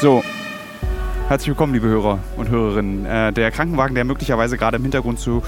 So, 0.00 0.22
herzlich 1.26 1.48
willkommen, 1.48 1.74
liebe 1.74 1.88
Hörer 1.88 2.20
und 2.36 2.50
Hörerinnen. 2.50 3.04
Äh, 3.04 3.32
der 3.32 3.50
Krankenwagen, 3.50 3.96
der 3.96 4.04
möglicherweise 4.04 4.56
gerade 4.56 4.76
im 4.76 4.84
Hintergrund 4.84 5.18
zu 5.18 5.42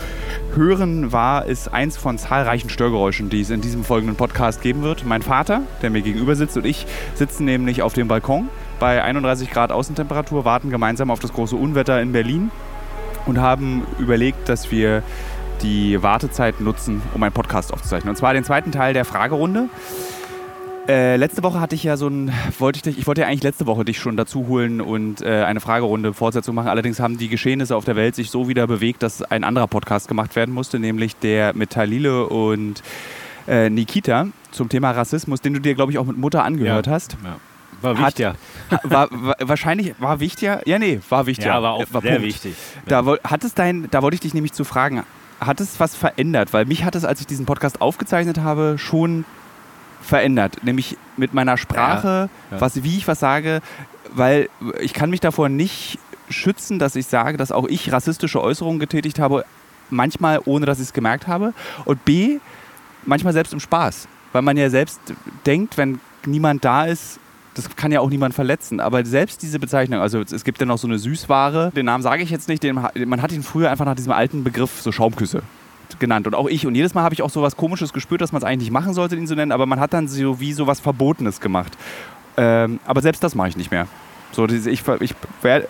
hören 0.56 1.12
war, 1.12 1.46
ist 1.46 1.72
eins 1.72 1.96
von 1.96 2.18
zahlreichen 2.18 2.68
Störgeräuschen, 2.68 3.30
die 3.30 3.42
es 3.42 3.50
in 3.50 3.60
diesem 3.60 3.84
folgenden 3.84 4.16
Podcast 4.16 4.60
geben 4.60 4.82
wird. 4.82 5.06
Mein 5.06 5.22
Vater, 5.22 5.62
der 5.82 5.90
mir 5.90 6.02
gegenüber 6.02 6.34
sitzt, 6.34 6.56
und 6.56 6.66
ich 6.66 6.84
sitzen 7.14 7.44
nämlich 7.44 7.82
auf 7.82 7.92
dem 7.92 8.08
Balkon 8.08 8.48
bei 8.80 9.00
31 9.04 9.52
Grad 9.52 9.70
Außentemperatur, 9.70 10.44
warten 10.44 10.70
gemeinsam 10.70 11.12
auf 11.12 11.20
das 11.20 11.32
große 11.32 11.54
Unwetter 11.54 12.02
in 12.02 12.10
Berlin 12.10 12.50
und 13.26 13.38
haben 13.38 13.86
überlegt, 14.00 14.48
dass 14.48 14.72
wir 14.72 15.04
die 15.62 16.02
Wartezeit 16.02 16.60
nutzen, 16.60 17.02
um 17.14 17.22
einen 17.22 17.32
Podcast 17.32 17.72
aufzuzeichnen. 17.72 18.10
Und 18.10 18.16
zwar 18.16 18.32
den 18.32 18.42
zweiten 18.42 18.72
Teil 18.72 18.94
der 18.94 19.04
Fragerunde. 19.04 19.68
Äh, 20.88 21.16
letzte 21.16 21.42
Woche 21.44 21.60
hatte 21.60 21.74
ich 21.76 21.84
ja 21.84 21.96
so 21.96 22.08
ein, 22.08 22.32
wollte 22.58 22.78
ich 22.78 22.82
dich, 22.82 22.98
ich 22.98 23.06
wollte 23.06 23.20
ja 23.20 23.28
eigentlich 23.28 23.42
letzte 23.44 23.66
Woche 23.66 23.84
dich 23.84 23.98
schon 23.98 24.16
dazu 24.16 24.48
holen 24.48 24.80
und 24.80 25.22
äh, 25.22 25.44
eine 25.44 25.60
Fragerunde 25.60 26.12
Fortsetzung 26.14 26.54
machen. 26.54 26.68
Allerdings 26.68 26.98
haben 26.98 27.16
die 27.16 27.28
Geschehnisse 27.28 27.76
auf 27.76 27.84
der 27.84 27.94
Welt 27.96 28.16
sich 28.16 28.30
so 28.30 28.48
wieder 28.48 28.66
bewegt, 28.66 29.02
dass 29.02 29.22
ein 29.22 29.44
anderer 29.44 29.68
Podcast 29.68 30.08
gemacht 30.08 30.34
werden 30.34 30.52
musste, 30.52 30.78
nämlich 30.80 31.14
der 31.16 31.54
mit 31.54 31.70
Talile 31.70 32.26
und 32.26 32.82
äh, 33.46 33.70
Nikita 33.70 34.28
zum 34.50 34.68
Thema 34.68 34.90
Rassismus, 34.90 35.40
den 35.40 35.52
du 35.54 35.60
dir, 35.60 35.74
glaube 35.74 35.92
ich, 35.92 35.98
auch 35.98 36.06
mit 36.06 36.16
Mutter 36.16 36.42
angehört 36.44 36.86
Ja. 36.86 36.92
hast. 36.92 37.16
Ja. 37.22 37.36
War 37.82 37.98
wichtiger. 37.98 38.34
War, 38.82 39.08
war, 39.10 39.36
wahrscheinlich 39.40 39.94
war 39.98 40.18
wichtiger. 40.20 40.60
Ja, 40.66 40.78
nee, 40.78 41.00
war 41.08 41.26
wichtiger. 41.26 41.50
Ja, 41.54 41.62
war 41.62 41.72
auch 41.74 41.82
Äh, 41.82 41.86
sehr 41.92 42.00
Punkt. 42.00 42.22
wichtig. 42.22 42.54
Da, 42.86 43.04
hat 43.24 43.44
es 43.44 43.54
dein, 43.54 43.86
da 43.90 44.02
wollte 44.02 44.16
ich 44.16 44.20
dich 44.20 44.34
nämlich 44.34 44.52
zu 44.52 44.64
fragen, 44.64 45.04
hat 45.40 45.60
es 45.60 45.78
was 45.78 45.94
verändert? 45.94 46.52
Weil 46.52 46.66
mich 46.66 46.84
hat 46.84 46.94
es, 46.94 47.04
als 47.06 47.20
ich 47.20 47.26
diesen 47.26 47.46
Podcast 47.46 47.80
aufgezeichnet 47.80 48.40
habe, 48.40 48.74
schon 48.76 49.24
verändert. 50.00 50.58
Nämlich 50.62 50.96
mit 51.16 51.34
meiner 51.34 51.56
Sprache, 51.56 52.28
Ja, 52.50 52.56
ja. 52.56 52.60
Was, 52.60 52.82
wie 52.82 52.96
ich 52.96 53.06
was 53.06 53.20
sage, 53.20 53.60
weil 54.12 54.48
ich 54.80 54.92
kann 54.92 55.10
mich 55.10 55.20
davor 55.20 55.48
nicht 55.48 55.98
schützen, 56.28 56.78
dass 56.78 56.96
ich 56.96 57.06
sage, 57.06 57.36
dass 57.36 57.52
auch 57.52 57.66
ich 57.68 57.92
rassistische 57.92 58.40
Äußerungen 58.40 58.78
getätigt 58.78 59.18
habe, 59.18 59.44
manchmal 59.90 60.40
ohne 60.44 60.66
dass 60.66 60.78
ich 60.78 60.86
es 60.86 60.92
gemerkt 60.92 61.26
habe. 61.26 61.52
Und 61.84 62.04
B, 62.04 62.38
manchmal 63.04 63.32
selbst 63.32 63.52
im 63.52 63.60
Spaß. 63.60 64.08
Weil 64.32 64.42
man 64.42 64.56
ja 64.56 64.70
selbst 64.70 65.00
denkt, 65.44 65.76
wenn 65.76 66.00
niemand 66.24 66.64
da 66.64 66.84
ist, 66.84 67.18
das 67.54 67.74
kann 67.74 67.90
ja 67.90 68.00
auch 68.00 68.10
niemand 68.10 68.32
verletzen. 68.32 68.78
Aber 68.80 69.04
selbst 69.04 69.42
diese 69.42 69.58
Bezeichnung, 69.58 70.00
also 70.00 70.20
es 70.20 70.44
gibt 70.44 70.60
ja 70.60 70.66
noch 70.66 70.78
so 70.78 70.86
eine 70.86 70.98
Süßware, 70.98 71.72
den 71.74 71.86
Namen 71.86 72.02
sage 72.02 72.22
ich 72.22 72.30
jetzt 72.30 72.48
nicht, 72.48 72.62
den, 72.62 72.76
man 72.76 73.22
hat 73.22 73.32
ihn 73.32 73.42
früher 73.42 73.70
einfach 73.70 73.86
nach 73.86 73.96
diesem 73.96 74.12
alten 74.12 74.44
Begriff 74.44 74.80
so 74.80 74.92
Schaumküsse 74.92 75.42
genannt. 76.00 76.26
Und 76.26 76.34
auch 76.34 76.48
ich. 76.48 76.66
Und 76.66 76.74
jedes 76.74 76.94
Mal 76.94 77.02
habe 77.02 77.14
ich 77.14 77.22
auch 77.22 77.30
so 77.30 77.42
was 77.42 77.56
Komisches 77.56 77.92
gespürt, 77.92 78.20
dass 78.20 78.32
man 78.32 78.42
es 78.42 78.44
eigentlich 78.44 78.68
nicht 78.68 78.72
machen 78.72 78.94
sollte, 78.94 79.16
ihn 79.16 79.26
so 79.26 79.34
nennen, 79.34 79.52
aber 79.52 79.66
man 79.66 79.78
hat 79.78 79.92
dann 79.92 80.08
so 80.08 80.40
wie 80.40 80.52
so 80.52 80.66
was 80.66 80.80
Verbotenes 80.80 81.40
gemacht. 81.40 81.76
Ähm, 82.36 82.80
aber 82.84 83.00
selbst 83.02 83.22
das 83.22 83.34
mache 83.34 83.48
ich 83.48 83.56
nicht 83.56 83.70
mehr. 83.70 83.86
So, 84.32 84.46
ich, 84.46 84.66
ich, 84.66 85.14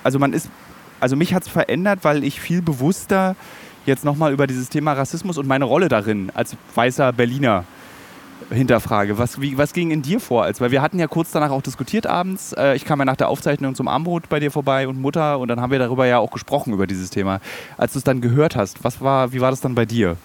also 0.03 0.19
man 0.19 0.33
ist, 0.33 0.49
also 1.01 1.17
mich 1.17 1.35
hat 1.35 1.43
es 1.43 1.49
verändert, 1.49 2.01
weil 2.03 2.25
ich 2.25 2.41
viel 2.41 2.63
bewusster 2.63 3.37
jetzt 3.87 4.05
nochmal 4.05 4.33
über 4.33 4.47
dieses 4.47 4.69
Thema 4.69 4.93
Rassismus 4.93 5.39
und 5.39 5.47
meine 5.47 5.65
Rolle 5.65 5.89
darin 5.89 6.31
als 6.35 6.57
weißer 6.75 7.13
Berliner 7.13 7.65
hinterfrage. 8.51 9.19
Was, 9.19 9.41
wie, 9.41 9.57
was 9.57 9.73
ging 9.73 9.91
in 9.91 10.03
dir 10.03 10.21
vor? 10.21 10.45
Als, 10.45 10.61
weil 10.61 10.71
wir 10.71 10.83
hatten 10.83 10.99
ja 10.99 11.07
kurz 11.07 11.31
danach 11.31 11.51
auch 11.51 11.63
diskutiert 11.63 12.07
abends. 12.07 12.53
Äh, 12.53 12.77
ich 12.77 12.85
kam 12.85 12.99
ja 12.99 13.05
nach 13.05 13.17
der 13.17 13.29
Aufzeichnung 13.29 13.75
zum 13.75 13.89
Armbrot 13.89 14.29
bei 14.29 14.41
dir 14.41 14.51
vorbei 14.51 14.89
und 14.89 15.01
Mutter 15.01 15.39
und 15.39 15.49
dann 15.49 15.61
haben 15.61 15.71
wir 15.71 15.79
darüber 15.79 16.07
ja 16.07 16.19
auch 16.19 16.31
gesprochen, 16.31 16.73
über 16.73 16.87
dieses 16.87 17.11
Thema. 17.11 17.41
Als 17.77 17.93
du 17.93 17.99
es 17.99 18.05
dann 18.05 18.21
gehört 18.21 18.57
hast, 18.57 18.85
was 18.85 19.01
war, 19.01 19.33
wie 19.33 19.41
war 19.41 19.51
das 19.51 19.61
dann 19.61 19.75
bei 19.75 19.87
dir? 19.87 20.17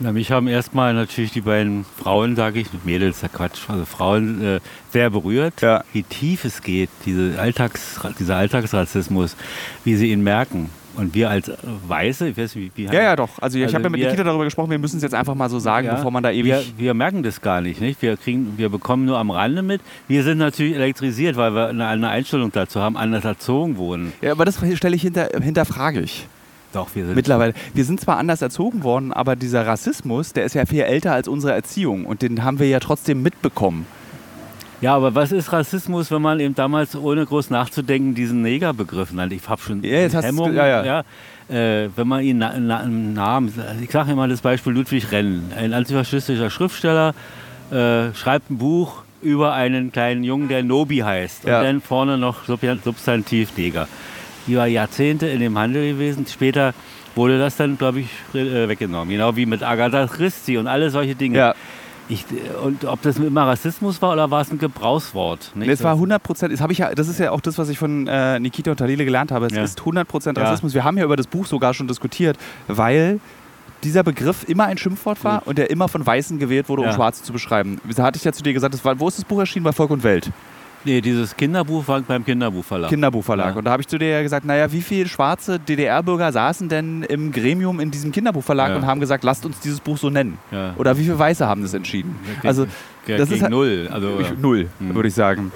Na, 0.00 0.10
mich 0.12 0.32
haben 0.32 0.48
erstmal 0.48 0.92
natürlich 0.92 1.30
die 1.32 1.40
beiden 1.42 1.84
Frauen, 2.02 2.34
sage 2.34 2.58
ich, 2.60 2.66
Mädels, 2.84 3.20
der 3.20 3.28
Quatsch, 3.28 3.60
also 3.68 3.84
Frauen 3.84 4.42
äh, 4.44 4.60
sehr 4.92 5.08
berührt, 5.10 5.60
Ja. 5.62 5.84
wie 5.92 6.02
tief 6.02 6.44
es 6.44 6.62
geht, 6.62 6.90
diese 7.06 7.38
Alltags, 7.40 8.00
dieser 8.18 8.36
Alltagsrassismus, 8.36 9.36
wie 9.84 9.94
sie 9.94 10.10
ihn 10.10 10.22
merken. 10.24 10.68
Und 10.96 11.12
wir 11.14 11.28
als 11.30 11.50
Weiße, 11.88 12.28
ich 12.28 12.36
weiß 12.36 12.54
nicht, 12.54 12.76
wie, 12.76 12.82
wie 12.88 12.92
Ja, 12.92 13.02
ja, 13.02 13.16
doch. 13.16 13.30
Also, 13.40 13.58
ich 13.58 13.64
Also 13.64 13.74
habe 13.74 13.84
ja 13.84 13.90
mit 13.90 14.00
Nikita 14.00 14.22
darüber 14.22 14.44
gesprochen, 14.44 14.70
wir 14.70 14.78
müssen 14.78 14.96
es 14.96 15.02
jetzt 15.02 15.14
einfach 15.14 15.34
mal 15.34 15.48
so 15.50 15.58
sagen, 15.58 15.86
Ja, 15.88 15.94
bevor 15.94 16.10
man 16.12 16.22
da 16.22 16.30
ewig. 16.30 16.44
Wir, 16.44 16.62
wir 16.76 16.94
merken 16.94 17.22
das 17.24 17.40
gar 17.40 17.60
nicht, 17.60 17.80
nicht? 17.80 18.00
Wir, 18.00 18.16
kriegen, 18.16 18.54
wir 18.58 18.68
bekommen 18.68 19.04
nur 19.04 19.18
am 19.18 19.30
Rande 19.32 19.62
mit. 19.62 19.80
Wir 20.06 20.22
sind 20.22 20.38
natürlich 20.38 20.74
elektrisiert, 20.76 21.36
weil 21.36 21.52
wir 21.52 21.68
eine, 21.68 21.86
eine 21.88 22.08
Einstellung 22.10 22.52
dazu 22.52 22.80
haben, 22.80 22.96
anders 22.96 23.24
erzogen 23.24 23.76
wurden. 23.76 24.12
ja, 24.22 24.30
aber 24.32 24.44
das 24.44 24.58
stelle 24.76 24.94
ich 24.94 25.02
hinter, 25.02 25.30
hinterfrage 25.40 26.00
ich. 26.00 26.28
Doch, 26.74 26.88
wir 26.94 27.06
sind 27.06 27.14
Mittlerweile. 27.14 27.54
Wir 27.72 27.84
sind 27.84 28.00
zwar 28.00 28.18
anders 28.18 28.42
erzogen 28.42 28.82
worden, 28.82 29.12
aber 29.12 29.36
dieser 29.36 29.66
Rassismus, 29.66 30.32
der 30.32 30.44
ist 30.44 30.54
ja 30.54 30.66
viel 30.66 30.82
älter 30.82 31.12
als 31.12 31.28
unsere 31.28 31.52
Erziehung 31.54 32.04
und 32.04 32.20
den 32.22 32.44
haben 32.44 32.58
wir 32.58 32.68
ja 32.68 32.80
trotzdem 32.80 33.22
mitbekommen. 33.22 33.86
Ja, 34.80 34.94
aber 34.96 35.14
was 35.14 35.32
ist 35.32 35.52
Rassismus, 35.52 36.10
wenn 36.10 36.20
man 36.20 36.40
eben 36.40 36.54
damals 36.54 36.94
ohne 36.96 37.24
groß 37.24 37.48
nachzudenken 37.50 38.14
diesen 38.14 38.42
Negerbegriff 38.42 39.12
nannte? 39.12 39.34
Ich 39.36 39.48
habe 39.48 39.62
schon 39.62 39.82
Ja, 39.82 40.00
jetzt 40.00 40.14
hast 40.14 40.24
du's 40.24 40.28
Hemmung, 40.32 40.50
ge- 40.50 40.56
ja, 40.58 40.84
ja. 40.84 41.04
Äh, 41.48 41.88
wenn 41.96 42.08
man 42.08 42.22
ihn 42.22 42.38
na, 42.38 42.52
na, 42.58 42.84
Namen, 42.86 43.52
ich 43.82 43.90
sage 43.90 44.12
immer 44.12 44.28
das 44.28 44.40
Beispiel 44.40 44.72
Ludwig 44.72 45.10
Renn, 45.12 45.44
ein 45.56 45.72
antifaschistischer 45.72 46.50
Schriftsteller, 46.50 47.14
äh, 47.70 48.12
schreibt 48.14 48.50
ein 48.50 48.58
Buch 48.58 49.02
über 49.22 49.54
einen 49.54 49.90
kleinen 49.92 50.22
Jungen, 50.24 50.48
der 50.48 50.62
Nobi 50.62 50.98
heißt 50.98 51.44
Ja. 51.44 51.58
und 51.60 51.64
dann 51.64 51.80
vorne 51.80 52.18
noch 52.18 52.44
Sub- 52.44 52.60
Substantiv 52.84 53.56
Neger. 53.56 53.88
Die 54.46 54.56
war 54.56 54.66
Jahrzehnte 54.66 55.26
in 55.26 55.40
dem 55.40 55.56
Handel 55.58 55.92
gewesen. 55.92 56.26
Später 56.26 56.74
wurde 57.14 57.38
das 57.38 57.56
dann, 57.56 57.78
glaube 57.78 58.00
ich, 58.00 58.08
äh, 58.34 58.68
weggenommen. 58.68 59.08
Genau 59.10 59.36
wie 59.36 59.46
mit 59.46 59.62
Agatha 59.62 60.06
Christie 60.06 60.56
und 60.58 60.66
alle 60.66 60.90
solche 60.90 61.14
Dinge. 61.14 61.38
Ja. 61.38 61.54
Ich, 62.06 62.26
und 62.62 62.84
ob 62.84 63.00
das 63.00 63.16
immer 63.16 63.46
Rassismus 63.46 64.02
war 64.02 64.12
oder 64.12 64.30
war 64.30 64.42
es 64.42 64.50
ein 64.50 64.58
Gebrauchswort? 64.58 65.52
Nicht? 65.54 65.70
Das 65.72 65.82
war 65.82 65.92
100 65.94 66.22
Prozent, 66.22 66.52
das, 66.52 66.60
ich 66.70 66.76
ja, 66.78 66.94
das 66.94 67.08
ist 67.08 67.18
ja 67.18 67.30
auch 67.30 67.40
das, 67.40 67.56
was 67.56 67.70
ich 67.70 67.78
von 67.78 68.06
äh, 68.06 68.38
Nikita 68.38 68.72
und 68.72 68.76
Talile 68.76 69.06
gelernt 69.06 69.32
habe. 69.32 69.46
Es 69.46 69.54
Ja. 69.54 69.62
ist 69.62 69.80
100 69.80 70.06
Prozent 70.06 70.36
Ja. 70.36 70.44
Rassismus. 70.44 70.74
Wir 70.74 70.84
haben 70.84 70.98
ja 70.98 71.04
über 71.04 71.16
das 71.16 71.26
Buch 71.26 71.46
sogar 71.46 71.72
schon 71.72 71.88
diskutiert, 71.88 72.36
weil 72.68 73.20
dieser 73.84 74.02
Begriff 74.02 74.44
immer 74.46 74.64
ein 74.64 74.76
Schimpfwort 74.76 75.24
war 75.24 75.46
und 75.46 75.56
der 75.56 75.70
immer 75.70 75.88
von 75.88 76.04
Weißen 76.04 76.38
gewählt 76.38 76.68
wurde, 76.68 76.82
um 76.82 76.88
Ja. 76.88 76.94
Schwarze 76.94 77.22
zu 77.22 77.32
beschreiben. 77.32 77.80
Da 77.96 78.02
hatte 78.02 78.18
ich 78.18 78.24
ja 78.24 78.32
zu 78.32 78.42
dir 78.42 78.52
gesagt, 78.52 78.84
war, 78.84 79.00
wo 79.00 79.08
ist 79.08 79.16
das 79.18 79.24
Buch 79.24 79.38
erschienen? 79.38 79.64
Bei 79.64 79.72
Volk 79.72 79.90
und 79.90 80.02
Welt. 80.02 80.30
Nee, 80.84 81.00
dieses 81.00 81.34
Kinderbuch 81.36 81.86
war 81.88 82.00
beim 82.02 82.24
Kinderbuchverlag. 82.24 82.90
Kinderbuchverlag. 82.90 83.52
Ja. 83.52 83.58
Und 83.58 83.64
da 83.64 83.70
habe 83.72 83.80
ich 83.82 83.88
zu 83.88 83.98
dir 83.98 84.08
ja 84.10 84.22
gesagt, 84.22 84.44
naja, 84.44 84.70
wie 84.70 84.82
viele 84.82 85.08
schwarze 85.08 85.58
DDR-Bürger 85.58 86.30
saßen 86.30 86.68
denn 86.68 87.02
im 87.04 87.32
Gremium 87.32 87.80
in 87.80 87.90
diesem 87.90 88.12
Kinderbuchverlag 88.12 88.70
Ja. 88.70 88.76
und 88.76 88.86
haben 88.86 89.00
gesagt, 89.00 89.24
lasst 89.24 89.46
uns 89.46 89.58
dieses 89.60 89.80
Buch 89.80 89.96
so 89.96 90.10
nennen? 90.10 90.38
Ja. 90.50 90.74
Oder 90.76 90.96
wie 90.98 91.04
viele 91.04 91.18
Weiße 91.18 91.46
haben 91.46 91.62
das 91.62 91.72
entschieden? 91.74 92.16
Gegen- 92.36 92.46
Also 92.48 92.66
das 93.06 93.30
ist 93.30 93.42
halt- 93.42 93.50
null. 93.50 93.88
Also, 93.90 94.18
ich, 94.20 94.38
null, 94.38 94.68
Hm. 94.78 94.94
würde 94.94 95.08
ich 95.08 95.14
sagen. 95.14 95.52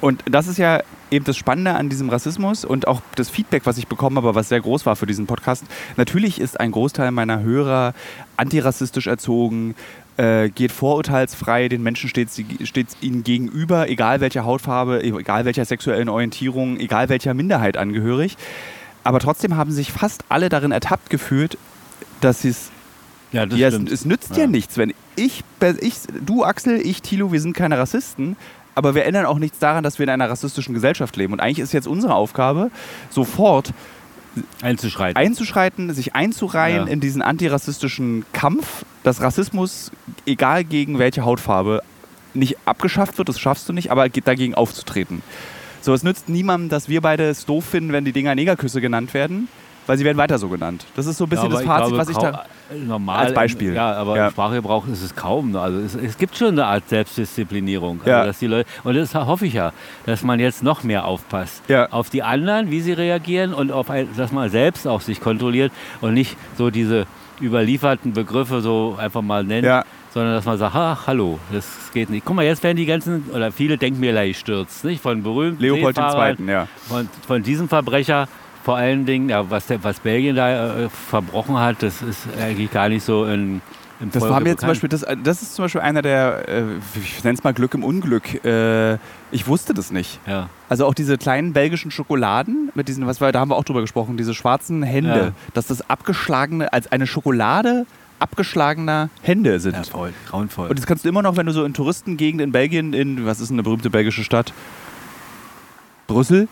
Und 0.00 0.22
das 0.30 0.46
ist 0.46 0.58
ja 0.58 0.80
eben 1.10 1.24
das 1.24 1.36
Spannende 1.36 1.74
an 1.74 1.88
diesem 1.88 2.10
Rassismus 2.10 2.64
und 2.64 2.86
auch 2.86 3.00
das 3.14 3.30
Feedback, 3.30 3.62
was 3.64 3.78
ich 3.78 3.88
bekommen 3.88 4.16
habe, 4.18 4.34
was 4.34 4.48
sehr 4.48 4.60
groß 4.60 4.84
war 4.86 4.94
für 4.94 5.06
diesen 5.06 5.26
Podcast. 5.26 5.64
Natürlich 5.96 6.40
ist 6.40 6.60
ein 6.60 6.70
Großteil 6.70 7.10
meiner 7.12 7.40
Hörer 7.42 7.94
antirassistisch 8.36 9.06
erzogen, 9.06 9.74
äh, 10.16 10.48
geht 10.48 10.72
vorurteilsfrei, 10.72 11.68
den 11.68 11.82
Menschen 11.82 12.08
steht, 12.08 12.30
steht 12.64 12.88
ihnen 13.00 13.24
gegenüber, 13.24 13.88
egal 13.88 14.20
welcher 14.20 14.44
Hautfarbe, 14.44 15.02
egal 15.02 15.44
welcher 15.44 15.64
sexuellen 15.64 16.08
Orientierung, 16.08 16.78
egal 16.78 17.08
welcher 17.08 17.34
Minderheit 17.34 17.76
angehörig. 17.76 18.36
Aber 19.04 19.20
trotzdem 19.20 19.56
haben 19.56 19.70
sich 19.70 19.92
fast 19.92 20.24
alle 20.28 20.48
darin 20.48 20.72
ertappt 20.72 21.10
gefühlt, 21.10 21.58
dass 22.20 22.42
sie 22.42 22.48
es 22.48 22.70
ja, 23.32 23.44
das 23.44 23.58
ja, 23.58 23.68
es, 23.68 23.74
es 23.74 24.04
nützt 24.04 24.36
Ja. 24.36 24.42
ja 24.42 24.46
nichts, 24.46 24.78
wenn 24.78 24.94
ich, 25.16 25.42
ich, 25.80 25.94
du 26.24 26.44
Axel, 26.44 26.80
ich 26.84 27.02
Thilo, 27.02 27.32
wir 27.32 27.40
sind 27.40 27.54
keine 27.54 27.78
Rassisten, 27.78 28.36
aber 28.74 28.94
wir 28.94 29.04
ändern 29.04 29.26
auch 29.26 29.38
nichts 29.38 29.58
daran, 29.58 29.82
dass 29.82 29.98
wir 29.98 30.04
in 30.04 30.10
einer 30.10 30.28
rassistischen 30.28 30.74
Gesellschaft 30.74 31.16
leben. 31.16 31.32
Und 31.32 31.40
eigentlich 31.40 31.60
ist 31.60 31.72
jetzt 31.72 31.88
unsere 31.88 32.14
Aufgabe, 32.14 32.70
sofort 33.10 33.72
einzuschreiten. 34.62 35.16
einzuschreiten, 35.16 35.92
sich 35.94 36.14
einzureihen 36.14 36.86
Ja. 36.86 36.92
in 36.92 37.00
diesen 37.00 37.22
antirassistischen 37.22 38.24
Kampf, 38.32 38.84
dass 39.02 39.20
Rassismus, 39.20 39.90
egal 40.26 40.64
gegen 40.64 40.98
welche 40.98 41.24
Hautfarbe, 41.24 41.82
nicht 42.34 42.56
abgeschafft 42.66 43.18
wird, 43.18 43.28
das 43.28 43.38
schaffst 43.38 43.68
du 43.68 43.72
nicht, 43.72 43.90
aber 43.90 44.08
geht 44.08 44.26
dagegen 44.26 44.54
aufzutreten. 44.54 45.22
So, 45.80 45.94
es 45.94 46.02
nützt 46.02 46.28
niemandem, 46.28 46.68
dass 46.68 46.88
wir 46.88 47.00
beide 47.00 47.28
es 47.28 47.46
doof 47.46 47.64
finden, 47.64 47.92
wenn 47.92 48.04
die 48.04 48.12
Dinger 48.12 48.34
Negerküsse 48.34 48.80
genannt 48.80 49.14
werden, 49.14 49.48
weil 49.86 49.96
sie 49.96 50.04
werden 50.04 50.18
weiter 50.18 50.38
so 50.38 50.48
genannt. 50.48 50.84
Das 50.96 51.06
ist 51.06 51.16
so 51.16 51.24
ein 51.24 51.30
bisschen 51.30 51.46
aber 51.46 51.54
das 51.54 51.64
Fazit, 51.64 51.88
glaube, 51.88 51.98
was 51.98 52.08
ich 52.08 52.16
da... 52.16 52.44
Normal, 52.86 53.26
als 53.26 53.34
Beispiel. 53.34 53.74
Ja, 53.74 53.92
aber 53.94 54.16
Ja. 54.16 54.26
im 54.26 54.32
Sprachgebrauch 54.32 54.86
ist 54.88 55.02
es 55.02 55.14
kaum. 55.14 55.54
Also 55.56 55.78
es, 55.78 55.94
es 55.94 56.18
gibt 56.18 56.36
schon 56.36 56.48
eine 56.48 56.66
Art 56.66 56.88
Selbstdisziplinierung. 56.88 58.00
Ja. 58.04 58.18
Also 58.18 58.26
dass 58.28 58.38
die 58.38 58.46
Leute, 58.46 58.68
und 58.84 58.94
das 58.96 59.14
hoffe 59.14 59.46
ich 59.46 59.54
ja, 59.54 59.72
dass 60.04 60.22
man 60.22 60.40
jetzt 60.40 60.62
noch 60.62 60.82
mehr 60.82 61.04
aufpasst. 61.04 61.62
Ja. 61.68 61.90
Auf 61.92 62.10
die 62.10 62.22
anderen, 62.22 62.70
wie 62.70 62.80
sie 62.80 62.92
reagieren 62.92 63.54
und 63.54 63.70
auf 63.72 63.90
ein, 63.90 64.08
dass 64.16 64.32
man 64.32 64.50
selbst 64.50 64.86
auch 64.88 65.00
sich 65.00 65.20
kontrolliert 65.20 65.72
und 66.00 66.14
nicht 66.14 66.36
so 66.58 66.70
diese 66.70 67.06
überlieferten 67.40 68.12
Begriffe 68.12 68.60
so 68.60 68.96
einfach 68.98 69.22
mal 69.22 69.44
nennt, 69.44 69.66
Ja. 69.66 69.84
sondern 70.12 70.34
dass 70.34 70.44
man 70.46 70.56
sagt, 70.58 70.74
ach, 70.74 71.06
hallo, 71.06 71.38
das 71.52 71.90
geht 71.92 72.08
nicht. 72.10 72.24
Guck 72.24 72.34
mal, 72.36 72.44
jetzt 72.44 72.62
werden 72.62 72.76
die 72.78 72.86
ganzen, 72.86 73.24
oder 73.32 73.52
viele 73.52 73.76
Denkmäler 73.76 74.26
gestürzt, 74.26 74.84
nicht? 74.84 75.02
Von 75.02 75.22
berühmten 75.22 75.62
Leopold 75.62 75.98
II., 75.98 76.48
ja. 76.48 76.66
von, 76.88 77.08
von 77.26 77.42
diesem 77.42 77.68
Verbrecher 77.68 78.26
vor 78.66 78.76
allen 78.76 79.06
Dingen, 79.06 79.28
ja, 79.28 79.48
was, 79.48 79.66
der, 79.66 79.84
was 79.84 80.00
Belgien 80.00 80.34
da 80.34 80.76
äh, 80.76 80.88
verbrochen 80.88 81.56
hat, 81.56 81.84
das 81.84 82.02
ist 82.02 82.26
eigentlich 82.36 82.72
gar 82.72 82.88
nicht 82.88 83.04
so 83.04 83.24
in 83.24 83.60
im 84.00 84.10
Das 84.10 84.24
war 84.24 84.40
mir 84.40 84.56
zum. 84.56 84.68
Beispiel, 84.68 84.88
das, 84.88 85.06
das 85.22 85.40
ist 85.40 85.54
zum 85.54 85.66
Beispiel 85.66 85.82
einer 85.82 86.02
der, 86.02 86.48
äh, 86.48 86.64
ich 87.00 87.22
nenne 87.22 87.38
es 87.38 87.44
mal 87.44 87.54
Glück 87.54 87.74
im 87.74 87.84
Unglück. 87.84 88.44
Äh, 88.44 88.94
ich 89.30 89.46
wusste 89.46 89.72
das 89.72 89.92
nicht. 89.92 90.18
Ja. 90.26 90.48
Also 90.68 90.84
auch 90.84 90.94
diese 90.94 91.16
kleinen 91.16 91.52
belgischen 91.52 91.92
Schokoladen 91.92 92.72
mit 92.74 92.88
diesen, 92.88 93.06
was 93.06 93.20
war, 93.20 93.30
da 93.30 93.38
haben 93.38 93.50
wir 93.52 93.56
auch 93.56 93.62
drüber 93.62 93.82
gesprochen, 93.82 94.16
diese 94.16 94.34
schwarzen 94.34 94.82
Hände, 94.82 95.16
Ja. 95.16 95.32
dass 95.54 95.68
das 95.68 95.88
abgeschlagene, 95.88 96.72
als 96.72 96.90
eine 96.90 97.06
Schokolade 97.06 97.86
abgeschlagener 98.18 99.10
Hände 99.22 99.60
sind. 99.60 99.76
ja, 99.76 99.84
voll, 99.84 100.12
grauenvoll. 100.28 100.70
Und 100.70 100.76
das 100.76 100.86
kannst 100.86 101.04
du 101.04 101.08
immer 101.08 101.22
noch, 101.22 101.36
wenn 101.36 101.46
du 101.46 101.52
so 101.52 101.64
in 101.64 101.72
Touristengegenden 101.72 102.48
in 102.48 102.52
Belgien, 102.52 102.94
in, 102.94 103.26
was 103.26 103.38
ist 103.38 103.52
eine 103.52 103.62
berühmte 103.62 103.90
belgische 103.90 104.24
Stadt? 104.24 104.52
Brüssel. 106.08 106.48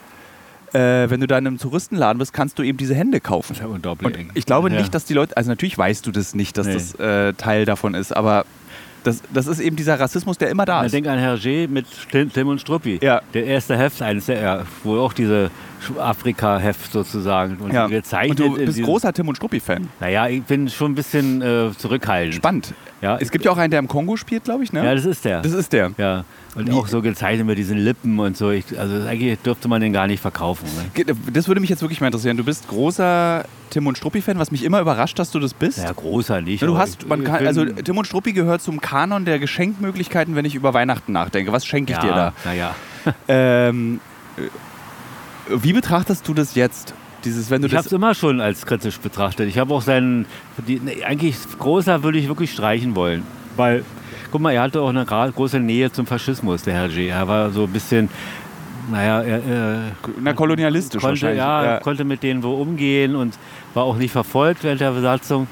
Äh, 0.74 1.08
wenn 1.08 1.20
du 1.20 1.26
da 1.26 1.38
in 1.38 1.46
einem 1.46 1.58
Touristenladen 1.58 2.18
bist, 2.18 2.32
kannst 2.32 2.58
du 2.58 2.62
eben 2.64 2.76
diese 2.78 2.94
Hände 2.94 3.20
kaufen. 3.20 3.48
Das 3.50 3.58
ist 3.58 3.62
ja 3.64 3.68
unglaublich 3.70 4.06
Und 4.18 4.30
ich 4.34 4.44
glaube 4.44 4.70
Ja. 4.70 4.76
nicht, 4.78 4.92
dass 4.94 5.04
die 5.04 5.14
Leute, 5.14 5.36
also 5.36 5.48
natürlich 5.50 5.78
weißt 5.78 6.04
du 6.06 6.10
das 6.10 6.34
nicht, 6.34 6.58
dass 6.58 6.66
Nee. 6.66 6.74
das 6.74 6.94
äh, 6.96 7.32
Teil 7.34 7.64
davon 7.64 7.94
ist, 7.94 8.10
aber 8.14 8.44
das, 9.04 9.22
das 9.32 9.46
ist 9.46 9.60
eben 9.60 9.76
dieser 9.76 10.00
Rassismus, 10.00 10.38
der 10.38 10.48
immer 10.50 10.64
da 10.64 10.76
Man 10.78 10.86
ist. 10.86 10.92
denkt 10.92 11.08
an 11.08 11.18
Hergé 11.18 11.68
mit 11.68 11.86
Tim, 12.32 12.48
und 12.48 12.60
Struppi. 12.60 12.98
Ja. 13.02 13.20
Der 13.34 13.44
erste 13.44 13.76
Heft, 13.76 14.00
eines 14.02 14.26
der, 14.26 14.40
ja, 14.40 14.62
wo 14.82 14.98
auch 14.98 15.12
diese 15.12 15.50
Afrika-Heft 15.98 16.92
sozusagen. 16.92 17.56
Und 17.56 17.72
Ja. 17.72 17.86
gezeichnet. 17.86 18.40
Und 18.40 18.58
du 18.58 18.64
bist 18.64 18.82
großer 18.82 19.12
Tim 19.12 19.28
und 19.28 19.36
Struppi-Fan. 19.36 19.88
Naja, 20.00 20.28
ich 20.28 20.42
bin 20.42 20.68
schon 20.68 20.92
ein 20.92 20.94
bisschen 20.94 21.42
äh, 21.42 21.70
zurückhaltend. 21.76 22.34
Spannend. 22.34 22.74
Ja, 23.00 23.18
Es 23.20 23.30
gibt 23.30 23.44
ja 23.44 23.50
auch 23.50 23.58
einen, 23.58 23.70
der 23.70 23.80
im 23.80 23.88
Kongo 23.88 24.16
spielt, 24.16 24.44
glaube 24.44 24.64
ich, 24.64 24.72
ne? 24.72 24.82
ja, 24.84 24.94
das 24.94 25.04
ist 25.04 25.24
der. 25.24 25.42
das 25.42 25.52
ist 25.52 25.72
der. 25.72 25.92
ja. 25.98 26.24
Und 26.54 26.72
auch 26.72 26.86
so 26.86 27.02
gezeichnet 27.02 27.46
mit 27.48 27.58
diesen 27.58 27.78
Lippen 27.78 28.18
und 28.20 28.36
so. 28.36 28.50
Ich, 28.50 28.78
also 28.78 29.06
eigentlich 29.08 29.38
dürfte 29.40 29.66
man 29.66 29.80
den 29.80 29.92
gar 29.92 30.06
nicht 30.06 30.20
verkaufen. 30.20 30.68
Ne? 30.94 31.04
Das 31.32 31.48
würde 31.48 31.60
mich 31.60 31.68
jetzt 31.68 31.82
wirklich 31.82 32.00
mal 32.00 32.06
interessieren. 32.06 32.36
Du 32.36 32.44
bist 32.44 32.68
großer 32.68 33.44
Tim 33.70 33.88
und 33.88 33.98
Struppi-Fan, 33.98 34.38
was 34.38 34.52
mich 34.52 34.62
immer 34.62 34.80
überrascht, 34.80 35.18
dass 35.18 35.32
du 35.32 35.40
das 35.40 35.52
bist. 35.52 35.78
Ja, 35.78 35.90
großer 35.90 36.40
nicht. 36.42 36.62
Du 36.62 36.78
hast, 36.78 37.08
man 37.08 37.22
ich 37.22 37.26
kann, 37.26 37.44
also 37.44 37.64
Tim 37.64 37.98
und 37.98 38.06
Struppi 38.06 38.32
gehört 38.32 38.62
zum 38.62 38.80
Kanon 38.80 39.24
der 39.24 39.40
Geschenkmöglichkeiten, 39.40 40.36
wenn 40.36 40.44
ich 40.44 40.54
über 40.54 40.72
Weihnachten 40.74 41.10
nachdenke. 41.12 41.50
Was 41.52 41.66
schenke 41.66 41.92
ich 41.92 41.98
ja, 41.98 42.04
dir 42.04 42.12
da? 42.14 42.32
Naja. 42.44 42.74
Ähm, 43.26 44.00
äh, 44.36 44.42
wie 45.48 45.72
betrachtest 45.72 46.26
du 46.28 46.34
das 46.34 46.54
jetzt? 46.54 46.94
Dieses, 47.24 47.50
wenn 47.50 47.62
du 47.62 47.68
Ich 47.68 47.74
habe 47.74 47.86
es 47.86 47.92
immer 47.92 48.14
schon 48.14 48.40
als 48.40 48.66
kritisch 48.66 48.98
betrachtet. 48.98 49.48
Ich 49.48 49.58
habe 49.58 49.72
auch 49.72 49.82
seinen, 49.82 50.26
die, 50.68 50.80
eigentlich 51.04 51.36
großer 51.58 52.02
würde 52.02 52.18
ich 52.18 52.28
wirklich 52.28 52.52
streichen 52.52 52.94
wollen. 52.94 53.22
Weil, 53.56 53.84
guck 54.30 54.40
mal, 54.40 54.52
er 54.52 54.62
hatte 54.62 54.80
auch 54.82 54.90
eine 54.90 55.04
große 55.04 55.58
Nähe 55.58 55.90
zum 55.90 56.06
Faschismus, 56.06 56.62
der 56.62 56.74
Herr 56.74 56.88
G. 56.88 57.08
Er 57.08 57.26
war 57.26 57.50
so 57.50 57.64
ein 57.64 57.70
bisschen, 57.70 58.10
naja, 58.90 59.22
er, 59.22 59.42
er 59.44 59.78
Na, 60.20 60.34
kolonialistisch 60.34 61.00
konnte, 61.00 61.22
wahrscheinlich. 61.22 61.38
ja, 61.38 61.80
konnte 61.80 62.04
mit 62.04 62.22
denen 62.22 62.42
wo 62.42 62.54
umgehen 62.54 63.16
und 63.16 63.38
war 63.72 63.84
auch 63.84 63.96
nicht 63.96 64.12
verfolgt 64.12 64.62
während 64.64 64.80
der 64.80 64.90
Besatzung. 64.90 65.46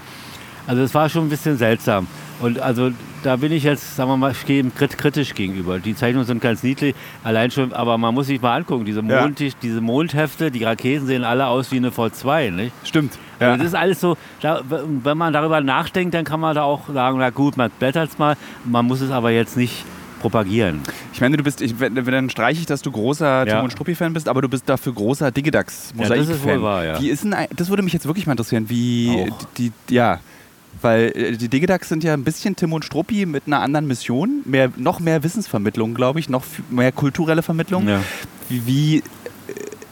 Also 0.67 0.83
es 0.83 0.95
war 0.95 1.09
schon 1.09 1.27
ein 1.27 1.31
bisschen 1.31 1.57
seltsam. 1.57 2.07
Und 2.43 2.59
also 2.59 2.91
da 3.23 3.37
bin 3.37 3.53
ich 3.53 3.63
jetzt, 3.63 3.95
sagen 3.97 4.11
wir 4.11 4.17
mal, 4.17 4.35
kritisch 4.35 5.35
gegenüber. 5.35 5.79
Die 5.79 5.95
Zeichnungen 5.95 6.27
sind 6.27 6.43
ganz 6.43 6.63
niedlich, 6.65 6.95
allein 7.23 7.53
schon, 7.53 7.73
aber 7.73 7.97
man 7.99 8.13
muss 8.13 8.27
sich 8.27 8.43
mal 8.43 8.57
angucken, 8.57 8.85
diese, 8.85 9.01
Ja. 9.01 9.23
Mond, 9.23 9.41
diese 9.63 9.81
Mondhefte, 9.81 10.51
die 10.51 10.65
Raketen 10.65 11.07
sehen 11.07 11.23
alle 11.23 11.47
aus 11.47 11.71
wie 11.71 11.77
eine 11.77 11.91
V2, 11.91 12.51
nicht? 12.51 12.73
Stimmt. 12.85 13.17
Also 13.39 13.53
Ja. 13.53 13.57
das 13.57 13.67
ist 13.69 13.75
alles 13.75 14.01
so, 14.01 14.17
da, 14.41 14.61
wenn 14.69 15.17
man 15.17 15.33
darüber 15.33 15.61
nachdenkt, 15.61 16.15
dann 16.15 16.25
kann 16.25 16.41
man 16.41 16.55
da 16.57 16.65
auch 16.65 16.89
sagen, 16.93 17.19
na 17.19 17.31
gut, 17.31 17.57
man 17.57 17.71
blättert 17.79 18.11
es 18.11 18.19
mal, 18.19 18.37
man 18.65 18.87
muss 18.87 19.01
es 19.01 19.13
aber 19.13 19.31
jetzt 19.31 19.57
nicht 19.57 19.85
propagieren. 20.21 20.81
Ich 21.13 21.21
meine, 21.21 21.37
du 21.37 21.43
bist, 21.45 21.61
ich, 21.61 21.75
dann 21.79 22.31
streiche 22.31 22.61
ich, 22.61 22.67
dass 22.67 22.83
du 22.83 22.91
großer 22.91 23.47
Ja. 23.47 23.55
Tim 23.57 23.65
und 23.65 23.71
Struppi-Fan 23.71 24.13
bist, 24.15 24.29
aber 24.29 24.43
du 24.43 24.49
bist 24.49 24.69
dafür 24.69 24.93
großer 24.95 25.31
Digidax 25.31 25.93
Ja, 25.97 26.09
das 26.09 26.29
ist 26.29 26.45
wohl 26.45 26.63
wahr, 26.63 26.85
ja. 26.85 27.01
Wie 27.01 27.09
ist 27.09 27.23
denn, 27.25 27.35
das 27.57 27.69
würde 27.71 27.83
mich 27.83 27.93
jetzt 27.93 28.07
wirklich 28.07 28.27
mal 28.27 28.33
interessieren, 28.33 28.69
wie 28.69 29.31
die, 29.59 29.71
die, 29.89 29.95
ja, 29.95 30.19
weil 30.81 31.13
äh, 31.15 31.37
die 31.37 31.49
Digidax 31.49 31.89
sind 31.89 32.05
ja 32.05 32.15
ein 32.15 32.25
bisschen 32.25 32.57
Tim 32.57 32.73
und 32.73 32.85
Struppi 32.85 33.27
mit 33.27 33.45
einer 33.47 33.61
anderen 33.61 33.87
Mission, 33.87 34.43
mehr, 34.45 34.71
noch 34.77 35.01
mehr 35.01 35.23
Wissensvermittlung, 35.23 35.95
glaube 35.95 36.21
ich, 36.21 36.29
noch 36.29 36.45
mehr 36.71 36.93
kulturelle 36.93 37.43
Vermittlung. 37.43 37.89
Ja. 37.89 38.01
Wie, 38.49 38.99
äh, 38.99 39.03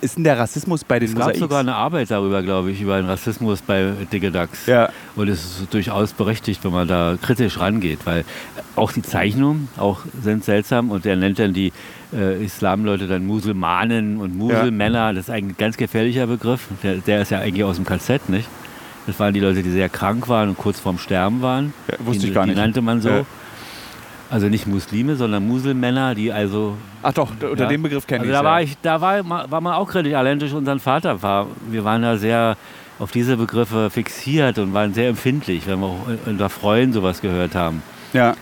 ist 0.01 0.17
denn 0.17 0.25
der 0.25 0.39
Rassismus 0.39 0.85
bei 0.85 0.99
den 0.99 1.11
Es 1.11 1.15
gab 1.15 1.37
sogar 1.37 1.61
eine 1.61 1.75
Arbeit 1.75 2.11
darüber, 2.11 2.43
glaube 2.43 2.71
ich, 2.71 2.81
über 2.81 2.97
den 2.97 3.07
Rassismus 3.07 3.61
bei 3.61 3.93
Digidax. 4.13 4.67
ja, 4.67 4.89
Und 5.17 5.29
es 5.29 5.61
ist 5.61 5.75
durchaus 5.75 6.13
berechtigt, 6.13 6.65
wenn 6.65 6.73
man 6.73 6.89
da 6.89 7.17
kritisch 7.21 7.59
rangeht, 7.59 8.01
weil 8.05 8.25
auch 8.77 8.93
die 8.93 9.03
Zeichnungen 9.03 9.69
auch 9.77 10.01
sind 10.23 10.45
seltsam 10.45 10.91
und 10.91 11.05
er 11.07 11.17
nennt 11.17 11.39
dann 11.39 11.53
die 11.53 11.73
äh, 12.13 12.43
Islamleute 12.43 13.07
dann 13.07 13.27
Muselmanen 13.27 14.19
und 14.19 14.37
Muselmänner. 14.37 15.13
Das 15.13 15.25
ist 15.25 15.31
eigentlich 15.31 15.57
ein 15.57 15.59
ganz 15.59 15.77
gefährlicher 15.77 16.27
Begriff. 16.27 16.69
Der, 16.83 16.97
der 16.97 17.23
ist 17.23 17.31
ja 17.31 17.41
eigentlich 17.41 17.65
aus 17.65 17.77
dem 17.77 17.85
KZ, 17.85 18.29
nicht? 18.29 18.49
Das 19.11 19.19
waren 19.19 19.35
die 19.35 19.41
Leute, 19.41 19.65
die 19.65 19.71
sehr 19.71 19.89
krank 19.89 20.29
waren 20.29 20.51
und 20.51 20.57
kurz 20.57 20.79
vorm 20.79 20.97
Sterben 20.97 21.43
waren. 21.43 21.75
Ja, 21.91 22.07
wusste 22.07 22.23
die, 22.23 22.29
ich 22.29 22.35
gar 22.35 22.45
die 22.45 22.51
nicht. 22.51 22.59
nannte 22.59 22.81
man 22.81 23.01
so. 23.01 23.09
Ja. 23.09 23.27
Also 24.31 24.47
nicht 24.47 24.69
Muslime, 24.69 25.17
sondern 25.17 25.49
Muselmänner, 25.49 26.15
die 26.15 26.33
also 26.33 26.77
ach 27.03 27.13
doch, 27.13 27.33
unter 27.33 27.65
ja. 27.65 27.67
dem 27.67 27.83
Begriff 27.83 28.07
kenne 28.07 28.21
also 28.21 28.31
ich 28.31 28.39
da 28.39 28.45
war 28.45 28.63
ich, 28.63 28.77
da 28.81 29.01
war, 29.01 29.51
war 29.51 29.61
man 29.61 29.73
auch 29.73 29.89
kritisch, 29.89 30.15
allein 30.15 30.39
durch 30.39 30.55
unseren 30.55 30.79
Vater 30.79 31.21
war. 31.23 31.49
Wir 31.69 31.83
waren 31.83 32.03
da 32.03 32.17
sehr 32.17 32.57
auf 33.01 33.11
diese 33.11 33.37
Begriffe 33.37 33.91
fixiert 33.91 34.61
und 34.61 34.75
waren 34.75 34.95
sehr 34.95 35.09
empfindlich, 35.09 35.67
wenn 35.67 35.81
wir 35.81 35.87
auch 35.87 36.07
unter 36.27 36.49
Freunden 36.49 36.93
sowas 36.93 37.21
gehört 37.21 37.57
haben. 37.57 37.83
Ja. 38.13 38.37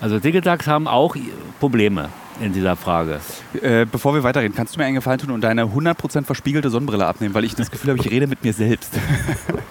Also 0.00 0.18
Digitags 0.18 0.66
haben 0.66 0.88
auch 0.88 1.14
Probleme 1.60 2.08
in 2.40 2.52
dieser 2.52 2.76
Frage. 2.76 3.20
Äh, 3.60 3.86
bevor 3.90 4.14
wir 4.14 4.22
weiterreden, 4.22 4.54
kannst 4.56 4.74
du 4.74 4.80
mir 4.80 4.86
einen 4.86 4.94
Gefallen 4.94 5.18
tun 5.18 5.30
und 5.30 5.42
deine 5.42 5.64
100% 5.64 6.24
verspiegelte 6.24 6.70
Sonnenbrille 6.70 7.06
abnehmen, 7.06 7.34
weil 7.34 7.44
ich 7.44 7.54
das 7.54 7.70
Gefühl 7.70 7.90
habe, 7.90 8.00
ich 8.00 8.10
rede 8.10 8.26
mit 8.26 8.42
mir 8.42 8.52
selbst. 8.52 8.92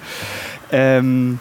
ähm, 0.71 1.39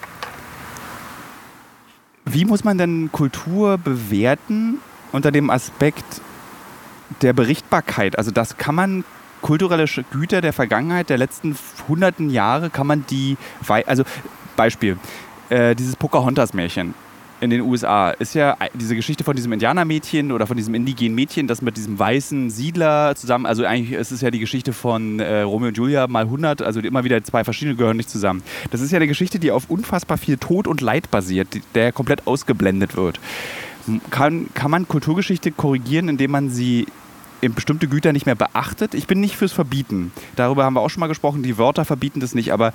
wie 2.24 2.44
muss 2.44 2.64
man 2.64 2.78
denn 2.78 3.10
Kultur 3.12 3.78
bewerten 3.78 4.78
unter 5.12 5.30
dem 5.30 5.50
Aspekt 5.50 6.20
der 7.22 7.32
Berichtbarkeit? 7.32 8.18
Also 8.18 8.30
das 8.30 8.56
kann 8.56 8.74
man 8.74 9.04
kulturelle 9.40 9.86
Güter 10.10 10.40
der 10.40 10.52
Vergangenheit, 10.52 11.10
der 11.10 11.18
letzten 11.18 11.56
hunderten 11.88 12.30
Jahre, 12.30 12.70
kann 12.70 12.86
man 12.86 13.04
die, 13.08 13.36
also 13.86 14.02
Beispiel, 14.56 14.98
äh, 15.48 15.74
dieses 15.74 15.96
Pocahontas-Märchen 15.96 16.94
in 17.40 17.50
den 17.50 17.60
USA 17.60 18.10
ist 18.10 18.34
ja 18.34 18.56
diese 18.74 18.96
Geschichte 18.96 19.24
von 19.24 19.36
diesem 19.36 19.52
Indianermädchen 19.52 20.32
oder 20.32 20.46
von 20.46 20.56
diesem 20.56 20.74
indigenen 20.74 21.14
Mädchen, 21.14 21.46
das 21.46 21.62
mit 21.62 21.76
diesem 21.76 21.98
weißen 21.98 22.50
Siedler 22.50 23.14
zusammen, 23.14 23.46
also 23.46 23.64
eigentlich 23.64 23.92
ist 23.92 24.10
es 24.10 24.20
ja 24.20 24.30
die 24.30 24.38
Geschichte 24.38 24.72
von 24.72 25.20
äh, 25.20 25.42
Romeo 25.42 25.68
und 25.68 25.76
Julia 25.76 26.06
mal 26.08 26.24
100, 26.24 26.62
also 26.62 26.80
immer 26.80 27.04
wieder 27.04 27.22
zwei 27.22 27.44
verschiedene 27.44 27.76
gehören 27.76 27.96
nicht 27.96 28.10
zusammen. 28.10 28.42
Das 28.70 28.80
ist 28.80 28.90
ja 28.90 28.96
eine 28.96 29.06
Geschichte, 29.06 29.38
die 29.38 29.50
auf 29.50 29.70
unfassbar 29.70 30.18
viel 30.18 30.36
Tod 30.36 30.66
und 30.66 30.80
Leid 30.80 31.10
basiert, 31.10 31.48
der 31.74 31.92
komplett 31.92 32.26
ausgeblendet 32.26 32.96
wird. 32.96 33.20
Kann, 34.10 34.48
kann 34.54 34.70
man 34.70 34.86
Kulturgeschichte 34.88 35.52
korrigieren, 35.52 36.08
indem 36.08 36.32
man 36.32 36.50
sie 36.50 36.86
in 37.40 37.54
bestimmte 37.54 37.88
Güter 37.88 38.12
nicht 38.12 38.26
mehr 38.26 38.34
beachtet? 38.34 38.94
Ich 38.94 39.06
bin 39.06 39.20
nicht 39.20 39.36
fürs 39.36 39.52
Verbieten. 39.52 40.12
Darüber 40.36 40.64
haben 40.64 40.74
wir 40.74 40.80
auch 40.80 40.90
schon 40.90 41.00
mal 41.00 41.06
gesprochen. 41.06 41.42
Die 41.42 41.56
Wörter 41.56 41.84
verbieten 41.84 42.20
das 42.20 42.34
nicht, 42.34 42.52
aber 42.52 42.72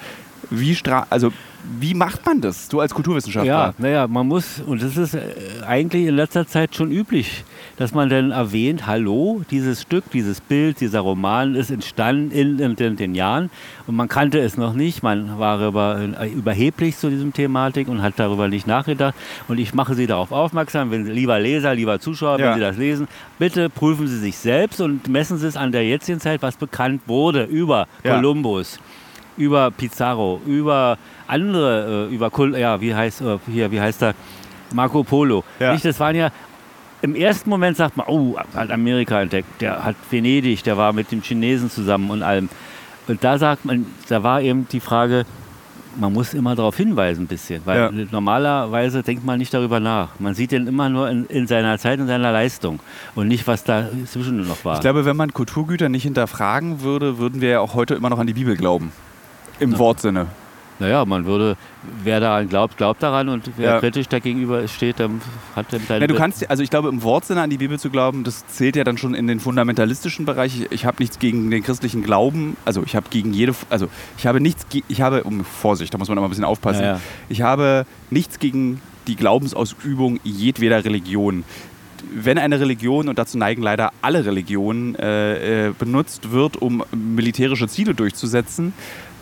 wie, 0.49 0.75
stra 0.75 1.07
also, 1.09 1.31
wie 1.79 1.93
macht 1.93 2.25
man 2.25 2.41
das, 2.41 2.67
du 2.67 2.79
als 2.81 2.93
Kulturwissenschaftler? 2.93 3.51
Ja, 3.53 3.73
naja, 3.77 4.07
man 4.07 4.27
muss, 4.27 4.59
und 4.65 4.81
das 4.81 4.97
ist 4.97 5.13
äh, 5.13 5.21
eigentlich 5.65 6.05
in 6.07 6.15
letzter 6.15 6.45
Zeit 6.45 6.75
schon 6.75 6.91
üblich, 6.91 7.43
dass 7.77 7.93
man 7.93 8.09
dann 8.09 8.31
erwähnt, 8.31 8.85
hallo, 8.85 9.41
dieses 9.49 9.81
Stück, 9.81 10.03
dieses 10.11 10.41
Bild, 10.41 10.81
dieser 10.81 10.99
Roman 10.99 11.55
ist 11.55 11.71
entstanden 11.71 12.31
in, 12.31 12.59
in, 12.59 12.75
in 12.75 12.95
den 12.97 13.15
Jahren 13.15 13.49
und 13.87 13.95
man 13.95 14.07
kannte 14.09 14.39
es 14.39 14.57
noch 14.57 14.73
nicht, 14.73 15.03
man 15.03 15.39
war 15.39 15.65
über, 15.65 15.99
äh, 16.19 16.29
überheblich 16.29 16.97
zu 16.97 17.09
diesem 17.09 17.31
Thematik 17.33 17.87
und 17.87 18.01
hat 18.01 18.15
darüber 18.17 18.47
nicht 18.49 18.67
nachgedacht 18.67 19.15
und 19.47 19.57
ich 19.57 19.73
mache 19.73 19.95
Sie 19.95 20.05
darauf 20.07 20.31
aufmerksam, 20.31 20.91
wenn 20.91 21.05
Sie, 21.05 21.11
lieber 21.11 21.39
Leser, 21.39 21.73
lieber 21.75 21.99
Zuschauer, 21.99 22.39
Ja. 22.39 22.47
wenn 22.47 22.53
Sie 22.55 22.59
das 22.59 22.77
lesen, 22.77 23.07
bitte 23.39 23.69
prüfen 23.69 24.07
Sie 24.07 24.17
sich 24.19 24.37
selbst 24.37 24.81
und 24.81 25.07
messen 25.07 25.37
Sie 25.37 25.47
es 25.47 25.55
an 25.55 25.71
der 25.71 25.85
jetzigen 25.87 26.19
Zeit, 26.19 26.41
was 26.41 26.57
bekannt 26.57 27.01
wurde 27.07 27.43
über 27.45 27.87
Ja. 28.03 28.15
Kolumbus 28.15 28.79
über 29.37 29.71
Pizarro, 29.71 30.41
über 30.45 30.97
andere, 31.27 32.07
äh, 32.09 32.13
über 32.13 32.29
Kul 32.29 32.57
ja, 32.57 32.79
wie 32.81 32.93
heißt 32.93 33.21
äh, 33.21 33.37
hier, 33.47 33.71
wie 33.71 33.81
heißt 33.81 34.03
er? 34.03 34.13
Marco 34.73 35.03
Polo. 35.03 35.43
Ja. 35.59 35.73
Nicht, 35.73 35.85
das 35.85 35.99
waren 35.99 36.15
ja 36.15 36.31
im 37.03 37.15
ersten 37.15 37.49
Moment 37.49 37.75
sagt 37.75 37.97
man, 37.97 38.07
oh, 38.07 38.37
hat 38.55 38.71
Amerika 38.71 39.21
entdeckt, 39.21 39.61
der 39.61 39.83
hat 39.83 39.95
Venedig, 40.09 40.63
der 40.63 40.77
war 40.77 40.93
mit 40.93 41.11
dem 41.11 41.21
Chinesen 41.21 41.69
zusammen 41.69 42.09
und 42.09 42.23
allem. 42.23 42.47
Und 43.07 43.21
da 43.23 43.37
sagt 43.37 43.65
man, 43.65 43.85
da 44.07 44.23
war 44.23 44.41
eben 44.41 44.67
die 44.71 44.79
Frage, 44.79 45.25
man 45.99 46.13
muss 46.13 46.33
immer 46.33 46.55
darauf 46.55 46.77
hinweisen 46.77 47.25
ein 47.25 47.27
bisschen, 47.27 47.61
weil 47.65 47.77
Ja. 47.77 47.91
normalerweise 48.09 49.03
denkt 49.03 49.25
man 49.25 49.37
nicht 49.37 49.53
darüber 49.53 49.81
nach. 49.81 50.17
Man 50.19 50.33
sieht 50.33 50.51
den 50.51 50.65
immer 50.65 50.87
nur 50.87 51.09
in, 51.09 51.25
in 51.25 51.45
seiner 51.45 51.77
Zeit 51.77 51.99
und 51.99 52.07
seiner 52.07 52.31
Leistung 52.31 52.79
und 53.15 53.27
nicht, 53.27 53.45
was 53.47 53.65
da 53.65 53.89
zwischen 54.05 54.47
noch 54.47 54.63
war. 54.63 54.75
Ich 54.75 54.81
glaube, 54.81 55.03
wenn 55.05 55.17
man 55.17 55.33
Kulturgüter 55.33 55.89
nicht 55.89 56.03
hinterfragen 56.03 56.81
würde, 56.81 57.17
würden 57.17 57.41
wir 57.41 57.49
ja 57.49 57.59
auch 57.59 57.73
heute 57.73 57.95
immer 57.95 58.09
noch 58.09 58.19
an 58.19 58.27
die 58.27 58.33
Bibel 58.33 58.55
glauben. 58.55 58.93
Im 59.59 59.77
Wortsinne. 59.77 60.27
Naja, 60.79 61.05
man 61.05 61.25
würde, 61.25 61.55
wer 62.03 62.19
daran 62.19 62.49
glaubt, 62.49 62.77
glaubt 62.77 63.01
daran 63.03 63.29
und 63.29 63.51
wer 63.57 63.73
Ja. 63.73 63.79
kritisch 63.79 64.07
dagegenüber 64.07 64.67
steht, 64.67 64.99
dann 64.99 65.21
hat 65.55 65.67
dann 65.71 65.81
seine. 65.87 66.01
Ja, 66.01 66.07
du 66.07 66.15
kannst, 66.15 66.49
also 66.49 66.63
ich 66.63 66.71
glaube, 66.71 66.89
im 66.89 67.03
Wortsinne 67.03 67.41
an 67.41 67.49
die 67.51 67.59
Bibel 67.59 67.79
zu 67.79 67.91
glauben, 67.91 68.23
das 68.23 68.45
zählt 68.47 68.75
ja 68.75 68.83
dann 68.83 68.97
schon 68.97 69.13
in 69.13 69.27
den 69.27 69.39
fundamentalistischen 69.39 70.25
Bereich. 70.25 70.59
Ich, 70.61 70.71
ich 70.71 70.85
habe 70.85 70.97
nichts 70.99 71.19
gegen 71.19 71.51
den 71.51 71.63
christlichen 71.63 72.03
Glauben, 72.03 72.57
also 72.65 72.81
ich 72.83 72.95
habe 72.95 73.05
gegen 73.11 73.33
jede, 73.33 73.53
also 73.69 73.87
ich 74.17 74.25
habe 74.25 74.41
nichts, 74.41 74.65
ich 74.87 75.01
habe, 75.01 75.23
um 75.23 75.45
Vorsicht, 75.45 75.93
da 75.93 75.99
muss 75.99 76.09
man 76.09 76.17
immer 76.17 76.27
ein 76.27 76.31
bisschen 76.31 76.43
aufpassen. 76.43 76.81
Ja, 76.81 76.93
ja. 76.93 76.99
Ich 77.29 77.43
habe 77.43 77.85
nichts 78.09 78.39
gegen 78.39 78.81
die 79.07 79.15
Glaubensausübung 79.15 80.19
jedweder 80.23 80.83
Religion. 80.83 81.43
Wenn 82.15 82.37
eine 82.37 82.59
Religion, 82.59 83.07
und 83.09 83.17
dazu 83.17 83.37
neigen 83.37 83.61
leider 83.61 83.91
alle 84.01 84.25
Religionen, 84.25 84.95
äh, 84.95 85.67
äh, 85.67 85.73
benutzt 85.77 86.31
wird, 86.31 86.57
um 86.57 86.83
militärische 86.91 87.67
Ziele 87.67 87.95
durchzusetzen, 87.95 88.73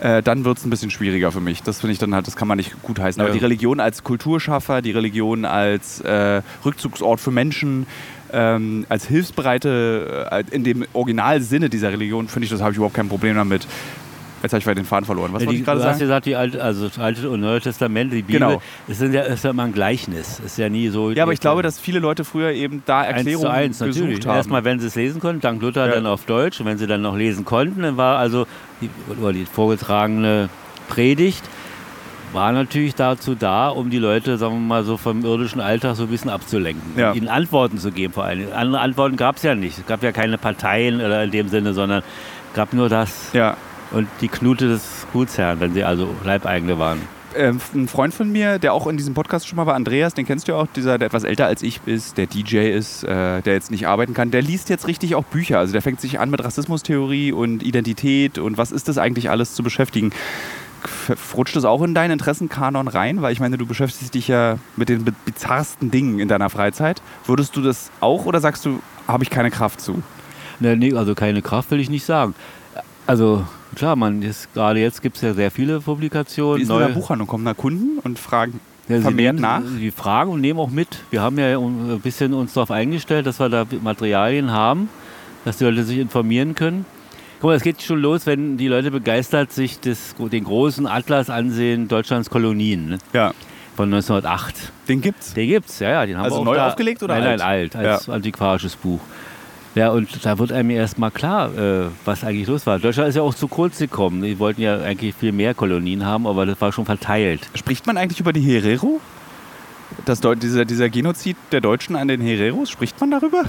äh, 0.02 0.20
dann 0.20 0.44
wird 0.44 0.58
es 0.58 0.64
ein 0.66 0.70
bisschen 0.70 0.90
schwieriger 0.90 1.30
für 1.30 1.40
mich. 1.40 1.62
Das 1.62 1.80
finde 1.80 1.92
ich 1.92 1.98
dann 2.00 2.12
halt, 2.12 2.26
das 2.26 2.34
kann 2.34 2.48
man 2.48 2.56
nicht 2.56 2.74
gutheißen. 2.82 3.20
Aber 3.20 3.30
Ja. 3.30 3.34
die 3.34 3.40
Religion 3.40 3.78
als 3.78 4.02
Kulturschaffer, 4.02 4.82
die 4.82 4.90
Religion 4.90 5.44
als 5.44 6.00
äh, 6.00 6.42
Rückzugsort 6.64 7.20
für 7.20 7.30
Menschen, 7.30 7.86
ähm, 8.32 8.84
als 8.88 9.06
hilfsbereite, 9.06 10.28
äh, 10.32 10.44
in 10.50 10.64
dem 10.64 10.84
Originalsinne 10.92 11.70
dieser 11.70 11.92
Religion, 11.92 12.26
finde 12.26 12.44
ich, 12.46 12.50
das 12.50 12.60
habe 12.60 12.72
ich 12.72 12.78
überhaupt 12.78 12.96
kein 12.96 13.08
Problem 13.08 13.36
damit. 13.36 13.66
Jetzt 14.42 14.52
habe 14.52 14.58
ich 14.60 14.66
wieder 14.66 14.74
den 14.74 14.84
Faden 14.84 15.04
verloren. 15.06 15.32
Was 15.32 15.42
Ja, 15.42 15.46
wollte 15.46 15.60
ich 15.60 15.64
gerade 15.64 15.78
du 15.80 15.84
hast 15.86 15.92
sagen? 15.94 16.00
gesagt, 16.00 16.26
die 16.26 16.34
Alte, 16.36 16.62
also 16.62 16.88
das 16.88 16.98
Alte 16.98 17.30
und 17.30 17.40
Neue 17.40 17.60
Testament, 17.60 18.12
die 18.12 18.22
Bibel, 18.22 18.40
Genau. 18.40 18.62
es 18.88 18.98
sind 18.98 19.14
ja, 19.14 19.22
ist 19.22 19.44
ja 19.44 19.50
immer 19.50 19.62
ein 19.64 19.72
Gleichnis. 19.72 20.40
Ist 20.44 20.58
ja 20.58 20.68
nie 20.68 20.88
so. 20.88 21.10
Ja, 21.12 21.22
aber 21.22 21.32
ich 21.32 21.40
glaube, 21.40 21.62
dass 21.62 21.78
viele 21.78 22.00
Leute 22.00 22.24
früher 22.24 22.50
eben 22.50 22.82
da 22.86 23.00
eins 23.02 23.10
zu 23.10 23.16
Erklärungen 23.18 23.46
eins, 23.50 23.80
natürlich. 23.80 24.08
gesucht 24.08 24.26
haben. 24.26 24.36
Erstmal, 24.36 24.64
wenn 24.64 24.80
sie 24.80 24.88
es 24.88 24.94
lesen 24.96 25.20
konnten, 25.20 25.40
dank 25.40 25.62
Luther 25.62 25.86
Ja. 25.86 25.94
dann 25.94 26.06
auf 26.06 26.24
Deutsch. 26.24 26.60
Und 26.60 26.66
wenn 26.66 26.78
sie 26.78 26.86
dann 26.86 27.02
noch 27.02 27.16
lesen 27.16 27.44
konnten, 27.44 27.82
dann 27.82 27.96
war 27.96 28.18
also 28.18 28.46
die, 28.80 28.90
die 29.32 29.44
vorgetragene 29.46 30.48
Predigt 30.88 31.42
war 32.32 32.50
natürlich 32.52 32.94
dazu 32.94 33.34
da, 33.34 33.68
um 33.68 33.90
die 33.90 33.98
Leute, 33.98 34.38
sagen 34.38 34.54
wir 34.54 34.60
mal, 34.60 34.84
so 34.84 34.96
vom 34.96 35.22
irdischen 35.22 35.60
Alltag 35.60 35.96
so 35.96 36.04
ein 36.04 36.08
bisschen 36.08 36.30
abzulenken. 36.30 36.98
Ja. 36.98 37.12
Ihnen 37.12 37.28
Antworten 37.28 37.76
zu 37.76 37.92
geben 37.92 38.14
vor 38.14 38.24
allem. 38.24 38.48
Andere 38.54 38.80
Antworten 38.80 39.16
gab 39.16 39.36
es 39.36 39.42
ja 39.42 39.54
nicht. 39.54 39.78
Es 39.78 39.86
gab 39.86 40.02
ja 40.02 40.12
keine 40.12 40.38
Parteien 40.38 40.96
oder 40.96 41.22
in 41.24 41.30
dem 41.30 41.48
Sinne, 41.48 41.74
sondern 41.74 42.02
gab 42.54 42.72
nur 42.72 42.88
das. 42.88 43.30
ja. 43.34 43.56
Und 43.92 44.08
die 44.20 44.28
Knute 44.28 44.68
des 44.68 45.06
Gutsherrn, 45.12 45.60
wenn 45.60 45.74
sie 45.74 45.84
also 45.84 46.08
Leibeigene 46.24 46.78
waren. 46.78 47.00
Ähm, 47.34 47.60
ein 47.74 47.88
Freund 47.88 48.12
von 48.12 48.30
mir, 48.30 48.58
der 48.58 48.74
auch 48.74 48.86
in 48.86 48.96
diesem 48.98 49.14
Podcast 49.14 49.48
schon 49.48 49.56
mal 49.56 49.66
war, 49.66 49.74
Andreas, 49.74 50.12
den 50.14 50.26
kennst 50.26 50.48
du 50.48 50.52
ja 50.52 50.58
auch, 50.58 50.66
dieser, 50.74 50.98
der 50.98 51.06
etwas 51.06 51.24
älter 51.24 51.46
als 51.46 51.62
ich 51.62 51.80
ist, 51.86 52.18
der 52.18 52.26
DJ 52.26 52.70
ist, 52.70 53.04
äh, 53.04 53.40
der 53.40 53.54
jetzt 53.54 53.70
nicht 53.70 53.86
arbeiten 53.86 54.12
kann, 54.12 54.30
der 54.30 54.42
liest 54.42 54.68
jetzt 54.68 54.86
richtig 54.86 55.14
auch 55.14 55.24
Bücher. 55.24 55.58
Also 55.58 55.72
der 55.72 55.80
fängt 55.80 56.00
sich 56.00 56.20
an 56.20 56.30
mit 56.30 56.44
Rassismustheorie 56.44 57.32
und 57.32 57.62
Identität 57.62 58.38
und 58.38 58.58
was 58.58 58.70
ist 58.70 58.88
das 58.88 58.98
eigentlich 58.98 59.30
alles 59.30 59.54
zu 59.54 59.62
beschäftigen. 59.62 60.10
Rutscht 61.34 61.54
das 61.56 61.64
auch 61.64 61.82
in 61.82 61.94
deinen 61.94 62.12
Interessenkanon 62.12 62.88
rein? 62.88 63.22
Weil 63.22 63.32
ich 63.32 63.40
meine, 63.40 63.56
du 63.56 63.66
beschäftigst 63.66 64.14
dich 64.14 64.28
ja 64.28 64.58
mit 64.76 64.88
den 64.88 65.04
bi- 65.04 65.12
bizarrsten 65.24 65.90
Dingen 65.90 66.18
in 66.18 66.28
deiner 66.28 66.50
Freizeit. 66.50 67.00
Würdest 67.24 67.56
du 67.56 67.62
das 67.62 67.90
auch 68.00 68.26
oder 68.26 68.40
sagst 68.40 68.64
du, 68.66 68.80
habe 69.06 69.22
ich 69.22 69.30
keine 69.30 69.50
Kraft 69.50 69.80
zu? 69.80 70.02
Ne, 70.60 70.76
nee, 70.76 70.92
also 70.94 71.14
keine 71.14 71.40
Kraft 71.40 71.70
will 71.70 71.80
ich 71.80 71.88
nicht 71.88 72.04
sagen. 72.04 72.34
Also 73.06 73.46
klar, 73.76 73.96
man 73.96 74.22
ist, 74.22 74.52
gerade 74.54 74.80
jetzt 74.80 75.02
gibt 75.02 75.16
es 75.16 75.22
ja 75.22 75.34
sehr 75.34 75.50
viele 75.50 75.80
Publikationen. 75.80 76.58
Wie 76.58 76.62
ist 76.62 76.70
in 76.70 76.78
der 76.78 76.88
Buchhandlung? 76.88 77.28
Kommen 77.28 77.44
da 77.44 77.54
Kunden 77.54 77.98
und 78.02 78.18
fragen 78.18 78.60
Ja, 78.88 79.00
vermehrt 79.00 79.36
nehmen, 79.36 79.42
nach? 79.42 79.62
Sie 79.78 79.90
fragen 79.90 80.30
und 80.30 80.40
nehmen 80.40 80.58
auch 80.58 80.70
mit. 80.70 80.88
Wir 81.10 81.22
haben 81.22 81.38
ja 81.38 81.58
ein 81.58 82.00
bisschen 82.02 82.34
uns 82.34 82.52
darauf 82.54 82.70
eingestellt, 82.70 83.26
dass 83.26 83.40
wir 83.40 83.48
da 83.48 83.66
Materialien 83.82 84.50
haben, 84.50 84.88
dass 85.44 85.58
die 85.58 85.64
Leute 85.64 85.84
sich 85.84 85.98
informieren 85.98 86.54
können. 86.54 86.84
Guck 87.40 87.48
mal, 87.50 87.56
es 87.56 87.62
geht 87.62 87.82
schon 87.82 88.00
los, 88.00 88.26
wenn 88.26 88.56
die 88.56 88.68
Leute 88.68 88.90
begeistert 88.92 89.52
sich 89.52 89.80
das, 89.80 90.14
den 90.16 90.44
großen 90.44 90.86
Atlas 90.86 91.28
ansehen, 91.28 91.88
Deutschlands 91.88 92.30
Kolonien 92.30 92.88
ne, 92.90 92.98
Ja, 93.12 93.32
von 93.74 93.92
1908. 93.92 94.72
den 94.88 95.00
gibt's. 95.00 95.34
Den 95.34 95.48
gibt's, 95.48 95.80
ja, 95.80 95.90
ja. 95.90 96.06
Den 96.06 96.18
haben 96.18 96.24
Also 96.24 96.36
wir 96.36 96.40
auch 96.40 96.44
neu 96.44 96.54
da, 96.54 96.68
aufgelegt 96.68 97.02
oder 97.02 97.14
nein, 97.18 97.40
alt? 97.40 97.40
Nein, 97.40 97.48
alt, 97.48 97.76
als 97.76 98.08
antiquarisches 98.08 98.76
Buch. 98.76 99.00
Ja, 99.74 99.90
und 99.90 100.24
da 100.24 100.38
wird 100.38 100.52
einem 100.52 100.70
erst 100.70 100.98
mal 100.98 101.10
klar, 101.10 101.56
äh, 101.56 101.86
was 102.04 102.24
eigentlich 102.24 102.46
los 102.46 102.66
war. 102.66 102.78
Deutschland 102.78 103.08
ist 103.08 103.14
ja 103.14 103.22
auch 103.22 103.34
zu 103.34 103.48
kurz 103.48 103.78
gekommen. 103.78 104.22
Die 104.22 104.38
wollten 104.38 104.60
ja 104.60 104.78
eigentlich 104.80 105.14
viel 105.14 105.32
mehr 105.32 105.54
Kolonien 105.54 106.04
haben, 106.04 106.26
aber 106.26 106.44
das 106.44 106.60
war 106.60 106.72
schon 106.72 106.84
verteilt. 106.84 107.48
Spricht 107.54 107.86
man 107.86 107.96
eigentlich 107.96 108.20
über 108.20 108.34
die 108.34 108.42
Herero? 108.42 109.00
Das, 110.04 110.20
dieser, 110.20 110.64
dieser 110.64 110.90
Genozid 110.90 111.36
der 111.52 111.60
Deutschen 111.60 111.96
an 111.96 112.08
den 112.08 112.20
Hereros, 112.20 112.70
spricht 112.70 113.00
man 113.00 113.10
darüber? 113.10 113.44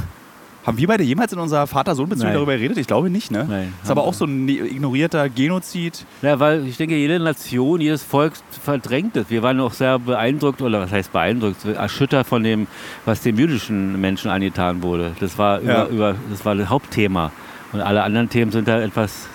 Haben 0.66 0.78
wir 0.78 0.88
beide 0.88 1.04
jemals 1.04 1.34
in 1.34 1.40
unserer 1.40 1.68
Vater-Sohn-Beziehung 1.68 2.32
darüber 2.34 2.54
geredet? 2.56 2.78
Ich 2.78 2.88
glaube 2.88 3.10
nicht, 3.10 3.32
ne? 3.32 3.46
Nein, 3.50 3.74
ist 3.84 3.92
aber 3.92 4.04
auch 4.04 4.14
so 4.14 4.24
ein 4.26 4.46
ne- 4.46 4.60
ignorierter 4.60 5.28
Genozid. 5.28 6.06
Ja, 6.22 6.40
weil 6.40 6.66
ich 6.66 6.78
denke, 6.78 6.96
jede 6.96 7.20
Nation, 7.20 7.82
jedes 7.82 8.02
Volk 8.04 8.34
verdrängt 8.64 9.18
es. 9.18 9.30
Wir 9.30 9.44
waren 9.44 9.60
auch 9.60 9.74
sehr 9.74 10.00
beeindruckt, 10.00 10.62
oder 10.62 10.80
was 10.82 10.92
heißt 10.92 11.12
beeindruckt, 11.12 11.66
erschüttert 11.66 12.28
von 12.28 12.44
dem, 12.44 12.68
was 13.04 13.22
dem 13.22 13.38
jüdischen 13.38 14.00
Menschen 14.00 14.32
angetan 14.32 14.82
wurde. 14.84 15.12
Das 15.20 15.38
war, 15.38 15.62
Ja. 15.62 15.84
über, 15.86 15.90
über, 15.90 16.16
das 16.30 16.46
war 16.46 16.56
das 16.56 16.70
Hauptthema. 16.70 17.32
Und 17.74 17.82
alle 17.82 18.04
anderen 18.04 18.30
Themen 18.30 18.52
sind 18.52 18.68
da 18.68 18.80
etwas 18.80 19.28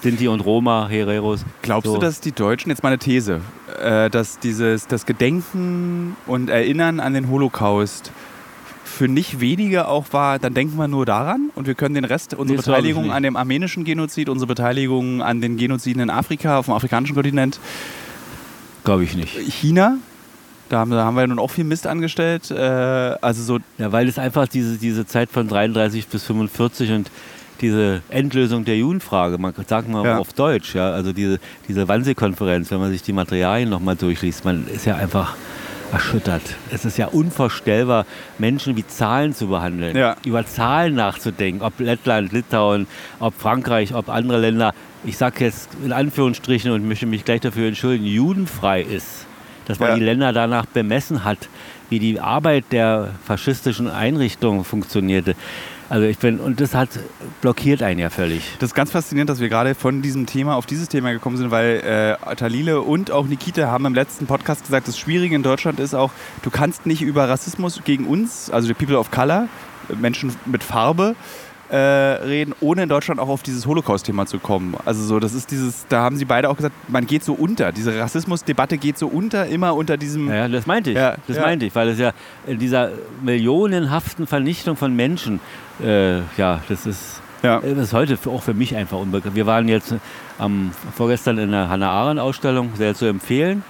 Sinti 0.00 0.26
und 0.26 0.40
Roma, 0.40 0.88
Hereros. 0.88 1.44
Glaubst 1.62 1.86
So. 1.86 1.94
du, 1.94 2.00
dass 2.00 2.20
die 2.20 2.32
Deutschen, 2.32 2.70
jetzt 2.70 2.82
mal 2.82 2.88
eine 2.88 2.98
These, 2.98 3.40
äh, 3.80 4.10
dass 4.10 4.40
dieses, 4.40 4.88
das 4.88 5.06
Gedenken 5.06 6.16
und 6.26 6.50
Erinnern 6.50 6.98
an 6.98 7.14
den 7.14 7.30
Holocaust 7.30 8.10
für 8.92 9.08
nicht 9.08 9.40
wenige 9.40 9.88
auch 9.88 10.06
war, 10.12 10.38
dann 10.38 10.54
denken 10.54 10.76
wir 10.76 10.86
nur 10.88 11.06
daran 11.06 11.50
und 11.54 11.66
wir 11.66 11.74
können 11.74 11.94
den 11.94 12.04
Rest, 12.04 12.34
unsere 12.34 12.58
ich 12.60 12.64
Beteiligung 12.64 13.10
an 13.10 13.22
dem 13.22 13.36
armenischen 13.36 13.84
Genozid, 13.84 14.28
unsere 14.28 14.46
Beteiligung 14.46 15.22
an 15.22 15.40
den 15.40 15.56
Genoziden 15.56 16.02
in 16.02 16.10
Afrika, 16.10 16.58
auf 16.58 16.66
dem 16.66 16.74
afrikanischen 16.74 17.14
Kontinent, 17.14 17.58
Glaube 18.84 19.04
ich 19.04 19.14
nicht. 19.14 19.36
China, 19.38 19.98
da 20.68 20.80
haben, 20.80 20.90
da 20.90 21.04
haben 21.04 21.16
wir 21.16 21.26
nun 21.26 21.38
auch 21.38 21.50
viel 21.50 21.64
Mist 21.64 21.86
angestellt. 21.86 22.50
Äh, 22.50 22.56
also 22.56 23.42
so, 23.42 23.58
Ja, 23.78 23.92
weil 23.92 24.08
es 24.08 24.18
einfach 24.18 24.48
diese, 24.48 24.76
diese 24.76 25.06
Zeit 25.06 25.30
von 25.30 25.46
33 25.48 26.08
bis 26.08 26.24
45 26.24 26.90
und 26.92 27.10
diese 27.60 28.02
Endlösung 28.08 28.64
der 28.64 28.76
Judenfrage, 28.76 29.38
man 29.38 29.54
sagt 29.68 29.88
mal 29.88 30.04
Ja. 30.04 30.18
auf 30.18 30.32
Deutsch, 30.32 30.74
ja, 30.74 30.90
also 30.90 31.12
diese, 31.12 31.38
diese 31.68 31.86
Wannsee-Konferenz, 31.86 32.72
wenn 32.72 32.80
man 32.80 32.90
sich 32.90 33.02
die 33.02 33.12
Materialien 33.12 33.70
nochmal 33.70 33.94
durchliest, 33.94 34.44
man 34.44 34.66
ist 34.66 34.84
ja 34.84 34.96
einfach 34.96 35.36
erschüttert. 35.92 36.42
Es 36.70 36.84
ist 36.84 36.98
ja 36.98 37.06
unvorstellbar, 37.08 38.06
Menschen 38.38 38.76
wie 38.76 38.86
Zahlen 38.86 39.34
zu 39.34 39.48
behandeln, 39.48 39.96
Ja. 39.96 40.16
über 40.24 40.44
Zahlen 40.46 40.94
nachzudenken, 40.94 41.62
ob 41.62 41.78
Lettland, 41.80 42.32
Litauen, 42.32 42.86
ob 43.20 43.34
Frankreich, 43.38 43.94
ob 43.94 44.08
andere 44.08 44.38
Länder, 44.40 44.74
ich 45.04 45.16
sage 45.16 45.44
jetzt 45.44 45.68
in 45.84 45.92
Anführungsstrichen 45.92 46.70
und 46.70 46.86
möchte 46.88 47.06
mich 47.06 47.24
gleich 47.24 47.40
dafür 47.40 47.68
entschuldigen, 47.68 48.06
judenfrei 48.06 48.82
ist. 48.82 49.26
Dass 49.66 49.78
man 49.78 49.90
Ja. 49.90 49.94
die 49.96 50.04
Länder 50.04 50.32
danach 50.32 50.66
bemessen 50.66 51.24
hat, 51.24 51.48
wie 51.88 51.98
die 52.00 52.18
Arbeit 52.18 52.64
der 52.72 53.10
faschistischen 53.24 53.88
Einrichtungen 53.88 54.64
funktionierte. 54.64 55.34
Also 55.92 56.06
ich 56.06 56.16
bin, 56.16 56.40
und 56.40 56.58
das 56.58 56.74
hat 56.74 56.88
blockiert 57.42 57.82
einen 57.82 58.00
ja 58.00 58.08
völlig. 58.08 58.56
Das 58.60 58.70
ist 58.70 58.74
ganz 58.74 58.90
faszinierend, 58.90 59.28
dass 59.28 59.40
wir 59.40 59.50
gerade 59.50 59.74
von 59.74 60.00
diesem 60.00 60.24
Thema 60.24 60.56
auf 60.56 60.64
dieses 60.64 60.88
Thema 60.88 61.12
gekommen 61.12 61.36
sind, 61.36 61.50
weil 61.50 62.16
äh, 62.30 62.34
Talile 62.34 62.80
und 62.80 63.10
auch 63.10 63.26
Nikita 63.26 63.66
haben 63.66 63.84
im 63.84 63.92
letzten 63.92 64.26
Podcast 64.26 64.64
gesagt, 64.64 64.88
das 64.88 64.98
Schwierige 64.98 65.36
in 65.36 65.42
Deutschland 65.42 65.78
ist 65.78 65.92
auch, 65.92 66.10
du 66.40 66.48
kannst 66.48 66.86
nicht 66.86 67.02
über 67.02 67.28
Rassismus 67.28 67.82
gegen 67.84 68.06
uns, 68.06 68.48
also 68.48 68.68
die 68.68 68.72
People 68.72 68.98
of 68.98 69.10
Color, 69.10 69.48
Menschen 70.00 70.34
mit 70.46 70.64
Farbe, 70.64 71.14
äh, 71.72 71.76
reden, 71.76 72.54
ohne 72.60 72.82
in 72.82 72.88
Deutschland 72.90 73.18
auch 73.18 73.30
auf 73.30 73.42
dieses 73.42 73.66
Holocaust-Thema 73.66 74.26
zu 74.26 74.38
kommen. 74.38 74.74
Also 74.84 75.02
so, 75.04 75.18
das 75.18 75.32
ist 75.32 75.50
dieses, 75.50 75.86
da 75.88 76.02
haben 76.02 76.16
sie 76.16 76.26
beide 76.26 76.50
auch 76.50 76.56
gesagt, 76.56 76.74
man 76.88 77.06
geht 77.06 77.24
so 77.24 77.32
unter. 77.32 77.72
Diese 77.72 77.98
Rassismusdebatte 77.98 78.76
geht 78.76 78.98
so 78.98 79.08
unter, 79.08 79.46
immer 79.46 79.74
unter 79.74 79.96
diesem. 79.96 80.28
Ja, 80.28 80.48
das 80.48 80.66
meinte 80.66 80.90
ich. 80.90 80.96
Ja, 80.96 81.16
das 81.26 81.38
ja. 81.38 81.42
meinte 81.42 81.64
ich, 81.64 81.74
weil 81.74 81.88
es 81.88 81.98
ja 81.98 82.12
in 82.46 82.58
dieser 82.58 82.90
millionenhaften 83.22 84.26
Vernichtung 84.26 84.76
von 84.76 84.94
Menschen, 84.94 85.40
äh, 85.82 86.18
ja, 86.36 86.60
das 86.68 86.84
ist, 86.84 87.22
Ja. 87.42 87.60
das 87.60 87.78
ist 87.78 87.92
heute 87.94 88.18
auch 88.26 88.42
für 88.42 88.54
mich 88.54 88.76
einfach 88.76 88.98
unbekannt. 88.98 89.34
Wir 89.34 89.46
waren 89.46 89.66
jetzt 89.66 89.94
am 90.38 90.72
vorgestern 90.94 91.38
in 91.38 91.52
der 91.52 91.70
Hannah 91.70 91.90
Arendt 91.90 92.20
Ausstellung, 92.20 92.72
sehr 92.76 92.94
zu 92.94 93.06
empfehlen. 93.06 93.64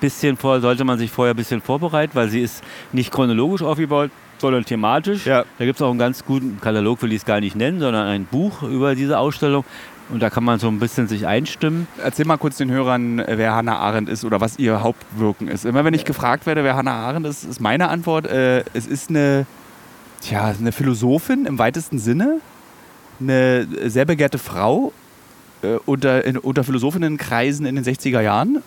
Bisschen 0.00 0.36
vor, 0.36 0.60
sollte 0.60 0.84
man 0.84 0.96
sich 0.96 1.10
vorher 1.10 1.34
ein 1.34 1.36
bisschen 1.36 1.60
vorbereiten, 1.60 2.14
weil 2.14 2.28
sie 2.28 2.40
ist 2.40 2.62
nicht 2.92 3.10
chronologisch 3.10 3.62
aufgebaut, 3.62 4.12
sondern 4.40 4.64
thematisch. 4.64 5.26
Ja. 5.26 5.44
Da 5.58 5.64
gibt 5.64 5.76
es 5.76 5.82
auch 5.82 5.90
einen 5.90 5.98
ganz 5.98 6.24
guten 6.24 6.60
Katalog, 6.60 7.02
will 7.02 7.12
ich 7.12 7.18
es 7.18 7.24
gar 7.24 7.40
nicht 7.40 7.56
nennen, 7.56 7.80
sondern 7.80 8.06
ein 8.06 8.24
Buch 8.24 8.62
über 8.62 8.94
diese 8.94 9.18
Ausstellung. 9.18 9.64
Und 10.10 10.22
da 10.22 10.30
kann 10.30 10.42
man 10.42 10.58
so 10.58 10.68
ein 10.68 10.78
bisschen 10.78 11.06
sich 11.06 11.26
einstimmen. 11.26 11.86
Erzähl 12.02 12.24
mal 12.24 12.38
kurz 12.38 12.56
den 12.56 12.70
Hörern, 12.70 13.22
wer 13.26 13.54
Hannah 13.54 13.78
Arendt 13.78 14.08
ist 14.08 14.24
oder 14.24 14.40
was 14.40 14.58
ihr 14.58 14.82
Hauptwirken 14.82 15.48
ist. 15.48 15.66
Immer 15.66 15.84
wenn 15.84 15.92
ich 15.92 16.04
gefragt 16.06 16.46
werde, 16.46 16.64
wer 16.64 16.76
Hannah 16.76 16.94
Arendt 16.94 17.26
ist, 17.26 17.44
ist 17.44 17.60
meine 17.60 17.88
Antwort, 17.88 18.26
äh, 18.26 18.64
es 18.72 18.86
ist 18.86 19.10
eine, 19.10 19.44
tja, 20.22 20.54
eine 20.58 20.72
Philosophin 20.72 21.44
im 21.44 21.58
weitesten 21.58 21.98
Sinne, 21.98 22.40
eine 23.20 23.66
sehr 23.90 24.06
begehrte 24.06 24.38
Frau 24.38 24.92
äh, 25.62 25.76
unter, 25.84 26.24
in, 26.24 26.38
unter 26.38 26.64
Philosophinnenkreisen 26.64 27.66
in 27.66 27.74
den 27.74 27.84
60er 27.84 28.22
Jahren 28.22 28.62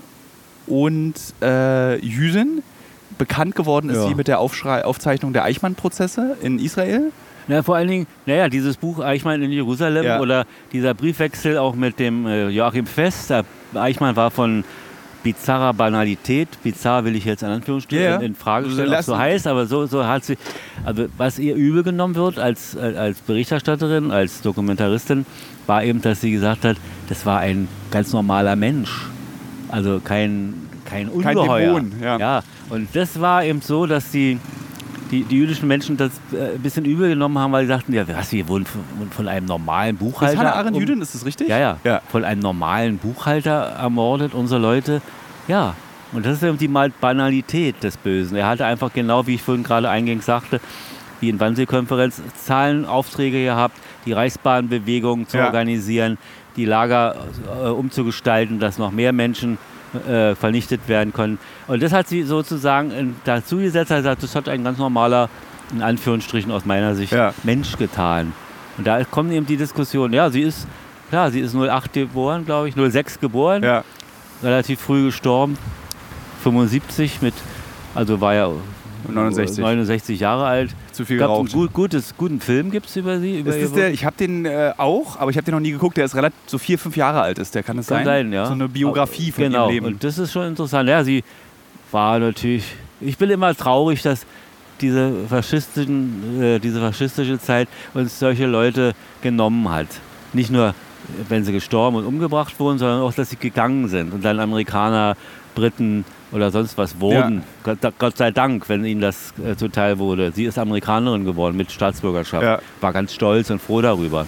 und 0.67 1.15
äh, 1.41 1.97
Jüdin. 2.05 2.61
Bekannt 3.21 3.55
geworden 3.55 3.89
ist 3.89 3.97
Ja. 3.97 4.07
sie 4.07 4.15
mit 4.15 4.27
der 4.27 4.39
Aufschrei 4.39 4.83
Aufzeichnung 4.83 5.31
der 5.33 5.43
Eichmann-Prozesse 5.43 6.37
in 6.41 6.59
Israel. 6.59 7.11
Na, 7.47 7.63
vor 7.63 7.75
allen 7.75 7.87
Dingen, 7.87 8.07
naja, 8.25 8.49
dieses 8.49 8.77
Buch 8.77 8.99
Eichmann 8.99 9.41
in 9.41 9.51
Jerusalem 9.51 10.03
Ja. 10.03 10.19
oder 10.19 10.45
dieser 10.73 10.93
Briefwechsel 10.93 11.57
auch 11.57 11.75
mit 11.75 11.99
dem 11.99 12.25
äh, 12.27 12.49
Joachim 12.49 12.85
Fest. 12.85 13.29
Der 13.29 13.43
Eichmann 13.73 14.15
war 14.15 14.31
von 14.31 14.63
bizarrer 15.23 15.73
Banalität, 15.73 16.47
bizarr 16.63 17.05
will 17.05 17.15
ich 17.15 17.25
jetzt 17.25 17.43
in 17.43 17.49
Anführungsstrichen 17.49 18.03
Ja, 18.03 18.11
ja. 18.11 18.17
in, 18.21 18.33
Frage 18.33 18.69
stellen, 18.71 18.91
ob 18.93 19.03
so 19.03 19.15
heißt, 19.17 19.45
aber 19.45 19.67
so, 19.67 19.85
so 19.85 20.05
hat 20.07 20.25
sie, 20.25 20.35
also 20.83 21.05
was 21.17 21.37
ihr 21.37 21.53
übel 21.55 21.83
genommen 21.83 22.15
wird 22.15 22.39
als, 22.39 22.75
als 22.75 23.19
Berichterstatterin, 23.19 24.09
als 24.09 24.41
Dokumentaristin, 24.41 25.27
war 25.67 25.83
eben, 25.83 26.01
dass 26.01 26.21
sie 26.21 26.31
gesagt 26.31 26.65
hat, 26.65 26.77
das 27.07 27.23
war 27.27 27.39
ein 27.39 27.67
ganz 27.91 28.13
normaler 28.13 28.55
Mensch. 28.55 29.07
Also 29.69 30.01
kein, 30.03 30.53
kein 30.85 31.07
Kein 31.21 31.37
Ungeheuer. 31.37 31.75
Dämon, 31.75 31.91
ja. 32.01 32.17
ja. 32.17 32.43
Und 32.71 32.87
das 32.93 33.19
war 33.19 33.43
eben 33.43 33.61
so, 33.61 33.85
dass 33.85 34.11
die, 34.11 34.39
die, 35.11 35.23
die 35.23 35.35
jüdischen 35.37 35.67
Menschen 35.67 35.97
das 35.97 36.11
äh, 36.33 36.55
ein 36.55 36.59
bisschen 36.61 36.85
übel 36.85 37.09
genommen 37.09 37.37
haben, 37.37 37.51
weil 37.51 37.63
sie 37.65 37.67
sagten, 37.69 37.93
ja, 37.93 38.07
was, 38.07 38.31
wir 38.31 38.47
wurden 38.47 38.65
von, 38.65 38.81
von 39.11 39.27
einem 39.27 39.45
normalen 39.45 39.95
Ist 39.95 39.99
Buchhalter... 39.99 40.39
Hannah 40.39 40.53
Arendt 40.55 40.75
um- 40.75 40.79
Jüdin, 40.81 41.01
ist 41.01 41.13
das 41.13 41.25
richtig? 41.25 41.49
Ja, 41.49 41.59
ja, 41.59 41.77
Ja. 41.83 42.01
Von 42.09 42.23
einem 42.23 42.41
normalen 42.41 42.97
Buchhalter 42.97 43.51
ermordet, 43.51 44.33
unsere 44.33 44.59
Leute. 44.61 45.01
Ja, 45.47 45.75
und 46.13 46.25
das 46.25 46.37
ist 46.37 46.43
eben 46.43 46.57
die 46.57 46.67
Banalität 46.67 47.83
des 47.83 47.97
Bösen. 47.97 48.35
Er 48.37 48.47
hatte 48.47 48.65
einfach 48.65 48.91
genau, 48.93 49.27
wie 49.27 49.35
ich 49.35 49.41
vorhin 49.41 49.63
gerade 49.63 49.89
eingängig 49.89 50.23
sagte, 50.23 50.59
die 51.21 51.29
in 51.29 51.39
Wannsee-Konferenz 51.39 52.21
Zahlenaufträge 52.43 53.43
gehabt, 53.43 53.77
die 54.05 54.13
Reichsbahnbewegung 54.13 55.27
zu 55.27 55.37
Ja. 55.37 55.45
organisieren, 55.45 56.17
die 56.55 56.65
Lager 56.65 57.15
äh, 57.63 57.67
umzugestalten, 57.69 58.59
dass 58.59 58.77
noch 58.77 58.91
mehr 58.91 59.13
Menschen 59.13 59.57
äh, 60.07 60.35
vernichtet 60.35 60.87
werden 60.87 61.13
können. 61.13 61.37
Und 61.67 61.81
das 61.83 61.91
hat 61.91 62.07
sie 62.07 62.23
sozusagen 62.23 63.15
dazu 63.25 63.57
gesetzt, 63.57 63.91
also 63.91 64.13
das 64.15 64.35
hat 64.35 64.47
ein 64.49 64.63
ganz 64.63 64.77
normaler, 64.77 65.29
in 65.73 65.81
Anführungsstrichen 65.81 66.51
aus 66.51 66.65
meiner 66.65 66.95
Sicht, 66.95 67.11
Ja. 67.13 67.33
Mensch 67.43 67.77
getan. 67.77 68.33
Und 68.77 68.87
da 68.87 69.03
kommt 69.03 69.31
eben 69.31 69.45
die 69.45 69.57
Diskussion, 69.57 70.13
ja, 70.13 70.29
sie 70.29 70.41
ist, 70.41 70.67
klar, 71.09 71.29
sie 71.31 71.39
ist 71.41 71.53
08 71.55 71.93
geboren, 71.93 72.45
glaube 72.45 72.69
ich, 72.69 72.75
06 72.75 73.19
geboren, 73.19 73.63
Ja. 73.63 73.83
relativ 74.41 74.79
früh 74.79 75.05
gestorben, 75.05 75.57
75 76.43 77.21
mit, 77.21 77.33
also 77.93 78.19
war 78.21 78.33
ja 78.33 78.49
69. 79.07 79.59
69 79.63 80.19
Jahre 80.19 80.45
alt. 80.45 80.75
Zu 81.01 81.05
viel 81.05 81.23
einen 81.23 81.31
geraucht. 81.31 81.51
gut, 81.51 81.73
gutes, 81.73 82.15
guten 82.15 82.39
Film 82.39 82.69
gibt 82.69 82.85
es 82.85 82.95
über 82.95 83.19
sie. 83.19 83.39
Über 83.39 83.55
Ist 83.55 83.75
der, 83.75 83.91
ich 83.91 84.05
habe 84.05 84.15
den 84.17 84.45
äh, 84.45 84.73
auch, 84.77 85.17
aber 85.19 85.31
ich 85.31 85.37
habe 85.37 85.45
den 85.45 85.53
noch 85.55 85.59
nie 85.59 85.71
geguckt. 85.71 85.97
Der 85.97 86.05
ist 86.05 86.15
relativ 86.15 86.37
so 86.45 86.57
vier, 86.57 86.77
fünf 86.77 86.95
Jahre 86.95 87.21
alt 87.21 87.39
ist. 87.39 87.55
Der 87.55 87.63
kann 87.63 87.77
Kann 87.77 87.83
sein? 87.83 88.05
sein, 88.05 88.33
ja. 88.33 88.45
So 88.45 88.53
eine 88.53 88.69
Biografie 88.69 89.31
von 89.31 89.45
genau. 89.45 89.65
ihrem 89.65 89.73
Leben. 89.73 89.85
Und 89.87 90.03
das 90.03 90.17
ist 90.19 90.31
schon 90.31 90.47
interessant. 90.47 90.87
Ja, 90.87 91.03
sie 91.03 91.23
war 91.91 92.19
natürlich. 92.19 92.65
Ich 92.99 93.17
bin 93.17 93.31
immer 93.31 93.55
traurig, 93.55 94.03
dass 94.03 94.27
diese, 94.79 95.11
faschistischen, 95.27 96.41
äh, 96.41 96.59
diese 96.59 96.79
faschistische 96.79 97.39
Zeit 97.39 97.67
uns 97.95 98.19
solche 98.19 98.45
Leute 98.45 98.93
genommen 99.23 99.69
hat. 99.69 99.87
Nicht 100.33 100.51
nur, 100.51 100.75
wenn 101.29 101.43
sie 101.43 101.51
gestorben 101.51 101.97
und 101.97 102.05
umgebracht 102.05 102.59
wurden, 102.59 102.77
sondern 102.77 103.01
auch, 103.01 103.13
dass 103.13 103.31
sie 103.31 103.37
gegangen 103.37 103.87
sind 103.87 104.13
und 104.13 104.23
dann 104.23 104.39
Amerikaner, 104.39 105.17
Briten 105.55 106.05
oder 106.31 106.51
sonst 106.51 106.77
was 106.77 106.99
wurden. 106.99 107.43
Gott, 107.63 107.79
Gott 107.99 108.17
sei 108.17 108.31
Dank, 108.31 108.69
wenn 108.69 108.85
ihnen 108.85 109.01
das 109.01 109.33
äh, 109.45 109.55
zuteil 109.55 109.99
wurde. 109.99 110.31
Sie 110.31 110.45
ist 110.45 110.57
Amerikanerin 110.57 111.25
geworden 111.25 111.57
mit 111.57 111.71
Staatsbürgerschaft. 111.71 112.43
Ja. 112.43 112.59
War 112.79 112.93
ganz 112.93 113.13
stolz 113.13 113.49
und 113.49 113.61
froh 113.61 113.81
darüber, 113.81 114.25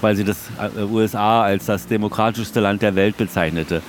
weil 0.00 0.16
sie 0.16 0.24
das 0.24 0.48
äh, 0.76 0.82
USA 0.82 1.42
als 1.42 1.66
das 1.66 1.86
demokratischste 1.86 2.60
Land 2.60 2.82
der 2.82 2.94
Welt 2.94 3.16
bezeichnete. 3.16 3.82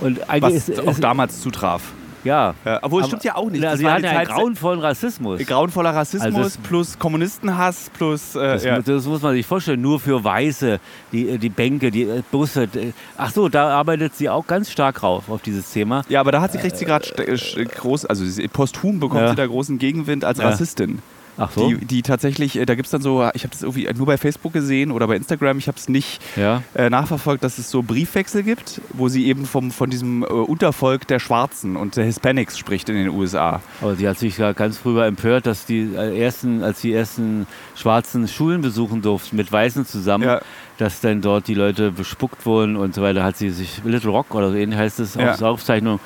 Und 0.00 0.28
eigentlich 0.28 0.54
Was 0.54 0.68
ist, 0.68 0.80
auch 0.80 0.90
ist 0.90 1.02
damals 1.02 1.40
zutraf. 1.40 1.82
Ja. 2.24 2.54
Ja, 2.64 2.78
obwohl, 2.82 3.02
es 3.02 3.08
stimmt 3.08 3.24
ja 3.24 3.36
auch 3.36 3.50
nicht. 3.50 3.62
Ja, 3.62 3.70
Das 3.70 3.78
sie 3.78 3.84
war 3.84 3.92
hatte 3.94 4.02
die 4.02 4.08
einen 4.08 4.26
grauenvollen 4.28 4.80
Rassismus. 4.80 5.40
grauenvoller 5.46 5.90
Rassismus 5.94 6.34
Also 6.34 6.58
plus 6.62 6.98
Kommunistenhass 6.98 7.90
plus. 7.96 8.34
Äh, 8.36 8.40
Das, 8.40 8.64
ja. 8.64 8.80
das 8.80 9.06
muss 9.06 9.22
man 9.22 9.34
sich 9.34 9.46
vorstellen, 9.46 9.80
nur 9.80 9.98
für 10.00 10.22
Weiße, 10.22 10.80
die, 11.12 11.38
die 11.38 11.48
Bänke, 11.48 11.90
die 11.90 12.02
äh, 12.02 12.22
Busse. 12.30 12.66
d- 12.68 12.92
Ach 13.16 13.30
so, 13.30 13.48
da 13.48 13.68
arbeitet 13.70 14.14
sie 14.16 14.28
auch 14.28 14.46
ganz 14.46 14.70
stark 14.70 15.02
rauf 15.02 15.28
auf 15.28 15.42
dieses 15.42 15.70
Thema. 15.72 16.02
ja, 16.08 16.20
aber 16.20 16.32
da 16.32 16.40
hat 16.40 16.52
sie, 16.52 16.58
kriegt 16.58 16.76
sie 16.76 16.84
gerade 16.84 17.08
äh, 17.26 17.64
groß, 17.64 18.06
also 18.06 18.24
posthum 18.52 19.00
bekommt 19.00 19.22
Ja. 19.22 19.28
sie 19.30 19.36
da 19.36 19.46
großen 19.46 19.78
Gegenwind 19.78 20.24
als 20.24 20.38
Ja. 20.38 20.48
Rassistin. 20.48 21.00
Ach 21.38 21.50
so, 21.50 21.68
Die, 21.68 21.84
die 21.84 22.02
tatsächlich, 22.02 22.56
äh, 22.58 22.66
da 22.66 22.74
gibt 22.74 22.86
es 22.86 22.90
dann 22.90 23.02
so, 23.02 23.28
ich 23.34 23.44
habe 23.44 23.52
das 23.52 23.62
irgendwie 23.62 23.88
nur 23.94 24.06
bei 24.06 24.18
Facebook 24.18 24.52
gesehen 24.52 24.90
oder 24.90 25.06
bei 25.06 25.16
Instagram, 25.16 25.58
ich 25.58 25.68
habe 25.68 25.78
es 25.78 25.88
nicht 25.88 26.20
ja. 26.36 26.62
äh, 26.74 26.90
nachverfolgt, 26.90 27.42
dass 27.42 27.58
es 27.58 27.70
so 27.70 27.82
Briefwechsel 27.82 28.42
gibt, 28.42 28.80
wo 28.92 29.08
sie 29.08 29.26
eben 29.26 29.46
vom, 29.46 29.70
von 29.70 29.90
diesem 29.90 30.22
äh, 30.22 30.26
Untervolk 30.26 31.06
der 31.06 31.18
Schwarzen 31.18 31.76
und 31.76 31.96
der 31.96 32.04
Hispanics 32.04 32.58
spricht 32.58 32.88
in 32.88 32.96
den 32.96 33.08
USA. 33.08 33.60
Aber 33.80 33.96
sie 33.96 34.08
hat 34.08 34.18
sich 34.18 34.38
ja 34.38 34.52
ganz 34.52 34.78
früher 34.78 35.06
empört, 35.06 35.46
dass 35.46 35.64
die 35.64 35.90
äh, 35.94 36.18
ersten, 36.20 36.62
als 36.62 36.80
die 36.80 36.92
ersten 36.92 37.46
schwarzen 37.74 38.28
Schulen 38.28 38.60
besuchen 38.60 39.02
durften 39.02 39.36
mit 39.36 39.50
Weißen 39.50 39.86
zusammen, 39.86 40.24
Ja. 40.24 40.40
Dass 40.82 41.00
dann 41.00 41.20
dort 41.20 41.46
die 41.48 41.54
Leute 41.54 41.90
bespuckt 41.92 42.44
wurden 42.44 42.76
und 42.76 42.94
so 42.94 43.02
weiter, 43.02 43.22
hat 43.22 43.36
sie 43.36 43.50
sich 43.50 43.80
Little 43.84 44.10
Rock 44.10 44.34
oder 44.34 44.50
so 44.50 44.56
ähnlich 44.56 44.78
heißt 44.78 44.98
es 45.00 45.14
Ja. 45.14 45.32
auf 45.32 45.42
Aufzeichnung, 45.42 46.00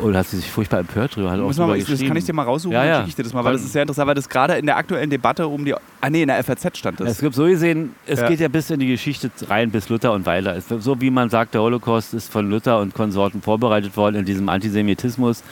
oder 0.00 0.18
hat 0.18 0.26
sie 0.26 0.36
sich 0.38 0.50
furchtbar 0.50 0.80
empört 0.80 1.14
drüber, 1.16 1.30
hat 1.30 1.38
auch 1.38 1.56
mal, 1.56 1.78
das 1.78 2.00
kann 2.00 2.16
ich 2.16 2.24
dir 2.24 2.32
mal 2.32 2.42
raussuchen, 2.42 2.72
Ja, 2.74 2.84
ja. 2.84 2.96
schicke 2.98 3.08
ich 3.10 3.14
dir 3.16 3.22
das 3.22 3.32
mal, 3.32 3.44
weil 3.44 3.52
das 3.52 3.62
ist 3.62 3.72
sehr 3.72 3.82
interessant, 3.82 4.08
weil 4.08 4.14
das 4.14 4.28
gerade 4.28 4.54
in 4.54 4.66
der 4.66 4.76
aktuellen 4.76 5.08
Debatte 5.08 5.46
um 5.46 5.64
die. 5.64 5.74
Ah 6.00 6.10
nee, 6.10 6.22
in 6.22 6.28
der 6.28 6.42
FAZ 6.42 6.76
stand 6.76 6.98
das. 7.00 7.10
Es 7.10 7.20
gibt 7.20 7.34
so 7.34 7.44
gesehen, 7.44 7.94
es 8.06 8.20
Ja. 8.20 8.28
geht 8.28 8.40
ja 8.40 8.48
bis 8.48 8.70
in 8.70 8.80
die 8.80 8.88
Geschichte 8.88 9.30
rein, 9.48 9.70
bis 9.70 9.88
Luther 9.88 10.12
und 10.12 10.26
weiter. 10.26 10.56
Es, 10.56 10.66
so 10.68 11.00
wie 11.00 11.10
man 11.10 11.30
sagt, 11.30 11.54
der 11.54 11.62
Holocaust 11.62 12.12
ist 12.14 12.30
von 12.32 12.50
Luther 12.50 12.80
und 12.80 12.94
Konsorten 12.94 13.40
vorbereitet 13.40 13.96
worden 13.96 14.16
in 14.16 14.24
diesem 14.24 14.48
Antisemitismus, 14.48 15.42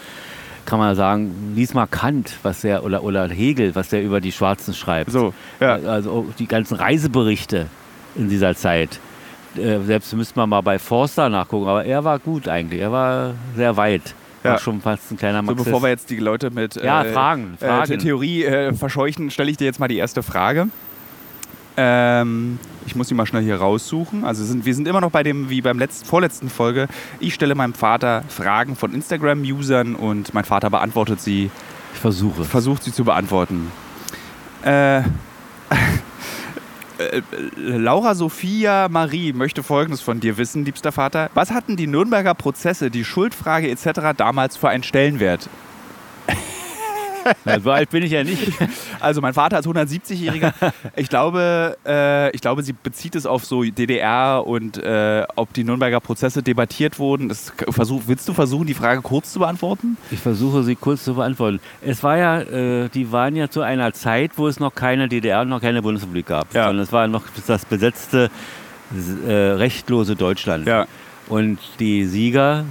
kann 0.66 0.78
man 0.78 0.94
sagen, 0.94 1.52
lies 1.54 1.72
mal 1.74 1.86
Kant, 1.86 2.36
was 2.42 2.60
der, 2.62 2.84
oder, 2.84 3.02
oder 3.02 3.28
Hegel, 3.28 3.74
was 3.74 3.88
der 3.88 4.02
über 4.02 4.20
die 4.20 4.32
Schwarzen 4.32 4.74
schreibt. 4.74 5.10
So, 5.10 5.32
ja. 5.60 5.74
Also 5.76 6.10
auch 6.10 6.24
die 6.38 6.46
ganzen 6.46 6.74
Reiseberichte 6.76 7.66
in 8.16 8.28
dieser 8.28 8.54
Zeit. 8.54 8.98
Äh, 9.56 9.80
selbst 9.80 10.12
müsste 10.14 10.38
man 10.38 10.48
mal 10.48 10.60
bei 10.60 10.78
Forster 10.78 11.28
nachgucken, 11.28 11.68
aber 11.68 11.84
er 11.84 12.04
war 12.04 12.18
gut 12.18 12.46
eigentlich, 12.48 12.80
er 12.80 12.92
war 12.92 13.34
sehr 13.56 13.76
weit. 13.76 14.14
War 14.42 14.52
Ja. 14.52 14.58
schon 14.58 14.80
fast 14.80 15.10
ein 15.10 15.16
kleiner 15.18 15.38
So, 15.38 15.42
Marxist. 15.42 15.64
bevor 15.66 15.82
wir 15.82 15.88
jetzt 15.90 16.08
die 16.08 16.16
Leute 16.16 16.50
mit 16.50 16.76
Ja, 16.76 17.02
äh, 17.02 17.12
Fragen, 17.12 17.56
Äh, 17.60 17.66
Fragen. 17.66 17.98
Theorie 17.98 18.44
äh, 18.44 18.72
verscheuchen, 18.72 19.30
stelle 19.30 19.50
ich 19.50 19.56
dir 19.56 19.64
jetzt 19.64 19.80
mal 19.80 19.88
die 19.88 19.98
erste 19.98 20.22
Frage. 20.22 20.68
Ähm, 21.76 22.58
ich 22.86 22.94
muss 22.96 23.08
sie 23.08 23.14
mal 23.14 23.26
schnell 23.26 23.42
hier 23.42 23.56
raussuchen. 23.56 24.24
Also 24.24 24.44
sind, 24.44 24.64
wir 24.64 24.74
sind 24.74 24.86
immer 24.88 25.00
noch 25.00 25.10
bei 25.10 25.22
dem, 25.22 25.50
wie 25.50 25.60
beim 25.60 25.78
letzten, 25.78 26.06
vorletzten 26.06 26.48
Folge. 26.50 26.88
Ich 27.20 27.34
stelle 27.34 27.54
meinem 27.54 27.74
Vater 27.74 28.22
Fragen 28.28 28.76
von 28.76 28.92
Instagram-Usern 28.94 29.94
und 29.94 30.32
mein 30.34 30.44
Vater 30.44 30.68
beantwortet 30.70 31.20
sie, 31.20 31.50
ich 31.94 31.98
versuche. 32.00 32.44
versucht 32.44 32.82
sie 32.82 32.92
zu 32.92 33.04
beantworten. 33.04 33.70
Äh, 34.62 35.02
äh, 37.00 37.22
Laura 37.56 38.14
Sophia 38.14 38.88
Marie 38.88 39.32
möchte 39.32 39.62
Folgendes 39.62 40.00
von 40.00 40.20
dir 40.20 40.36
wissen, 40.36 40.64
liebster 40.64 40.92
Vater. 40.92 41.30
Was 41.34 41.50
hatten 41.50 41.76
die 41.76 41.86
Nürnberger 41.86 42.34
Prozesse, 42.34 42.90
die 42.90 43.04
Schuldfrage 43.04 43.70
etc. 43.70 44.16
damals 44.16 44.56
für 44.56 44.68
einen 44.68 44.82
Stellenwert? 44.82 45.48
So 47.62 47.70
alt 47.70 47.90
bin 47.90 48.02
ich 48.02 48.12
ja 48.12 48.24
nicht. 48.24 48.52
Also 49.00 49.20
mein 49.20 49.34
Vater 49.34 49.56
als 49.56 49.66
170-Jähriger, 49.66 50.52
ich 50.96 51.08
glaube, 51.08 51.76
äh, 51.86 52.30
ich 52.34 52.40
glaube, 52.40 52.62
sie 52.62 52.72
bezieht 52.72 53.14
es 53.14 53.26
auf 53.26 53.44
so 53.44 53.62
DDR 53.62 54.44
und 54.46 54.76
äh, 54.78 55.24
ob 55.36 55.52
die 55.52 55.64
Nürnberger 55.64 56.00
Prozesse 56.00 56.42
debattiert 56.42 56.98
wurden. 56.98 57.28
Das 57.28 57.52
versuch, 57.70 58.02
willst 58.06 58.28
du 58.28 58.32
versuchen, 58.34 58.66
die 58.66 58.74
Frage 58.74 59.00
kurz 59.02 59.32
zu 59.32 59.38
beantworten? 59.40 59.96
Ich 60.10 60.20
versuche 60.20 60.62
sie 60.62 60.76
kurz 60.76 61.04
zu 61.04 61.14
beantworten. 61.14 61.60
Es 61.80 62.02
war 62.02 62.16
ja, 62.18 62.40
äh, 62.40 62.88
die 62.88 63.10
waren 63.12 63.36
ja 63.36 63.48
zu 63.48 63.62
einer 63.62 63.92
Zeit, 63.92 64.32
wo 64.36 64.46
es 64.48 64.60
noch 64.60 64.74
keine 64.74 65.08
DDR 65.08 65.42
und 65.42 65.48
noch 65.48 65.60
keine 65.60 65.82
Bundesrepublik 65.82 66.26
gab, 66.26 66.52
Ja. 66.54 66.66
sondern 66.66 66.82
es 66.84 66.92
war 66.92 67.06
noch 67.08 67.24
das 67.46 67.64
besetzte, 67.64 68.30
äh, 69.26 69.32
rechtlose 69.32 70.16
Deutschland. 70.16 70.66
Ja. 70.66 70.86
Und 71.28 71.58
die 71.78 72.04
Sieger 72.06 72.64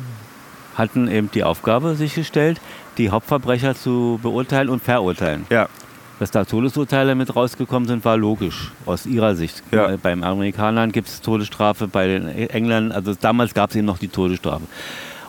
hatten 0.76 1.08
eben 1.10 1.30
die 1.32 1.44
Aufgabe 1.44 1.96
sich 1.96 2.16
gestellt, 2.16 2.60
die 3.00 3.10
Hauptverbrecher 3.10 3.76
zu 3.76 4.20
beurteilen 4.22 4.70
und 4.70 4.84
verurteilen. 4.84 5.46
Ja. 5.50 5.68
Dass 6.20 6.32
da 6.32 6.44
Todesurteile 6.44 7.16
mit 7.16 7.34
rausgekommen 7.34 7.88
sind, 7.88 8.04
war 8.04 8.18
logisch 8.18 8.72
aus 8.86 9.06
ihrer 9.06 9.36
Sicht. 9.36 9.64
Ja. 9.72 9.96
Beim 9.96 10.22
Amerikanern 10.24 10.92
gibt 10.92 11.08
es 11.08 11.22
Todesstrafe, 11.22 11.88
bei 11.88 12.08
den 12.08 12.28
Engländern, 12.28 12.92
also 12.92 13.16
damals 13.20 13.54
gab 13.54 13.70
es 13.70 13.78
eben 13.78 13.86
noch 13.86 13.98
die 13.98 14.10
Todesstrafe. 14.10 14.66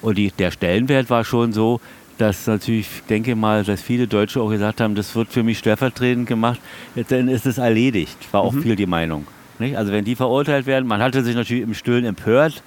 Und 0.02 0.18
die, 0.18 0.32
der 0.32 0.50
Stellenwert 0.50 1.08
war 1.08 1.24
schon 1.24 1.52
so, 1.52 1.80
dass 2.18 2.46
natürlich, 2.46 2.88
ich 2.96 3.02
denke 3.08 3.36
mal, 3.36 3.64
dass 3.64 3.80
viele 3.80 4.06
Deutsche 4.08 4.40
auch 4.40 4.50
gesagt 4.50 4.80
haben, 4.80 4.94
das 4.94 5.14
wird 5.14 5.28
für 5.28 5.42
mich 5.42 5.58
stellvertretend 5.58 6.26
gemacht, 6.26 6.60
dann 7.08 7.28
ist 7.28 7.46
es 7.46 7.58
erledigt. 7.58 8.18
War 8.32 8.42
auch 8.42 8.52
viel 8.52 8.76
die 8.76 8.86
Meinung. 8.86 9.26
Nicht? 9.58 9.76
Also 9.76 9.92
wenn 9.92 10.04
die 10.04 10.16
verurteilt 10.16 10.66
werden, 10.66 10.86
man 10.86 11.00
hatte 11.00 11.22
sich 11.22 11.36
natürlich 11.36 11.62
im 11.62 11.74
Stillen 11.74 12.04
empört 12.04 12.62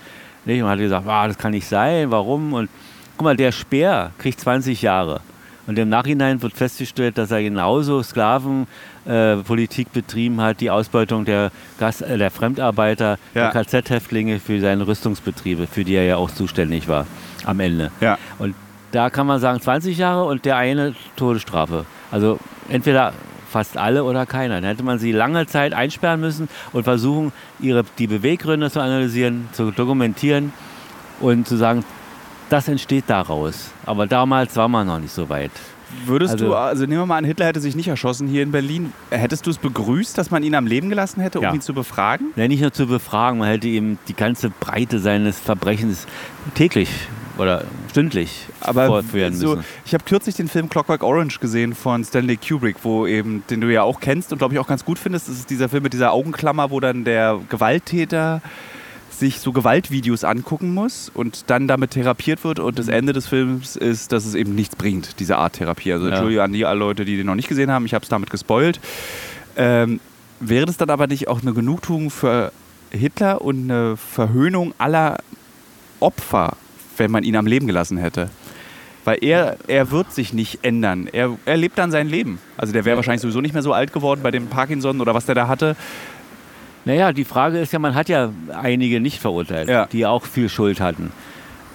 nicht? 0.45 0.61
und 0.61 0.69
hat 0.69 0.79
gesagt, 0.79 1.07
ah, 1.07 1.27
das 1.27 1.37
kann 1.37 1.51
nicht 1.51 1.67
sein, 1.67 2.09
warum? 2.09 2.53
Und 2.53 2.69
guck 3.17 3.23
mal, 3.25 3.35
der 3.37 3.51
Speer 3.51 4.11
kriegt 4.17 4.39
20 4.39 4.81
Jahre. 4.81 5.21
Und 5.65 5.79
im 5.79 5.87
Nachhinein 5.87 6.41
wird 6.41 6.53
festgestellt, 6.53 7.17
dass 7.17 7.31
er 7.31 7.41
genauso 7.41 8.03
Sklavenpolitik 8.03 9.87
äh, 9.87 9.89
betrieben 9.93 10.41
hat, 10.41 10.59
die 10.59 10.69
Ausbeutung 10.69 11.23
der, 11.25 11.51
Gas 11.79 12.01
äh, 12.01 12.17
der 12.17 12.31
Fremdarbeiter, 12.31 13.17
Ja. 13.33 13.49
der 13.49 13.63
KZ-Häftlinge 13.63 14.39
für 14.39 14.59
seine 14.59 14.85
Rüstungsbetriebe, 14.85 15.67
für 15.67 15.83
die 15.85 15.95
er 15.95 16.03
ja 16.03 16.17
auch 16.17 16.31
zuständig 16.31 16.87
war 16.87 17.05
am 17.45 17.59
Ende. 17.61 17.91
Ja. 18.01 18.17
Und 18.39 18.55
da 18.91 19.09
kann 19.09 19.25
man 19.25 19.39
sagen 19.39 19.61
20 19.61 19.97
Jahre 19.97 20.25
und 20.25 20.43
der 20.45 20.57
eine 20.57 20.95
Todesstrafe. 21.15 21.85
Also 22.11 22.39
entweder 22.69 23.13
fast 23.49 23.77
alle 23.77 24.03
oder 24.03 24.25
keiner. 24.25 24.55
Dann 24.55 24.69
hätte 24.69 24.83
man 24.83 24.99
sie 24.99 25.11
lange 25.11 25.45
Zeit 25.47 25.73
einsperren 25.73 26.19
müssen 26.19 26.49
und 26.73 26.83
versuchen, 26.83 27.31
ihre, 27.59 27.83
die 27.99 28.07
Beweggründe 28.07 28.69
zu 28.69 28.81
analysieren, 28.81 29.47
zu 29.53 29.71
dokumentieren 29.71 30.51
und 31.19 31.47
zu 31.47 31.55
sagen, 31.55 31.85
das 32.49 32.67
entsteht 32.67 33.05
daraus. 33.07 33.71
Aber 33.85 34.07
damals 34.07 34.55
war 34.55 34.67
man 34.67 34.87
noch 34.87 34.99
nicht 34.99 35.13
so 35.13 35.29
weit. 35.29 35.51
Würdest 36.05 36.33
Also- 36.33 36.47
du, 36.47 36.55
also 36.55 36.85
nehmen 36.85 37.01
wir 37.01 37.05
mal 37.05 37.17
an, 37.17 37.23
Hitler 37.25 37.45
hätte 37.45 37.59
sich 37.61 37.75
nicht 37.75 37.87
erschossen 37.87 38.27
hier 38.27 38.41
in 38.41 38.51
Berlin. 38.51 38.91
Hättest 39.11 39.45
du 39.45 39.51
es 39.51 39.59
begrüßt, 39.59 40.17
dass 40.17 40.31
man 40.31 40.41
ihn 40.41 40.55
am 40.55 40.65
Leben 40.65 40.89
gelassen 40.89 41.21
hätte, 41.21 41.37
um 41.39 41.43
Ja. 41.43 41.53
ihn 41.53 41.61
zu 41.61 41.73
befragen? 41.75 42.27
Ja, 42.35 42.47
nicht 42.47 42.61
nur 42.61 42.73
zu 42.73 42.87
befragen, 42.87 43.37
man 43.39 43.47
hätte 43.49 43.67
ihm 43.67 43.99
die 44.07 44.15
ganze 44.15 44.49
Breite 44.49 44.97
seines 44.99 45.39
Verbrechens 45.39 46.07
täglich 46.55 46.89
oder 47.37 47.63
stündlich 47.91 48.47
Aber 48.59 48.87
fortführen 48.87 49.35
so, 49.35 49.49
müssen. 49.55 49.65
ich 49.85 49.93
habe 49.93 50.03
kürzlich 50.03 50.35
den 50.35 50.47
Film 50.47 50.67
Clockwork 50.67 51.03
Orange 51.03 51.39
gesehen 51.39 51.75
von 51.75 52.03
Stanley 52.03 52.37
Kubrick, 52.37 52.77
wo 52.81 53.05
eben, 53.05 53.43
den 53.51 53.61
du 53.61 53.71
ja 53.71 53.83
auch 53.83 53.99
kennst 53.99 54.31
und 54.31 54.39
glaube 54.39 54.55
ich 54.55 54.59
auch 54.59 54.67
ganz 54.67 54.83
gut 54.85 54.97
findest. 54.97 55.29
Das 55.29 55.35
ist 55.35 55.49
dieser 55.51 55.69
Film 55.69 55.83
mit 55.83 55.93
dieser 55.93 56.11
Augenklammer, 56.11 56.71
wo 56.71 56.79
dann 56.79 57.03
der 57.03 57.39
Gewalttäter 57.49 58.41
sich 59.23 59.39
so 59.39 59.53
Gewaltvideos 59.53 60.25
angucken 60.25 60.73
muss 60.73 61.09
und 61.13 61.49
dann 61.49 61.67
damit 61.67 61.91
therapiert 61.91 62.43
wird. 62.43 62.59
Und 62.59 62.77
das 62.77 62.89
Ende 62.89 63.13
des 63.13 63.25
Films 63.27 63.77
ist, 63.77 64.11
dass 64.11 64.25
es 64.25 64.35
eben 64.35 64.53
nichts 64.53 64.75
bringt, 64.75 65.19
diese 65.21 65.37
Art 65.37 65.53
Therapie. 65.53 65.93
Also 65.93 66.05
Ja. 66.05 66.11
Entschuldigung 66.11 66.43
an 66.43 66.51
die 66.51 66.65
alle 66.65 66.79
Leute, 66.79 67.05
die 67.05 67.15
den 67.15 67.25
noch 67.25 67.35
nicht 67.35 67.47
gesehen 67.47 67.71
haben, 67.71 67.85
ich 67.85 67.93
habe 67.93 68.03
es 68.03 68.09
damit 68.09 68.29
gespoilt. 68.29 68.81
Ähm, 69.55 70.01
wäre 70.41 70.65
das 70.65 70.75
dann 70.77 70.89
aber 70.89 71.07
nicht 71.07 71.29
auch 71.29 71.41
eine 71.41 71.53
Genugtuung 71.53 72.09
für 72.09 72.51
Hitler 72.91 73.41
und 73.41 73.63
eine 73.71 73.95
Verhöhnung 73.95 74.73
aller 74.77 75.17
Opfer, 76.01 76.57
wenn 76.97 77.09
man 77.11 77.23
ihn 77.23 77.35
am 77.37 77.47
Leben 77.47 77.65
gelassen 77.65 77.97
hätte? 77.97 78.29
Weil 79.05 79.17
er, 79.21 79.57
er 79.67 79.91
wird 79.91 80.13
sich 80.13 80.33
nicht 80.33 80.59
ändern. 80.63 81.07
Er, 81.11 81.37
er 81.45 81.57
lebt 81.57 81.77
dann 81.77 81.91
sein 81.91 82.07
Leben. 82.07 82.39
Also 82.57 82.71
der 82.73 82.85
wäre 82.85 82.95
wahrscheinlich 82.95 83.21
sowieso 83.21 83.41
nicht 83.41 83.53
mehr 83.53 83.63
so 83.63 83.73
alt 83.73 83.91
geworden 83.93 84.21
bei 84.23 84.31
dem 84.31 84.47
Parkinson 84.47 85.01
oder 85.01 85.13
was 85.13 85.25
der 85.25 85.35
da 85.35 85.47
hatte. 85.47 85.75
Naja, 86.85 87.13
die 87.13 87.23
Frage 87.23 87.59
ist 87.59 87.71
ja, 87.73 87.79
man 87.79 87.95
hat 87.95 88.09
ja 88.09 88.29
einige 88.61 88.99
nicht 88.99 89.19
verurteilt, 89.19 89.69
Ja. 89.69 89.85
die 89.85 90.05
auch 90.05 90.25
viel 90.25 90.49
Schuld 90.49 90.81
hatten. 90.81 91.11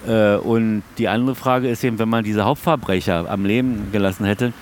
Äh, 0.06 0.36
und 0.36 0.82
die 0.98 1.08
andere 1.08 1.34
Frage 1.34 1.68
ist 1.68 1.82
eben, 1.82 1.98
wenn 1.98 2.08
man 2.08 2.24
diese 2.24 2.44
Hauptverbrecher 2.44 3.24
am 3.28 3.44
Leben 3.44 3.88
gelassen 3.92 4.24
hätte, 4.26 4.52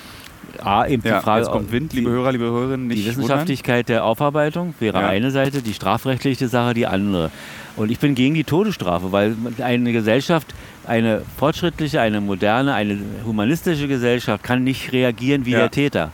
A, 0.63 0.87
eben 0.87 1.03
Ja, 1.07 1.19
die 1.19 1.23
Frage, 1.25 1.43
jetzt 1.43 1.51
kommt 1.53 1.71
Wind, 1.71 1.93
liebe 1.93 2.09
Hörer, 2.09 2.33
liebe 2.33 2.45
Hörerinnen, 2.45 2.87
nicht 2.87 3.03
die 3.05 3.07
Wissenschaftlichkeit 3.11 3.89
der 3.91 4.05
Aufarbeitung 4.05 4.75
wäre 4.81 5.01
Ja. 5.01 5.09
eine 5.09 5.31
Seite, 5.31 5.61
die 5.61 5.75
strafrechtliche 5.75 6.49
Sache 6.49 6.73
die 6.73 6.87
andere. 6.87 7.31
Und 7.77 7.91
ich 7.91 7.99
bin 7.99 8.15
gegen 8.15 8.35
die 8.35 8.45
Todesstrafe, 8.45 9.13
weil 9.13 9.37
eine 9.63 9.93
Gesellschaft, 9.93 10.55
eine 10.87 11.21
fortschrittliche, 11.37 12.01
eine 12.01 12.23
moderne, 12.23 12.73
eine 12.73 12.99
humanistische 13.27 13.87
Gesellschaft 13.89 14.43
kann 14.45 14.65
nicht 14.65 14.93
reagieren 14.93 15.45
wie 15.45 15.51
Ja. 15.51 15.59
der 15.59 15.71
Täter, 15.71 16.11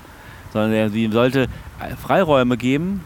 sondern 0.53 0.91
sie 0.91 1.09
sollte 1.13 1.47
Freiräume 2.03 2.57
geben 2.57 3.03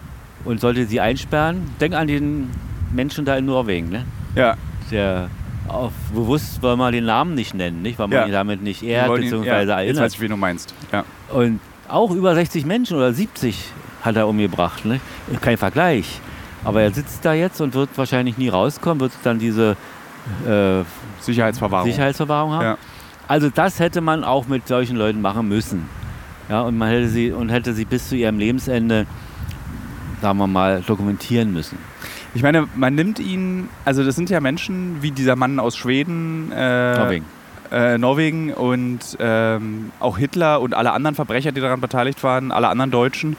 und 0.46 0.60
sollte 0.60 0.86
sie 0.86 1.00
einsperren. 1.00 1.62
Denk 1.80 1.94
an 1.94 2.06
den 2.06 2.50
Menschen 2.94 3.24
da 3.24 3.36
in 3.36 3.44
Norwegen, 3.46 3.90
ne? 3.90 4.04
Ja, 4.34 4.56
der 4.90 5.28
auf, 5.68 5.92
bewusst 6.14 6.62
wollen 6.62 6.78
wir 6.78 6.90
den 6.92 7.04
Namen 7.06 7.34
nicht 7.34 7.52
nennen, 7.54 7.82
nicht? 7.82 7.98
weil 7.98 8.06
man 8.08 8.18
Ja. 8.18 8.26
ihn 8.26 8.32
damit 8.32 8.62
nicht 8.62 8.82
ehrt 8.82 9.12
bzw. 9.14 9.44
ja, 9.46 9.60
jetzt 9.60 9.68
erinnert. 9.68 10.04
weiß 10.04 10.14
ich, 10.14 10.20
wen 10.20 10.30
du 10.30 10.36
meinst. 10.36 10.72
Ja. 10.92 11.04
Und 11.32 11.60
auch 11.88 12.10
über 12.12 12.34
60 12.34 12.64
Menschen 12.64 12.96
oder 12.96 13.12
70 13.12 13.72
hat 14.02 14.16
er 14.16 14.28
umgebracht. 14.28 14.84
Ne? 14.84 15.00
Kein 15.40 15.56
Vergleich. 15.56 16.20
Aber 16.64 16.82
er 16.82 16.92
sitzt 16.92 17.24
da 17.24 17.32
jetzt 17.34 17.60
und 17.60 17.74
wird 17.74 17.90
wahrscheinlich 17.96 18.38
nie 18.38 18.48
rauskommen, 18.48 19.00
wird 19.00 19.12
dann 19.24 19.38
diese 19.38 19.76
äh, 20.48 20.82
Sicherheitsverwahrung. 21.20 21.88
Sicherheitsverwahrung 21.90 22.52
haben. 22.52 22.64
Ja. 22.64 22.78
Also 23.28 23.50
das 23.50 23.80
hätte 23.80 24.00
man 24.00 24.22
auch 24.24 24.46
mit 24.46 24.68
solchen 24.68 24.96
Leuten 24.96 25.20
machen 25.20 25.48
müssen. 25.48 25.88
Ja, 26.48 26.62
und 26.62 26.78
man 26.78 26.88
hätte 26.90 27.08
sie 27.08 27.32
und 27.32 27.48
hätte 27.48 27.72
sie 27.72 27.84
bis 27.84 28.08
zu 28.08 28.14
ihrem 28.16 28.38
Lebensende, 28.38 29.06
sagen 30.26 30.38
wir 30.38 30.48
mal, 30.48 30.82
dokumentieren 30.84 31.52
müssen. 31.52 31.78
Ich 32.34 32.42
meine, 32.42 32.66
man 32.74 32.96
nimmt 32.96 33.20
ihn, 33.20 33.68
also 33.84 34.04
das 34.04 34.16
sind 34.16 34.28
ja 34.28 34.40
Menschen 34.40 35.00
wie 35.00 35.12
dieser 35.12 35.36
Mann 35.36 35.60
aus 35.60 35.76
Schweden, 35.76 36.50
äh, 36.50 36.98
Norwegen. 36.98 37.24
äh, 37.70 37.96
Norwegen 37.96 38.52
und 38.52 39.16
ähm, 39.20 39.92
auch 40.00 40.18
Hitler 40.18 40.60
und 40.60 40.74
alle 40.74 40.90
anderen 40.90 41.14
Verbrecher, 41.14 41.52
die 41.52 41.60
daran 41.60 41.80
beteiligt 41.80 42.24
waren, 42.24 42.50
alle 42.50 42.66
anderen 42.66 42.90
Deutschen. 42.90 43.36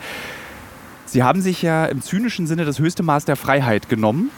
Sie 1.05 1.23
haben 1.23 1.41
sich 1.41 1.61
ja 1.61 1.85
im 1.87 2.01
zynischen 2.01 2.47
Sinne 2.47 2.63
das 2.63 2.79
höchste 2.79 3.03
Maß 3.03 3.25
der 3.25 3.35
Freiheit 3.35 3.89
genommen. 3.89 4.31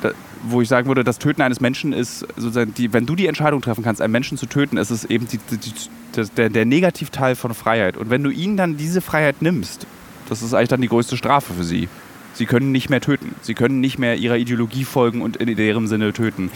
Da, 0.00 0.12
wo 0.48 0.62
ich 0.62 0.68
sagen 0.68 0.88
würde, 0.88 1.04
das 1.04 1.18
Töten 1.18 1.42
eines 1.42 1.60
Menschen 1.60 1.92
ist 1.92 2.20
sozusagen, 2.36 2.72
die, 2.72 2.94
wenn 2.94 3.04
du 3.04 3.16
die 3.16 3.26
Entscheidung 3.26 3.60
treffen 3.60 3.84
kannst, 3.84 4.00
einen 4.00 4.12
Menschen 4.12 4.38
zu 4.38 4.46
töten, 4.46 4.78
ist 4.78 4.90
es 4.90 5.04
eben 5.04 5.28
die, 5.28 5.38
die, 5.50 6.26
der, 6.36 6.48
der 6.48 6.64
Negativteil 6.64 7.36
von 7.36 7.52
Freiheit. 7.52 7.98
Und 7.98 8.08
wenn 8.08 8.22
du 8.22 8.30
ihnen 8.30 8.56
dann 8.56 8.78
diese 8.78 9.02
Freiheit 9.02 9.42
nimmst, 9.42 9.86
das 10.28 10.42
ist 10.42 10.54
eigentlich 10.54 10.68
dann 10.68 10.80
die 10.80 10.88
größte 10.88 11.16
Strafe 11.16 11.54
für 11.54 11.64
sie. 11.64 11.88
Sie 12.36 12.44
können 12.44 12.70
nicht 12.70 12.90
mehr 12.90 13.00
töten. 13.00 13.34
Sie 13.40 13.54
können 13.54 13.80
nicht 13.80 13.98
mehr 13.98 14.16
ihrer 14.16 14.36
Ideologie 14.36 14.84
folgen 14.84 15.22
und 15.22 15.38
in 15.38 15.48
ihrem 15.48 15.86
Sinne 15.86 16.12
töten. 16.12 16.50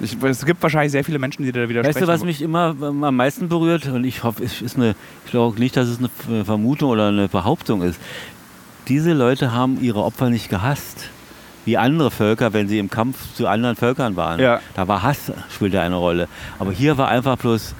Ich, 0.00 0.22
es 0.22 0.44
gibt 0.44 0.62
wahrscheinlich 0.62 0.92
sehr 0.92 1.02
viele 1.02 1.18
Menschen, 1.18 1.44
die 1.44 1.52
da 1.52 1.66
widersprechen. 1.66 1.96
Weißt 1.96 2.02
du, 2.02 2.12
was 2.12 2.24
mich 2.24 2.42
immer 2.42 2.76
am 2.80 3.16
meisten 3.16 3.48
berührt? 3.48 3.86
Und 3.86 4.04
ich 4.04 4.22
hoffe, 4.22 4.44
es 4.44 4.60
ist 4.60 4.76
eine, 4.76 4.94
ich 5.24 5.30
glaube 5.30 5.58
nicht, 5.58 5.76
dass 5.78 5.88
es 5.88 5.98
eine 5.98 6.44
Vermutung 6.44 6.90
oder 6.90 7.08
eine 7.08 7.28
Behauptung 7.28 7.80
ist. 7.80 7.98
Diese 8.88 9.14
Leute 9.14 9.52
haben 9.52 9.80
ihre 9.80 10.02
Opfer 10.04 10.28
nicht 10.28 10.50
gehasst. 10.50 11.08
Wie 11.64 11.78
andere 11.78 12.10
Völker, 12.10 12.52
wenn 12.52 12.68
sie 12.68 12.78
im 12.78 12.90
Kampf 12.90 13.34
zu 13.34 13.46
anderen 13.46 13.76
Völkern 13.76 14.16
waren. 14.16 14.38
Ja. 14.38 14.60
Da 14.74 14.86
war 14.86 15.02
Hass, 15.02 15.32
spielte 15.50 15.80
eine 15.80 15.96
Rolle. 15.96 16.28
Aber 16.58 16.72
hier 16.72 16.98
war 16.98 17.08
einfach 17.08 17.38
bloß 17.38 17.74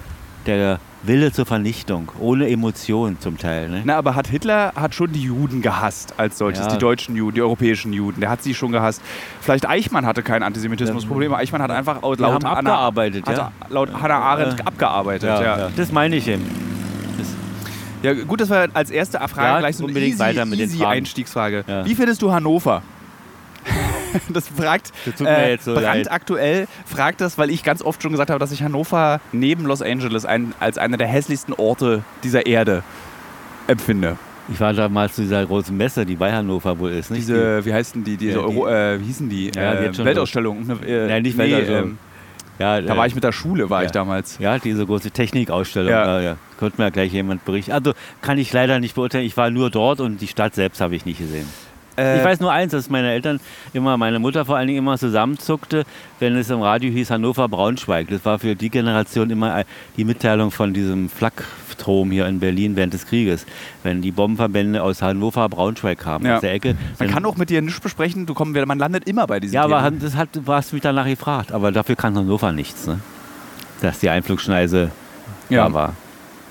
der 0.46 0.80
Wille 1.06 1.32
zur 1.32 1.44
Vernichtung, 1.46 2.10
ohne 2.18 2.48
Emotion 2.48 3.18
zum 3.20 3.36
Teil. 3.38 3.68
Ne? 3.68 3.82
Na, 3.84 3.96
aber 3.96 4.14
hat 4.14 4.26
Hitler 4.28 4.72
hat 4.74 4.94
schon 4.94 5.12
die 5.12 5.22
Juden 5.22 5.60
gehasst 5.62 6.14
als 6.16 6.38
solches, 6.38 6.66
Ja. 6.66 6.72
die 6.72 6.78
deutschen 6.78 7.14
Juden, 7.16 7.34
die 7.34 7.42
europäischen 7.42 7.92
Juden. 7.92 8.20
Der 8.20 8.30
hat 8.30 8.42
sie 8.42 8.54
schon 8.54 8.72
gehasst. 8.72 9.02
Vielleicht 9.40 9.68
Eichmann 9.68 10.06
hatte 10.06 10.22
kein 10.22 10.42
Antisemitismusproblem. 10.42 11.34
Eichmann 11.34 11.60
hat 11.62 11.70
einfach 11.70 12.02
laut 12.02 12.18
Wir 12.18 12.26
haben 12.26 12.44
Hannah- 12.44 12.58
abgearbeitet, 12.58 13.28
ja. 13.28 13.52
laut 13.68 13.90
Hannah 14.00 14.18
Arendt 14.20 14.60
Äh, 14.60 14.64
abgearbeitet. 14.64 15.28
Ja, 15.28 15.42
ja, 15.42 15.58
ja. 15.58 15.70
Das 15.76 15.92
meine 15.92 16.16
ich 16.16 16.26
eben. 16.28 16.44
gut, 18.26 18.40
dass 18.40 18.50
wir 18.50 18.68
als 18.74 18.90
erste 18.90 19.18
Frage 19.18 19.46
Ja, 19.48 19.58
gleich 19.60 19.76
so 19.76 19.84
eine 19.84 19.88
unbedingt 19.88 20.12
easy, 20.14 20.20
weiter 20.20 20.44
mit 20.44 20.58
den 20.58 20.68
easy 20.68 20.78
Fragen. 20.78 20.90
Einstiegsfrage. 20.98 21.64
Ja. 21.66 21.84
Wie 21.86 21.94
findest 21.94 22.22
du 22.22 22.32
Hannover? 22.32 22.82
Das 24.28 24.48
fragt 24.48 24.92
Das 25.04 25.20
jetzt 25.20 25.64
so 25.64 25.74
brandaktuell, 25.74 26.66
fragt 26.86 27.20
das, 27.20 27.38
weil 27.38 27.50
ich 27.50 27.62
ganz 27.62 27.82
oft 27.82 28.02
schon 28.02 28.12
gesagt 28.12 28.30
habe, 28.30 28.38
dass 28.40 28.52
ich 28.52 28.62
Hannover 28.62 29.20
neben 29.32 29.64
Los 29.66 29.82
Angeles 29.82 30.24
ein, 30.24 30.54
als 30.60 30.78
einer 30.78 30.96
der 30.96 31.06
hässlichsten 31.06 31.54
Orte 31.54 32.02
dieser 32.22 32.46
Erde 32.46 32.82
empfinde. 33.66 34.16
Ich 34.52 34.60
war 34.60 34.74
damals 34.74 35.14
zu 35.14 35.22
dieser 35.22 35.46
großen 35.46 35.74
Messe, 35.74 36.04
die 36.04 36.16
bei 36.16 36.32
Hannover 36.32 36.78
wohl 36.78 36.90
ist. 36.92 37.10
Nicht? 37.10 37.22
Diese, 37.22 37.64
wie 37.64 37.72
heißen 37.72 38.04
die, 38.04 38.16
diese 38.16 38.32
Ja, 38.32 38.46
die- 38.46 38.56
Euro, 38.56 38.68
äh, 38.68 39.00
wie 39.00 39.04
hießen 39.04 39.28
die? 39.28 39.50
Ja, 39.54 39.74
die 39.74 40.00
äh, 40.00 40.04
Weltausstellung. 40.04 40.68
Äh, 40.86 41.06
Nein, 41.06 41.22
nicht 41.22 41.38
Weltausstellung. 41.38 41.82
ähm, 41.90 41.98
ja, 42.58 42.80
da 42.80 42.94
äh, 42.94 42.96
war 42.96 43.06
ich 43.06 43.14
mit 43.14 43.24
der 43.24 43.32
Schule, 43.32 43.70
war 43.70 43.80
ja. 43.82 43.86
ich 43.86 43.92
damals. 43.92 44.38
Ja, 44.38 44.58
diese 44.58 44.84
große 44.86 45.10
Technikausstellung. 45.10 45.90
Ja. 45.90 46.06
Ja. 46.06 46.20
Ja, 46.20 46.36
Konnte 46.58 46.80
mir 46.80 46.90
gleich 46.90 47.12
jemand 47.12 47.44
berichten. 47.44 47.72
Also 47.72 47.94
kann 48.20 48.38
ich 48.38 48.52
leider 48.52 48.78
nicht 48.80 48.94
beurteilen. 48.94 49.24
Ich 49.24 49.36
war 49.36 49.50
nur 49.50 49.70
dort 49.70 50.00
und 50.00 50.20
die 50.20 50.28
Stadt 50.28 50.54
selbst 50.54 50.80
habe 50.80 50.94
ich 50.94 51.04
nicht 51.06 51.18
gesehen. 51.18 51.48
Äh, 51.96 52.18
Ich 52.18 52.24
weiß 52.24 52.40
nur 52.40 52.50
eins, 52.52 52.72
dass 52.72 52.90
meine 52.90 53.10
Eltern 53.12 53.40
immer, 53.72 53.96
meine 53.96 54.18
Mutter 54.18 54.44
vor 54.44 54.56
allen 54.56 54.66
Dingen 54.66 54.78
immer 54.78 54.98
zusammenzuckte, 54.98 55.84
wenn 56.20 56.36
es 56.36 56.50
im 56.50 56.60
Radio 56.62 56.90
hieß 56.90 57.10
Hannover-Braunschweig. 57.10 58.08
Das 58.08 58.24
war 58.24 58.38
für 58.38 58.54
die 58.54 58.70
Generation 58.70 59.30
immer 59.30 59.60
äh, 59.60 59.64
die 59.96 60.04
Mitteilung 60.04 60.50
von 60.50 60.72
diesem 60.74 61.08
Flakstrom 61.08 62.10
hier 62.10 62.26
in 62.26 62.40
Berlin 62.40 62.76
während 62.76 62.94
des 62.94 63.06
Krieges. 63.06 63.46
Wenn 63.82 64.02
die 64.02 64.10
Bombenverbände 64.12 64.82
aus 64.82 65.02
Hannover-Braunschweig 65.02 65.98
kamen, 65.98 66.26
Ja. 66.26 66.36
aus 66.36 66.40
der 66.40 66.52
Ecke. 66.52 66.76
man 66.98 67.08
kann 67.10 67.24
auch 67.26 67.36
mit 67.36 67.50
dir 67.50 67.62
nichts 67.62 67.80
besprechen, 67.80 68.26
du 68.26 68.34
komm, 68.34 68.52
man 68.52 68.78
landet 68.78 69.06
immer 69.08 69.26
bei 69.26 69.40
diesen 69.40 69.54
Ja, 69.54 69.64
aber 69.64 69.82
Themen. 69.82 70.00
das 70.00 70.16
hat, 70.16 70.30
du 70.32 70.42
hast 70.52 70.72
mich 70.72 70.82
danach 70.82 71.06
gefragt. 71.06 71.52
Aber 71.52 71.72
dafür 71.72 71.96
kann 71.96 72.16
Hannover 72.16 72.52
nichts, 72.52 72.86
ne? 72.86 73.00
Dass 73.80 73.98
die 74.00 74.08
Einflugschneise 74.10 74.90
Ja. 75.50 75.68
da 75.68 75.74
war. 75.74 75.94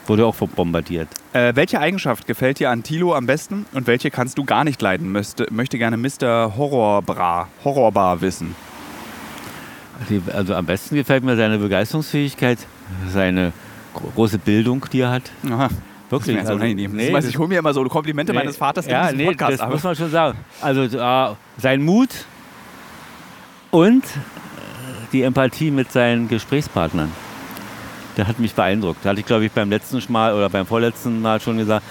Wurde 0.08 0.26
auch 0.26 0.36
bombardiert. 0.36 1.08
Äh, 1.32 1.56
welche 1.56 1.80
Eigenschaft 1.80 2.28
gefällt 2.28 2.60
dir 2.60 2.70
an 2.70 2.84
Thilo 2.84 3.16
am 3.16 3.26
besten 3.26 3.66
und 3.74 3.88
welche 3.88 4.12
kannst 4.12 4.38
du 4.38 4.44
gar 4.44 4.64
nicht 4.66 4.82
leiden? 4.82 5.12
Möchte, 5.12 5.48
möchte 5.50 5.78
gerne 5.78 5.96
Mr. 5.98 6.54
Horrorbra, 6.58 7.48
Horrorbar 7.64 8.20
wissen. 8.22 8.56
Also 10.34 10.56
am 10.56 10.66
besten 10.66 10.96
gefällt 10.96 11.24
mir 11.24 11.38
seine 11.38 11.58
Begeisterungsfähigkeit, 11.58 12.58
seine 13.08 13.54
gro- 13.94 14.12
große 14.16 14.38
Bildung, 14.40 14.86
die 14.92 15.00
er 15.02 15.12
hat. 15.12 15.32
Aha. 15.50 15.70
Wirklich. 16.10 16.36
Das 16.36 16.44
ist 16.44 16.50
mir 16.50 16.58
so 16.60 16.64
also, 16.64 16.76
nee, 16.96 17.12
das, 17.12 17.26
ich 17.26 17.38
hole 17.38 17.48
mir 17.48 17.60
immer 17.60 17.74
so 17.74 17.84
Komplimente 17.86 18.34
nee, 18.34 18.40
meines 18.40 18.58
Vaters 18.58 18.86
ja, 18.86 19.04
in 19.08 19.18
diesem 19.18 19.18
nee, 19.20 19.26
Podcast. 19.32 19.54
das 19.54 19.60
aber- 19.62 19.74
muss 19.74 19.84
man 19.84 19.96
schon 19.96 20.12
sagen. 20.12 20.38
Also 20.62 20.84
äh, 20.84 21.36
sein 21.58 21.82
Mut 21.82 22.10
und 23.72 24.04
die 25.14 25.24
Empathie 25.24 25.72
mit 25.72 25.92
seinen 25.92 26.28
Gesprächspartnern. 26.28 27.12
Der 28.18 28.28
hat 28.28 28.40
mich 28.40 28.54
beeindruckt. 28.54 29.04
Da 29.04 29.10
hatte 29.10 29.20
ich, 29.22 29.26
glaube 29.26 29.46
ich, 29.46 29.52
beim 29.52 29.70
letzten 29.70 30.02
Mal 30.12 30.34
oder 30.34 30.50
beim 30.50 30.66
vorletzten 30.66 31.22
Mal 31.22 31.40
schon 31.42 31.58
gesagt, 31.58 31.84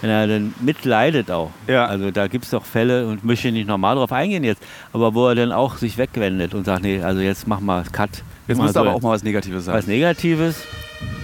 wenn 0.00 0.10
er 0.10 0.26
dann 0.26 0.54
mitleidet 0.60 1.30
auch. 1.30 1.50
Ja. 1.66 1.86
Also 1.86 2.10
da 2.10 2.26
gibt 2.28 2.44
es 2.44 2.50
doch 2.50 2.64
Fälle 2.64 3.06
und 3.06 3.24
möchte 3.24 3.50
nicht 3.52 3.66
normal 3.68 3.96
drauf 3.96 4.12
eingehen 4.12 4.44
jetzt, 4.44 4.62
aber 4.92 5.14
wo 5.14 5.28
er 5.28 5.34
dann 5.34 5.52
auch 5.52 5.76
sich 5.76 5.98
wegwendet 5.98 6.54
und 6.54 6.64
sagt, 6.64 6.82
nee, 6.82 7.02
also 7.02 7.20
jetzt 7.20 7.46
mach 7.48 7.60
mal 7.60 7.84
Cut. 7.90 8.10
Jetzt 8.46 8.58
müsste 8.58 8.74
so 8.74 8.80
aber 8.80 8.94
auch 8.94 9.02
mal 9.02 9.10
was 9.10 9.22
Negatives 9.22 9.64
sein. 9.66 9.74
was 9.74 9.86
Negatives. 9.86 10.62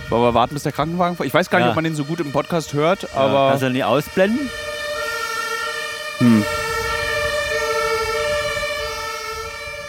Wollen 0.08 0.22
wir 0.22 0.34
warten, 0.34 0.54
bis 0.54 0.62
der 0.64 0.72
Krankenwagen 0.72 1.16
fährt? 1.16 1.26
Ich 1.26 1.34
weiß 1.34 1.50
gar 1.50 1.58
nicht, 1.58 1.66
Ja. 1.66 1.70
ob 1.70 1.76
man 1.76 1.84
den 1.84 1.94
so 1.96 2.04
gut 2.04 2.20
im 2.20 2.30
Podcast 2.32 2.74
hört, 2.74 3.02
Ja, 3.02 3.08
aber 3.14 3.48
kannst 3.50 3.62
du 3.64 3.70
nie 3.70 3.82
ausblenden? 3.82 4.38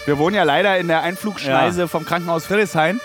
wir 0.06 0.18
wohnen 0.20 0.36
ja 0.36 0.44
leider 0.44 0.78
in 0.78 0.88
der 0.88 1.02
Einflugschneise 1.02 1.88
vom 1.88 2.06
Krankenhaus 2.06 2.46
Friedrichshain. 2.46 3.00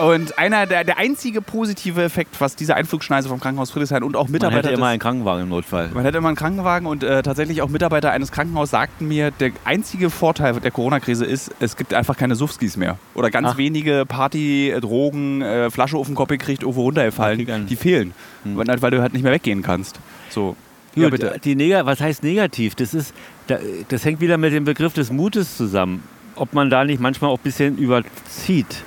Und 0.00 0.38
einer 0.38 0.64
der, 0.66 0.84
der 0.84 0.96
einzige 0.96 1.42
positive 1.42 2.02
Effekt, 2.02 2.40
was 2.40 2.56
diese 2.56 2.74
Einflugschneise 2.76 3.28
vom 3.28 3.40
Krankenhaus 3.40 3.70
Friedrichshain 3.70 4.02
und 4.02 4.16
auch 4.16 4.24
Man 4.24 4.32
Mitarbeiter 4.32 4.68
hätte 4.68 4.76
immer 4.78 4.86
einen 4.86 4.98
Krankenwagen 5.00 5.42
im 5.42 5.48
Notfall. 5.50 5.90
Man 5.92 6.04
hätte 6.04 6.16
immer 6.18 6.28
einen 6.28 6.36
Krankenwagen 6.36 6.86
und 6.86 7.04
äh, 7.04 7.22
tatsächlich 7.22 7.60
auch 7.60 7.68
Mitarbeiter 7.68 8.10
eines 8.10 8.32
Krankenhauses 8.32 8.70
sagten 8.70 9.06
mir, 9.06 9.30
der 9.32 9.50
einzige 9.64 10.08
Vorteil 10.08 10.54
der 10.60 10.70
Corona-Krise 10.70 11.26
ist, 11.26 11.50
es 11.60 11.76
gibt 11.76 11.92
einfach 11.92 12.16
keine 12.16 12.36
Suffskis 12.36 12.78
mehr. 12.78 12.96
Oder 13.14 13.30
ganz 13.30 13.48
Ach. 13.52 13.56
wenige 13.58 14.04
Party, 14.08 14.70
äh, 14.70 14.80
Drogen, 14.80 15.42
äh, 15.42 15.70
Flasche 15.70 15.98
auf 15.98 16.06
den 16.06 16.14
Kopf 16.14 16.28
gekriegt, 16.28 16.62
irgendwo 16.62 16.82
runtergefallen. 16.84 17.66
Die 17.66 17.76
fehlen, 17.76 18.14
Hm. 18.44 18.56
weil, 18.56 18.80
weil 18.80 18.90
du 18.90 19.02
halt 19.02 19.12
nicht 19.12 19.22
mehr 19.22 19.32
weggehen 19.32 19.60
kannst. 19.62 20.00
So. 20.30 20.56
Ja, 20.94 21.04
Gut, 21.10 21.12
bitte. 21.20 21.38
Die 21.44 21.54
Neg 21.54 21.84
was 21.84 22.00
heißt 22.00 22.22
negativ? 22.22 22.74
Das, 22.76 22.94
ist, 22.94 23.12
da- 23.46 23.58
das 23.88 24.04
hängt 24.06 24.20
wieder 24.22 24.38
mit 24.38 24.52
dem 24.54 24.64
Begriff 24.64 24.94
des 24.94 25.10
Mutes 25.12 25.56
zusammen. 25.56 26.02
Ob 26.34 26.54
man 26.54 26.70
da 26.70 26.84
nicht 26.84 27.00
manchmal 27.00 27.30
auch 27.30 27.38
ein 27.38 27.42
bisschen 27.42 27.76
überzieht. 27.76 28.84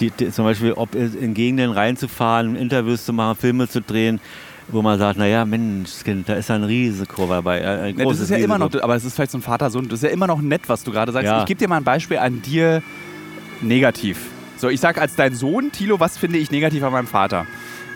Die, 0.00 0.10
die, 0.10 0.30
zum 0.30 0.44
Beispiel, 0.44 0.72
ob 0.72 0.94
in 0.94 1.34
Gegenden 1.34 1.70
reinzufahren, 1.70 2.56
Interviews 2.56 3.04
zu 3.04 3.12
machen, 3.12 3.36
Filme 3.36 3.68
zu 3.68 3.80
drehen, 3.80 4.20
wo 4.68 4.82
man 4.82 4.98
sagt, 4.98 5.18
naja, 5.18 5.44
Mensch, 5.44 6.02
Kind, 6.04 6.28
da 6.28 6.34
ist 6.34 6.48
ja 6.48 6.56
ein 6.56 6.64
Risiko 6.64 7.26
dabei. 7.26 7.66
Ein 7.66 7.96
Ne, 7.96 8.04
das 8.04 8.20
ist 8.20 8.30
ja 8.30 8.38
immer 8.38 8.58
noch, 8.58 8.66
Risiko. 8.66 8.84
aber 8.84 8.96
es 8.96 9.04
ist 9.04 9.14
vielleicht 9.14 9.32
so 9.32 9.38
ein 9.38 9.42
Vater-Sohn, 9.42 9.88
das 9.88 10.00
ist 10.00 10.04
ja 10.04 10.10
immer 10.10 10.26
noch 10.26 10.40
nett, 10.40 10.62
was 10.68 10.82
du 10.84 10.90
gerade 10.90 11.12
sagst. 11.12 11.26
Ja. 11.26 11.40
Ich 11.40 11.46
gebe 11.46 11.58
dir 11.58 11.68
mal 11.68 11.76
ein 11.76 11.84
Beispiel 11.84 12.18
an 12.18 12.42
dir 12.42 12.82
negativ. 13.60 14.18
So, 14.56 14.68
ich 14.68 14.80
sag 14.80 14.98
als 15.00 15.14
dein 15.16 15.34
Sohn, 15.34 15.72
Thilo, 15.72 16.00
was 16.00 16.16
finde 16.18 16.38
ich 16.38 16.50
negativ 16.50 16.82
an 16.82 16.92
meinem 16.92 17.06
Vater? 17.06 17.46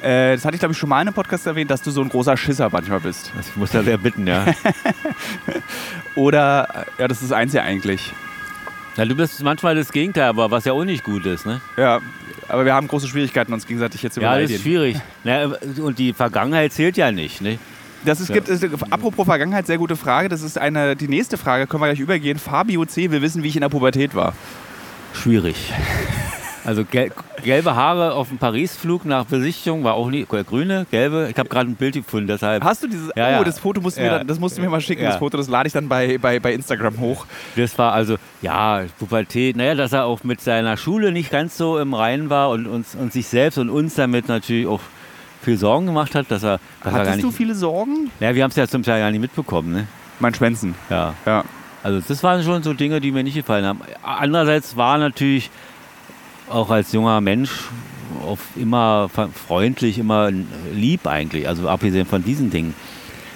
Äh, 0.03 0.35
das 0.35 0.45
hatte 0.45 0.55
ich, 0.55 0.61
glaube 0.61 0.73
ich, 0.73 0.79
schon 0.79 0.89
mal 0.89 1.01
in 1.01 1.09
einem 1.09 1.15
Podcast 1.15 1.47
erwähnt, 1.47 1.71
dass 1.71 1.83
du 1.83 1.91
so 1.91 2.01
ein 2.03 2.09
großer 2.09 2.37
Schisser 2.37 2.69
manchmal 2.71 3.01
bist. 3.01 3.33
Ich 3.41 3.57
muss 3.57 3.71
da 3.71 3.83
sehr 3.83 3.99
bitten, 3.99 4.27
ja. 4.27 4.47
Oder, 6.15 6.87
äh, 6.99 7.03
ja, 7.03 7.09
das 7.09 7.23
ist 7.23 7.33
eins 7.33 7.53
ja 7.53 7.63
eigentlich. 7.63 8.13
Ja. 8.99 9.05
Du 9.07 9.15
bist 9.15 9.43
manchmal 9.43 9.75
das 9.75 9.91
Gegenteil, 9.93 10.25
aber 10.25 10.51
was 10.51 10.65
ja 10.67 10.73
auch 10.75 10.85
nicht 10.85 11.05
gut 11.05 11.25
ist. 11.25 11.47
Ne? 11.47 11.61
Ja, 11.77 12.01
aber 12.49 12.65
wir 12.65 12.75
haben 12.75 12.89
große 12.89 13.09
Schwierigkeiten, 13.09 13.53
uns 13.53 13.67
gegenseitig 13.67 14.03
jetzt 14.03 14.15
zu 14.15 14.21
Ja, 14.21 14.39
das 14.39 14.51
ist 14.51 14.63
schwierig. 14.63 14.97
Naja, 15.25 15.51
und 15.81 15.99
die 15.99 16.13
Vergangenheit 16.13 16.73
zählt 16.73 16.97
ja 16.97 17.11
nicht. 17.11 17.41
Ne? 17.41 17.59
Das 18.05 18.21
ist, 18.21 18.29
Ja. 18.29 18.37
gibt, 18.37 18.49
ist, 18.49 18.65
apropos 18.91 19.27
Vergangenheit, 19.27 19.67
sehr 19.67 19.79
gute 19.79 19.97
Frage. 19.97 20.29
Das 20.29 20.43
ist 20.43 20.59
eine, 20.59 20.95
die 20.97 21.09
nächste 21.09 21.37
Frage, 21.37 21.67
können 21.67 21.83
wir 21.83 21.89
gleich 21.89 22.01
übergehen. 22.01 22.39
Fabio 22.39 22.85
C. 22.85 23.11
will 23.11 23.23
wissen, 23.23 23.43
wie 23.43 23.49
ich 23.49 23.57
in 23.57 23.63
der 23.63 23.69
Pubertät 23.69 24.15
war. 24.15 24.35
Schwierig. 25.15 25.73
Also 26.65 26.85
gel 26.85 27.11
gelbe 27.45 27.75
Haare 27.77 28.15
auf 28.15 28.29
dem 28.29 28.39
Paris-Flug 28.39 29.05
nach 29.05 29.25
Besichtigung 29.25 29.85
war 29.85 29.95
auch 29.95 30.11
nicht. 30.11 30.33
äh, 30.33 30.43
Grüne, 30.45 30.87
gelbe. 30.91 31.29
Ich 31.31 31.39
habe 31.39 31.49
gerade 31.49 31.71
ein 31.71 31.77
Bild 31.77 31.95
gefunden, 31.95 32.27
deshalb. 32.27 32.65
Hast 32.65 32.83
du 32.83 32.89
dieses, 32.89 33.11
Ja, 33.17 33.41
oh, 33.41 33.45
das 33.45 33.59
Foto 33.59 33.81
musst 33.81 33.97
du 33.97 34.01
mir, 34.03 34.07
Ja. 34.09 34.19
dann, 34.19 34.27
das 34.27 34.39
musst 34.41 34.59
du 34.59 34.63
mir 34.63 34.69
mal 34.69 34.81
schicken, 34.81 35.03
Ja. 35.03 35.11
das 35.11 35.19
Foto, 35.19 35.37
das 35.37 35.49
lade 35.49 35.67
ich 35.69 35.73
dann 35.73 35.89
bei, 35.89 36.19
bei, 36.19 36.41
bei 36.41 36.53
Instagram 36.53 36.99
hoch. 36.99 37.27
Das 37.57 37.79
war 37.79 37.93
also, 37.93 38.17
ja, 38.43 38.83
Pubertät. 38.99 39.57
Naja, 39.57 39.75
dass 39.75 39.93
er 39.93 40.05
auch 40.05 40.25
mit 40.25 40.41
seiner 40.41 40.77
Schule 40.77 41.13
nicht 41.13 41.31
ganz 41.31 41.57
so 41.57 41.79
im 41.79 41.95
Reinen 41.95 42.29
war 42.31 42.51
und, 42.51 42.67
uns, 42.67 42.95
und 42.95 43.13
sich 43.13 43.27
selbst 43.29 43.57
und 43.59 43.71
uns 43.71 43.95
damit 43.95 44.29
natürlich 44.29 44.67
auch 44.67 44.81
viel 45.43 45.57
Sorgen 45.57 45.87
gemacht 45.87 46.15
hat, 46.15 46.31
dass 46.31 46.43
er, 46.43 46.59
dass 46.83 46.93
er 46.93 46.99
Hattest 47.01 47.17
nicht. 47.17 47.25
du 47.25 47.31
viele 47.31 47.55
Sorgen? 47.55 48.11
naja, 48.21 48.35
wir 48.35 48.43
haben 48.43 48.51
es 48.51 48.57
ja 48.57 48.67
zum 48.67 48.83
Teil 48.83 49.01
gar 49.01 49.11
nicht 49.13 49.21
mitbekommen, 49.21 49.73
ne? 49.73 49.87
Mein 50.21 50.35
Schwänzen, 50.35 50.75
Ja. 50.91 51.15
ja. 51.25 51.45
Also 51.85 52.03
das 52.07 52.25
waren 52.25 52.43
schon 52.43 52.65
so 52.65 52.75
Dinge, 52.75 53.01
die 53.01 53.13
mir 53.13 53.23
nicht 53.23 53.37
gefallen 53.37 53.65
haben. 53.65 53.81
Andererseits 54.03 54.77
war 54.77 54.99
natürlich 54.99 55.49
auch 56.51 56.71
als 56.71 56.93
junger 56.93 57.21
Mensch 57.21 57.51
auf 58.27 58.41
immer 58.57 59.09
freundlich, 59.09 59.99
immer 59.99 60.31
lieb 60.73 61.07
eigentlich. 61.07 61.49
Also 61.49 61.69
abgesehen 61.69 62.07
von 62.07 62.25
diesen 62.25 62.51
Dingen. 62.51 62.75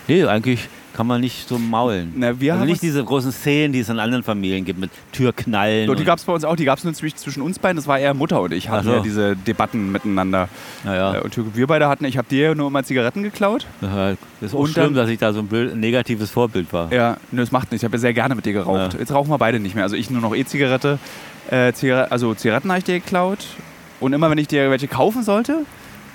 Nee, 0.09 0.25
eigentlich 0.25 0.69
kann 0.95 1.07
man 1.07 1.21
nicht 1.21 1.49
so 1.49 1.59
maulen. 1.59 2.13
Na, 2.17 2.39
wir 2.41 2.53
also 2.53 2.61
haben 2.63 2.69
nicht 2.69 2.83
diese 2.83 3.03
großen 3.05 3.33
Szenen, 3.33 3.73
die 3.73 3.81
es 3.81 3.89
in 3.89 3.99
anderen 3.99 4.23
Familien 4.23 4.65
gibt 4.65 4.79
mit 4.79 4.91
Türknallen. 5.13 5.87
So, 5.87 5.95
die 5.95 6.05
gab 6.05 6.19
es 6.19 6.25
bei 6.25 6.33
uns 6.33 6.45
auch, 6.45 6.57
die 6.57 6.65
gab 6.65 6.79
es 6.79 6.85
nur 6.85 6.93
zwischen, 6.95 7.41
uns 7.43 7.59
beiden, 7.59 7.77
das 7.77 7.87
war 7.87 7.99
eher 7.99 8.15
Mutter 8.15 8.41
und 8.41 8.53
ich, 8.53 8.69
hatten 8.69 8.85
so. 8.87 8.93
ja 8.95 9.01
diese 9.01 9.37
Debatten 9.37 9.91
miteinander. 9.93 10.49
naja, 10.85 11.15
Äh, 11.15 11.21
Und 11.21 11.57
wir 11.57 11.67
beide 11.67 11.89
hatten, 11.89 12.05
ich 12.05 12.19
habe 12.19 12.29
dir 12.29 12.55
nur 12.55 12.69
immer 12.69 12.83
Zigaretten 12.85 13.23
geklaut. 13.23 13.67
das 13.81 14.17
ist 14.41 14.55
auch 14.55 14.61
und 14.61 14.69
schlimm, 14.71 14.85
dann- 14.87 14.95
dass 14.95 15.09
ich 15.09 15.19
da 15.19 15.33
so 15.33 15.41
ein 15.41 15.47
blöd, 15.47 15.75
negatives 15.77 16.31
Vorbild 16.31 16.73
war. 16.73 16.93
Ja, 16.93 17.17
nö, 17.31 17.41
das 17.41 17.53
macht 17.53 17.71
nichts. 17.71 17.83
Ich 17.83 17.85
habe 17.85 17.97
ja 17.97 18.01
sehr 18.01 18.15
gerne 18.15 18.35
mit 18.35 18.45
dir 18.47 18.53
geraucht. 18.53 18.95
Ja. 18.95 18.99
Jetzt 18.99 19.13
rauchen 19.13 19.31
wir 19.31 19.39
beide 19.39 19.61
nicht 19.61 19.75
mehr. 19.75 19.85
Also 19.85 19.97
ich 19.97 20.11
nur 20.11 20.21
noch 20.21 20.35
E-Zigarette. 20.35 20.99
Äh, 21.51 21.73
Zigarette 21.73 22.13
also 22.13 22.35
Zigaretten 22.35 22.69
habe 22.71 22.79
ich 22.79 22.85
dir 22.85 23.01
geklaut. 23.01 23.47
Und 24.01 24.13
immer 24.13 24.31
wenn 24.31 24.39
ich 24.39 24.49
dir 24.49 24.69
welche 24.71 24.89
kaufen 24.89 25.23
sollte, 25.23 25.65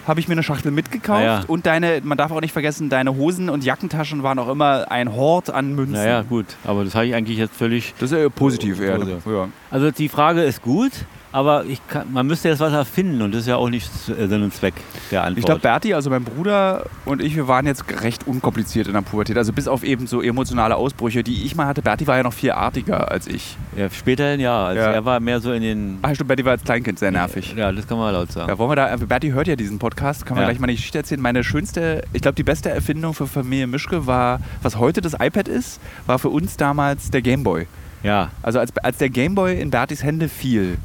habe 0.08 0.20
ich 0.20 0.28
mir 0.28 0.34
eine 0.34 0.44
Schachtel 0.44 0.72
mitgekauft. 0.72 1.20
Ah, 1.20 1.24
ja. 1.24 1.44
Und 1.48 1.66
deine, 1.66 2.02
man 2.04 2.18
darf 2.18 2.32
auch 2.32 2.42
nicht 2.42 2.54
vergessen, 2.54 2.90
deine 2.90 3.16
Hosen 3.16 3.50
und 3.50 3.64
Jackentaschen 3.64 4.24
waren 4.24 4.40
auch 4.40 4.48
immer 4.48 4.90
ein 4.90 5.14
Hort 5.14 5.50
an 5.50 5.76
Münzen. 5.76 5.96
Naja, 5.96 6.22
gut, 6.22 6.46
aber 6.64 6.84
das 6.86 6.96
habe 6.96 7.06
ich 7.08 7.14
eigentlich 7.16 7.38
jetzt 7.38 7.56
völlig 7.56 7.94
Das 8.00 8.12
ist 8.12 8.18
ja 8.18 8.30
positiv 8.30 8.80
eher. 8.80 8.98
Ja. 9.00 9.50
Also 9.70 9.92
die 9.92 10.10
Frage 10.10 10.44
ist 10.44 10.62
gut, 10.62 10.92
aber 11.38 11.64
kann, 11.88 12.12
man 12.12 12.26
müsste 12.26 12.50
jetzt 12.50 12.60
was 12.60 12.74
erfinden 12.74 13.22
und 13.22 13.32
das 13.34 13.42
ist 13.42 13.48
ja 13.48 13.58
auch 13.58 13.70
nicht 13.70 13.90
äh, 14.10 14.28
Sinn 14.28 14.42
und 14.42 14.54
Zweck 14.54 14.74
der 15.12 15.22
Antwort. 15.24 15.38
Ich 15.40 15.46
glaube, 15.46 15.62
Berti, 15.62 15.94
also 15.94 16.10
mein 16.10 16.24
Bruder 16.24 16.86
und 17.06 17.22
ich, 17.22 17.36
wir 17.36 17.48
waren 17.48 17.66
jetzt 17.68 17.84
recht 18.02 18.26
unkompliziert 18.26 18.88
in 18.88 18.94
der 18.94 19.02
Pubertät. 19.02 19.38
Also 19.38 19.54
bis 19.54 19.68
auf 19.68 19.84
eben 19.84 20.08
so 20.08 20.22
emotionale 20.22 20.76
Ausbrüche, 20.76 21.24
die 21.24 21.46
ich 21.46 21.56
mal 21.56 21.68
hatte. 21.68 21.82
Berti 21.84 22.08
war 22.08 22.18
ja 22.18 22.24
noch 22.24 22.34
viel 22.34 22.52
artiger 22.52 23.12
als 23.12 23.28
ich. 23.28 23.56
ja, 23.78 23.90
späterhin 23.90 24.40
ja, 24.40 24.66
also 24.66 24.82
Ja. 24.82 24.92
er 24.92 25.06
war 25.06 25.20
mehr 25.20 25.40
so 25.40 25.52
in 25.52 25.62
den... 25.62 26.00
Ach 26.02 26.14
stimmt, 26.16 26.28
Berti 26.30 26.44
war 26.44 26.54
als 26.54 26.64
Kleinkind 26.64 26.98
sehr 26.98 27.12
nervig. 27.12 27.54
Ja, 27.56 27.72
das 27.72 27.88
kann 27.88 27.98
man 28.00 28.12
laut 28.14 28.32
sagen. 28.32 28.50
Ja, 28.50 28.58
wollen 28.58 28.72
wir 28.72 28.76
da, 28.76 28.94
äh, 28.94 28.98
Berti 28.98 29.30
hört 29.30 29.48
ja 29.48 29.56
diesen 29.56 29.78
Podcast, 29.80 30.26
können 30.26 30.38
wir 30.38 30.42
Ja. 30.44 30.50
gleich 30.50 30.60
mal 30.60 30.66
eine 30.66 30.74
Geschichte 30.76 30.98
erzählen. 30.98 31.22
Meine 31.22 31.44
schönste, 31.44 32.04
ich 32.14 32.22
glaube, 32.24 32.36
die 32.36 32.44
beste 32.44 32.70
Erfindung 32.70 33.14
für 33.14 33.28
Familie 33.28 33.68
Mischke 33.68 34.08
war, 34.08 34.40
was 34.64 34.78
heute 34.78 35.02
das 35.02 35.14
iPad 35.14 35.48
ist, 35.48 35.80
war 36.08 36.18
für 36.20 36.30
uns 36.30 36.58
damals 36.58 37.12
der 37.12 37.22
Gameboy. 37.22 37.68
Ja, 38.04 38.30
Also 38.44 38.60
als, 38.60 38.76
als 38.78 38.98
der 38.98 39.10
Gameboy 39.10 39.60
in 39.60 39.72
Bertis 39.72 40.04
Hände 40.04 40.30
fiel, 40.30 40.78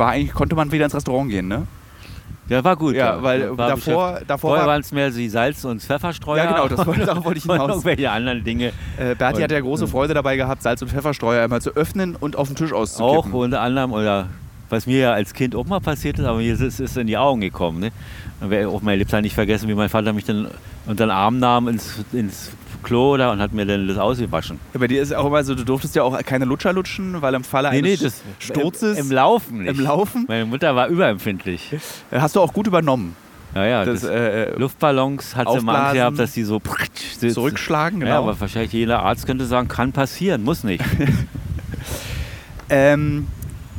war 0.00 0.08
eigentlich, 0.10 0.32
konnte 0.34 0.56
man 0.56 0.72
wieder 0.72 0.84
ins 0.86 0.94
Restaurant 0.96 1.30
gehen, 1.30 1.46
ne? 1.46 1.68
der 2.48 2.64
war 2.64 2.74
gut. 2.74 2.96
Ja, 2.96 3.22
weil 3.22 3.56
war 3.56 3.68
davor, 3.68 4.20
davor 4.26 4.50
Vorher 4.50 4.66
war, 4.66 4.72
waren 4.72 4.80
es 4.80 4.90
mehr 4.90 5.10
die 5.10 5.28
Salz- 5.28 5.64
und 5.64 5.80
Pfefferstreuer. 5.80 6.42
Ja, 6.44 6.50
genau, 6.50 6.66
das 6.66 6.84
wollte- 6.84 7.06
darauf 7.06 7.24
wollte 7.24 7.38
ich 7.38 7.44
und 7.48 7.52
hinaus. 7.52 7.68
irgendwelche 7.70 8.10
anderen 8.10 8.42
Dinge. 8.42 8.72
äh, 8.98 9.14
Berti 9.14 9.36
Und- 9.36 9.42
hatte 9.44 9.54
ja 9.54 9.60
große 9.60 9.86
Freude 9.86 10.14
dabei 10.14 10.34
gehabt, 10.36 10.60
Salz- 10.62 10.82
und 10.82 10.88
Pfefferstreuer 10.88 11.44
einmal 11.44 11.62
zu 11.62 11.70
öffnen 11.76 12.16
und 12.16 12.34
auf 12.34 12.48
den 12.48 12.56
Tisch 12.56 12.72
Auch 12.72 12.78
auszukippen. 12.80 13.32
unter 13.34 13.60
anderem, 13.60 13.92
oder 13.92 14.26
was 14.68 14.86
mir 14.86 14.98
ja 14.98 15.12
als 15.12 15.32
Kind 15.32 15.54
auch 15.54 15.66
mal 15.66 15.78
passiert 15.80 16.18
ist, 16.18 16.24
aber 16.24 16.38
mir 16.38 16.52
ist 16.52 16.80
es 16.80 16.96
in 16.96 17.06
die 17.06 17.16
Augen 17.18 17.40
gekommen. 17.40 17.78
Ne? 17.78 17.92
Und 18.40 18.50
werde 18.50 18.68
auch 18.68 18.82
mein 18.82 18.98
Lebtag 18.98 19.22
nicht 19.22 19.34
vergessen, 19.34 19.68
wie 19.68 19.74
mein 19.74 19.88
Vater 19.88 20.12
mich 20.12 20.24
dann 20.24 20.48
unter 20.86 21.06
den 21.06 21.10
Arm 21.12 21.38
nahm 21.38 21.68
ins, 21.68 22.04
ins 22.12 22.50
Klo 22.82 23.16
da 23.16 23.32
und 23.32 23.40
hat 23.40 23.52
mir 23.52 23.66
dann 23.66 23.86
das 23.88 23.98
ausgewaschen. 23.98 24.58
Ja, 24.74 24.80
bei 24.80 24.86
dir 24.88 25.02
ist 25.02 25.12
auch 25.14 25.26
immer 25.26 25.42
so, 25.44 25.54
du 25.54 25.64
durftest 25.64 25.94
ja 25.96 26.02
auch 26.02 26.18
keine 26.24 26.44
Lutscher 26.44 26.72
lutschen, 26.72 27.20
weil 27.22 27.34
im 27.34 27.44
Falle 27.44 27.68
eines 27.70 28.22
Sturzes 28.38 28.98
Im, 28.98 29.06
im 29.06 29.12
Laufen 29.12 29.58
nicht. 29.58 29.68
im 29.78 29.80
Laufen 29.84 30.24
Meine 30.28 30.46
Mutter 30.46 30.74
war 30.76 30.88
überempfindlich. 30.88 31.72
äh, 32.10 32.20
hast 32.20 32.36
du 32.36 32.40
auch 32.40 32.52
gut 32.52 32.66
übernommen. 32.66 33.14
Naja, 33.52 33.84
Das, 33.84 34.02
das, 34.02 34.10
äh, 34.10 34.56
Luftballons 34.56 35.34
hat 35.34 35.50
sie 35.50 35.60
mal 35.60 35.76
Angst 35.76 35.94
gehabt, 35.94 36.18
dass 36.20 36.32
die 36.32 36.44
so 36.44 36.60
zurückschlagen, 37.32 38.00
Ja, 38.00 38.06
genau. 38.06 38.18
aber 38.22 38.40
wahrscheinlich 38.40 38.72
jeder 38.72 39.02
Arzt 39.02 39.26
könnte 39.26 39.44
sagen, 39.44 39.66
kann 39.66 39.92
passieren, 39.92 40.42
muss 40.44 40.62
nicht. 40.64 40.84
Ähm, 42.68 43.26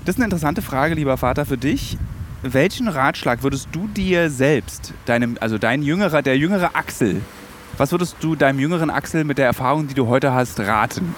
das 0.06 0.16
ist 0.16 0.20
eine 0.20 0.26
interessante 0.26 0.62
Frage, 0.62 0.96
lieber 0.96 1.18
Vater, 1.18 1.46
für 1.46 1.58
dich. 1.58 1.98
Welchen 2.44 2.88
Ratschlag 2.88 3.44
würdest 3.44 3.70
du 3.72 3.88
dir 3.88 4.30
selbst, 4.30 4.94
deinem, 5.06 5.38
also 5.40 5.58
dein 5.58 5.84
jüngerer, 5.84 6.22
der 6.22 6.38
jüngere 6.38 6.76
Axel, 6.76 7.22
was 7.78 7.92
würdest 7.92 8.18
du 8.22 8.36
deinem 8.36 8.60
jüngeren 8.60 8.90
Axel 8.90 9.24
mit 9.24 9.38
der 9.38 9.46
Erfahrung, 9.46 9.88
die 9.88 9.94
du 9.94 10.08
heute 10.08 10.34
hast, 10.34 10.60
raten? 10.60 11.16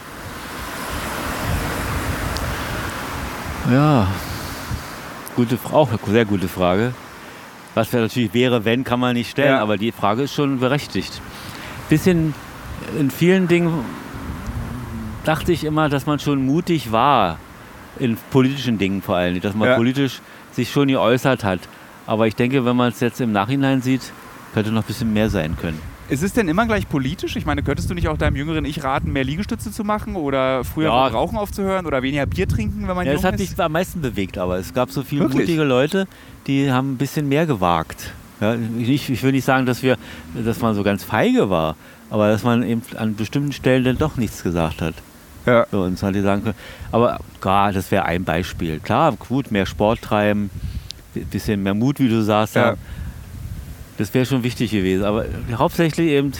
Ja, 3.71 4.07
gute, 5.35 5.57
auch 5.71 5.89
eine 5.89 5.99
sehr 6.11 6.25
gute 6.25 6.47
Frage. 6.47 6.93
Was 7.75 7.91
natürlich 7.91 8.33
wäre, 8.33 8.65
wenn, 8.65 8.83
kann 8.83 8.99
man 8.99 9.13
nicht 9.15 9.31
stellen, 9.31 9.55
Ja. 9.55 9.61
aber 9.61 9.77
die 9.77 9.91
Frage 9.91 10.23
ist 10.23 10.33
schon 10.33 10.59
berechtigt. 10.59 11.21
Bisschen 11.89 12.33
in 12.99 13.09
vielen 13.09 13.47
Dingen 13.47 13.83
dachte 15.23 15.51
ich 15.53 15.63
immer, 15.63 15.89
dass 15.89 16.05
man 16.05 16.19
schon 16.19 16.45
mutig 16.45 16.91
war, 16.91 17.37
in 17.99 18.17
politischen 18.31 18.77
Dingen 18.77 19.01
vor 19.01 19.15
allem, 19.15 19.39
dass 19.41 19.55
man 19.55 19.69
Ja. 19.69 19.75
politisch 19.75 20.21
sich 20.51 20.71
schon 20.71 20.89
geäußert 20.89 21.43
hat. 21.43 21.59
Aber 22.05 22.27
ich 22.27 22.35
denke, 22.35 22.65
wenn 22.65 22.75
man 22.75 22.89
es 22.89 22.99
jetzt 22.99 23.21
im 23.21 23.31
Nachhinein 23.31 23.81
sieht, 23.81 24.11
könnte 24.53 24.71
noch 24.71 24.83
ein 24.83 24.87
bisschen 24.87 25.13
mehr 25.13 25.29
sein 25.29 25.55
können. 25.59 25.79
Ist 26.13 26.21
es 26.21 26.33
denn 26.33 26.47
immer 26.47 26.67
gleich 26.67 26.87
politisch? 26.87 27.35
Ich 27.37 27.47
meine, 27.47 27.63
könntest 27.63 27.89
du 27.89 27.95
nicht 27.95 28.07
auch 28.07 28.17
deinem 28.17 28.35
jüngeren 28.35 28.65
Ich 28.65 28.83
raten, 28.83 29.11
mehr 29.11 29.23
Liegestütze 29.23 29.71
zu 29.71 29.83
machen 29.83 30.15
oder 30.15 30.63
früher 30.63 30.89
Ja. 30.89 31.07
Rauchen 31.07 31.39
aufzuhören 31.39 31.87
oder 31.87 32.03
weniger 32.03 32.27
Bier 32.27 32.47
trinken, 32.47 32.87
wenn 32.87 32.95
man 32.95 33.07
Ja, 33.07 33.13
jung 33.13 33.21
das 33.23 33.31
hat 33.33 33.39
ist? 33.39 33.49
mich 33.57 33.59
am 33.59 33.71
meisten 33.71 33.99
bewegt, 33.99 34.37
aber 34.37 34.59
es 34.59 34.75
gab 34.75 34.91
so 34.91 35.01
viele 35.01 35.21
Wirklich? 35.21 35.47
mutige 35.47 35.63
Leute, 35.63 36.07
die 36.45 36.71
haben 36.71 36.91
ein 36.91 36.97
bisschen 36.97 37.27
mehr 37.27 37.47
gewagt. 37.47 38.11
Ja, 38.41 38.55
ich, 38.77 39.09
ich 39.09 39.23
will 39.23 39.31
nicht 39.31 39.43
sagen, 39.45 39.65
dass, 39.65 39.81
wir, 39.81 39.97
dass 40.35 40.61
man 40.61 40.75
so 40.75 40.83
ganz 40.83 41.03
feige 41.03 41.49
war, 41.49 41.75
aber 42.11 42.27
dass 42.29 42.43
man 42.43 42.61
eben 42.61 42.83
an 42.95 43.15
bestimmten 43.15 43.51
Stellen 43.51 43.83
dann 43.83 43.97
doch 43.97 44.15
nichts 44.15 44.43
gesagt 44.43 44.83
hat. 44.83 44.93
Ja. 45.47 45.65
So, 45.71 45.81
und 45.81 45.99
hätte 45.99 46.21
sagen 46.21 46.43
können. 46.43 46.55
Aber 46.91 47.19
klar, 47.41 47.71
das 47.73 47.89
wäre 47.89 48.05
ein 48.05 48.23
Beispiel. 48.23 48.79
Klar, 48.79 49.13
gut, 49.13 49.49
mehr 49.49 49.65
Sport 49.65 50.03
treiben, 50.03 50.51
ein 51.15 51.25
bisschen 51.25 51.63
mehr 51.63 51.73
Mut, 51.73 51.97
wie 51.99 52.07
du 52.07 52.21
sagst. 52.21 52.55
Ja. 52.55 52.65
haben. 52.67 52.77
Das 53.97 54.13
wäre 54.13 54.25
schon 54.25 54.43
wichtig 54.43 54.71
gewesen. 54.71 55.03
Aber 55.03 55.25
hauptsächlich 55.55 56.07
eben, 56.09 56.31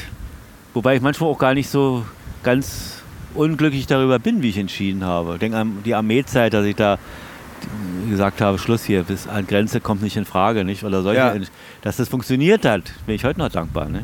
wobei 0.73 0.95
ich 0.95 1.01
manchmal 1.01 1.29
auch 1.29 1.37
gar 1.39 1.53
nicht 1.53 1.69
so 1.69 2.03
ganz 2.43 3.01
unglücklich 3.35 3.87
darüber 3.87 4.19
bin, 4.19 4.41
wie 4.41 4.49
ich 4.49 4.57
entschieden 4.57 5.03
habe. 5.03 5.33
Ich 5.33 5.39
denke 5.39 5.57
an 5.57 5.77
die 5.85 5.95
Armeezeit, 5.95 6.53
dass 6.53 6.65
ich 6.65 6.75
da 6.75 6.97
gesagt 8.09 8.41
habe, 8.41 8.59
Schluss 8.59 8.83
hier, 8.83 9.03
bis 9.03 9.27
an 9.27 9.47
Grenze 9.47 9.79
kommt 9.79 10.01
nicht 10.01 10.17
in 10.17 10.25
Frage, 10.25 10.63
nicht? 10.65 10.83
Oder 10.83 11.01
solche, 11.01 11.19
Ja. 11.19 11.33
dass 11.81 11.97
das 11.97 12.09
funktioniert 12.09 12.65
hat, 12.65 12.91
bin 13.05 13.15
ich 13.15 13.23
heute 13.23 13.39
noch 13.39 13.49
dankbar. 13.49 13.87
Ne? 13.87 14.03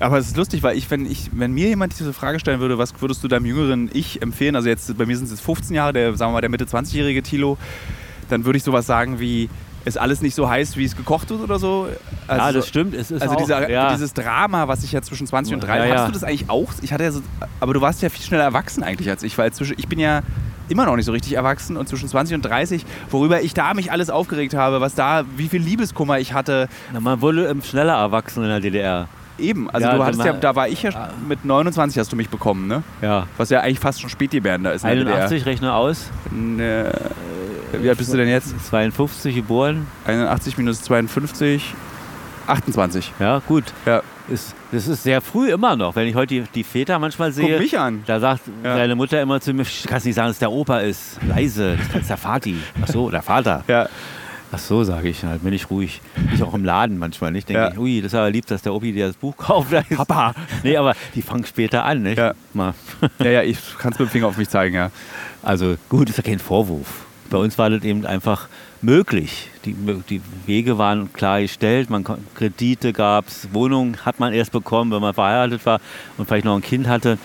Aber 0.00 0.18
es 0.18 0.26
ist 0.26 0.36
lustig, 0.36 0.62
weil 0.62 0.76
ich, 0.76 0.90
wenn 0.90 1.06
ich, 1.06 1.30
wenn 1.32 1.52
mir 1.52 1.68
jemand 1.68 1.98
diese 1.98 2.12
Frage 2.12 2.38
stellen 2.40 2.60
würde, 2.60 2.76
was 2.76 2.92
würdest 3.00 3.22
du 3.24 3.28
deinem 3.28 3.46
jüngeren 3.46 3.88
Ich 3.94 4.20
empfehlen? 4.20 4.56
Also 4.56 4.68
jetzt, 4.68 4.96
bei 4.98 5.06
mir 5.06 5.16
sind 5.16 5.26
es 5.26 5.30
jetzt 5.30 5.42
15 5.44 5.74
Jahre, 5.74 5.92
der, 5.92 6.16
sagen 6.16 6.30
wir 6.32 6.34
mal, 6.34 6.40
der 6.40 6.50
Mitte 6.50 6.64
20-jährige 6.64 7.22
Tilo, 7.22 7.56
dann 8.28 8.44
würde 8.44 8.56
ich 8.58 8.64
sowas 8.64 8.86
sagen 8.86 9.20
wie, 9.20 9.48
ist 9.86 9.96
alles 9.96 10.20
nicht 10.20 10.34
so 10.34 10.50
heiß, 10.50 10.76
wie 10.76 10.84
es 10.84 10.96
gekocht 10.96 11.30
wird 11.30 11.40
oder 11.40 11.58
so? 11.58 11.86
Also, 12.26 12.44
ja, 12.44 12.52
das 12.52 12.66
stimmt. 12.68 12.92
Es 12.94 13.10
ist 13.12 13.22
Also 13.22 13.34
auch, 13.34 13.38
dieser, 13.38 13.70
ja, 13.70 13.92
dieses 13.94 14.12
Drama, 14.12 14.66
was 14.66 14.82
ich 14.82 14.90
ja 14.92 15.00
zwischen 15.00 15.26
20 15.26 15.54
und 15.54 15.60
30, 15.60 15.78
Ja, 15.78 15.84
ja. 15.86 15.90
hattest 15.92 16.08
du 16.08 16.12
das 16.20 16.24
eigentlich 16.24 16.50
auch? 16.50 16.72
Ich 16.82 16.92
hatte 16.92 17.04
ja 17.04 17.12
so, 17.12 17.22
aber 17.60 17.72
du 17.72 17.80
warst 17.80 18.02
ja 18.02 18.08
viel 18.08 18.24
schneller 18.24 18.42
erwachsen 18.44 18.82
eigentlich 18.82 19.08
als 19.08 19.22
ich, 19.22 19.38
weil 19.38 19.52
zwischen, 19.52 19.76
ich 19.78 19.86
bin 19.86 20.00
ja 20.00 20.22
immer 20.68 20.84
noch 20.86 20.96
nicht 20.96 21.04
so 21.04 21.12
richtig 21.12 21.34
erwachsen 21.34 21.76
und 21.76 21.88
zwischen 21.88 22.08
20 22.08 22.34
und 22.34 22.42
30, 22.42 22.84
worüber 23.10 23.40
ich 23.42 23.54
da 23.54 23.72
mich 23.74 23.92
alles 23.92 24.10
aufgeregt 24.10 24.54
habe, 24.54 24.80
was 24.80 24.96
da, 24.96 25.24
wie 25.36 25.48
viel 25.48 25.62
Liebeskummer 25.62 26.18
ich 26.18 26.32
hatte, 26.32 26.68
na, 26.92 26.98
man 26.98 27.20
wurde 27.20 27.54
schneller 27.62 27.94
erwachsen 27.94 28.42
in 28.42 28.48
der 28.48 28.60
DDR. 28.60 29.08
Eben. 29.38 29.68
Also 29.70 29.86
Ja, 29.86 29.96
du 29.96 30.04
hattest 30.04 30.24
ja, 30.24 30.32
da 30.32 30.54
war 30.56 30.68
ich 30.68 30.82
ja 30.82 31.10
mit 31.28 31.44
29 31.44 31.98
hast 31.98 32.12
du 32.12 32.16
mich 32.16 32.28
bekommen, 32.28 32.66
ne? 32.68 32.82
Ja. 33.02 33.26
Was 33.36 33.50
ja 33.50 33.60
eigentlich 33.60 33.80
fast 33.80 34.00
schon 34.00 34.10
Spätgebärender 34.10 34.72
ist 34.72 34.84
in 34.84 34.90
der 34.90 35.14
81, 35.14 35.46
rechne 35.46 35.72
aus. 35.74 36.10
Ne, 36.30 36.92
wie 37.72 37.88
alt 37.88 37.98
bist 37.98 38.12
du 38.12 38.16
denn 38.16 38.28
jetzt? 38.28 38.54
52 38.68 39.34
geboren. 39.34 39.86
81 40.06 40.56
minus 40.58 40.82
52, 40.82 41.74
28. 42.46 43.12
Ja, 43.18 43.40
gut. 43.46 43.64
Ja. 43.84 44.02
Ist, 44.28 44.54
das 44.72 44.88
ist 44.88 45.04
sehr 45.04 45.20
früh 45.20 45.52
immer 45.52 45.76
noch. 45.76 45.94
Wenn 45.94 46.08
ich 46.08 46.16
heute 46.16 46.34
die, 46.34 46.42
die 46.54 46.64
Väter 46.64 46.98
manchmal 46.98 47.28
Guck 47.30 47.36
sehe, 47.44 47.58
mich 47.60 47.78
an. 47.78 48.02
da 48.06 48.18
sagt 48.18 48.42
Ja. 48.64 48.76
deine 48.76 48.96
Mutter 48.96 49.20
immer 49.22 49.40
zu 49.40 49.52
mir, 49.52 49.62
"Psch, 49.62 49.86
kannst 49.86 50.04
nicht 50.04 50.16
sagen, 50.16 50.28
dass 50.28 50.38
der 50.40 50.50
Opa 50.50 50.78
ist. 50.80 51.18
Leise, 51.28 51.78
das 51.92 52.02
ist 52.02 52.10
der 52.10 52.16
Vati. 52.16 52.56
Ach 52.82 52.88
so, 52.88 53.08
der 53.10 53.22
Vater. 53.22 53.62
Ja, 53.68 53.88
Ach 54.52 54.58
so, 54.58 54.84
sage 54.84 55.08
ich, 55.08 55.24
halt 55.24 55.42
bin 55.42 55.52
ich 55.52 55.70
ruhig. 55.70 56.00
Ich 56.32 56.42
auch 56.42 56.54
im 56.54 56.64
Laden 56.64 56.98
manchmal 56.98 57.32
nicht. 57.32 57.48
Denke 57.48 57.62
Ja. 57.62 57.70
ich, 57.72 57.78
ui, 57.78 58.00
das 58.00 58.12
ist 58.12 58.18
aber 58.18 58.30
lieb, 58.30 58.46
dass 58.46 58.62
der 58.62 58.72
Opi 58.74 58.92
dir 58.92 59.08
das 59.08 59.16
Buch 59.16 59.36
kauft. 59.36 59.70
Papa. 59.96 60.34
Nee, 60.62 60.76
aber 60.76 60.94
die 61.14 61.22
fangen 61.22 61.44
später 61.44 61.84
an, 61.84 62.02
nicht? 62.02 62.18
Ja. 62.18 62.32
Mal. 62.54 62.74
ja, 63.18 63.30
ja, 63.30 63.42
ich 63.42 63.58
kann 63.78 63.92
es 63.92 63.98
mit 63.98 64.08
dem 64.08 64.12
Finger 64.12 64.28
auf 64.28 64.36
mich 64.36 64.48
zeigen, 64.48 64.74
ja. 64.76 64.90
Also 65.42 65.76
gut, 65.88 66.08
ist 66.08 66.16
ja 66.16 66.22
kein 66.22 66.38
Vorwurf. 66.38 67.04
Bei 67.28 67.38
uns 67.38 67.58
war 67.58 67.70
das 67.70 67.82
eben 67.82 68.06
einfach 68.06 68.48
möglich. 68.82 69.50
Die, 69.64 69.74
die 70.08 70.20
Wege 70.46 70.78
waren 70.78 71.12
klar 71.12 71.40
gestellt, 71.40 71.90
man, 71.90 72.04
Kredite 72.36 72.92
gab 72.92 73.26
es, 73.26 73.48
Wohnungen 73.52 73.96
hat 74.06 74.20
man 74.20 74.32
erst 74.32 74.52
bekommen, 74.52 74.92
wenn 74.92 75.00
man 75.00 75.12
verheiratet 75.12 75.66
war 75.66 75.80
und 76.18 76.26
vielleicht 76.26 76.44
noch 76.44 76.54
ein 76.54 76.62
Kind 76.62 76.86
hatte. 76.86 77.18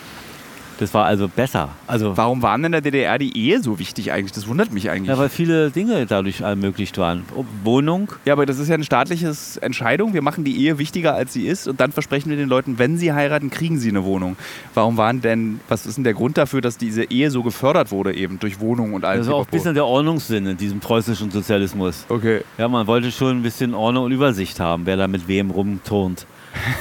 Das 0.81 0.95
war 0.95 1.05
also 1.05 1.27
besser. 1.27 1.69
Also, 1.85 2.17
Warum 2.17 2.41
war 2.41 2.57
denn 2.57 2.65
in 2.65 2.71
der 2.71 2.81
DDR 2.81 3.19
die 3.19 3.37
Ehe 3.37 3.61
so 3.61 3.77
wichtig 3.77 4.11
eigentlich? 4.11 4.31
Das 4.31 4.47
wundert 4.47 4.73
mich 4.73 4.89
eigentlich. 4.89 5.09
ja, 5.09 5.17
weil 5.19 5.29
viele 5.29 5.69
Dinge 5.69 6.07
dadurch 6.07 6.41
ermöglicht 6.41 6.97
waren. 6.97 7.23
Wohnung, 7.63 8.11
Ja, 8.25 8.33
aber 8.33 8.47
das 8.47 8.57
ist 8.57 8.67
ja 8.67 8.73
eine 8.73 8.83
staatliche 8.83 9.31
Entscheidung. 9.61 10.15
Wir 10.15 10.23
machen 10.23 10.43
die 10.43 10.57
Ehe 10.59 10.79
wichtiger, 10.79 11.13
als 11.13 11.33
sie 11.33 11.45
ist. 11.45 11.67
Und 11.67 11.79
dann 11.79 11.91
versprechen 11.91 12.31
wir 12.31 12.37
den 12.37 12.49
Leuten, 12.49 12.79
wenn 12.79 12.97
sie 12.97 13.13
heiraten, 13.13 13.51
kriegen 13.51 13.77
sie 13.77 13.89
eine 13.89 14.03
Wohnung. 14.03 14.37
Warum 14.73 14.97
waren 14.97 15.21
denn, 15.21 15.59
was 15.69 15.85
ist 15.85 15.97
denn 15.97 16.03
der 16.03 16.15
Grund 16.15 16.39
dafür, 16.39 16.61
dass 16.61 16.79
diese 16.79 17.03
Ehe 17.03 17.29
so 17.29 17.43
gefördert 17.43 17.91
wurde, 17.91 18.15
eben 18.15 18.39
durch 18.39 18.59
Wohnung 18.59 18.93
und 18.95 19.05
all 19.05 19.17
das 19.17 19.27
ist 19.27 19.33
auch 19.33 19.45
ein 19.45 19.51
bisschen 19.51 19.75
der 19.75 19.85
Ordnungssinn 19.85 20.47
in 20.47 20.57
diesem 20.57 20.79
preußischen 20.79 21.29
Sozialismus. 21.29 22.05
Okay. 22.09 22.41
Ja, 22.57 22.67
man 22.67 22.87
wollte 22.87 23.11
schon 23.11 23.37
ein 23.37 23.43
bisschen 23.43 23.75
Ordnung 23.75 24.05
und 24.05 24.11
Übersicht 24.13 24.59
haben, 24.59 24.87
wer 24.87 24.97
da 24.97 25.07
mit 25.07 25.27
wem 25.27 25.51
rumturnt. 25.51 26.25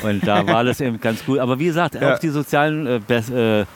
Und 0.03 0.27
da 0.27 0.47
war 0.47 0.65
das 0.65 0.81
eben 0.81 0.99
ganz 1.01 1.23
gut. 1.27 1.39
Aber 1.39 1.59
wie 1.59 1.67
gesagt, 1.67 1.97
Ja. 1.97 2.15
auch 2.15 2.19
die 2.19 2.31
sozialen, 2.31 2.87
äh, 2.87 3.61
äh, 3.61 3.67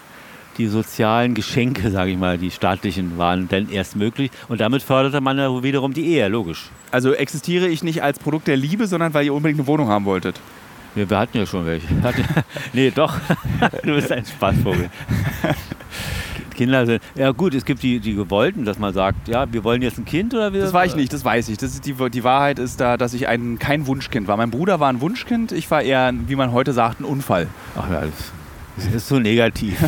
die 0.58 0.66
sozialen 0.66 1.34
Geschenke, 1.34 1.90
sage 1.90 2.10
ich 2.10 2.18
mal, 2.18 2.38
die 2.38 2.50
staatlichen, 2.50 3.18
waren 3.18 3.48
dann 3.48 3.70
erst 3.70 3.96
möglich. 3.96 4.30
Und 4.48 4.60
damit 4.60 4.82
förderte 4.82 5.20
man 5.20 5.38
ja 5.38 5.62
wiederum 5.62 5.92
die 5.92 6.06
Ehe, 6.06 6.28
logisch. 6.28 6.70
Also 6.90 7.12
existiere 7.12 7.66
ich 7.66 7.82
nicht 7.82 8.02
als 8.02 8.18
Produkt 8.18 8.46
der 8.46 8.56
Liebe, 8.56 8.86
sondern 8.86 9.14
weil 9.14 9.24
ihr 9.24 9.34
unbedingt 9.34 9.60
eine 9.60 9.66
Wohnung 9.66 9.88
haben 9.88 10.04
wolltet. 10.04 10.40
Wir, 10.94 11.08
wir 11.10 11.18
hatten 11.18 11.38
ja 11.38 11.46
schon 11.46 11.66
welche. 11.66 11.88
Nee, 12.72 12.90
doch. 12.90 13.16
du 13.82 13.94
bist 13.94 14.12
ein 14.12 14.24
Spaßvogel. 14.24 14.90
Kinder 16.54 16.86
sind. 16.86 17.02
Ja, 17.16 17.32
gut, 17.32 17.52
es 17.54 17.64
gibt 17.64 17.82
die, 17.82 18.00
die 18.00 18.14
gewollten, 18.14 18.64
dass 18.64 18.78
man 18.78 18.94
sagt, 18.94 19.28
ja, 19.28 19.52
wir 19.52 19.64
wollen 19.64 19.82
jetzt 19.82 19.98
ein 19.98 20.04
Kind 20.04 20.32
oder 20.34 20.52
wir. 20.52 20.62
Das 20.62 20.72
war 20.72 20.86
ich 20.86 20.94
nicht, 20.96 21.12
das 21.12 21.24
weiß 21.24 21.48
ich. 21.48 21.58
Das 21.58 21.72
ist 21.74 21.84
die, 21.84 21.94
die 22.10 22.24
Wahrheit 22.24 22.58
ist 22.58 22.80
da, 22.80 22.96
dass 22.96 23.12
ich 23.12 23.28
ein, 23.28 23.58
kein 23.58 23.86
Wunschkind 23.86 24.28
war. 24.28 24.36
Mein 24.36 24.50
Bruder 24.50 24.80
war 24.80 24.88
ein 24.88 25.00
Wunschkind, 25.00 25.52
ich 25.52 25.70
war 25.70 25.82
eher, 25.82 26.12
wie 26.26 26.36
man 26.36 26.52
heute 26.52 26.72
sagt, 26.72 27.00
ein 27.00 27.04
Unfall. 27.04 27.48
Ach 27.76 27.90
ja, 27.90 28.02
das, 28.02 28.32
das 28.76 28.86
ist 28.86 29.08
so 29.08 29.18
negativ. 29.18 29.78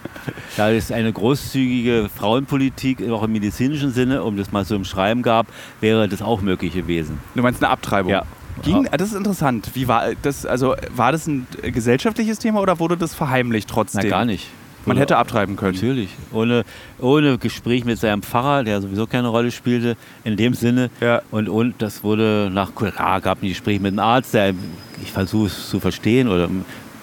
da 0.56 0.70
es 0.70 0.92
eine 0.92 1.12
großzügige 1.12 2.08
Frauenpolitik, 2.14 3.08
auch 3.10 3.22
im 3.22 3.32
medizinischen 3.32 3.92
Sinne, 3.92 4.22
um 4.22 4.36
das 4.36 4.52
mal 4.52 4.64
so 4.64 4.74
im 4.74 4.84
Schreiben 4.84 5.22
gab, 5.22 5.46
wäre 5.80 6.08
das 6.08 6.22
auch 6.22 6.40
möglich 6.40 6.74
gewesen. 6.74 7.18
Du 7.34 7.42
meinst 7.42 7.62
eine 7.62 7.70
Abtreibung? 7.70 8.12
Ja. 8.12 8.24
Ging, 8.62 8.86
das 8.90 9.08
ist 9.08 9.16
interessant. 9.16 9.70
Wie 9.74 9.88
war 9.88 10.10
das? 10.20 10.44
Also 10.44 10.76
war 10.94 11.10
das 11.10 11.26
ein 11.26 11.46
gesellschaftliches 11.62 12.38
Thema 12.38 12.60
oder 12.60 12.78
wurde 12.78 12.96
das 12.96 13.14
verheimlicht 13.14 13.68
trotzdem? 13.68 14.02
Na, 14.04 14.10
gar 14.10 14.24
nicht. 14.24 14.48
Man 14.84 14.96
hätte 14.96 15.16
abtreiben 15.16 15.56
können. 15.56 15.74
Natürlich. 15.74 16.10
Ohne, 16.32 16.64
ohne 16.98 17.38
Gespräch 17.38 17.84
mit 17.84 17.98
seinem 17.98 18.22
Pfarrer, 18.22 18.64
der 18.64 18.80
sowieso 18.80 19.06
keine 19.06 19.28
Rolle 19.28 19.50
spielte, 19.50 19.96
in 20.24 20.36
dem 20.36 20.54
Sinne. 20.54 20.90
Ja. 21.00 21.22
Und, 21.30 21.48
und 21.48 21.80
das 21.80 22.02
wurde 22.02 22.50
nach, 22.52 22.72
ja, 22.80 23.18
gab 23.20 23.42
ein 23.42 23.48
Gespräch 23.48 23.80
mit 23.80 23.92
einem 23.92 24.00
Arzt, 24.00 24.34
der, 24.34 24.54
ich 25.00 25.12
versuche 25.12 25.46
es 25.46 25.68
zu 25.68 25.78
verstehen 25.78 26.28
oder 26.28 26.48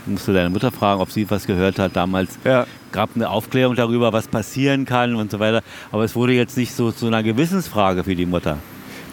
musste 0.05 0.33
deine 0.33 0.49
Mutter 0.49 0.71
fragen, 0.71 1.01
ob 1.01 1.11
sie 1.11 1.29
was 1.29 1.45
gehört 1.45 1.79
hat 1.79 1.95
damals. 1.95 2.37
Ja. 2.43 2.65
gab 2.91 3.11
eine 3.15 3.29
Aufklärung 3.29 3.75
darüber, 3.75 4.13
was 4.13 4.27
passieren 4.27 4.85
kann 4.85 5.15
und 5.15 5.31
so 5.31 5.39
weiter. 5.39 5.61
Aber 5.91 6.03
es 6.03 6.15
wurde 6.15 6.33
jetzt 6.33 6.57
nicht 6.57 6.73
so 6.73 6.91
zu 6.91 7.07
einer 7.07 7.21
Gewissensfrage 7.23 8.03
für 8.03 8.15
die 8.15 8.25
Mutter. 8.25 8.57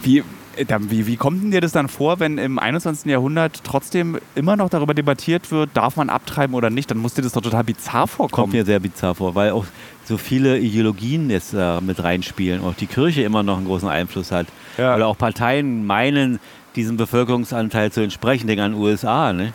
Wie, 0.03 0.19
äh, 0.57 0.65
wie, 0.89 1.07
wie 1.07 1.17
kommt 1.17 1.43
denn 1.43 1.51
dir 1.51 1.61
das 1.61 1.73
dann 1.73 1.89
vor, 1.89 2.21
wenn 2.21 2.39
im 2.39 2.59
21. 2.59 3.11
Jahrhundert 3.11 3.63
trotzdem 3.65 4.19
immer 4.35 4.57
noch 4.57 4.71
darüber 4.71 4.95
debattiert 4.95 5.51
wird, 5.51 5.71
darf 5.75 5.97
man 5.97 6.09
abtreiben 6.09 6.55
oder 6.55 6.71
nicht? 6.71 6.91
Dann 6.91 6.99
muss 6.99 7.15
dir 7.15 7.23
das 7.23 7.33
doch 7.33 7.43
total 7.43 7.65
bizarr 7.65 8.03
Kommt 8.03 8.11
vorkommen. 8.13 8.53
mir 8.53 8.65
sehr 8.65 8.81
bizarr 8.81 9.15
vor, 9.15 9.35
weil 9.35 9.51
auch 9.51 9.67
so 10.05 10.17
viele 10.19 10.59
Ideologien 10.59 11.29
jetzt 11.31 11.53
äh, 11.53 11.81
mit 11.81 12.03
reinspielen. 12.03 12.63
Auch 12.63 12.75
die 12.75 12.87
Kirche 12.87 13.23
immer 13.23 13.43
noch 13.43 13.57
einen 13.59 13.67
großen 13.67 13.89
Einfluss 13.89 14.31
hat. 14.33 14.47
Ja. 14.79 14.95
Oder 14.95 15.09
auch 15.09 15.19
Parteien 15.19 15.85
meinen, 15.85 16.39
diesem 16.77 16.97
Bevölkerungsanteil 16.97 17.91
zu 17.91 18.03
entsprechen. 18.03 18.47
Denk 18.47 18.61
an 18.61 18.73
den 18.73 18.81
USA. 18.81 19.33
Ne? 19.33 19.53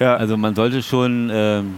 Ja. 0.00 0.16
Also 0.16 0.36
man 0.36 0.54
sollte 0.54 0.82
schon, 0.82 1.30
ähm, 1.32 1.74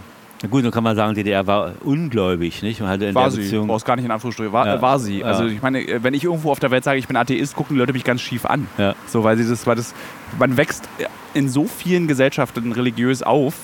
gut, 0.50 0.64
dann 0.64 0.70
kann 0.70 0.84
man 0.84 0.96
sagen, 0.96 1.14
DDR 1.14 1.46
war 1.46 1.72
ungläubig. 1.84 2.62
Nicht? 2.62 2.80
Man 2.80 2.88
hatte 2.90 3.06
in 3.06 3.14
war 3.14 3.24
der 3.24 3.30
sie, 3.32 3.40
Beziehung, 3.42 3.66
brauchst 3.66 3.84
gar 3.86 3.96
nicht 3.96 4.04
in 4.04 4.10
Anführungsstrichen, 4.10 4.52
war, 4.52 4.66
Ja. 4.66 4.80
war 4.82 4.98
sie. 4.98 5.22
Also 5.24 5.44
ich 5.46 5.60
meine, 5.62 5.84
wenn 6.02 6.14
ich 6.14 6.24
irgendwo 6.24 6.50
auf 6.50 6.60
der 6.60 6.70
Welt 6.70 6.84
sage, 6.84 6.98
ich 6.98 7.06
bin 7.06 7.16
Atheist, 7.16 7.54
gucken 7.56 7.74
die 7.76 7.80
Leute 7.80 7.92
mich 7.92 8.04
ganz 8.04 8.20
schief 8.20 8.44
an. 8.46 8.66
Ja. 8.78 8.94
So, 9.06 9.22
weil 9.24 9.36
sie 9.36 9.48
das, 9.48 9.66
weil 9.66 9.76
das, 9.76 9.94
man 10.38 10.56
wächst 10.56 10.88
in 11.34 11.48
so 11.48 11.64
vielen 11.66 12.06
Gesellschaften 12.08 12.72
religiös 12.72 13.22
auf. 13.22 13.54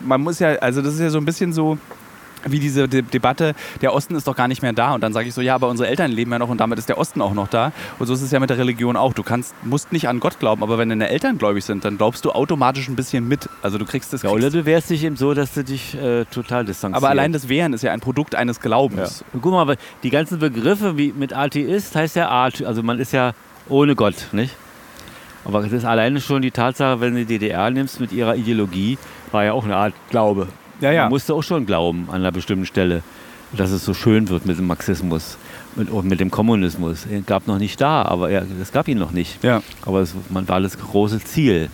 Man 0.00 0.20
muss 0.20 0.38
ja, 0.40 0.48
also 0.56 0.82
das 0.82 0.94
ist 0.94 1.00
ja 1.00 1.08
so 1.10 1.18
ein 1.18 1.24
bisschen 1.24 1.52
so 1.54 1.78
wie 2.46 2.58
diese 2.58 2.88
De 2.88 3.02
Debatte, 3.02 3.54
der 3.80 3.94
Osten 3.94 4.14
ist 4.14 4.26
doch 4.26 4.36
gar 4.36 4.48
nicht 4.48 4.62
mehr 4.62 4.72
da. 4.72 4.94
Und 4.94 5.02
dann 5.02 5.12
sage 5.12 5.28
ich 5.28 5.34
so, 5.34 5.40
ja, 5.40 5.54
aber 5.54 5.68
unsere 5.68 5.88
Eltern 5.88 6.10
leben 6.10 6.32
ja 6.32 6.38
noch 6.38 6.48
und 6.48 6.58
damit 6.58 6.78
ist 6.78 6.88
der 6.88 6.98
Osten 6.98 7.20
auch 7.20 7.34
noch 7.34 7.48
da. 7.48 7.72
Und 7.98 8.06
so 8.06 8.14
ist 8.14 8.22
es 8.22 8.30
ja 8.30 8.40
mit 8.40 8.50
der 8.50 8.58
Religion 8.58 8.96
auch. 8.96 9.12
Du 9.12 9.22
kannst, 9.22 9.54
musst 9.64 9.92
nicht 9.92 10.08
an 10.08 10.20
Gott 10.20 10.38
glauben, 10.38 10.62
aber 10.62 10.78
wenn 10.78 10.88
deine 10.88 11.08
Eltern 11.08 11.38
gläubig 11.38 11.64
sind, 11.64 11.84
dann 11.84 11.98
glaubst 11.98 12.24
du 12.24 12.32
automatisch 12.32 12.88
ein 12.88 12.96
bisschen 12.96 13.26
mit. 13.28 13.48
Also 13.62 13.78
du 13.78 13.84
kriegst 13.84 14.12
das. 14.12 14.22
ja, 14.22 14.30
oder 14.30 14.50
du 14.50 14.64
wehrst 14.64 14.90
dich 14.90 15.04
eben 15.04 15.16
so, 15.16 15.34
dass 15.34 15.54
du 15.54 15.64
dich 15.64 15.94
äh, 15.94 16.24
total 16.26 16.64
distanzierst. 16.64 17.02
aber 17.02 17.10
allein 17.10 17.32
das 17.32 17.48
Wehren 17.48 17.72
ist 17.72 17.82
ja 17.82 17.92
ein 17.92 18.00
Produkt 18.00 18.34
eines 18.34 18.60
Glaubens. 18.60 19.24
Und 19.32 19.42
guck 19.42 19.52
mal, 19.52 19.62
aber 19.62 19.76
die 20.02 20.10
ganzen 20.10 20.38
Begriffe 20.38 20.96
wie 20.96 21.12
mit 21.12 21.32
Atheist 21.32 21.94
heißt 21.94 22.16
ja 22.16 22.28
Art, 22.28 22.64
also 22.64 22.82
man 22.82 22.98
ist 22.98 23.12
ja 23.12 23.32
ohne 23.68 23.94
Gott, 23.94 24.28
nicht? 24.32 24.54
Aber 25.44 25.64
es 25.64 25.72
ist 25.72 25.84
alleine 25.84 26.20
schon 26.20 26.42
die 26.42 26.50
Tatsache, 26.50 27.00
wenn 27.00 27.14
du 27.14 27.24
die 27.24 27.38
DDR 27.38 27.70
nimmst 27.70 28.00
mit 28.00 28.12
ihrer 28.12 28.34
Ideologie, 28.34 28.98
war 29.30 29.44
ja 29.44 29.52
auch 29.52 29.64
eine 29.64 29.76
Art 29.76 29.94
Glaube. 30.10 30.48
Ja, 30.80 30.92
ja. 30.92 31.02
Man 31.02 31.10
musste 31.10 31.34
auch 31.34 31.42
schon 31.42 31.66
glauben 31.66 32.08
an 32.08 32.16
einer 32.16 32.32
bestimmten 32.32 32.66
Stelle, 32.66 33.02
dass 33.52 33.70
es 33.70 33.84
so 33.84 33.94
schön 33.94 34.28
wird 34.28 34.46
mit 34.46 34.58
dem 34.58 34.66
Marxismus 34.66 35.38
und, 35.76 35.90
und 35.90 36.06
mit 36.06 36.20
dem 36.20 36.30
Kommunismus. 36.30 37.06
Er 37.06 37.20
gab 37.20 37.46
noch 37.46 37.58
nicht 37.58 37.80
da, 37.80 38.02
aber 38.02 38.30
er, 38.30 38.44
es 38.60 38.72
gab 38.72 38.88
ihn 38.88 38.98
noch 38.98 39.12
nicht. 39.12 39.42
Ja. 39.42 39.62
Aber 39.84 40.00
es 40.00 40.14
man 40.30 40.48
war 40.48 40.60
das 40.60 40.78
große 40.78 41.20
Ziel. 41.20 41.70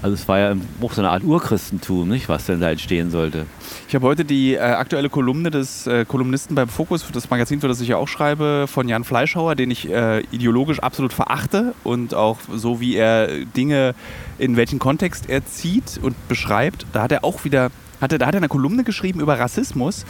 Also 0.00 0.14
es 0.14 0.28
war 0.28 0.38
ja 0.38 0.54
auch 0.80 0.92
so 0.92 1.00
eine 1.00 1.10
Art 1.10 1.24
Urchristentum, 1.24 2.08
nicht, 2.08 2.28
was 2.28 2.46
denn 2.46 2.60
da 2.60 2.70
entstehen 2.70 3.10
sollte. 3.10 3.46
Ich 3.88 3.96
habe 3.96 4.06
heute 4.06 4.24
die 4.24 4.54
äh, 4.54 4.58
aktuelle 4.60 5.10
Kolumne 5.10 5.50
des 5.50 5.88
äh, 5.88 6.04
Kolumnisten 6.04 6.54
beim 6.54 6.68
Fokus, 6.68 7.02
für 7.02 7.12
das 7.12 7.28
Magazin, 7.30 7.60
für 7.60 7.66
das 7.66 7.80
ich 7.80 7.88
ja 7.88 7.96
auch 7.96 8.06
schreibe, 8.06 8.66
von 8.68 8.88
Jan 8.88 9.02
Fleischhauer, 9.02 9.56
den 9.56 9.72
ich 9.72 9.90
äh, 9.90 10.20
ideologisch 10.30 10.78
absolut 10.78 11.12
verachte 11.12 11.74
und 11.82 12.14
auch 12.14 12.38
so 12.54 12.80
wie 12.80 12.94
er 12.94 13.44
Dinge 13.44 13.96
in 14.38 14.56
welchen 14.56 14.78
Kontext 14.78 15.28
er 15.28 15.44
zieht 15.44 15.98
und 16.00 16.14
beschreibt. 16.28 16.86
Da 16.92 17.02
hat 17.02 17.10
er 17.10 17.24
auch 17.24 17.44
wieder, 17.44 17.70
hatte, 18.00 18.18
da 18.18 18.26
hat 18.26 18.34
er 18.34 18.38
eine 18.38 18.48
Kolumne 18.48 18.84
geschrieben 18.84 19.20
über 19.20 19.38
Rassismus 19.38 20.04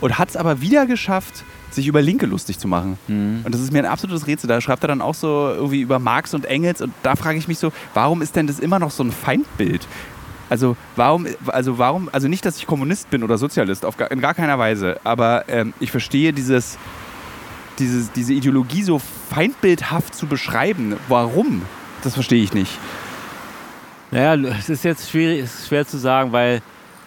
und 0.00 0.18
hat 0.18 0.30
es 0.30 0.36
aber 0.36 0.60
wieder 0.60 0.86
geschafft, 0.86 1.44
sich 1.70 1.86
über 1.86 2.02
Linke 2.02 2.26
lustig 2.26 2.58
zu 2.58 2.68
machen. 2.68 2.98
Und 3.44 3.54
das 3.54 3.60
ist 3.60 3.72
mir 3.72 3.78
ein 3.78 3.86
absolutes 3.86 4.26
Rätsel. 4.26 4.48
Da 4.48 4.60
schreibt 4.60 4.84
er 4.84 4.88
dann 4.88 5.00
auch 5.00 5.14
so 5.14 5.50
irgendwie 5.54 5.80
über 5.80 5.98
Marx 5.98 6.34
und 6.34 6.44
Engels 6.44 6.82
und 6.82 6.92
da 7.02 7.16
frage 7.16 7.38
ich 7.38 7.48
mich 7.48 7.58
so, 7.58 7.72
warum 7.94 8.20
ist 8.20 8.36
denn 8.36 8.46
das 8.46 8.58
immer 8.58 8.78
noch 8.78 8.90
so 8.90 9.02
ein 9.02 9.12
Feindbild? 9.12 9.86
Also 10.50 10.76
warum, 10.96 11.26
also 11.46 11.78
warum, 11.78 12.10
also 12.12 12.28
nicht, 12.28 12.44
dass 12.44 12.58
ich 12.58 12.66
Kommunist 12.66 13.08
bin 13.08 13.22
oder 13.22 13.38
Sozialist, 13.38 13.86
auf 13.86 13.96
gar, 13.96 14.10
in 14.10 14.20
gar 14.20 14.34
keiner 14.34 14.58
Weise, 14.58 15.00
aber 15.02 15.48
ähm, 15.48 15.72
ich 15.80 15.90
verstehe 15.90 16.34
dieses, 16.34 16.76
diese, 17.78 18.10
diese 18.14 18.34
Ideologie 18.34 18.82
so 18.82 19.00
feindbildhaft 19.30 20.14
zu 20.14 20.26
beschreiben. 20.26 20.96
Warum? 21.08 21.62
Das 22.02 22.14
verstehe 22.14 22.42
ich 22.42 22.52
nicht. 22.52 22.78
Naja, 24.10 24.34
es 24.58 24.68
ist 24.68 24.84
jetzt 24.84 25.10
schwierig, 25.10 25.40
es 25.40 25.60
ist 25.60 25.68
schwer 25.68 25.86
zu 25.86 25.96
sagen, 25.96 26.32
weil 26.32 26.60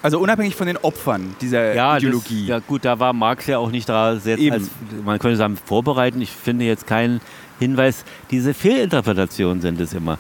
Also 0.06 0.20
unabhängig 0.20 0.56
von 0.56 0.68
den 0.68 0.78
Opfern 0.78 1.36
dieser 1.42 1.74
ja, 1.74 1.98
Ideologie. 1.98 2.42
Das, 2.42 2.50
ja 2.50 2.60
gut, 2.60 2.86
da 2.86 3.00
war 3.00 3.12
Marx 3.12 3.48
ja 3.48 3.58
auch 3.58 3.72
nicht 3.72 3.90
da 3.90 4.18
sehr, 4.18 4.38
als, 4.52 4.70
man 5.04 5.18
könnte 5.18 5.36
sagen, 5.36 5.58
vorbereiten. 5.58 6.22
Ich 6.22 6.30
finde 6.30 6.64
jetzt 6.66 6.86
keinen 6.86 7.22
Hinweis. 7.58 8.06
Diese 8.30 8.54
Fehlinterpretationen 8.54 9.62
sind 9.62 9.82
es 9.82 9.94
immer. 9.94 10.20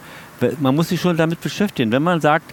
Man 0.59 0.75
muss 0.75 0.89
sich 0.89 0.99
schon 0.99 1.17
damit 1.17 1.39
beschäftigen. 1.39 1.91
Wenn 1.91 2.01
man 2.01 2.19
sagt, 2.19 2.51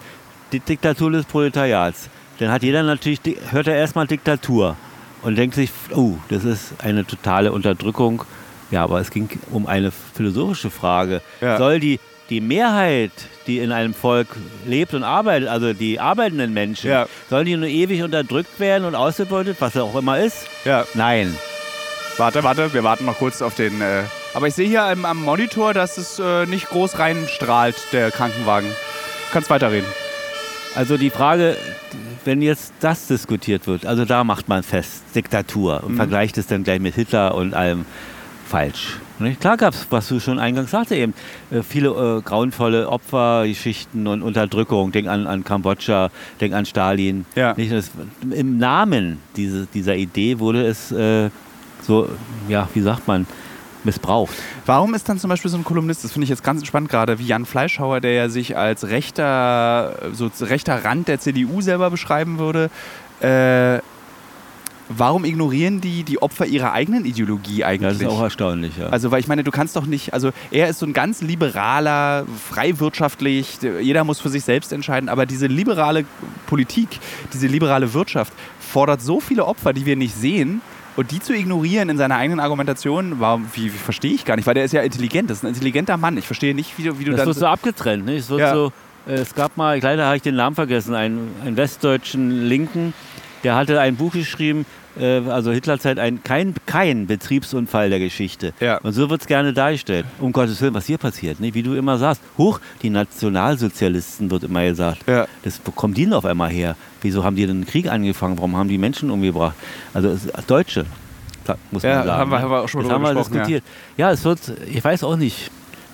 die 0.53 0.61
Diktatur 0.61 1.11
des 1.11 1.25
Proletariats, 1.25 2.11
dann 2.39 2.51
hat 2.51 2.63
jeder 2.63 2.83
natürlich, 2.83 3.21
hört 3.51 3.67
er 3.67 3.77
erstmal 3.77 4.07
Diktatur 4.07 4.77
und 5.23 5.37
denkt 5.37 5.55
sich, 5.55 5.71
oh, 5.95 6.17
das 6.29 6.45
ist 6.45 6.75
eine 6.83 7.07
totale 7.07 7.53
Unterdrückung. 7.53 8.25
Ja, 8.71 8.85
aber 8.85 9.01
es 9.01 9.11
ging 9.11 9.31
um 9.51 9.67
eine 9.67 9.91
philosophische 9.91 10.71
Frage. 10.71 11.23
Ja. 11.41 11.57
Soll 11.57 11.81
die, 11.81 11.99
die 12.33 12.41
Mehrheit, 12.41 13.11
die 13.47 13.59
in 13.59 13.73
einem 13.73 13.93
Volk 13.93 14.27
lebt 14.67 14.95
und 14.95 15.05
arbeitet, 15.05 15.49
also 15.51 15.75
die 15.75 16.01
arbeitenden 16.01 16.55
Menschen, 16.55 16.89
Ja. 16.91 17.07
sollen 17.29 17.45
die 17.45 17.57
nur 17.57 17.69
ewig 17.69 18.03
unterdrückt 18.03 18.59
werden 18.59 18.85
und 18.87 18.95
ausgebeutet, 18.95 19.59
was 19.61 19.77
er 19.77 19.85
auch 19.85 19.97
immer 19.97 20.19
ist? 20.19 20.47
Ja. 20.65 20.87
Nein. 20.95 21.37
Warte, 22.17 22.43
warte, 22.43 22.73
wir 22.73 22.85
warten 22.85 23.05
noch 23.05 23.19
kurz 23.19 23.43
auf 23.43 23.55
den. 23.55 23.81
Äh 23.83 24.05
aber 24.35 24.47
ich 24.47 24.55
sehe 24.55 24.67
hier 24.67 24.83
am, 24.85 25.05
am 25.05 25.23
Monitor, 25.23 25.75
dass 25.75 25.99
es 25.99 26.19
äh, 26.19 26.47
nicht 26.47 26.69
groß 26.71 26.99
reinstrahlt, 26.99 27.77
der 27.93 28.11
Krankenwagen. 28.11 28.69
Kannst 29.31 29.51
weiterreden. 29.51 29.89
Also 30.75 30.97
die 30.97 31.11
Frage, 31.11 31.55
wenn 32.25 32.41
jetzt 32.41 32.73
das 32.81 33.09
diskutiert 33.09 33.67
wird, 33.67 33.85
also 33.85 34.07
da 34.07 34.25
macht 34.25 34.49
man 34.49 34.63
fest, 34.63 35.03
Diktatur 35.15 35.83
und 35.85 35.93
Mhm. 35.93 35.97
vergleicht 35.97 36.39
es 36.39 36.47
dann 36.47 36.65
gleich 36.65 36.81
mit 36.81 36.95
Hitler 36.95 37.35
und 37.35 37.53
allem 37.53 37.85
falsch. 38.49 38.97
Nicht? 39.23 39.41
Klar 39.41 39.57
gab 39.57 39.75
es, 39.75 39.87
was 39.91 40.09
du 40.09 40.21
schon 40.21 40.39
eingangs 40.39 40.71
sagte 40.71 40.97
eben, 40.97 41.15
äh, 41.51 41.63
viele 41.63 41.89
äh, 41.89 42.23
grauenvolle 42.23 42.89
Opfergeschichten 42.89 44.07
und 44.07 44.23
Unterdrückung. 44.23 44.93
Denk 44.93 45.09
an, 45.09 45.27
an 45.27 45.45
Kambodscha, 45.45 46.11
denk 46.41 46.55
an 46.55 46.67
Stalin. 46.67 47.25
Ja. 47.35 47.55
Nicht? 47.55 47.73
Das, 47.73 47.91
Im 48.31 48.59
Namen 48.59 49.19
diese, 49.37 49.67
dieser 49.67 49.97
Idee 49.97 50.39
wurde 50.39 50.67
es 50.67 50.93
äh, 50.93 51.31
so, 51.83 52.09
ja, 52.49 52.69
wie 52.75 52.81
sagt 52.81 53.09
man, 53.09 53.27
missbraucht. 53.85 54.35
Warum 54.67 54.95
ist 54.95 55.09
dann 55.09 55.19
zum 55.19 55.31
Beispiel 55.31 55.51
so 55.51 55.57
ein 55.57 55.65
Kolumnist, 55.65 56.05
das 56.05 56.13
finde 56.13 56.25
ich 56.25 56.31
jetzt 56.31 56.45
ganz 56.45 56.65
spannend 56.65 56.91
gerade, 56.91 57.19
wie 57.19 57.27
Jan 57.27 57.47
Fleischhauer, 57.47 58.01
der 58.01 58.13
ja 58.13 58.29
sich 58.29 58.57
als 58.57 58.89
rechter, 58.89 59.97
so 60.13 60.31
rechter 60.41 60.85
Rand 60.85 61.09
der 61.09 61.19
CDU 61.19 61.61
selber 61.61 61.91
beschreiben 61.91 62.39
würde, 62.39 62.71
äh, 63.21 63.81
warum 64.97 65.25
ignorieren 65.25 65.81
die 65.81 66.03
die 66.05 66.21
Opfer 66.21 66.47
ihrer 66.47 66.73
eigenen 66.73 67.05
Ideologie 67.05 67.65
eigentlich? 67.65 67.99
das 67.99 68.03
ist 68.03 68.09
auch 68.09 68.23
erstaunlich. 68.23 68.73
Ja. 68.79 68.89
Also, 68.89 69.11
weil 69.11 69.21
ich 69.21 69.29
meine, 69.29 69.45
du 69.45 69.51
kannst 69.51 69.77
doch 69.77 69.87
nicht, 69.87 70.13
also 70.15 70.31
er 70.51 70.69
ist 70.69 70.79
so 70.79 70.87
ein 70.87 70.93
ganz 70.93 71.21
liberaler, 71.23 72.27
frei 72.49 72.79
wirtschaftlich, 72.81 73.59
jeder 73.81 74.05
muss 74.05 74.21
für 74.21 74.29
sich 74.29 74.45
selbst 74.45 74.73
entscheiden, 74.73 75.09
aber 75.09 75.27
diese 75.27 75.47
liberale 75.47 76.05
Politik, 76.47 76.89
diese 77.33 77.47
liberale 77.47 77.93
Wirtschaft 77.95 78.33
fordert 78.61 79.01
so 79.03 79.21
viele 79.21 79.45
Opfer, 79.47 79.73
die 79.73 79.87
wir 79.87 79.97
nicht 79.97 80.15
sehen. 80.17 80.61
Und 80.95 81.11
die 81.11 81.21
zu 81.21 81.33
ignorieren 81.35 81.89
in 81.89 81.97
seiner 81.97 82.17
eigenen 82.17 82.39
Argumentation, 82.39 83.15
warum, 83.19 83.47
wie, 83.55 83.65
wie 83.65 83.79
verstehe 83.79 84.13
ich 84.13 84.27
gar 84.27 84.37
nicht, 84.37 84.47
weil 84.47 84.53
der 84.53 84.65
ist 84.65 84.73
ja 84.73 84.83
intelligent, 84.83 85.31
das 85.31 85.39
ist 85.39 85.45
ein 85.45 85.49
intelligenter 85.49 85.97
Mann. 85.97 86.19
Ich 86.19 86.27
verstehe 86.27 86.55
nicht, 86.55 86.77
wie 86.77 86.83
du, 86.83 86.99
wie 86.99 87.05
du 87.05 87.13
Das 87.13 87.21
dann. 87.21 87.27
wird 87.29 87.39
so 87.39 87.47
abgetrennt. 87.47 88.05
Ne? 88.05 88.17
Es, 88.17 88.29
wird 88.29 88.41
Ja. 88.41 88.53
so, 88.53 88.73
äh, 89.09 89.15
es 89.15 89.35
gab 89.35 89.57
mal, 89.57 89.81
leider 89.81 90.05
habe 90.05 90.17
ich 90.17 90.23
den 90.23 90.35
Namen 90.35 90.55
vergessen, 90.55 90.95
einen, 90.95 91.31
einen 91.43 91.57
westdeutschen 91.57 92.47
Linken, 92.47 92.93
der 93.43 93.55
hatte 93.55 93.81
ein 93.81 93.97
Buch 93.97 94.13
geschrieben, 94.13 94.67
also 95.01 95.53
Hitlerzeit, 95.53 95.99
ein, 95.99 96.23
kein, 96.23 96.55
kein 96.67 97.07
Betriebsunfall 97.07 97.91
der 97.91 97.99
Geschichte. 97.99 98.53
Ja. 98.61 98.79
Und 98.79 98.93
so 98.93 99.09
wird 99.11 99.23
es 99.23 99.27
gerne 99.27 99.53
dargestellt. 99.53 100.07
Um 100.21 100.33
Gottes 100.33 100.61
Willen, 100.61 100.75
was 100.75 100.87
hier 100.87 100.99
passiert. 100.99 101.41
Ne? 101.41 101.55
Wie 101.55 101.63
du 101.63 101.75
immer 101.75 101.99
sagst, 101.99 102.23
hoch, 102.39 102.61
die 102.83 102.91
Nationalsozialisten 102.91 104.31
wird 104.31 104.45
immer 104.45 104.65
gesagt. 104.65 104.99
Ja. 105.09 105.27
Das, 105.43 105.61
kommen 105.75 105.95
die 105.95 106.05
denn 106.05 106.13
auf 106.13 106.25
einmal 106.25 106.51
her? 106.51 106.77
Wieso 107.01 107.25
haben 107.25 107.37
die 107.37 107.47
den 107.47 107.67
Krieg 107.67 107.91
angefangen? 107.91 108.37
Warum 108.37 108.57
haben 108.57 108.69
die 108.69 108.79
Menschen 108.79 109.11
umgebracht? 109.11 109.55
Also 109.95 110.17
Deutsche, 110.47 110.85
muss 111.71 111.83
Ja, 111.83 111.97
man 111.97 112.07
sagen. 112.07 112.21
haben 112.21 112.31
wir- 112.31 112.37
ne? 112.37 112.43
haben 112.43 112.51
wir 112.51 112.61
auch 112.63 112.69
schon 112.69 112.83
das 112.83 112.93
haben 112.93 113.03
wir 113.03 113.15
gesprochen, 113.15 113.35
ja. 113.35 113.41
diskutiert. 113.41 113.65
Ja. 113.97 114.11
es 114.13 114.25
wird, 114.25 114.41
ich 114.69 114.83
weiß 114.85 115.05
auch 115.05 115.17
nicht, 115.17 115.51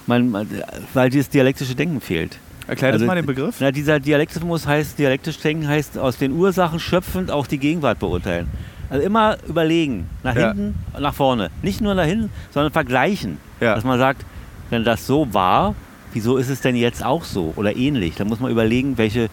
man, 0.07 0.31
man, 0.31 0.49
weil 0.95 1.11
dieses 1.11 1.29
dialektische 1.29 1.75
Denken 1.75 2.01
fehlt. 2.01 2.39
Erklär 2.67 2.93
das 2.93 2.97
Also, 3.01 3.07
mal 3.07 3.15
den 3.15 3.25
Begriff. 3.25 3.57
Na, 3.61 3.71
dieser 3.71 3.99
Dialektismus 3.99 4.67
heißt, 4.67 4.99
dialektisch 4.99 5.39
denken 5.39 5.67
heißt 5.67 5.97
aus 5.97 6.19
den 6.19 6.33
Ursachen 6.33 6.79
schöpfend 6.79 7.31
auch 7.31 7.47
die 7.47 7.57
Gegenwart 7.59 7.99
beurteilen. 7.99 8.49
Also 8.91 9.05
immer 9.05 9.37
überlegen, 9.49 10.09
nach 10.23 10.35
Ja. 10.37 10.49
hinten, 10.49 10.75
nach 10.99 11.15
vorne. 11.15 11.51
Nicht 11.63 11.81
nur 11.81 11.95
nach 11.95 12.05
hinten, 12.07 12.31
sondern 12.51 12.73
vergleichen. 12.73 13.37
Ja. 13.61 13.75
Dass 13.75 13.85
man 13.85 13.99
sagt, 13.99 14.25
wenn 14.71 14.85
das 14.85 15.07
so 15.07 15.33
war, 15.35 15.75
wieso 16.13 16.37
ist 16.39 16.49
es 16.49 16.61
denn 16.61 16.75
jetzt 16.77 17.05
auch 17.05 17.25
so 17.25 17.53
oder 17.57 17.77
ähnlich? 17.77 18.15
Da 18.17 18.25
muss 18.25 18.41
man 18.41 18.51
überlegen, 18.51 18.97
welche 18.99 19.29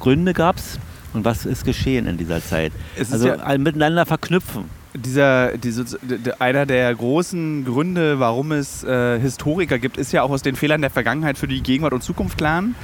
Gründe 0.00 0.32
gab 0.32 0.56
es 0.56 0.78
und 1.12 1.24
was 1.24 1.46
ist 1.46 1.64
geschehen 1.64 2.06
in 2.06 2.16
dieser 2.16 2.42
Zeit. 2.42 2.72
Also 2.98 3.28
ja- 3.28 3.58
miteinander 3.58 4.04
verknüpfen. 4.06 4.64
dieser, 4.94 5.56
diese, 5.56 5.86
einer 6.40 6.66
der 6.66 6.94
großen 6.94 7.64
Gründe, 7.64 8.18
warum 8.18 8.52
es 8.52 8.82
äh, 8.84 9.18
Historiker 9.20 9.78
gibt, 9.78 9.96
ist 9.96 10.12
ja 10.12 10.22
auch 10.22 10.30
aus 10.30 10.42
den 10.42 10.54
Fehlern 10.56 10.80
der 10.82 10.90
Vergangenheit 10.90 11.38
für 11.38 11.46
die 11.48 11.62
Gegenwart 11.62 11.92
und 11.94 12.02
Zukunft 12.02 12.40
lernen. 12.40 12.74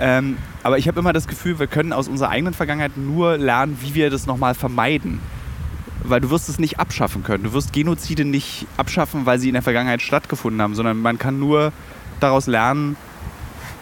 Ähm, 0.00 0.38
aber 0.62 0.78
ich 0.78 0.88
habe 0.88 0.98
immer 1.00 1.12
das 1.12 1.28
Gefühl, 1.28 1.58
wir 1.58 1.66
können 1.66 1.92
aus 1.92 2.08
unserer 2.08 2.30
eigenen 2.30 2.54
Vergangenheit 2.54 2.96
nur 2.96 3.36
lernen, 3.36 3.76
wie 3.82 3.94
wir 3.94 4.08
das 4.08 4.26
nochmal 4.26 4.54
vermeiden. 4.54 5.20
Weil 6.04 6.20
du 6.20 6.30
wirst 6.30 6.48
es 6.48 6.58
nicht 6.58 6.80
abschaffen 6.80 7.22
können. 7.22 7.44
Du 7.44 7.52
wirst 7.52 7.72
Genozide 7.72 8.24
nicht 8.24 8.66
abschaffen, 8.76 9.26
weil 9.26 9.38
sie 9.38 9.48
in 9.48 9.54
der 9.54 9.62
Vergangenheit 9.62 10.02
stattgefunden 10.02 10.60
haben, 10.62 10.74
sondern 10.74 10.98
man 10.98 11.18
kann 11.18 11.38
nur 11.38 11.72
daraus 12.20 12.46
lernen, 12.46 12.96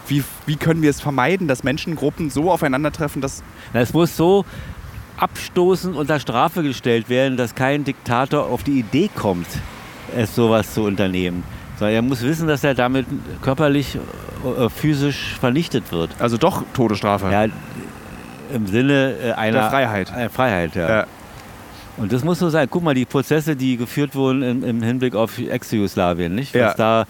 wie, 0.09 0.25
wie 0.47 0.57
können 0.57 0.83
wir 0.83 0.91
es 0.91 1.01
vermeiden, 1.01 1.49
dass 1.49 1.65
Menschengruppen 1.65 2.31
so 2.31 2.51
aufeinandertreffen, 2.51 3.21
dass 3.21 3.43
Na, 3.73 3.81
Es 3.81 3.93
muss 3.93 4.17
so 4.17 4.45
abstoßend 5.19 5.97
unter 5.97 6.21
Strafe 6.21 6.63
gestellt 6.63 7.09
werden, 7.09 7.37
dass 7.37 7.55
kein 7.55 7.85
Diktator 7.85 8.47
auf 8.47 8.63
die 8.63 8.79
Idee 8.79 9.11
kommt, 9.15 9.47
es 10.17 10.35
sowas 10.35 10.73
zu 10.75 10.83
unternehmen. 10.85 11.43
Sondern 11.79 11.95
er 11.95 12.03
muss 12.03 12.23
wissen, 12.23 12.49
dass 12.49 12.65
er 12.65 12.75
damit 12.75 13.07
körperlich, 13.43 13.97
äh, 13.97 14.69
physisch 14.69 15.37
vernichtet 15.39 15.93
wird. 15.93 16.11
also 16.19 16.37
doch 16.37 16.63
Todesstrafe. 16.73 17.31
Ja, 17.31 17.47
im 18.55 18.67
Sinne 18.67 19.15
äh, 19.23 19.33
einer 19.33 19.61
Der 19.61 19.71
Freiheit. 19.71 20.13
Einer 20.13 20.31
Freiheit, 20.31 20.75
ja. 20.75 20.89
Ja. 20.89 21.07
Und 21.99 22.13
das 22.13 22.23
muss 22.25 22.39
so 22.39 22.49
sein. 22.49 22.69
Guck 22.71 22.83
mal, 22.85 22.95
die 22.95 23.05
Prozesse, 23.05 23.57
die 23.57 23.77
geführt 23.77 24.15
wurden 24.15 24.43
im, 24.43 24.65
im 24.65 24.83
Hinblick 24.83 25.15
auf 25.15 25.39
Ex-Jugoslawien, 25.39 26.35
nicht? 26.35 26.55
Was 26.55 26.61
Ja. 26.61 26.75
da 26.75 27.07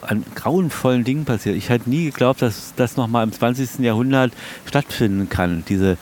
an 0.00 0.24
grauenvollen 0.34 1.04
Dingen 1.04 1.24
passiert. 1.24 1.54
Ich 1.56 1.68
hätte 1.68 1.88
nie 1.88 2.06
geglaubt, 2.06 2.42
dass 2.42 2.72
das 2.74 2.96
nochmal 2.96 3.22
im 3.24 3.32
20. 3.32 3.78
Jahrhundert 3.84 4.32
stattfinden 4.66 5.28
kann, 5.28 5.62
diese 5.68 5.96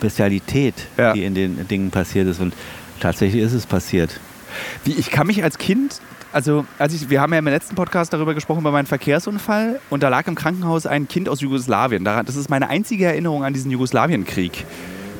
Bestialität, 0.00 0.74
Ja. 0.96 1.12
die 1.12 1.24
in 1.24 1.34
den 1.34 1.68
Dingen 1.68 1.90
passiert 1.90 2.26
ist. 2.26 2.40
Und 2.40 2.54
tatsächlich 3.00 3.42
ist 3.42 3.52
es 3.52 3.66
passiert. 3.66 4.18
Wie, 4.84 4.92
ich 4.92 5.10
kann 5.10 5.26
mich 5.26 5.42
als 5.42 5.58
Kind, 5.58 6.00
also 6.32 6.64
als 6.78 6.94
ich, 6.94 7.10
wir 7.10 7.20
haben 7.20 7.32
ja 7.34 7.38
im 7.38 7.44
letzten 7.44 7.74
Podcast 7.74 8.14
darüber 8.14 8.32
gesprochen, 8.32 8.60
über 8.60 8.72
meinen 8.72 8.86
Verkehrsunfall 8.86 9.78
und 9.90 10.02
da 10.02 10.08
lag 10.08 10.26
im 10.26 10.36
Krankenhaus 10.36 10.86
ein 10.86 11.06
Kind 11.06 11.28
aus 11.28 11.42
Jugoslawien. 11.42 12.04
Das 12.04 12.36
ist 12.36 12.48
meine 12.48 12.68
einzige 12.70 13.04
Erinnerung 13.06 13.44
an 13.44 13.52
diesen 13.52 13.70
Jugoslawienkrieg. 13.70 14.64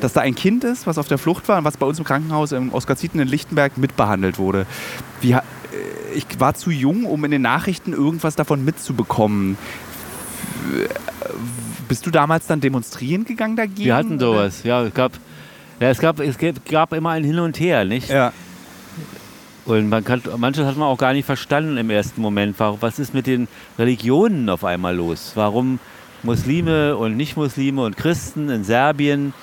Dass 0.01 0.13
da 0.13 0.21
ein 0.21 0.35
Kind 0.35 0.63
ist, 0.63 0.85
was 0.87 0.97
auf 0.97 1.07
der 1.07 1.17
Flucht 1.17 1.47
war 1.47 1.57
und 1.57 1.63
was 1.63 1.77
bei 1.77 1.85
uns 1.85 1.97
im 1.99 2.05
Krankenhaus 2.05 2.51
im 2.51 2.73
Oskar-Zieten 2.73 3.19
in 3.19 3.27
Lichtenberg 3.27 3.77
mitbehandelt 3.77 4.37
wurde. 4.37 4.65
Wie, 5.21 5.31
äh, 5.31 5.41
ich 6.13 6.25
war 6.39 6.53
zu 6.53 6.69
jung, 6.69 7.05
um 7.05 7.23
in 7.25 7.31
den 7.31 7.41
Nachrichten 7.41 7.93
irgendwas 7.93 8.35
davon 8.35 8.63
mitzubekommen. 8.65 9.57
Bist 11.87 12.05
du 12.05 12.11
damals 12.11 12.47
dann 12.47 12.61
demonstrieren 12.61 13.25
gegangen 13.25 13.55
dagegen? 13.55 13.85
Wir 13.85 13.95
hatten 13.95 14.19
sowas, 14.19 14.63
ja. 14.63 14.83
Es 14.83 14.93
gab, 14.93 15.13
ja, 15.79 15.89
es 15.89 15.99
gab, 15.99 16.19
es 16.19 16.37
gab- 16.69 16.93
immer 16.93 17.11
ein 17.11 17.23
Hin 17.23 17.39
und 17.39 17.59
Her, 17.59 17.85
nicht? 17.85 18.09
Ja. 18.09 18.33
Und 19.65 19.89
man 19.89 20.03
kann, 20.03 20.21
manches 20.37 20.65
hat 20.65 20.77
man 20.77 20.87
auch 20.87 20.97
gar 20.97 21.13
nicht 21.13 21.25
verstanden 21.25 21.77
im 21.77 21.89
ersten 21.89 22.21
Moment. 22.21 22.55
Warum- 22.59 22.81
Was 22.81 22.99
ist 22.99 23.13
mit 23.13 23.27
den 23.27 23.47
Religionen 23.79 24.49
auf 24.49 24.63
einmal 24.63 24.95
los? 24.95 25.31
Warum 25.35 25.79
Muslime 26.23 26.95
und 26.97 27.17
Nicht-Muslime 27.17 27.83
und 27.83 27.97
Christen 27.97 28.49
in 28.49 28.63
Serbien, 28.63 29.33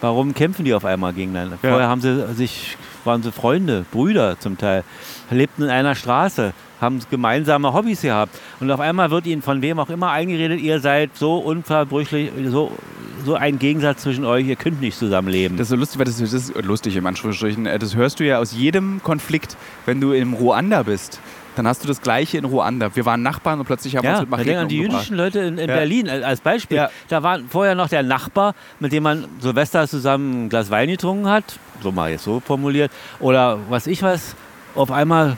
warum 0.00 0.34
kämpfen 0.34 0.64
die 0.64 0.74
auf 0.74 0.84
einmal 0.84 1.12
gegeneinander? 1.12 1.58
Ja. 1.62 1.70
Vorher 1.70 1.88
haben 1.88 2.00
sie 2.00 2.32
sich, 2.34 2.76
waren 3.04 3.22
sie 3.22 3.32
Freunde, 3.32 3.84
Brüder 3.90 4.38
zum 4.38 4.58
Teil, 4.58 4.84
lebten 5.30 5.64
in 5.64 5.70
einer 5.70 5.94
Straße, 5.94 6.52
haben 6.80 7.00
gemeinsame 7.10 7.72
Hobbys 7.72 8.02
gehabt. 8.02 8.38
Und 8.60 8.70
auf 8.70 8.80
einmal 8.80 9.10
wird 9.10 9.26
ihnen 9.26 9.42
von 9.42 9.62
wem 9.62 9.78
auch 9.78 9.90
immer 9.90 10.10
eingeredet, 10.10 10.60
ihr 10.60 10.80
seid 10.80 11.16
so 11.16 11.36
unverbrüchlich, 11.38 12.30
so, 12.46 12.72
so 13.24 13.34
ein 13.34 13.58
Gegensatz 13.58 14.02
zwischen 14.02 14.24
euch, 14.24 14.46
ihr 14.46 14.56
könnt 14.56 14.80
nicht 14.80 14.98
zusammenleben. 14.98 15.56
Das 15.56 15.66
ist 15.66 15.70
so 15.70 15.76
lustig, 15.76 15.98
weil 15.98 16.06
das, 16.06 16.18
das 16.18 16.32
ist 16.32 16.54
lustig 16.64 16.96
im 16.96 17.06
Anführungsstrichen. 17.06 17.64
Das 17.64 17.94
hörst 17.94 18.20
du 18.20 18.24
ja 18.24 18.38
aus 18.38 18.52
jedem 18.52 19.02
Konflikt, 19.02 19.56
wenn 19.86 20.00
du 20.00 20.12
in 20.12 20.32
Ruanda 20.32 20.82
bist. 20.82 21.20
Dann 21.60 21.68
hast 21.68 21.84
du 21.84 21.88
das 21.88 22.00
Gleiche 22.00 22.38
in 22.38 22.46
Ruanda. 22.46 22.96
Wir 22.96 23.04
waren 23.04 23.20
Nachbarn 23.20 23.58
und 23.60 23.66
plötzlich 23.66 23.94
haben 23.94 24.04
wir 24.04 24.12
Ja, 24.12 24.16
uns 24.16 24.22
mit 24.22 24.30
Macheten 24.30 24.56
an 24.56 24.68
die 24.68 24.78
umgebracht. 24.78 25.02
jüdischen 25.10 25.16
Leute 25.18 25.40
in, 25.40 25.58
in 25.58 25.68
Ja. 25.68 25.76
Berlin 25.76 26.08
als 26.08 26.40
Beispiel. 26.40 26.78
Ja. 26.78 26.90
Da 27.10 27.22
war 27.22 27.38
vorher 27.50 27.74
noch 27.74 27.90
der 27.90 28.02
Nachbar, 28.02 28.54
mit 28.78 28.92
dem 28.92 29.02
man 29.02 29.26
Silvester 29.40 29.86
zusammen 29.86 30.46
ein 30.46 30.48
Glas 30.48 30.70
Wein 30.70 30.88
getrunken 30.88 31.28
hat, 31.28 31.58
so 31.82 31.92
mal 31.92 32.10
jetzt 32.10 32.24
so 32.24 32.40
formuliert, 32.40 32.90
oder 33.18 33.58
was 33.68 33.86
ich 33.86 34.02
was, 34.02 34.34
auf 34.74 34.90
einmal 34.90 35.36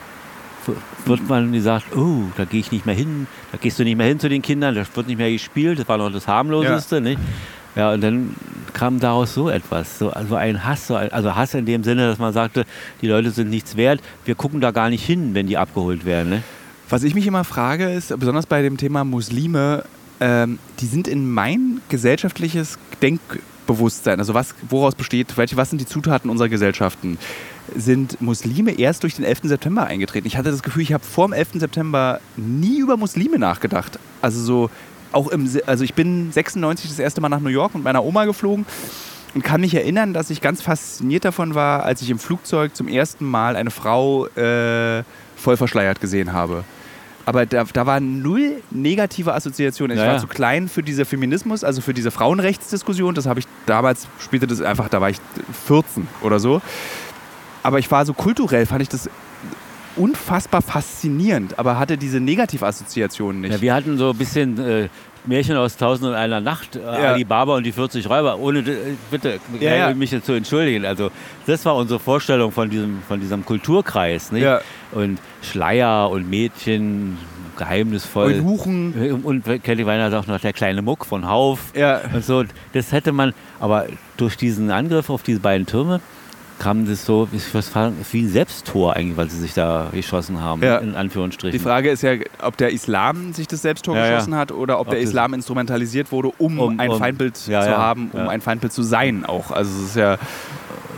wird 1.07 1.29
man 1.29 1.51
gesagt, 1.51 1.87
oh, 1.97 2.27
da 2.37 2.45
gehe 2.45 2.61
ich 2.61 2.71
nicht 2.71 2.87
mehr 2.87 2.95
hin, 2.95 3.27
da 3.51 3.59
gehst 3.59 3.81
du 3.81 3.83
nicht 3.83 3.97
mehr 3.97 4.07
hin 4.07 4.21
zu 4.21 4.29
den 4.29 4.43
Kindern, 4.43 4.77
das 4.77 4.95
wird 4.95 5.09
nicht 5.09 5.19
mehr 5.19 5.33
gespielt, 5.33 5.81
das 5.81 5.89
war 5.89 5.99
noch 5.99 6.13
das 6.13 6.29
harmloseste, 6.29 7.01
nicht? 7.01 7.19
Ja, 7.75 7.93
und 7.93 8.03
dann 8.03 8.37
kam 8.75 9.01
daraus 9.01 9.35
so 9.35 9.49
etwas, 9.49 9.99
so 9.99 10.11
also 10.11 10.35
ein 10.35 10.65
Hass, 10.65 10.87
so 10.87 10.95
ein, 10.95 11.13
also 11.13 11.35
Hass 11.35 11.55
in 11.55 11.67
dem 11.67 11.85
Sinne, 11.85 12.07
dass 12.07 12.19
man 12.19 12.33
sagte, 12.33 12.65
die 13.01 13.07
Leute 13.07 13.31
sind 13.31 13.51
nichts 13.51 13.77
wert, 13.77 14.01
wir 14.25 14.35
gucken 14.35 14.61
da 14.61 14.71
gar 14.71 14.91
nicht 14.91 15.05
hin, 15.05 15.35
wenn 15.35 15.47
die 15.47 15.57
abgeholt 15.57 16.05
werden. 16.05 16.31
Ne? 16.31 16.43
Was 16.89 17.03
ich 17.03 17.15
mich 17.15 17.27
immer 17.27 17.45
frage, 17.45 17.91
ist, 17.91 18.19
besonders 18.19 18.47
bei 18.47 18.61
dem 18.63 18.77
Thema 18.77 19.05
Muslime, 19.05 19.85
ähm, 20.21 20.59
die 20.81 20.87
sind 20.87 21.09
in 21.09 21.31
mein 21.31 21.81
gesellschaftliches 21.89 22.79
Denkbewusstsein, 23.01 24.19
also 24.19 24.35
was, 24.35 24.55
woraus 24.69 24.95
besteht, 24.95 25.37
welche, 25.39 25.57
was 25.57 25.71
sind 25.71 25.81
die 25.81 25.87
Zutaten 25.87 26.31
unserer 26.31 26.51
Gesellschaften? 26.51 27.19
Sind 27.75 28.21
Muslime 28.21 28.73
erst 28.73 29.03
durch 29.05 29.15
den 29.15 29.25
11. 29.25 29.41
September 29.45 29.87
eingetreten? 29.87 30.27
Ich 30.27 30.37
hatte 30.37 30.51
das 30.51 30.63
Gefühl, 30.63 30.83
ich 30.83 30.93
habe 30.93 31.05
vor 31.05 31.29
dem 31.29 31.33
11. 31.33 31.53
September 31.55 32.21
nie 32.37 32.79
über 32.81 32.97
Muslime 32.99 33.39
nachgedacht. 33.39 33.99
Also 34.21 34.41
so 34.41 34.71
auch 35.13 35.29
im, 35.29 35.49
also 35.67 35.85
ich 35.85 35.95
bin 35.95 36.33
96 36.33 36.91
das 36.91 36.99
erste 36.99 37.21
Mal 37.21 37.29
nach 37.29 37.41
New 37.41 37.51
York 37.51 37.75
mit 37.75 37.85
meiner 37.85 38.05
Oma 38.05 38.25
geflogen 38.25 38.67
und 39.35 39.43
kann 39.43 39.61
mich 39.61 39.75
erinnern, 39.75 40.13
dass 40.13 40.31
ich 40.31 40.41
ganz 40.41 40.63
fasziniert 40.63 41.25
davon 41.25 41.55
war, 41.55 41.85
als 41.85 42.03
ich 42.03 42.11
im 42.11 42.19
Flugzeug 42.19 42.77
zum 42.77 42.89
ersten 42.89 43.25
Mal 43.25 43.57
eine 43.57 43.71
Frau 43.71 44.27
äh, 44.29 45.03
voll 45.37 45.57
verschleiert 45.57 46.01
gesehen 46.01 46.33
habe. 46.33 46.65
Aber 47.25 47.47
da, 47.47 47.65
da 47.65 47.87
war 47.87 48.01
null 48.01 48.63
negative 48.71 49.33
Assoziation. 49.33 49.91
Ich 49.91 49.97
naja. 49.97 50.13
war 50.13 50.19
zu 50.19 50.27
klein 50.27 50.69
für 50.69 50.83
diese 50.83 51.05
Feminismus, 51.05 51.63
also 51.63 51.81
für 51.81 51.95
diese 51.95 52.11
Frauenrechtsdiskussion. 52.11 53.15
Das 53.15 53.27
habe 53.27 53.41
ich 53.41 53.47
damals, 53.67 54.09
spielte 54.19 54.47
das 54.47 54.61
einfach, 54.61 54.89
da 54.89 55.01
war 55.01 55.11
ich 55.11 55.19
14 55.67 56.09
oder 56.23 56.41
so. 56.41 56.61
Aber 57.63 57.79
ich 57.79 57.89
war 57.91 58.05
so 58.05 58.13
kulturell, 58.13 58.67
fand 58.67 58.83
ich 58.83 58.89
das 58.89 59.09
unfassbar 59.97 60.63
faszinierend, 60.63 61.59
aber 61.59 61.79
hatte 61.79 61.97
diese 61.97 62.21
Negativassoziationen 62.21 63.43
nicht. 63.43 63.53
Ja, 63.53 63.61
wir 63.61 63.75
hatten 63.75 63.99
so 63.99 64.11
ein 64.11 64.17
bisschen 64.17 64.59
äh, 64.59 64.89
Märchen 65.25 65.57
aus 65.57 65.77
Tausend 65.77 66.09
und 66.09 66.15
einer 66.15 66.41
Nacht, 66.41 66.77
äh, 66.77 66.81
ja. 66.81 67.13
Alibaba 67.13 67.57
und 67.57 67.65
die 67.65 67.73
40 67.73 68.09
Räuber, 68.09 68.39
ohne, 68.39 68.61
äh, 68.61 68.95
bitte, 69.11 69.39
ja, 69.61 69.75
ja. 69.75 69.95
mich 69.95 70.11
jetzt 70.11 70.27
zu 70.27 70.33
entschuldigen. 70.33 70.85
Also 70.85 71.11
das 71.47 71.65
war 71.65 71.77
unsere 71.77 72.01
Vorstellung 72.01 72.53
von 72.53 72.71
diesem, 72.71 73.03
von 73.07 73.21
diesem 73.21 73.45
Kulturkreis. 73.45 74.33
Nicht? 74.33 74.47
Und 74.93 75.19
Schleier 75.43 76.11
und 76.11 76.29
Mädchen, 76.29 77.19
geheimnisvoll. 77.57 78.35
Und 78.35 78.45
Huchen. 78.45 78.95
Äh, 79.01 79.13
und 79.13 79.45
Kelly 79.63 79.87
Weiner 79.87 80.11
sagt 80.11 80.29
noch 80.29 80.41
der 80.41 80.53
kleine 80.53 80.83
Muck 80.83 81.07
von 81.07 81.29
Hauf. 81.29 81.73
Ja. 81.75 82.01
Und 82.13 82.25
so. 82.25 82.45
Das 82.73 82.93
hätte 82.93 83.13
man, 83.13 83.33
aber 83.61 83.87
durch 84.17 84.37
diesen 84.37 84.71
Angriff 84.71 85.11
auf 85.11 85.23
diese 85.23 85.41
beiden 85.41 85.67
Türme, 85.67 86.01
kam 86.63 86.87
das 86.87 87.05
so, 87.05 87.29
sagen, 87.61 87.97
wie 88.13 88.23
ein 88.23 88.29
Selbsttor 88.29 88.95
eigentlich, 88.95 89.17
weil 89.17 89.29
sie 89.29 89.39
sich 89.39 89.53
da 89.53 89.89
geschossen 89.93 90.41
haben, 90.41 90.63
ja. 90.63 90.79
in 90.79 90.95
Anführungsstrichen. 90.95 91.59
Die 91.59 91.63
Frage 91.63 91.91
ist 91.91 92.03
ja, 92.03 92.13
ob 92.41 92.57
der 92.57 92.71
Islam 92.71 93.33
sich 93.33 93.49
das 93.49 93.63
Selbsttor 93.63 93.97
ja, 93.97 94.09
geschossen 94.09 94.33
ja. 94.33 94.39
hat 94.39 94.53
oder 94.53 94.79
ob, 94.79 94.87
ob 94.87 94.91
der 94.91 95.01
Islam 95.01 95.35
instrumentalisiert 95.35 96.13
wurde, 96.13 96.31
um, 96.39 96.61
um 96.61 96.79
ein 96.79 96.91
um, 96.91 96.99
Feindbild 96.99 97.37
zu 97.37 97.53
haben, 97.53 98.11
um 98.13 98.29
ein 98.29 98.41
Feindbild 98.41 98.73
zu 98.73 98.85
sein 98.85 99.25
auch. 99.27 99.51
Also 99.51 99.71
es 99.81 99.89
ist 99.91 99.97
ja... 99.97 100.19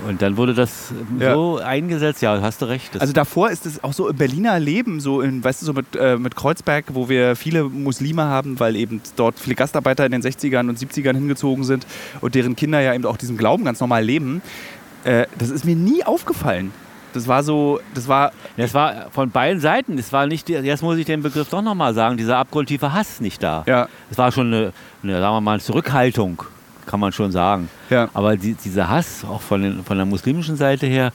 Und 0.06 0.20
dann 0.20 0.36
wurde 0.36 0.52
das 0.52 0.92
so 1.18 1.58
eingesetzt, 1.64 2.20
ja, 2.20 2.38
hast 2.42 2.60
du 2.60 2.66
recht. 2.66 3.00
also 3.00 3.14
davor 3.14 3.50
ist 3.50 3.64
es 3.64 3.82
auch 3.82 3.94
so 3.94 4.06
im 4.08 4.16
Berliner 4.16 4.60
Leben, 4.60 5.00
so 5.00 5.22
in, 5.22 5.42
weißt 5.42 5.62
du, 5.62 5.66
so 5.66 5.72
mit, 5.72 5.96
äh, 5.96 6.18
mit 6.18 6.36
Kreuzberg, 6.36 6.84
wo 6.92 7.08
wir 7.08 7.36
viele 7.36 7.64
Muslime 7.64 8.24
haben, 8.24 8.60
weil 8.60 8.76
eben 8.76 9.00
dort 9.16 9.38
viele 9.38 9.56
Gastarbeiter 9.56 10.04
in 10.04 10.12
den 10.12 10.20
60ern 10.20 10.68
und 10.68 10.78
70ern 10.78 11.14
hingezogen 11.14 11.64
sind 11.64 11.86
und 12.20 12.34
deren 12.34 12.54
Kinder 12.54 12.80
ja 12.80 12.92
eben 12.92 13.06
auch 13.06 13.16
diesen 13.16 13.38
Glauben 13.38 13.64
ganz 13.64 13.80
normal 13.80 14.04
leben. 14.04 14.42
Äh, 15.04 15.26
das 15.38 15.50
ist 15.50 15.64
mir 15.64 15.76
nie 15.76 16.04
aufgefallen. 16.04 16.72
Das 17.12 17.28
war 17.28 17.44
so, 17.44 17.80
das 17.94 18.08
war. 18.08 18.32
Das 18.56 18.74
war 18.74 19.10
von 19.12 19.30
beiden 19.30 19.60
Seiten. 19.60 19.96
Es 19.98 20.12
war 20.12 20.26
nicht, 20.26 20.48
jetzt 20.48 20.82
muss 20.82 20.98
ich 20.98 21.06
den 21.06 21.22
Begriff 21.22 21.48
doch 21.48 21.62
nochmal 21.62 21.94
sagen, 21.94 22.16
dieser 22.16 22.38
abgrundtiefe 22.38 22.92
Hass 22.92 23.20
nicht 23.20 23.42
da. 23.42 23.62
Ja. 23.66 23.88
Es 24.10 24.18
war 24.18 24.32
schon 24.32 24.48
eine, 24.48 24.72
eine, 25.02 25.20
sagen 25.20 25.36
wir 25.36 25.40
mal, 25.40 25.60
Zurückhaltung, 25.60 26.42
kann 26.86 26.98
man 26.98 27.12
schon 27.12 27.30
sagen. 27.30 27.68
Ja. 27.88 28.08
Aber 28.14 28.36
die, 28.36 28.54
dieser 28.54 28.88
Hass, 28.88 29.24
auch 29.24 29.40
von, 29.40 29.62
den, 29.62 29.84
von 29.84 29.96
der 29.96 30.06
muslimischen 30.06 30.56
Seite 30.56 30.86
her, 30.86 31.12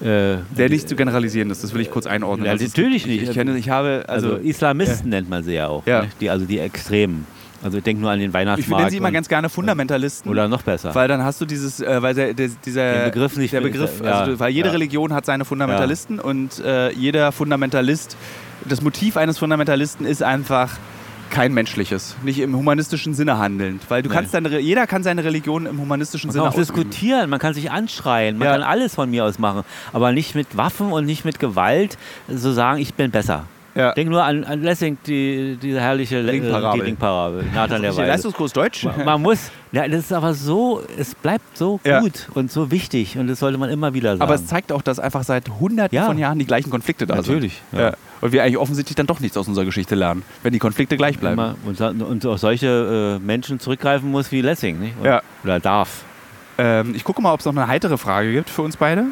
äh, 0.00 0.38
der 0.56 0.68
nicht 0.70 0.88
zu 0.88 0.96
generalisieren 0.96 1.50
ist, 1.50 1.62
das 1.62 1.74
will 1.74 1.82
ich 1.82 1.90
kurz 1.90 2.06
einordnen. 2.06 2.46
Ja, 2.46 2.54
natürlich 2.54 3.06
nicht. 3.06 3.22
Ich, 3.22 3.32
kenne, 3.32 3.56
ich 3.56 3.68
habe 3.68 4.04
also, 4.08 4.34
also 4.34 4.38
Islamisten 4.38 5.12
ja. 5.12 5.18
nennt 5.18 5.28
man 5.28 5.44
sie 5.44 5.52
ja 5.52 5.68
auch, 5.68 5.86
ja. 5.86 6.02
Ne? 6.02 6.08
die 6.20 6.30
also 6.30 6.46
die 6.46 6.58
Extremen. 6.58 7.26
Also 7.62 7.80
denk 7.80 8.00
nur 8.00 8.10
an 8.10 8.18
den 8.18 8.32
Weihnachtsmarkt. 8.32 8.70
Ich 8.70 8.76
nenne 8.76 8.90
sie 8.90 8.96
immer 8.96 9.12
ganz 9.12 9.28
gerne 9.28 9.48
Fundamentalisten. 9.48 10.30
Oder 10.30 10.48
noch 10.48 10.62
besser. 10.62 10.94
Weil 10.94 11.08
dann 11.08 11.22
hast 11.22 11.40
du 11.40 11.44
dieses, 11.44 11.80
äh, 11.80 12.02
weil 12.02 12.14
der, 12.14 12.34
der, 12.34 12.48
dieser 12.64 12.92
den 12.92 13.04
Begriff 13.12 13.36
nicht. 13.36 13.52
Der 13.52 13.60
Begriff, 13.60 14.00
ja, 14.02 14.20
also, 14.20 14.40
weil 14.40 14.52
jede 14.52 14.68
ja. 14.68 14.72
Religion 14.72 15.12
hat 15.12 15.26
seine 15.26 15.44
Fundamentalisten 15.44 16.16
ja. 16.16 16.24
und 16.24 16.58
äh, 16.60 16.90
jeder 16.92 17.30
Fundamentalist, 17.32 18.16
das 18.68 18.82
Motiv 18.82 19.16
eines 19.16 19.38
Fundamentalisten 19.38 20.06
ist 20.06 20.22
einfach 20.22 20.76
kein 21.30 21.54
menschliches, 21.54 22.14
nicht 22.22 22.40
im 22.40 22.54
humanistischen 22.54 23.14
Sinne 23.14 23.38
handelnd, 23.38 23.82
weil 23.88 24.02
du 24.02 24.10
nee. 24.10 24.14
kannst 24.14 24.34
deine, 24.34 24.58
jeder 24.58 24.86
kann 24.86 25.02
seine 25.02 25.24
Religion 25.24 25.64
im 25.64 25.80
humanistischen 25.80 26.28
man 26.28 26.32
Sinne 26.32 26.44
kann 26.44 26.52
auch 26.52 26.58
ausüben. 26.58 26.76
diskutieren, 26.76 27.30
man 27.30 27.38
kann 27.38 27.54
sich 27.54 27.70
anschreien, 27.70 28.36
man 28.36 28.48
kann 28.48 28.62
alles 28.62 28.94
von 28.94 29.10
mir 29.10 29.24
aus 29.24 29.38
machen, 29.38 29.62
aber 29.94 30.12
nicht 30.12 30.34
mit 30.34 30.58
Waffen 30.58 30.92
und 30.92 31.06
nicht 31.06 31.24
mit 31.24 31.38
Gewalt 31.38 31.96
so 32.28 32.52
sagen, 32.52 32.80
ich 32.80 32.92
bin 32.94 33.10
besser. 33.10 33.46
Ja. 33.74 33.92
Denk 33.92 34.10
nur 34.10 34.22
an, 34.22 34.44
an 34.44 34.62
Lessing, 34.62 34.98
die, 35.06 35.58
diese 35.60 35.80
herrliche 35.80 36.26
Ringparabel. 36.26 36.80
Die 36.80 36.86
Ringparabel. 36.86 37.44
Nathan 37.54 37.82
der 37.82 37.92
Leistungskurs 37.92 38.52
Deutsch. 38.52 38.84
Man, 38.84 39.04
man, 39.04 39.22
muss, 39.22 39.50
ja, 39.72 39.88
das 39.88 40.00
ist 40.00 40.12
aber 40.12 40.34
so, 40.34 40.82
es 40.98 41.14
bleibt 41.14 41.56
so 41.56 41.80
ja. 41.84 42.00
gut 42.00 42.28
und 42.34 42.52
so 42.52 42.70
wichtig 42.70 43.16
und 43.16 43.28
das 43.28 43.38
sollte 43.38 43.58
man 43.58 43.70
immer 43.70 43.94
wieder 43.94 44.12
sagen. 44.12 44.22
Aber 44.22 44.34
es 44.34 44.46
zeigt 44.46 44.72
auch, 44.72 44.82
dass 44.82 44.98
einfach 44.98 45.24
seit 45.24 45.48
hunderten 45.48 45.96
ja. 45.96 46.06
von 46.06 46.18
Jahren 46.18 46.38
die 46.38 46.46
gleichen 46.46 46.70
Konflikte 46.70 47.06
da 47.06 47.16
Natürlich, 47.16 47.62
sind. 47.70 47.80
Natürlich. 47.80 47.98
Und 48.20 48.32
wir 48.32 48.42
eigentlich 48.42 48.58
offensichtlich 48.58 48.94
dann 48.94 49.06
doch 49.06 49.20
nichts 49.20 49.36
aus 49.36 49.48
unserer 49.48 49.64
Geschichte 49.64 49.94
lernen, 49.94 50.22
wenn 50.42 50.52
die 50.52 50.58
Konflikte 50.58 50.96
gleich 50.96 51.18
bleiben. 51.18 51.56
Und, 51.64 51.80
und 51.80 52.26
auf 52.26 52.38
solche 52.38 53.18
äh, 53.20 53.24
Menschen 53.24 53.58
zurückgreifen 53.58 54.10
muss 54.10 54.30
wie 54.30 54.42
Lessing, 54.42 54.78
nicht? 54.78 54.94
Oder, 55.00 55.10
ja. 55.10 55.22
oder 55.42 55.60
darf. 55.60 56.04
Ähm, 56.58 56.94
ich 56.94 57.02
gucke 57.02 57.20
mal, 57.20 57.32
ob 57.32 57.40
es 57.40 57.46
noch 57.46 57.56
eine 57.56 57.66
heitere 57.66 57.98
Frage 57.98 58.32
gibt 58.32 58.50
für 58.50 58.62
uns 58.62 58.76
beide. 58.76 59.06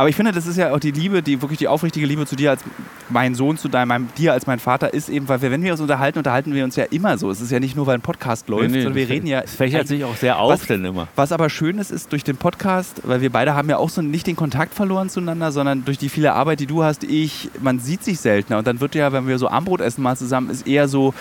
Aber 0.00 0.08
ich 0.08 0.16
finde, 0.16 0.32
das 0.32 0.46
ist 0.46 0.56
ja 0.56 0.72
auch 0.72 0.80
die 0.80 0.92
Liebe, 0.92 1.22
die 1.22 1.42
wirklich 1.42 1.58
die 1.58 1.68
aufrichtige 1.68 2.06
Liebe 2.06 2.24
zu 2.24 2.34
dir 2.34 2.52
als 2.52 2.62
mein 3.10 3.34
Sohn, 3.34 3.58
zu 3.58 3.68
deinem, 3.68 4.08
dir 4.16 4.32
als 4.32 4.46
mein 4.46 4.58
Vater 4.58 4.94
ist 4.94 5.10
eben, 5.10 5.28
weil 5.28 5.42
wir, 5.42 5.50
wenn 5.50 5.62
wir 5.62 5.72
uns 5.72 5.80
unterhalten, 5.82 6.16
unterhalten 6.16 6.54
wir 6.54 6.64
uns 6.64 6.74
ja 6.74 6.84
immer 6.84 7.18
so. 7.18 7.30
Es 7.30 7.42
ist 7.42 7.50
ja 7.50 7.60
nicht 7.60 7.76
nur, 7.76 7.86
weil 7.86 7.96
ein 7.96 8.00
Podcast 8.00 8.48
läuft, 8.48 8.70
nee, 8.70 8.78
nee, 8.78 8.82
sondern 8.84 8.96
wir 8.96 9.10
reden 9.10 9.26
ja. 9.26 9.40
Es 9.40 9.54
fächert 9.54 9.88
sich 9.88 10.02
auch 10.04 10.16
sehr 10.16 10.38
auf, 10.38 10.52
was, 10.52 10.66
denn 10.66 10.86
immer. 10.86 11.08
Was 11.16 11.32
aber 11.32 11.50
schön 11.50 11.76
ist, 11.76 11.90
ist 11.90 12.12
durch 12.12 12.24
den 12.24 12.38
Podcast, 12.38 13.02
weil 13.04 13.20
wir 13.20 13.28
beide 13.28 13.54
haben 13.54 13.68
ja 13.68 13.76
auch 13.76 13.90
so 13.90 14.00
nicht 14.00 14.26
den 14.26 14.36
Kontakt 14.36 14.72
verloren 14.72 15.10
zueinander, 15.10 15.52
sondern 15.52 15.84
durch 15.84 15.98
die 15.98 16.08
viele 16.08 16.32
Arbeit, 16.32 16.60
die 16.60 16.66
du 16.66 16.82
hast, 16.82 17.04
ich, 17.04 17.50
man 17.60 17.78
sieht 17.78 18.02
sich 18.02 18.20
seltener. 18.20 18.56
Und 18.56 18.66
dann 18.66 18.80
wird 18.80 18.94
ja, 18.94 19.12
wenn 19.12 19.28
wir 19.28 19.36
so 19.36 19.48
Armbrot 19.48 19.82
essen 19.82 20.00
mal 20.00 20.16
zusammen, 20.16 20.48
ist 20.48 20.66
eher 20.66 20.88
so, 20.88 21.12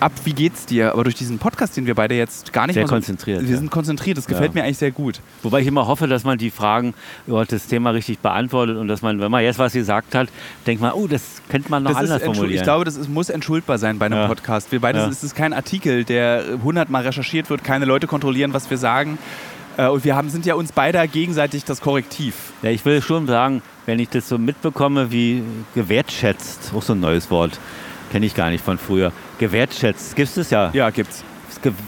ab, 0.00 0.12
wie 0.24 0.32
geht's 0.32 0.66
dir? 0.66 0.92
Aber 0.92 1.04
durch 1.04 1.14
diesen 1.14 1.38
Podcast, 1.38 1.76
den 1.76 1.86
wir 1.86 1.94
beide 1.94 2.14
jetzt 2.14 2.52
gar 2.52 2.66
nicht 2.66 2.74
sehr 2.74 2.84
konzentriert. 2.84 3.42
wir 3.42 3.48
ja. 3.48 3.56
sind 3.56 3.70
konzentriert, 3.70 4.18
das 4.18 4.26
gefällt 4.26 4.54
ja. 4.54 4.60
mir 4.60 4.64
eigentlich 4.64 4.78
sehr 4.78 4.90
gut. 4.90 5.20
Wobei 5.42 5.60
ich 5.60 5.66
immer 5.66 5.86
hoffe, 5.86 6.06
dass 6.06 6.24
man 6.24 6.38
die 6.38 6.50
Fragen 6.50 6.94
über 7.26 7.44
das 7.44 7.66
Thema 7.66 7.90
richtig 7.90 8.18
beantwortet 8.18 8.76
und 8.76 8.88
dass 8.88 9.02
man, 9.02 9.20
wenn 9.20 9.30
man 9.30 9.42
jetzt 9.42 9.58
was 9.58 9.72
gesagt 9.72 10.14
hat, 10.14 10.28
denkt 10.66 10.82
man, 10.82 10.92
oh, 10.92 11.06
das 11.06 11.42
könnte 11.48 11.70
man 11.70 11.82
noch 11.82 11.92
das 11.92 11.98
anders 12.00 12.22
formulieren. 12.22 12.56
Ich 12.56 12.62
glaube, 12.62 12.84
das 12.84 12.96
ist, 12.96 13.08
muss 13.08 13.30
entschuldbar 13.30 13.78
sein 13.78 13.98
bei 13.98 14.06
einem 14.06 14.18
ja. 14.18 14.26
Podcast. 14.26 14.70
Wir 14.72 14.80
beide, 14.80 15.00
es 15.00 15.24
ist 15.24 15.34
kein 15.34 15.52
Artikel, 15.52 16.04
der 16.04 16.58
hundertmal 16.62 17.02
recherchiert 17.02 17.50
wird, 17.50 17.64
keine 17.64 17.84
Leute 17.84 18.06
kontrollieren, 18.06 18.52
was 18.52 18.70
wir 18.70 18.78
sagen. 18.78 19.18
Äh, 19.76 19.88
und 19.88 20.04
wir 20.04 20.16
haben, 20.16 20.28
sind 20.30 20.46
ja 20.46 20.54
uns 20.54 20.72
beide 20.72 21.06
gegenseitig 21.08 21.64
das 21.64 21.80
Korrektiv. 21.80 22.52
Ja, 22.62 22.70
ich 22.70 22.84
will 22.84 23.02
schon 23.02 23.26
sagen, 23.26 23.62
wenn 23.86 23.98
ich 23.98 24.08
das 24.08 24.28
so 24.28 24.38
mitbekomme, 24.38 25.10
wie 25.10 25.42
gewertschätzt, 25.74 26.72
auch 26.74 26.82
so 26.82 26.92
ein 26.94 27.00
neues 27.00 27.30
Wort, 27.30 27.58
kenne 28.10 28.26
ich 28.26 28.34
gar 28.34 28.50
nicht 28.50 28.64
von 28.64 28.78
früher, 28.78 29.12
gewertschätzt. 29.38 30.16
Gibt 30.16 30.36
es 30.36 30.50
ja? 30.50 30.70
Ja, 30.72 30.90
gibt's. 30.90 31.24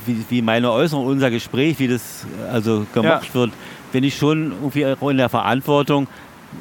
Wie, 0.07 0.25
wie 0.29 0.43
meine 0.43 0.73
Äußerung, 0.73 1.07
unser 1.07 1.31
Gespräch, 1.31 1.79
wie 1.79 1.89
das 1.89 2.27
also 2.51 2.87
gemacht 2.93 3.29
ja. 3.29 3.35
wird, 3.35 3.53
bin 3.93 4.03
ich 4.03 4.17
schon 4.17 4.53
irgendwie 4.53 4.83
in 4.83 5.17
der 5.19 5.29
Verantwortung, 5.29 6.09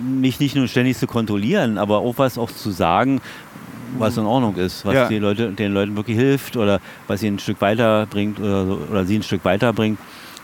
mich 0.01 0.39
nicht 0.39 0.55
nur 0.55 0.67
ständig 0.67 0.97
zu 0.97 1.07
kontrollieren, 1.07 1.77
aber 1.77 1.99
auch 1.99 2.15
was 2.17 2.37
auch 2.37 2.51
zu 2.51 2.71
sagen, 2.71 3.21
was 3.97 4.17
in 4.17 4.25
Ordnung 4.25 4.55
ist, 4.57 4.85
was 4.85 4.93
ja. 4.93 5.07
die 5.07 5.19
Leute, 5.19 5.51
den 5.51 5.73
Leuten 5.73 5.95
wirklich 5.95 6.17
hilft 6.17 6.57
oder 6.57 6.81
was 7.07 7.21
sie 7.21 7.27
ein 7.27 7.39
Stück 7.39 7.61
weiterbringt 7.61 8.39
oder, 8.39 8.77
oder 8.91 9.05
sie 9.05 9.17
ein 9.17 9.23
Stück 9.23 9.45
weiterbringt. 9.45 9.97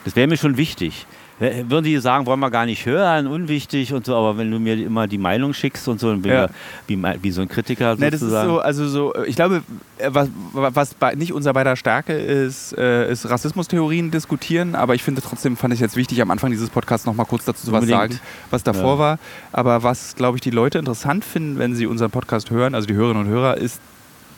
Das 0.05 0.15
wäre 0.15 0.27
mir 0.27 0.37
schon 0.37 0.57
wichtig 0.57 1.05
würden 1.39 1.83
die 1.83 1.97
sagen, 1.97 2.25
wollen 2.25 2.39
wir 2.39 2.51
gar 2.51 2.65
nicht 2.65 2.85
hören, 2.85 3.27
unwichtig 3.27 3.93
und 3.93 4.05
so, 4.05 4.15
aber 4.15 4.37
wenn 4.37 4.51
du 4.51 4.59
mir 4.59 4.75
immer 4.75 5.07
die 5.07 5.17
Meinung 5.17 5.53
schickst 5.53 5.87
und 5.87 5.99
so, 5.99 6.09
dann 6.09 6.21
bin 6.21 6.31
ja. 6.31 6.47
wie, 6.87 7.01
wie, 7.21 7.31
so 7.31 7.41
ein 7.41 7.47
Kritiker 7.47 7.95
sozusagen. 7.95 8.01
Nee, 8.01 8.11
das 8.11 8.21
ist 8.21 8.29
so, 8.29 8.59
also 8.59 8.87
so, 8.87 9.23
ich 9.25 9.35
glaube, 9.35 9.63
äh, 9.97 10.09
was, 10.11 10.29
was 10.53 10.95
nicht 11.15 11.33
unser 11.33 11.53
beider 11.53 11.75
Stärke 11.75 12.13
ist, 12.13 12.77
äh, 12.77 13.11
ist 13.11 13.29
Rassismustheorien 13.29 14.11
diskutieren, 14.11 14.75
aber 14.75 14.95
ich 14.95 15.03
finde 15.03 15.21
trotzdem, 15.21 15.57
fand 15.57 15.73
ich 15.73 15.79
jetzt 15.79 15.95
wichtig, 15.95 16.21
am 16.21 16.31
Anfang 16.31 16.51
dieses 16.51 16.69
Podcasts 16.69 17.05
noch 17.05 17.15
mal 17.15 17.25
kurz 17.25 17.45
dazu 17.45 17.71
was 17.71 17.85
sagen, 17.85 18.19
was 18.51 18.63
davor 18.63 18.93
ja. 18.93 18.99
war. 18.99 19.19
Aber 19.51 19.83
was, 19.83 20.15
glaube 20.15 20.37
ich, 20.37 20.41
die 20.41 20.51
Leute 20.51 20.77
interessant 20.77 21.25
finden, 21.25 21.59
wenn 21.59 21.75
sie 21.75 21.85
unseren 21.85 22.11
Podcast 22.11 22.51
hören, 22.51 22.75
also 22.75 22.87
die 22.87 22.93
Hörerinnen 22.93 23.25
und 23.25 23.29
Hörer, 23.29 23.57
ist 23.57 23.79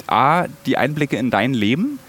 A, 0.07 0.45
die 0.65 0.77
Einblicke 0.77 1.17
in 1.17 1.31
dein 1.31 1.53
Leben, 1.53 1.99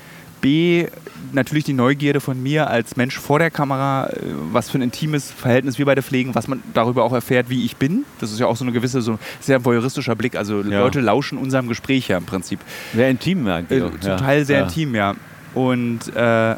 B, 0.40 0.86
natürlich 1.32 1.64
die 1.64 1.72
Neugierde 1.72 2.20
von 2.20 2.40
mir 2.42 2.68
als 2.68 2.96
Mensch 2.96 3.18
vor 3.18 3.38
der 3.38 3.50
Kamera, 3.50 4.08
äh, 4.08 4.16
was 4.52 4.70
für 4.70 4.78
ein 4.78 4.82
intimes 4.82 5.30
Verhältnis 5.30 5.78
wir 5.78 5.86
beide 5.86 6.02
pflegen, 6.02 6.34
was 6.34 6.48
man 6.48 6.62
darüber 6.74 7.04
auch 7.04 7.12
erfährt, 7.12 7.50
wie 7.50 7.64
ich 7.64 7.76
bin. 7.76 8.04
Das 8.20 8.32
ist 8.32 8.38
ja 8.38 8.46
auch 8.46 8.56
so 8.56 8.64
eine 8.64 8.72
gewisse, 8.72 9.02
so 9.02 9.18
sehr 9.40 9.64
voyeuristischer 9.64 10.14
Blick. 10.14 10.36
Also 10.36 10.62
Ja. 10.62 10.80
Leute 10.80 11.00
lauschen 11.00 11.38
unserem 11.38 11.68
Gespräch 11.68 12.08
ja 12.08 12.18
im 12.18 12.24
Prinzip. 12.24 12.60
Sehr 12.94 13.08
intim 13.10 13.46
Äh, 13.46 13.50
eigentlich. 13.52 13.82
auch, 13.82 13.90
zum 14.00 14.10
ja. 14.10 14.16
Teil 14.16 14.44
sehr 14.44 14.58
ja. 14.58 14.64
intim, 14.64 14.94
ja. 14.94 15.14
Und 15.54 16.14
äh, 16.14 16.54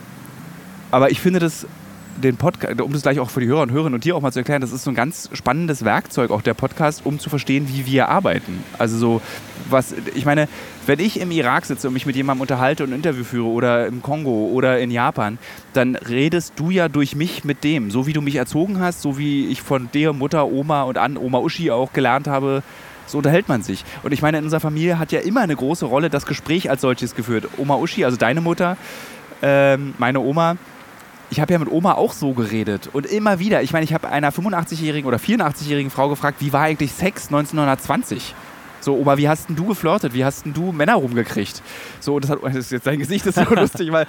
aber 0.91 1.11
ich 1.11 1.21
finde 1.21 1.39
das 1.39 1.67
den 2.23 2.37
Podcast, 2.37 2.81
um 2.81 2.93
das 2.93 3.03
gleich 3.03 3.21
auch 3.21 3.31
für 3.31 3.41
die 3.41 3.47
Hörer 3.47 3.63
und 3.63 3.71
Hörerinnen 3.71 3.95
und 3.95 4.05
dir 4.05 4.17
auch 4.17 4.21
mal 4.21 4.33
zu 4.33 4.41
erklären, 4.41 4.61
das 4.61 4.73
ist 4.73 4.85
so 4.85 4.91
ein 4.91 4.95
ganz 4.95 5.31
spannendes 5.33 5.85
Werkzeug, 5.85 6.31
auch 6.31 6.43
der 6.43 6.55
Podcast, 6.55 7.03
um 7.05 7.19
zu 7.19 7.31
verstehen, 7.31 7.69
wie 7.69 7.87
wir 7.87 8.09
arbeiten. 8.09 8.65
Also 8.79 8.99
so, 8.99 9.23
was, 9.71 9.95
ich 10.15 10.25
meine, 10.25 10.49
wenn 10.87 11.01
ich 11.01 11.21
im 11.21 11.31
Irak 11.31 11.67
sitze 11.67 11.89
und 11.89 11.95
mich 11.95 12.07
mit 12.07 12.17
jemandem 12.17 12.43
unterhalte 12.43 12.85
und 12.85 12.91
ein 12.91 12.97
Interview 12.97 13.25
führe 13.25 13.47
oder 13.47 13.87
im 13.87 14.03
Kongo 14.03 14.51
oder 14.53 14.79
in 14.81 14.91
Japan, 14.91 15.39
dann 15.73 15.97
redest 15.97 16.55
du 16.57 16.71
ja 16.71 16.89
durch 16.89 17.15
mich 17.15 17.45
mit 17.45 17.65
dem, 17.65 17.91
so 17.91 18.07
wie 18.07 18.13
du 18.13 18.21
mich 18.21 18.37
erzogen 18.37 18.81
hast, 18.81 19.03
so 19.03 19.19
wie 19.19 19.47
ich 19.49 19.63
von 19.63 19.91
dir, 19.93 20.13
Mutter, 20.13 20.47
Oma 20.47 20.83
und 20.83 20.99
an 20.99 21.17
Oma 21.17 21.39
Uschi 21.39 21.71
auch 21.71 21.93
gelernt 21.93 22.27
habe, 22.27 22.63
so 23.07 23.19
unterhält 23.19 23.49
man 23.49 23.63
sich. 23.63 23.85
Und 24.03 24.13
ich 24.13 24.23
meine, 24.23 24.39
in 24.39 24.45
unserer 24.45 24.61
Familie 24.61 24.99
hat 24.99 25.13
ja 25.13 25.21
immer 25.21 25.41
eine 25.41 25.57
große 25.57 25.87
Rolle 25.87 26.11
das 26.11 26.27
Gespräch 26.27 26.71
als 26.71 26.83
solches 26.83 27.15
geführt. 27.15 27.49
Oma 27.57 27.77
Uschi, 27.77 28.05
also 28.05 28.17
deine 28.17 28.41
Mutter, 28.41 28.77
ähm, 29.43 29.95
meine 29.99 30.21
Oma, 30.21 30.57
ich 31.31 31.41
habe 31.41 31.53
ja 31.53 31.59
mit 31.59 31.71
Oma 31.71 31.93
auch 31.93 32.13
so 32.13 32.33
geredet 32.33 32.89
und 32.93 33.07
immer 33.07 33.39
wieder. 33.39 33.63
Ich 33.63 33.73
meine, 33.73 33.85
ich 33.85 33.93
habe 33.93 34.09
einer 34.09 34.33
85-jährigen 34.33 35.07
oder 35.07 35.19
84-jährigen 35.19 35.91
Frau 35.91 36.09
gefragt, 36.09 36.37
wie 36.41 36.53
war 36.53 36.63
eigentlich 36.63 36.93
Sex 36.93 37.27
1920? 37.27 38.35
So, 38.81 38.95
Oma, 38.97 39.17
wie 39.19 39.29
hast 39.29 39.49
denn 39.49 39.57
du 39.57 39.67
geflirtet? 39.67 40.15
Wie 40.15 40.25
hast 40.25 40.47
denn 40.47 40.55
du 40.55 40.71
Männer 40.71 40.95
rumgekriegt? 40.95 41.63
So, 41.99 42.15
und 42.15 42.23
das 42.25 42.31
hat, 42.31 42.39
das 42.45 42.55
ist 42.55 42.71
jetzt 42.71 42.87
dein 42.87 42.99
Gesicht 43.01 43.27
ist 43.27 43.35
so 43.35 43.43
lustig, 43.55 43.91
weil 43.91 44.07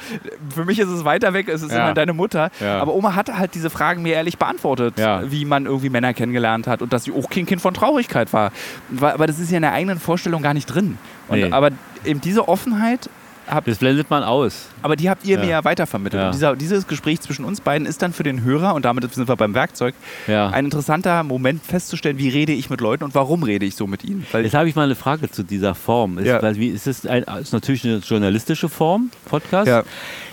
für 0.54 0.64
mich 0.64 0.78
ist 0.80 0.88
es 0.90 1.04
weiter 1.04 1.34
weg, 1.34 1.50
es 1.50 1.64
ist 1.64 1.72
Ja. 1.72 1.86
immer 1.86 1.94
deine 1.96 2.14
Mutter. 2.14 2.52
Ja. 2.62 2.80
Aber 2.80 2.94
Oma 2.94 3.16
hatte 3.16 3.38
halt 3.38 3.56
diese 3.56 3.70
Fragen 3.72 4.04
mir 4.04 4.14
ehrlich 4.14 4.38
beantwortet, 4.38 4.94
Ja. 5.00 5.24
wie 5.30 5.44
man 5.44 5.66
irgendwie 5.66 5.90
Männer 5.90 6.14
kennengelernt 6.14 6.68
hat 6.68 6.82
und 6.84 6.94
dass 6.94 7.04
sie 7.06 7.12
auch 7.12 7.30
kein 7.32 7.48
Kind 7.48 7.62
von 7.62 7.74
Traurigkeit 7.74 8.32
war. 8.32 8.52
Wa- 8.90 9.12
Aber 9.14 9.26
das 9.26 9.40
ist 9.40 9.50
ja 9.50 9.58
in 9.58 9.64
der 9.64 9.74
eigenen 9.74 10.00
Vorstellung 10.00 10.42
gar 10.44 10.54
nicht 10.54 10.68
drin. 10.68 10.98
Und, 11.28 11.40
Nee. 11.40 11.52
Aber 11.52 11.72
eben 12.06 12.22
diese 12.22 12.48
Offenheit 12.48 13.10
habt 13.50 13.68
Das 13.68 13.78
blendet 13.80 14.10
man 14.10 14.24
aus. 14.24 14.68
aber 14.82 14.96
die 14.96 15.10
habt 15.10 15.26
ihr 15.26 15.38
Ja. 15.38 15.44
mir 15.44 15.50
ja 15.50 15.64
weitervermittelt. 15.64 16.22
Ja. 16.22 16.28
Und 16.28 16.36
dieser, 16.36 16.56
dieses 16.56 16.88
Gespräch 16.88 17.20
zwischen 17.22 17.46
uns 17.46 17.62
beiden 17.62 17.88
ist 17.88 18.02
dann 18.02 18.14
für 18.14 18.24
den 18.24 18.44
Hörer, 18.44 18.74
und 18.76 18.86
damit 18.86 19.12
sind 19.14 19.28
wir 19.28 19.36
beim 19.36 19.54
Werkzeug, 19.54 19.96
Ja. 20.28 20.50
ein 20.50 20.66
interessanter 20.66 21.24
Moment 21.24 21.64
festzustellen, 21.66 22.18
wie 22.18 22.30
rede 22.30 22.52
ich 22.54 22.70
mit 22.70 22.82
Leuten 22.82 23.04
und 23.04 23.16
warum 23.16 23.44
rede 23.44 23.66
ich 23.66 23.76
so 23.76 23.88
mit 23.88 24.04
ihnen. 24.04 24.26
Weil 24.32 24.44
Jetzt 24.46 24.54
habe 24.54 24.70
ich 24.70 24.76
mal 24.76 24.84
eine 24.84 24.96
Frage 24.96 25.30
zu 25.32 25.44
dieser 25.44 25.76
Form. 25.76 26.18
Ist, 26.20 26.28
Ja. 26.28 26.42
weil, 26.42 26.62
ist 26.62 26.88
es 26.88 27.06
ein, 27.06 27.24
ist 27.42 27.54
natürlich 27.54 27.84
eine 27.86 27.98
journalistische 27.98 28.70
Form, 28.70 29.10
Podcast? 29.26 29.68
Ja. 29.68 29.84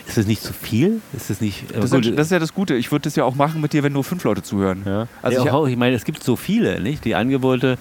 Ist 0.06 0.18
es 0.18 0.26
nicht 0.28 0.40
zu 0.42 0.52
viel? 0.52 1.00
Ist 1.14 1.30
es 1.30 1.40
nicht. 1.40 1.64
das, 1.74 1.90
gut, 1.90 2.06
ist, 2.06 2.16
das 2.16 2.26
ist 2.28 2.30
ja 2.32 2.38
das 2.38 2.54
Gute. 2.54 2.74
Ich 2.74 2.92
würde 2.92 3.02
das 3.02 3.16
ja 3.16 3.24
auch 3.24 3.34
machen 3.34 3.60
mit 3.60 3.72
dir, 3.72 3.82
wenn 3.82 3.92
nur 3.92 4.04
fünf 4.04 4.22
Leute 4.22 4.42
zuhören. 4.42 4.82
ja. 4.86 5.08
Also 5.20 5.38
ja, 5.38 5.44
ich- 5.46 5.50
auch, 5.50 5.66
ich 5.66 5.76
meine, 5.76 5.96
es 5.96 6.04
gibt 6.04 6.22
so 6.22 6.36
viele, 6.36 6.80
nicht? 6.80 7.04
Die 7.04 7.14
Angebote. 7.16 7.76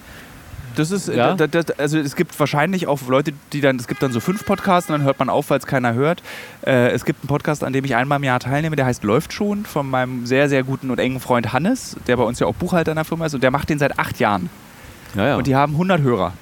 Das 0.76 0.90
ist, 0.90 1.08
Ja? 1.08 1.34
da, 1.34 1.46
da, 1.46 1.60
also 1.78 1.98
es 1.98 2.14
gibt 2.16 2.38
wahrscheinlich 2.38 2.86
auch 2.86 3.00
Leute, 3.08 3.32
die 3.52 3.60
dann, 3.60 3.76
es 3.76 3.88
gibt 3.88 4.02
dann 4.02 4.12
so 4.12 4.20
fünf 4.20 4.44
Podcasts 4.44 4.88
und 4.88 4.98
dann 4.98 5.02
hört 5.06 5.18
man 5.18 5.28
auf, 5.28 5.50
weil 5.50 5.58
es 5.58 5.66
keiner 5.66 5.94
hört. 5.94 6.22
Äh, 6.64 6.90
es 6.90 7.04
gibt 7.04 7.22
einen 7.22 7.28
Podcast, 7.28 7.64
an 7.64 7.72
dem 7.72 7.84
ich 7.84 7.96
einmal 7.96 8.18
im 8.18 8.24
Jahr 8.24 8.38
teilnehme, 8.40 8.76
der 8.76 8.86
heißt 8.86 9.02
Läuft 9.02 9.32
schon, 9.32 9.64
von 9.66 9.88
meinem 9.88 10.26
sehr, 10.26 10.48
sehr 10.48 10.62
guten 10.62 10.90
und 10.90 10.98
engen 10.98 11.18
Freund 11.20 11.52
Hannes, 11.52 11.96
der 12.06 12.16
bei 12.16 12.22
uns 12.22 12.38
ja 12.38 12.46
auch 12.46 12.54
Buchhalter 12.54 12.92
in 12.92 12.96
der 12.96 13.04
Firma 13.04 13.26
ist 13.26 13.34
und 13.34 13.42
der 13.42 13.50
macht 13.50 13.68
den 13.68 13.78
seit 13.78 13.98
acht 13.98 14.18
Jahren. 14.20 14.50
Ja, 15.14 15.28
ja. 15.28 15.36
Und 15.36 15.46
die 15.46 15.56
haben 15.56 15.72
100 15.72 16.00
Hörer. 16.02 16.32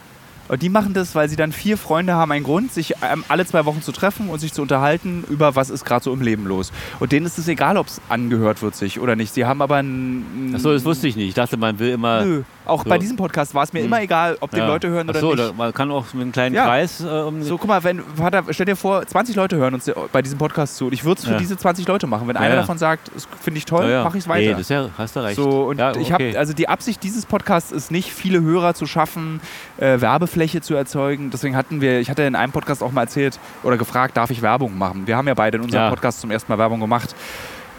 Und 0.49 0.61
die 0.62 0.68
machen 0.68 0.92
das, 0.95 1.14
weil 1.14 1.28
sie 1.28 1.36
dann 1.36 1.53
vier 1.53 1.78
Freunde 1.78 2.14
haben 2.14 2.30
einen 2.32 2.45
Grund, 2.45 2.72
sich 2.72 2.95
ähm, 3.03 3.24
alle 3.28 3.47
zwei 3.47 3.64
Wochen 3.64 3.80
zu 3.82 3.92
treffen 3.92 4.28
und 4.28 4.38
sich 4.40 4.53
zu 4.53 4.62
unterhalten 4.62 5.24
über, 5.30 5.57
was 5.57 5.70
ist 5.70 5.84
gerade 5.84 6.05
so 6.05 6.12
im 6.12 6.20
Leben 6.20 6.47
los. 6.47 6.70
Und 7.01 7.12
denen 7.12 7.24
ist 7.24 7.38
es 7.38 7.49
egal, 7.49 7.76
ob 7.76 7.86
es 7.86 8.01
angehört 8.09 8.61
wird 8.62 8.74
sich 8.76 9.01
oder 9.01 9.16
nicht. 9.16 9.32
Sie 9.32 9.45
haben 9.47 9.62
aber 9.62 9.76
ein... 9.76 10.53
Achso, 10.55 10.72
das 10.72 10.84
wusste 10.84 11.09
ich 11.09 11.16
nicht. 11.16 11.28
Ich 11.28 11.34
dachte, 11.34 11.57
man 11.57 11.78
will 11.78 11.90
immer. 11.92 12.24
Nö. 12.24 12.42
Auch 12.66 12.84
So. 12.84 12.88
bei 12.90 12.99
diesem 12.99 13.16
Podcast 13.16 13.55
war 13.55 13.62
es 13.64 13.72
mir 13.72 13.80
Hm. 13.80 13.86
immer 13.86 14.03
egal, 14.03 14.36
ob 14.40 14.55
Ja. 14.57 14.66
Leute 14.66 14.88
hören 14.88 15.09
oder 15.09 15.18
Achso, 15.18 15.34
nicht. 15.34 15.57
man 15.57 15.72
kann 15.74 15.90
auch 15.90 16.05
mit 16.14 16.22
einem 16.22 16.32
kleinen 16.32 16.55
Ja. 16.55 16.64
Kreis. 16.64 17.01
Äh, 17.01 17.07
um, 17.07 17.42
So, 17.42 17.59
guck 17.59 17.68
mal, 17.68 17.82
wenn, 17.84 18.01
Vater, 18.16 18.42
stell 18.51 18.66
dir 18.66 18.76
vor, 18.76 19.07
20 19.07 19.36
Leute 19.36 19.57
hören 19.57 19.74
uns 19.74 19.90
bei 20.12 20.22
diesem 20.22 20.38
Podcast 20.38 20.76
zu. 20.76 20.86
Und 20.86 20.92
ich 20.92 21.05
würde 21.05 21.18
es 21.20 21.24
für 21.26 21.32
Ja. 21.32 21.38
diese 21.38 21.57
20 21.57 21.86
Leute 21.88 22.07
machen. 22.07 22.28
Wenn 22.28 22.36
einer 22.36 22.57
davon 22.57 22.78
sagt, 22.78 23.11
das 23.14 23.26
finde 23.42 23.59
ich 23.59 23.64
toll, 23.64 24.03
mache 24.03 24.16
ich 24.18 24.24
es 24.24 24.26
Nee, 24.28 24.32
weiter. 24.34 24.51
das 24.53 24.61
ist 24.61 24.70
ja, 24.70 24.88
hast 24.97 25.16
du 25.16 25.20
recht. 25.20 25.36
So, 25.36 25.64
und 25.64 25.78
ja, 25.78 25.90
ich 25.92 26.12
okay. 26.12 26.28
habe, 26.30 26.38
also 26.38 26.53
die 26.53 26.68
Absicht 26.68 27.03
dieses 27.03 27.26
Podcasts 27.26 27.72
ist 27.72 27.90
nicht, 27.90 28.12
viele 28.12 28.40
Hörer 28.42 28.74
zu 28.74 28.86
schaffen, 28.86 29.40
äh, 29.78 30.01
Werbefläche 30.35 30.61
zu 30.61 30.74
erzeugen. 30.74 31.30
Deswegen 31.30 31.55
hatten 31.57 31.80
wir, 31.80 32.01
ich 32.01 32.11
hatte 32.11 32.24
in 32.24 32.35
einem 32.35 32.53
Podcast 32.53 32.82
auch 32.82 32.91
mal 32.91 33.03
erzählt 33.03 33.39
oder 33.62 33.76
gefragt, 33.76 34.16
darf 34.16 34.30
ich 34.30 34.43
Werbung 34.43 34.76
machen? 34.76 35.07
Wir 35.07 35.16
haben 35.16 35.28
ja 35.28 35.35
beide 35.35 35.59
in 35.59 35.64
unserem 35.64 35.85
Ja. 35.85 35.91
Podcast 35.91 36.20
zum 36.20 36.30
ersten 36.32 36.51
Mal 36.51 36.59
Werbung 36.59 36.80
gemacht. 36.80 37.14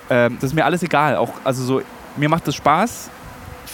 Ähm, 0.09 0.37
das 0.39 0.51
ist 0.51 0.55
mir 0.55 0.63
alles 0.63 0.81
egal. 0.81 1.17
Auch, 1.17 1.33
also 1.43 1.63
so, 1.63 1.81
mir 2.15 2.29
macht 2.29 2.47
es 2.47 2.55
Spaß, 2.55 3.09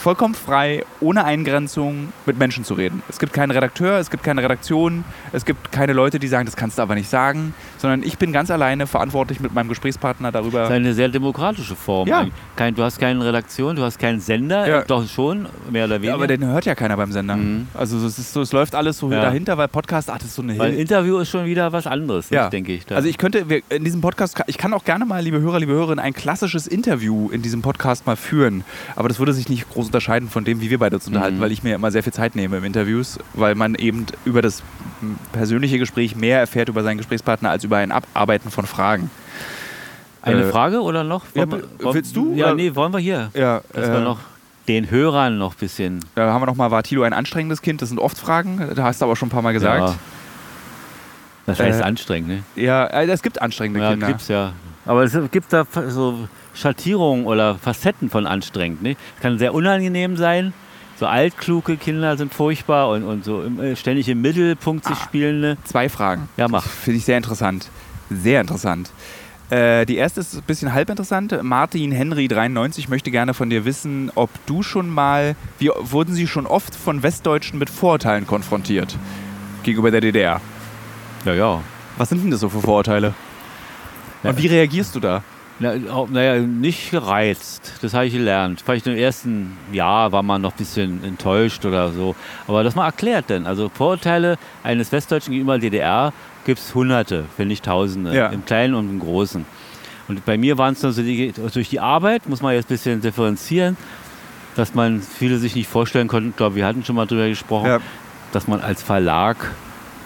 vollkommen 0.02 0.34
frei, 0.34 0.84
ohne 1.00 1.24
Eingrenzung 1.24 2.12
mit 2.26 2.38
Menschen 2.38 2.64
zu 2.64 2.74
reden. 2.74 3.04
Es 3.08 3.20
gibt 3.20 3.34
keinen 3.34 3.52
Redakteur, 3.52 4.00
es 4.00 4.10
gibt 4.10 4.24
keine 4.24 4.42
Redaktion, 4.44 5.04
es 5.32 5.46
gibt 5.46 5.72
keine 5.72 5.94
Leute, 5.94 6.18
die 6.20 6.28
sagen, 6.28 6.46
das 6.46 6.56
kannst 6.56 6.78
du 6.78 6.82
aber 6.82 6.96
nicht 6.96 7.10
sagen, 7.10 7.54
sondern 7.78 8.02
ich 8.04 8.18
bin 8.18 8.34
ganz 8.34 8.50
alleine 8.50 8.88
verantwortlich 8.88 9.40
mit 9.40 9.54
meinem 9.54 9.70
Gesprächspartner 9.70 10.32
darüber. 10.32 10.62
Das 10.62 10.70
ist 10.70 10.76
eine 10.76 10.94
sehr 10.94 11.10
demokratische 11.10 11.76
Form. 11.76 12.08
Ja. 12.08 12.26
Kein, 12.56 12.74
du 12.74 12.84
hast 12.84 13.00
keine 13.00 13.24
Redaktion, 13.24 13.76
du 13.76 13.84
hast 13.84 14.00
keinen 14.00 14.20
Sender, 14.20 14.68
Ja. 14.68 14.82
doch 14.82 15.08
schon, 15.08 15.48
mehr 15.70 15.86
oder 15.86 15.96
Ja, 15.96 16.02
weniger. 16.02 16.14
aber 16.16 16.28
den 16.28 16.46
hört 16.46 16.66
ja 16.66 16.74
keiner 16.74 16.98
beim 16.98 17.12
Sender. 17.12 17.36
Mhm. 17.36 17.68
Also 17.76 17.98
es, 18.06 18.18
ist 18.18 18.34
so, 18.34 18.42
es 18.42 18.52
läuft 18.52 18.74
alles 18.74 18.98
so 18.98 19.12
Ja. 19.12 19.22
dahinter, 19.22 19.58
weil 19.58 19.68
Podcast, 19.68 20.10
ach, 20.10 20.18
das 20.18 20.28
ist 20.30 20.36
so 20.36 20.42
eine 20.42 20.54
Weil 20.58 20.70
ein 20.72 20.76
Hilfe. 20.78 20.82
Interview 20.82 21.18
ist 21.20 21.30
schon 21.30 21.46
wieder 21.46 21.72
was 21.74 21.86
anderes, 21.86 22.30
Ja. 22.32 22.50
denke 22.50 22.74
ich. 22.74 22.88
Da. 22.88 22.96
Also 22.96 23.08
ich 23.08 23.18
könnte, 23.20 23.46
in 23.70 23.84
diesem 23.84 24.02
Podcast, 24.02 24.42
ich 24.48 24.58
kann 24.58 24.74
auch 24.74 24.84
gerne 24.84 25.06
mal, 25.06 25.22
liebe 25.22 25.40
Hörer, 25.40 25.60
liebe 25.60 25.74
Hörerinnen, 25.74 26.04
ein 26.04 26.14
klassisches 26.14 26.66
Interview 26.66 27.30
in 27.32 27.42
diesem 27.44 27.62
Podcast 27.62 28.08
mal 28.08 28.16
führen. 28.16 28.64
Aber 28.96 29.08
das 29.08 29.20
würde 29.20 29.34
sich 29.34 29.48
nicht 29.48 29.70
groß 29.70 29.91
unterscheiden 29.92 30.30
von 30.30 30.44
dem, 30.46 30.62
wie 30.62 30.70
wir 30.70 30.80
beide 30.80 30.96
uns 30.96 31.06
unterhalten, 31.08 31.38
Mhm. 31.38 31.42
weil 31.42 31.52
ich 31.52 31.64
mir 31.64 31.76
immer 31.76 31.92
sehr 31.92 32.02
viel 32.04 32.14
Zeit 32.14 32.36
nehme 32.36 32.58
im 32.58 32.64
Interviews, 32.64 33.20
weil 33.34 33.56
man 33.56 33.76
eben 33.76 34.06
über 34.26 34.42
das 34.42 34.64
persönliche 35.34 35.78
Gespräch 35.80 36.16
mehr 36.16 36.40
erfährt 36.40 36.70
über 36.70 36.82
seinen 36.84 36.98
Gesprächspartner 36.98 37.50
als 37.50 37.64
über 37.64 37.78
ein 37.78 37.92
Abarbeiten 37.92 38.50
von 38.52 38.66
Fragen. 38.66 39.12
Eine 40.22 40.44
äh, 40.44 40.52
Frage 40.52 40.82
oder 40.82 41.04
noch? 41.04 41.26
ja, 41.34 41.50
wir- 41.52 41.64
willst 41.80 42.16
du, 42.16 42.34
Ja, 42.36 42.48
oder? 42.48 42.56
nee, 42.56 42.74
wollen 42.76 42.94
wir 42.94 43.00
hier. 43.00 43.32
Ja, 43.34 43.62
Dass 43.74 43.88
wir 43.90 43.98
äh, 43.98 44.02
noch 44.04 44.20
den 44.68 44.90
Hörern 44.92 45.38
noch 45.38 45.54
ein 45.56 45.60
bisschen. 45.60 46.00
da 46.16 46.32
haben 46.32 46.42
wir 46.42 46.46
nochmal, 46.46 46.70
war 46.72 46.84
Tilo 46.84 47.02
ein 47.04 47.14
anstrengendes 47.14 47.62
Kind? 47.62 47.82
Das 47.82 47.90
sind 47.90 47.98
oft 48.00 48.18
Fragen, 48.18 48.62
da 48.76 48.84
hast 48.84 49.02
du 49.02 49.06
aber 49.06 49.16
schon 49.16 49.28
ein 49.28 49.32
paar 49.32 49.42
Mal 49.42 49.54
gesagt. 49.54 49.82
Ja. 49.90 49.96
Das 51.48 51.60
heißt 51.60 51.80
Äh, 51.82 51.84
anstrengend, 51.84 52.28
ne? 52.30 52.44
Ja, 52.56 52.86
äh, 52.86 53.08
es 53.10 53.24
gibt 53.24 53.42
anstrengende 53.42 53.82
Ja, 53.82 53.90
Kinder. 53.92 54.08
gibt's 54.08 54.28
ja. 54.28 54.54
Aber 54.92 55.04
es 55.04 55.18
gibt 55.32 55.54
da 55.54 55.66
so 55.88 56.28
Schattierungen 56.54 57.26
oder 57.26 57.56
Facetten 57.56 58.10
von 58.10 58.28
anstrengend. 58.28 58.82
Ne? 58.82 58.98
Kann 59.22 59.40
sehr 59.40 59.54
unangenehm 59.54 60.18
sein. 60.18 60.52
So 61.00 61.06
altkluge 61.08 61.78
Kinder 61.78 62.18
sind 62.18 62.34
furchtbar 62.34 62.90
und, 62.90 63.04
und 63.06 63.24
so 63.24 63.42
äh, 63.42 63.78
ständig 63.78 64.10
im 64.10 64.22
Mittelpunkt 64.22 64.84
sich 64.84 64.98
Ah. 64.98 65.04
spielende. 65.06 65.56
Zwei 65.64 65.88
Fragen. 65.88 66.28
Ja, 66.36 66.50
mach. 66.50 66.66
Finde 66.66 66.98
ich 66.98 67.06
sehr 67.06 67.16
interessant. 67.16 67.70
Sehr 68.10 68.42
interessant. 68.42 68.92
Äh, 69.50 69.86
die 69.86 69.96
erste 69.96 70.20
ist 70.20 70.36
ein 70.36 70.44
bisschen 70.44 70.74
halb 70.74 70.90
interessant. 70.90 71.40
Martin 71.42 71.94
Henry 71.94 72.28
93 72.28 72.90
möchte 72.90 73.12
gerne 73.12 73.34
von 73.34 73.50
dir 73.50 73.64
wissen, 73.64 74.12
ob 74.16 74.30
du 74.46 74.62
schon 74.62 74.90
mal, 74.90 75.38
wie, 75.58 75.72
wurden 75.80 76.14
sie 76.14 76.28
schon 76.28 76.46
oft 76.46 76.76
von 76.76 77.02
Westdeutschen 77.02 77.58
mit 77.60 77.70
Vorurteilen 77.70 78.28
konfrontiert 78.28 78.98
gegenüber 79.64 79.90
der 79.90 80.02
DDR? 80.02 80.42
Ja, 81.24 81.34
ja. 81.34 81.62
Was 81.98 82.10
sind 82.10 82.24
denn 82.26 82.32
das 82.32 82.42
so 82.42 82.50
für 82.50 82.60
Vorurteile? 82.60 83.14
Und 84.24 84.38
wie 84.38 84.48
reagierst 84.48 84.96
du 84.96 85.00
da? 85.00 85.24
Na, 85.60 85.74
naja, 86.10 86.40
nicht 86.42 86.90
gereizt. 86.90 87.74
Das 87.82 87.94
habe 87.94 88.08
ich 88.08 88.14
gelernt. 88.14 88.62
Vielleicht 88.66 88.88
im 88.88 88.96
ersten 88.96 89.56
Jahr 89.72 90.12
war 90.12 90.24
man 90.24 90.42
noch 90.42 90.54
ein 90.54 90.58
bisschen 90.58 91.04
enttäuscht 91.04 91.64
oder 91.66 91.92
so. 91.92 92.16
Aber 92.48 92.64
das 92.64 92.74
mal 92.76 92.86
erklärt 92.86 93.30
denn. 93.30 93.46
Also 93.46 93.70
Vorurteile 93.70 94.38
eines 94.64 94.92
Westdeutschen 94.92 95.34
gegenüber 95.34 95.60
DDR 95.60 96.14
gibt 96.46 96.60
es 96.60 96.74
Hunderte, 96.74 97.26
wenn 97.38 97.48
nicht 97.48 97.64
Tausende. 97.64 98.16
Ja. 98.16 98.28
Im 98.28 98.44
Kleinen 98.44 98.74
und 98.74 98.90
im 98.90 99.00
Großen. 99.00 99.46
Und 100.08 100.26
bei 100.26 100.38
mir 100.38 100.58
waren 100.58 100.74
es 100.74 100.82
nur 100.82 100.94
so 100.94 101.04
die, 101.04 101.32
durch 101.54 101.70
die 101.70 101.80
Arbeit, 101.80 102.28
muss 102.28 102.42
man 102.42 102.56
jetzt 102.56 102.66
ein 102.66 102.70
bisschen 102.74 103.02
differenzieren, 103.02 103.78
dass 104.56 104.74
man 104.74 105.02
viele 105.02 105.38
sich 105.38 105.56
nicht 105.56 105.70
vorstellen 105.70 106.08
konnten. 106.08 106.32
Ich 106.32 106.36
glaube, 106.38 106.56
wir 106.56 106.66
hatten 106.66 106.84
schon 106.84 106.96
mal 106.96 107.06
drüber 107.06 107.28
gesprochen, 107.28 107.68
Ja. 107.68 107.80
dass 108.34 108.48
man 108.48 108.62
als 108.62 108.82
Verlag, 108.82 109.52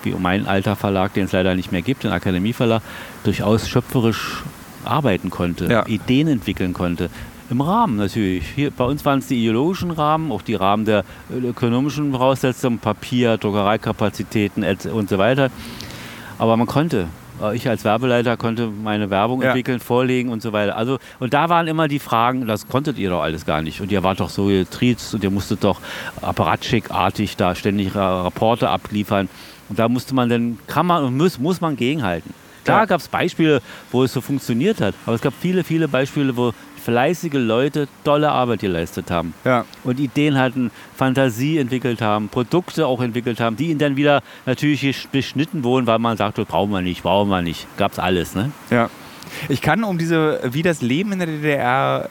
wie 0.04 0.12
mein 0.12 0.48
alter 0.48 0.76
Verlag, 0.76 1.14
den 1.14 1.26
es 1.26 1.32
leider 1.32 1.56
nicht 1.56 1.72
mehr 1.72 1.82
gibt, 1.82 2.04
den 2.04 2.12
Akademieverlag, 2.12 2.82
durchaus 3.26 3.68
schöpferisch 3.68 4.44
arbeiten 4.84 5.30
konnte, 5.30 5.66
Ja. 5.66 5.86
Ideen 5.88 6.28
entwickeln 6.28 6.74
konnte. 6.74 7.10
Im 7.50 7.62
Rahmen 7.62 7.96
natürlich. 7.98 8.44
Hier, 8.56 8.72
bei 8.72 8.86
uns 8.86 9.06
waren 9.06 9.20
es 9.20 9.28
die 9.28 9.40
ideologischen 9.40 9.92
Rahmen, 9.92 10.32
auch 10.32 10.42
die 10.42 10.56
Rahmen 10.56 10.86
der 10.86 11.04
äh, 11.32 11.38
ökonomischen 11.48 12.12
Voraussetzungen, 12.12 12.80
Papier, 12.80 13.38
Druckereikapazitäten 13.38 14.64
und 14.92 15.10
so 15.10 15.18
weiter. 15.18 15.50
Aber 16.40 16.58
man 16.58 16.66
konnte. 16.68 17.08
Äh, 17.42 17.56
Ich 17.56 17.68
als 17.70 17.84
Werbeleiter 17.84 18.36
konnte 18.38 18.68
meine 18.68 19.10
Werbung 19.12 19.42
Ja. 19.42 19.50
entwickeln, 19.50 19.80
vorlegen 19.80 20.30
und 20.30 20.42
so 20.42 20.54
weiter. 20.54 20.76
Also, 20.76 20.98
und 21.20 21.34
da 21.36 21.50
waren 21.50 21.68
immer 21.68 21.88
die 21.88 22.00
Fragen, 22.00 22.48
das 22.48 22.68
konntet 22.68 22.98
ihr 22.98 23.10
doch 23.12 23.22
alles 23.22 23.46
gar 23.46 23.62
nicht. 23.62 23.80
Und 23.82 23.92
ihr 23.92 24.02
wart 24.04 24.20
doch 24.22 24.30
so 24.30 24.46
getriezt 24.46 25.14
und 25.14 25.24
ihr 25.24 25.30
musstet 25.32 25.64
doch 25.64 25.80
apparatschickartig 26.22 27.38
da 27.38 27.56
ständig 27.56 27.96
Ra- 27.96 28.24
Rapporte 28.24 28.70
abliefern. 28.70 29.30
Und 29.70 29.80
da 29.80 29.88
musste 29.90 30.14
man 30.16 30.30
dann, 30.30 30.58
kann 30.68 30.86
man 30.86 31.04
und 31.04 31.18
muss, 31.18 31.40
muss 31.40 31.62
man 31.62 31.76
gegenhalten. 31.76 32.34
Klar 32.66 32.80
Ja. 32.82 32.86
gab 32.86 33.00
es 33.00 33.08
Beispiele, 33.08 33.62
wo 33.92 34.04
es 34.04 34.12
so 34.12 34.20
funktioniert 34.22 34.82
hat, 34.82 34.94
aber 35.06 35.16
es 35.16 35.22
gab 35.22 35.34
viele, 35.40 35.64
viele 35.64 35.88
Beispiele, 35.88 36.36
wo 36.36 36.52
fleißige 36.84 37.34
Leute 37.34 37.88
tolle 38.04 38.30
Arbeit 38.32 38.60
geleistet 38.60 39.10
haben 39.10 39.34
Ja. 39.44 39.66
und 39.84 40.00
Ideen 40.00 40.38
hatten, 40.38 40.70
Fantasie 40.96 41.58
entwickelt 41.58 42.02
haben, 42.02 42.30
Produkte 42.30 42.86
auch 42.86 43.02
entwickelt 43.02 43.40
haben, 43.40 43.56
die 43.56 43.70
ihnen 43.72 43.80
dann 43.80 43.96
wieder 43.96 44.22
natürlich 44.46 45.08
beschnitten 45.12 45.64
wurden, 45.64 45.88
weil 45.88 45.98
man 46.00 46.18
sagte, 46.18 46.46
brauchen 46.46 46.72
wir 46.72 46.82
nicht, 46.82 47.02
brauchen 47.04 47.30
wir 47.30 47.42
nicht. 47.42 47.66
Gab's 47.78 47.98
alles, 47.98 48.36
ne? 48.36 48.52
Ja. 48.70 48.90
Ich 49.50 49.62
kann 49.62 49.84
um 49.84 49.98
diese, 49.98 50.40
wie 50.52 50.62
das 50.62 50.82
Leben 50.82 51.12
in 51.14 51.20
der 51.20 51.28
DDR 51.28 52.10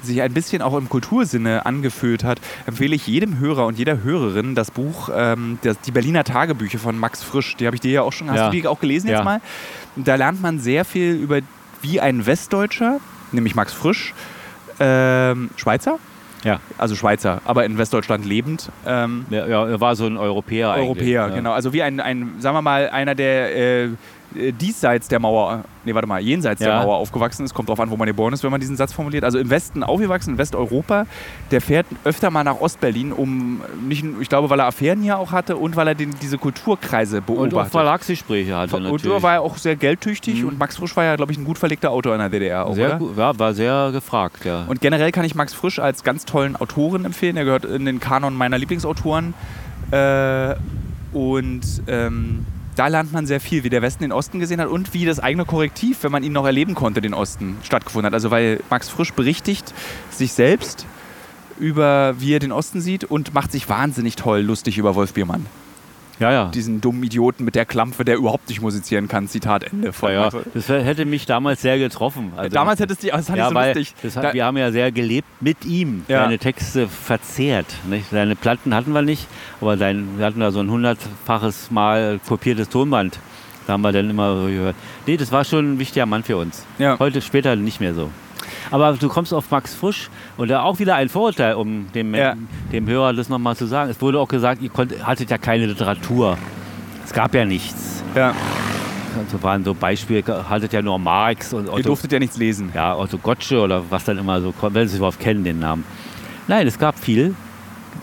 äh, 0.00 0.04
sich 0.06 0.22
ein 0.22 0.32
bisschen 0.32 0.62
auch 0.62 0.76
im 0.76 0.88
Kultursinne 0.88 1.66
angefühlt 1.66 2.24
hat, 2.24 2.40
empfehle 2.66 2.94
ich 2.94 3.06
jedem 3.06 3.38
Hörer 3.38 3.66
und 3.66 3.78
jeder 3.78 4.02
Hörerin 4.02 4.54
das 4.54 4.70
Buch, 4.70 5.08
ähm, 5.14 5.58
das, 5.62 5.80
die 5.80 5.90
Berliner 5.92 6.24
Tagebücher 6.24 6.78
von 6.78 6.98
Max 6.98 7.22
Frisch. 7.22 7.56
Die 7.56 7.66
habe 7.66 7.76
ich 7.76 7.80
dir 7.80 7.92
ja 7.92 8.02
auch 8.02 8.12
schon, 8.12 8.30
hast 8.30 8.36
Ja. 8.38 8.50
du 8.50 8.56
die 8.56 8.66
auch 8.66 8.80
gelesen 8.80 9.08
Ja. 9.08 9.16
jetzt 9.16 9.24
mal? 9.24 9.40
Da 9.96 10.14
lernt 10.14 10.40
man 10.40 10.58
sehr 10.60 10.84
viel 10.84 11.14
über, 11.14 11.40
wie 11.82 12.00
ein 12.00 12.26
Westdeutscher, 12.26 13.00
nämlich 13.32 13.54
Max 13.54 13.72
Frisch, 13.72 14.14
ähm, 14.78 15.50
Schweizer, 15.56 15.98
Ja. 16.44 16.60
also 16.78 16.94
Schweizer, 16.94 17.40
aber 17.44 17.64
in 17.64 17.76
Westdeutschland 17.78 18.24
lebend, 18.24 18.70
ähm, 18.86 19.26
Ja, 19.30 19.46
ja, 19.46 19.66
er 19.68 19.80
war 19.80 19.94
so 19.96 20.06
ein 20.06 20.16
Europäer 20.16 20.70
eigentlich. 20.72 20.84
Europäer, 20.86 21.28
ja. 21.28 21.34
genau. 21.34 21.52
Also 21.52 21.72
wie 21.72 21.82
ein, 21.82 22.00
ein, 22.00 22.34
sagen 22.38 22.56
wir 22.56 22.62
mal, 22.62 22.88
einer, 22.90 23.14
der 23.14 23.56
äh, 23.56 23.88
diesseits 24.34 25.08
der 25.08 25.18
Mauer, 25.18 25.64
nee, 25.84 25.92
warte 25.94 26.06
mal, 26.06 26.20
jenseits 26.20 26.60
der 26.60 26.68
Ja. 26.68 26.82
Mauer 26.82 26.96
aufgewachsen 26.96 27.44
ist. 27.44 27.52
Kommt 27.54 27.68
drauf 27.68 27.80
an, 27.80 27.90
wo 27.90 27.96
man 27.96 28.06
geboren 28.06 28.32
ist, 28.32 28.44
wenn 28.44 28.50
man 28.50 28.60
diesen 28.60 28.76
Satz 28.76 28.92
formuliert. 28.92 29.24
Also 29.24 29.38
im 29.38 29.50
Westen 29.50 29.82
aufgewachsen, 29.82 30.30
in 30.30 30.38
Westeuropa. 30.38 31.06
Der 31.50 31.60
fährt 31.60 31.86
öfter 32.04 32.30
mal 32.30 32.44
nach 32.44 32.60
Ostberlin, 32.60 33.12
um, 33.12 33.60
nicht, 33.86 34.04
ich 34.20 34.28
glaube, 34.28 34.48
weil 34.50 34.60
er 34.60 34.66
Affären 34.66 35.02
hier 35.02 35.18
auch 35.18 35.32
hatte 35.32 35.56
und 35.56 35.74
weil 35.76 35.88
er 35.88 35.94
den, 35.94 36.10
diese 36.22 36.38
Kulturkreise 36.38 37.18
Und 37.18 37.22
auch 37.30 37.48
beobachtet. 37.48 37.72
Verlagsgespräche 37.72 38.56
hatte 38.56 38.76
und 38.76 38.84
natürlich. 38.84 39.06
er 39.12 39.22
war 39.22 39.32
ja 39.34 39.40
auch 39.40 39.56
sehr 39.56 39.74
geldtüchtig 39.76 40.42
Mhm. 40.42 40.48
und 40.48 40.58
Max 40.58 40.76
Frisch 40.76 40.96
war 40.96 41.04
ja, 41.04 41.16
glaube 41.16 41.32
ich, 41.32 41.38
ein 41.38 41.44
gut 41.44 41.58
verlegter 41.58 41.90
Autor 41.90 42.12
in 42.14 42.20
der 42.20 42.28
DDR 42.28 42.66
auch, 42.66 42.74
sehr 42.74 42.96
gut, 42.98 43.16
ja, 43.16 43.36
war 43.38 43.52
sehr 43.54 43.90
gefragt, 43.92 44.44
ja. 44.44 44.64
Und 44.68 44.80
generell 44.80 45.10
kann 45.12 45.24
ich 45.24 45.34
Max 45.34 45.54
Frisch 45.54 45.78
als 45.78 46.04
ganz 46.04 46.24
tollen 46.24 46.56
Autoren 46.56 47.04
empfehlen. 47.04 47.36
Er 47.36 47.44
gehört 47.44 47.64
in 47.64 47.84
den 47.84 47.98
Kanon 48.00 48.34
meiner 48.36 48.58
Lieblingsautoren. 48.58 49.34
Äh, 49.90 50.54
und 51.12 51.62
ähm, 51.88 52.46
da 52.80 52.86
lernt 52.86 53.12
man 53.12 53.26
sehr 53.26 53.40
viel, 53.40 53.62
wie 53.62 53.68
der 53.68 53.82
Westen 53.82 54.04
den 54.04 54.10
Osten 54.10 54.40
gesehen 54.40 54.58
hat 54.58 54.68
und 54.68 54.94
wie 54.94 55.04
das 55.04 55.20
eigene 55.20 55.44
Korrektiv, 55.44 56.02
wenn 56.02 56.10
man 56.10 56.22
ihn 56.22 56.32
noch 56.32 56.46
erleben 56.46 56.74
konnte, 56.74 57.02
den 57.02 57.12
Osten 57.12 57.58
stattgefunden 57.62 58.06
hat. 58.06 58.14
Also 58.14 58.30
weil 58.30 58.60
Max 58.70 58.88
Frisch 58.88 59.12
berichtigt 59.12 59.74
sich 60.10 60.32
selbst 60.32 60.86
über, 61.58 62.14
wie 62.20 62.32
er 62.32 62.38
den 62.38 62.52
Osten 62.52 62.80
sieht 62.80 63.04
und 63.04 63.34
macht 63.34 63.52
sich 63.52 63.68
wahnsinnig 63.68 64.16
toll 64.16 64.40
lustig 64.40 64.78
über 64.78 64.94
Wolf 64.94 65.12
Biermann. 65.12 65.44
Ja, 66.20 66.30
ja. 66.30 66.44
Diesen 66.46 66.80
dummen 66.80 67.02
Idioten 67.02 67.44
mit 67.44 67.54
der 67.54 67.64
Klampfe, 67.64 68.04
der 68.04 68.16
überhaupt 68.16 68.48
nicht 68.48 68.60
musizieren 68.60 69.08
kann. 69.08 69.26
Zitat 69.26 69.64
Ende. 69.64 69.92
Von 69.92 70.12
ja, 70.12 70.30
Das 70.54 70.68
hätte 70.68 71.04
mich 71.06 71.26
damals 71.26 71.62
sehr 71.62 71.78
getroffen. 71.78 72.32
Also, 72.36 72.54
Damals 72.54 72.78
hättest 72.78 73.02
du, 73.02 73.08
das 73.08 73.26
fand 73.26 73.38
ja, 73.38 73.48
ich 73.48 73.54
so 73.54 73.58
lustig. 73.60 73.94
das 74.02 74.14
Da- 74.14 74.22
hat, 74.24 74.34
wir 74.34 74.44
haben 74.44 74.56
ja 74.58 74.70
sehr 74.70 74.92
gelebt 74.92 75.26
mit 75.40 75.64
ihm. 75.64 76.04
Ja. 76.08 76.24
Seine 76.24 76.38
Texte 76.38 76.86
verzehrt. 76.88 77.66
Nicht? 77.88 78.10
Seine 78.10 78.36
Platten 78.36 78.74
hatten 78.74 78.92
wir 78.92 79.02
nicht, 79.02 79.26
aber 79.60 79.76
sein, 79.78 80.18
wir 80.18 80.26
hatten 80.26 80.40
da 80.40 80.50
so 80.52 80.60
ein 80.60 80.70
hundertfaches 80.70 81.70
Mal 81.70 82.20
kopiertes 82.28 82.68
Tonband. 82.68 83.18
Da 83.66 83.74
haben 83.74 83.82
wir 83.82 83.92
dann 83.92 84.10
immer 84.10 84.36
so 84.36 84.46
gehört. 84.46 84.76
Nee, 85.06 85.16
das 85.16 85.32
war 85.32 85.44
schon 85.44 85.74
ein 85.74 85.78
wichtiger 85.78 86.04
Mann 86.06 86.22
für 86.22 86.36
uns. 86.36 86.64
Ja. 86.78 86.98
Heute 86.98 87.20
später 87.22 87.56
nicht 87.56 87.80
mehr 87.80 87.94
so. 87.94 88.10
Aber 88.70 88.92
du 88.94 89.08
kommst 89.08 89.32
auf 89.34 89.50
Max 89.50 89.74
Frisch 89.74 90.08
und 90.36 90.48
da 90.48 90.62
auch 90.62 90.78
wieder 90.78 90.94
ein 90.96 91.08
Vorurteil, 91.08 91.54
um 91.54 91.86
dem, 91.92 92.14
Ja. 92.14 92.34
dem 92.72 92.86
Hörer 92.86 93.12
das 93.12 93.28
nochmal 93.28 93.56
zu 93.56 93.66
sagen. 93.66 93.90
Es 93.90 94.00
wurde 94.00 94.18
auch 94.20 94.28
gesagt, 94.28 94.62
ihr 94.62 94.70
konnt, 94.70 94.94
hattet 95.06 95.30
ja 95.30 95.38
keine 95.38 95.66
Literatur. 95.66 96.36
Es 97.04 97.12
gab 97.12 97.34
ja 97.34 97.44
nichts. 97.44 98.02
ja. 98.14 98.34
Also 99.18 99.42
waren 99.42 99.64
so 99.64 99.74
Beispiele, 99.74 100.22
hattet 100.48 100.72
ja 100.72 100.80
nur 100.82 100.96
Marx 100.96 101.52
und 101.52 101.64
Ihr 101.66 101.72
Otto, 101.72 101.82
durftet 101.82 102.12
ja 102.12 102.20
nichts 102.20 102.36
lesen. 102.36 102.70
ja, 102.72 102.96
Otto 102.96 103.18
Gottsche 103.18 103.60
oder 103.60 103.82
was 103.90 104.04
dann 104.04 104.18
immer 104.18 104.40
so 104.40 104.52
kommt, 104.52 104.74
wenn 104.76 104.86
Sie 104.86 104.92
es 104.92 104.98
überhaupt 104.98 105.18
kennen, 105.18 105.42
den 105.42 105.58
Namen. 105.58 105.82
Nein, 106.46 106.64
es 106.68 106.78
gab 106.78 106.96
viel. 106.96 107.34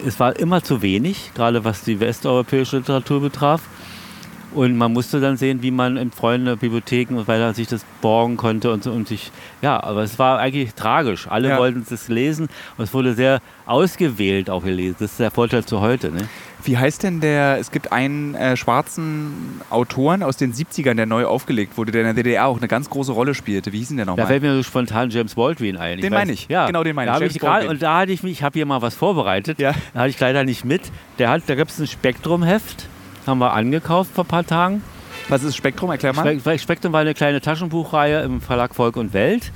Es 0.06 0.20
war 0.20 0.36
immer 0.38 0.62
zu 0.62 0.82
wenig, 0.82 1.32
gerade 1.34 1.64
was 1.64 1.82
die 1.84 2.02
westeuropäische 2.02 2.80
Literatur 2.80 3.22
betraf. 3.22 3.62
Und 4.54 4.78
man 4.78 4.94
musste 4.94 5.20
dann 5.20 5.36
sehen, 5.38 5.62
wie 5.62 5.72
man 5.72 5.98
in 5.98 6.10
Freunde, 6.12 6.56
Bibliotheken 6.58 7.16
und 7.18 7.28
weiter 7.28 7.54
sich 7.54 7.68
das 7.68 7.86
borgen 8.02 8.38
konnte 8.38 8.72
und, 8.72 8.82
so, 8.84 8.92
und 8.92 9.08
sich, 9.08 9.32
ja, 9.62 9.82
aber 9.84 10.04
es 10.04 10.18
war 10.20 10.40
eigentlich 10.40 10.74
tragisch. 10.74 11.28
Alle 11.30 11.50
Ja. 11.50 11.58
wollten 11.60 11.86
es 11.90 12.08
lesen 12.08 12.48
und 12.78 12.84
es 12.86 12.94
wurde 12.94 13.14
sehr 13.14 13.40
ausgewählt 13.66 14.50
auch 14.50 14.64
gelesen. 14.64 14.96
Das 15.00 15.12
ist 15.12 15.20
der 15.20 15.32
Vorteil 15.32 15.66
zu 15.66 15.82
heute. 15.82 16.12
Ne? 16.12 16.28
Wie 16.64 16.78
heißt 16.78 17.04
denn 17.04 17.20
der, 17.20 17.58
es 17.60 17.72
gibt 17.72 17.92
einen 17.92 18.36
äh, 18.36 18.56
schwarzen 18.58 19.62
Autoren 19.70 20.24
aus 20.24 20.38
den 20.38 20.54
70ern, 20.54 20.96
der 20.96 21.06
neu 21.06 21.26
aufgelegt 21.26 21.78
wurde, 21.78 21.92
der 21.92 22.02
in 22.02 22.16
der 22.16 22.24
DDR 22.24 22.48
auch 22.48 22.58
eine 22.58 22.68
ganz 22.68 22.90
große 22.90 23.12
Rolle 23.12 23.34
spielte. 23.36 23.74
Wie 23.74 23.78
hieß 23.80 23.90
denn 23.90 23.98
der 23.98 24.06
Da 24.06 24.12
nochmal? 24.14 24.28
fällt 24.28 24.42
mir 24.44 24.56
so 24.56 24.64
spontan 24.64 25.10
James 25.10 25.36
Baldwin 25.36 25.78
ein. 25.78 26.00
Den 26.00 26.12
weiß- 26.14 26.16
meine 26.18 26.32
ich. 26.32 26.48
Ja, 26.50 26.68
Genau, 26.68 26.84
den 26.84 26.96
meine 26.96 27.12
da 27.12 27.20
ich. 27.22 27.40
Baldwin. 27.40 27.70
Und 27.72 27.82
da 27.82 28.00
hatte 28.00 28.12
ich 28.12 28.24
mich, 28.24 28.32
ich 28.34 28.44
habe 28.44 28.54
hier 28.54 28.66
mal 28.66 28.82
was 28.82 28.96
vorbereitet. 28.96 29.60
Ja. 29.60 29.74
Da 29.94 30.00
hatte 30.02 30.10
ich 30.10 30.20
leider 30.20 30.44
nicht 30.44 30.66
mit. 30.66 30.82
Der 31.20 31.30
hat, 31.30 31.44
da 31.48 31.56
gibt 31.56 31.70
es 31.72 31.80
ein 31.80 31.88
Spektrum-Heft, 31.88 32.88
haben 33.28 33.40
wir 33.40 33.54
angekauft 33.54 34.12
vor 34.14 34.24
ein 34.24 34.28
paar 34.28 34.46
Tagen. 34.46 34.82
Was 35.30 35.44
ist 35.44 35.56
Spektrum? 35.56 35.90
Erklär 35.92 36.14
mal. 36.14 36.40
Spe- 36.40 36.58
Spektrum 36.60 36.94
war 36.94 37.02
eine 37.02 37.14
kleine 37.14 37.42
Taschenbuchreihe 37.42 38.22
im 38.22 38.40
Verlag 38.42 38.76
Volk 38.76 38.96
und 38.98 39.14
Welt. 39.14 39.52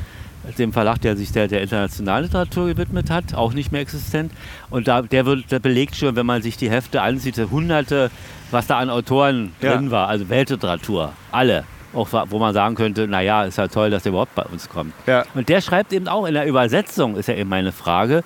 Dem 0.57 0.73
Verlag, 0.73 0.99
der 1.01 1.15
sich 1.15 1.31
der, 1.31 1.47
der 1.47 1.61
internationalen 1.61 2.25
Literatur 2.25 2.67
gewidmet 2.67 3.11
hat, 3.11 3.35
auch 3.35 3.53
nicht 3.53 3.71
mehr 3.71 3.81
existent. 3.81 4.31
Und 4.71 4.87
da, 4.87 5.03
der, 5.03 5.27
wird, 5.27 5.51
der 5.51 5.59
belegt 5.59 5.95
schon, 5.95 6.15
wenn 6.15 6.25
man 6.25 6.41
sich 6.41 6.57
die 6.57 6.69
Hefte 6.69 7.03
ansieht, 7.03 7.37
hunderte, 7.37 8.09
was 8.49 8.65
da 8.65 8.79
an 8.79 8.89
Autoren 8.89 9.53
Ja. 9.61 9.75
drin 9.75 9.91
war, 9.91 10.07
also 10.07 10.29
Weltliteratur, 10.29 11.13
alle. 11.31 11.63
Auch 11.93 12.07
wo 12.29 12.39
man 12.39 12.53
sagen 12.55 12.73
könnte, 12.75 13.07
naja, 13.07 13.43
ist 13.43 13.57
ja 13.57 13.67
toll, 13.67 13.91
dass 13.91 14.03
der 14.03 14.11
überhaupt 14.13 14.33
bei 14.33 14.43
uns 14.43 14.67
kommt. 14.67 14.93
Ja. 15.05 15.25
Und 15.35 15.47
der 15.47 15.61
schreibt 15.61 15.93
eben 15.93 16.07
auch 16.07 16.25
in 16.25 16.33
der 16.33 16.47
Übersetzung, 16.47 17.17
ist 17.17 17.27
ja 17.27 17.35
eben 17.35 17.49
meine 17.49 17.71
Frage, 17.71 18.23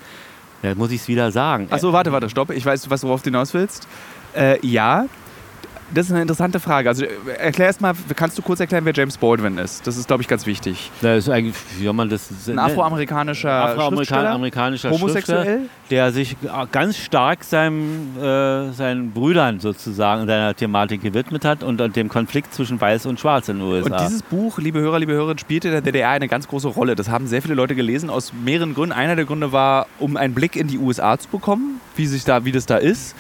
da 0.62 0.74
muss 0.76 0.92
ich 0.92 1.02
es 1.02 1.08
wieder 1.10 1.32
sagen. 1.32 1.68
Achso, 1.70 1.92
warte, 1.92 2.12
warte, 2.14 2.30
stopp. 2.30 2.50
Ich 2.52 2.66
weiß, 2.66 2.90
was 2.90 3.04
worauf 3.04 3.24
du 3.24 3.26
hinaus 3.30 3.54
willst. 3.54 3.88
Äh, 4.36 4.58
ja, 4.66 5.06
das 5.94 6.08
ist 6.08 6.12
eine 6.12 6.22
interessante 6.22 6.60
Frage. 6.60 6.90
Also 6.90 7.06
äh, 7.06 7.10
erklär 7.38 7.68
erst 7.68 7.82
mal, 7.82 7.94
kannst 8.16 8.38
du 8.38 8.42
kurz 8.42 8.60
erklären, 8.60 8.86
wer 8.86 8.94
James 8.94 9.18
Baldwin 9.18 9.58
ist? 9.58 9.86
Das 9.86 9.98
ist, 9.98 10.08
glaube 10.08 10.24
ich, 10.24 10.28
ganz 10.28 10.46
wichtig. 10.46 10.92
Das 11.02 11.20
ist 11.20 11.30
eigentlich, 11.30 11.56
wie 11.78 11.92
man 11.92 12.10
das 12.10 12.30
Ein 12.48 12.60
afroamerikanischer 12.60 13.78
amerikanischer 14.32 14.90
homosexuell. 14.90 15.70
Der 15.92 16.12
sich 16.12 16.36
ganz 16.72 16.98
stark 16.98 17.44
seinem, 17.44 18.18
äh, 18.18 18.72
seinen 18.72 19.12
Brüdern 19.12 19.60
sozusagen 19.60 20.22
in 20.22 20.28
seiner 20.28 20.56
Thematik 20.56 21.02
gewidmet 21.02 21.46
hat 21.46 21.64
und 21.64 21.80
an 21.80 21.94
dem 21.94 22.10
Konflikt 22.10 22.54
zwischen 22.56 22.82
Weiß 22.82 23.06
und 23.06 23.20
Schwarz 23.20 23.50
in 23.50 23.60
den 23.60 23.68
USA. 23.68 23.92
Und 23.92 24.00
dieses 24.08 24.24
Buch, 24.24 24.58
liebe 24.58 24.80
Hörer, 24.80 25.00
liebe 25.00 25.14
Hörerinnen, 25.14 25.38
spielte 25.38 25.68
in 25.68 25.74
der 25.74 25.82
DDR 25.82 26.10
eine 26.10 26.28
ganz 26.28 26.48
große 26.48 26.70
Rolle. 26.70 26.96
Das 26.96 27.10
haben 27.10 27.28
sehr 27.28 27.44
viele 27.44 27.54
Leute 27.54 27.76
gelesen 27.76 28.10
aus 28.10 28.34
mehreren 28.34 28.74
Gründen. 28.74 28.94
Einer 28.94 29.16
der 29.16 29.26
Gründe 29.26 29.52
war, 29.52 29.86
um 30.00 30.18
einen 30.18 30.34
Blick 30.34 30.56
in 30.56 30.68
die 30.68 30.80
USA 30.80 31.20
zu 31.20 31.30
bekommen, 31.30 31.80
wie, 31.96 32.08
sich 32.08 32.24
da, 32.24 32.46
wie 32.46 32.52
das 32.52 32.66
da 32.66 32.78
ist. 32.78 33.16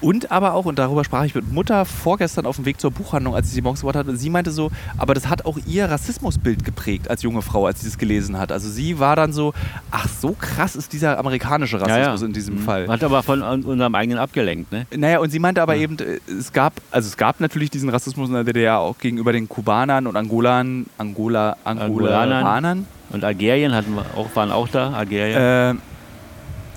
Und 0.00 0.30
aber 0.32 0.54
auch, 0.54 0.64
und 0.64 0.78
darüber 0.78 1.04
sprach 1.04 1.24
ich 1.24 1.34
mit 1.34 1.52
Mutter 1.52 1.84
vorgestern 1.84 2.46
auf 2.46 2.56
dem 2.56 2.64
Weg 2.64 2.80
zur 2.80 2.90
Buchhandlung, 2.90 3.34
als 3.34 3.48
ich 3.48 3.52
sie 3.52 3.60
morgens 3.60 3.80
gebracht 3.80 3.96
hatte, 3.96 4.16
sie 4.16 4.30
meinte 4.30 4.50
so, 4.50 4.70
aber 4.96 5.12
das 5.12 5.28
hat 5.28 5.44
auch 5.44 5.58
ihr 5.66 5.90
Rassismusbild 5.90 6.64
geprägt 6.64 7.10
als 7.10 7.22
junge 7.22 7.42
Frau, 7.42 7.66
als 7.66 7.80
sie 7.80 7.86
das 7.86 7.98
gelesen 7.98 8.38
hat. 8.38 8.50
Also 8.50 8.70
sie 8.70 8.98
war 8.98 9.14
dann 9.14 9.32
so, 9.34 9.52
ach 9.90 10.08
so 10.08 10.32
krass 10.38 10.74
ist 10.74 10.94
dieser 10.94 11.18
amerikanische 11.18 11.76
Ja, 11.76 11.86
ja. 11.86 11.94
Rassismus 11.96 12.22
in 12.22 12.32
diesem 12.32 12.54
Mhm. 12.54 12.58
Fall. 12.60 12.88
Hat 12.88 13.04
aber 13.04 13.22
von 13.22 13.42
un- 13.42 13.62
unserem 13.64 13.94
eigenen 13.94 14.18
abgelenkt. 14.18 14.72
Ne? 14.72 14.86
Naja, 14.96 15.18
und 15.18 15.30
sie 15.30 15.38
meinte 15.38 15.60
aber 15.60 15.76
eben, 15.76 15.98
äh, 15.98 16.18
es 16.30 16.50
gab, 16.52 16.72
also 16.90 17.06
es 17.06 17.16
gab 17.18 17.40
natürlich 17.40 17.68
diesen 17.70 17.90
Rassismus 17.90 18.28
in 18.28 18.34
der 18.34 18.44
DDR 18.44 18.78
auch 18.78 18.96
gegenüber 18.98 19.32
den 19.32 19.48
Kubanern 19.50 20.06
und 20.06 20.16
Angolan, 20.16 20.86
Angola, 20.96 21.56
Angolanern. 21.64 22.32
Angolanern. 22.38 22.86
Und 23.10 23.24
Algerien 23.24 23.74
hatten 23.74 23.94
wir 23.94 24.04
auch, 24.16 24.28
waren 24.34 24.50
auch 24.50 24.68
da, 24.68 24.92
Algerien. 24.92 25.76
Äh, 25.76 25.80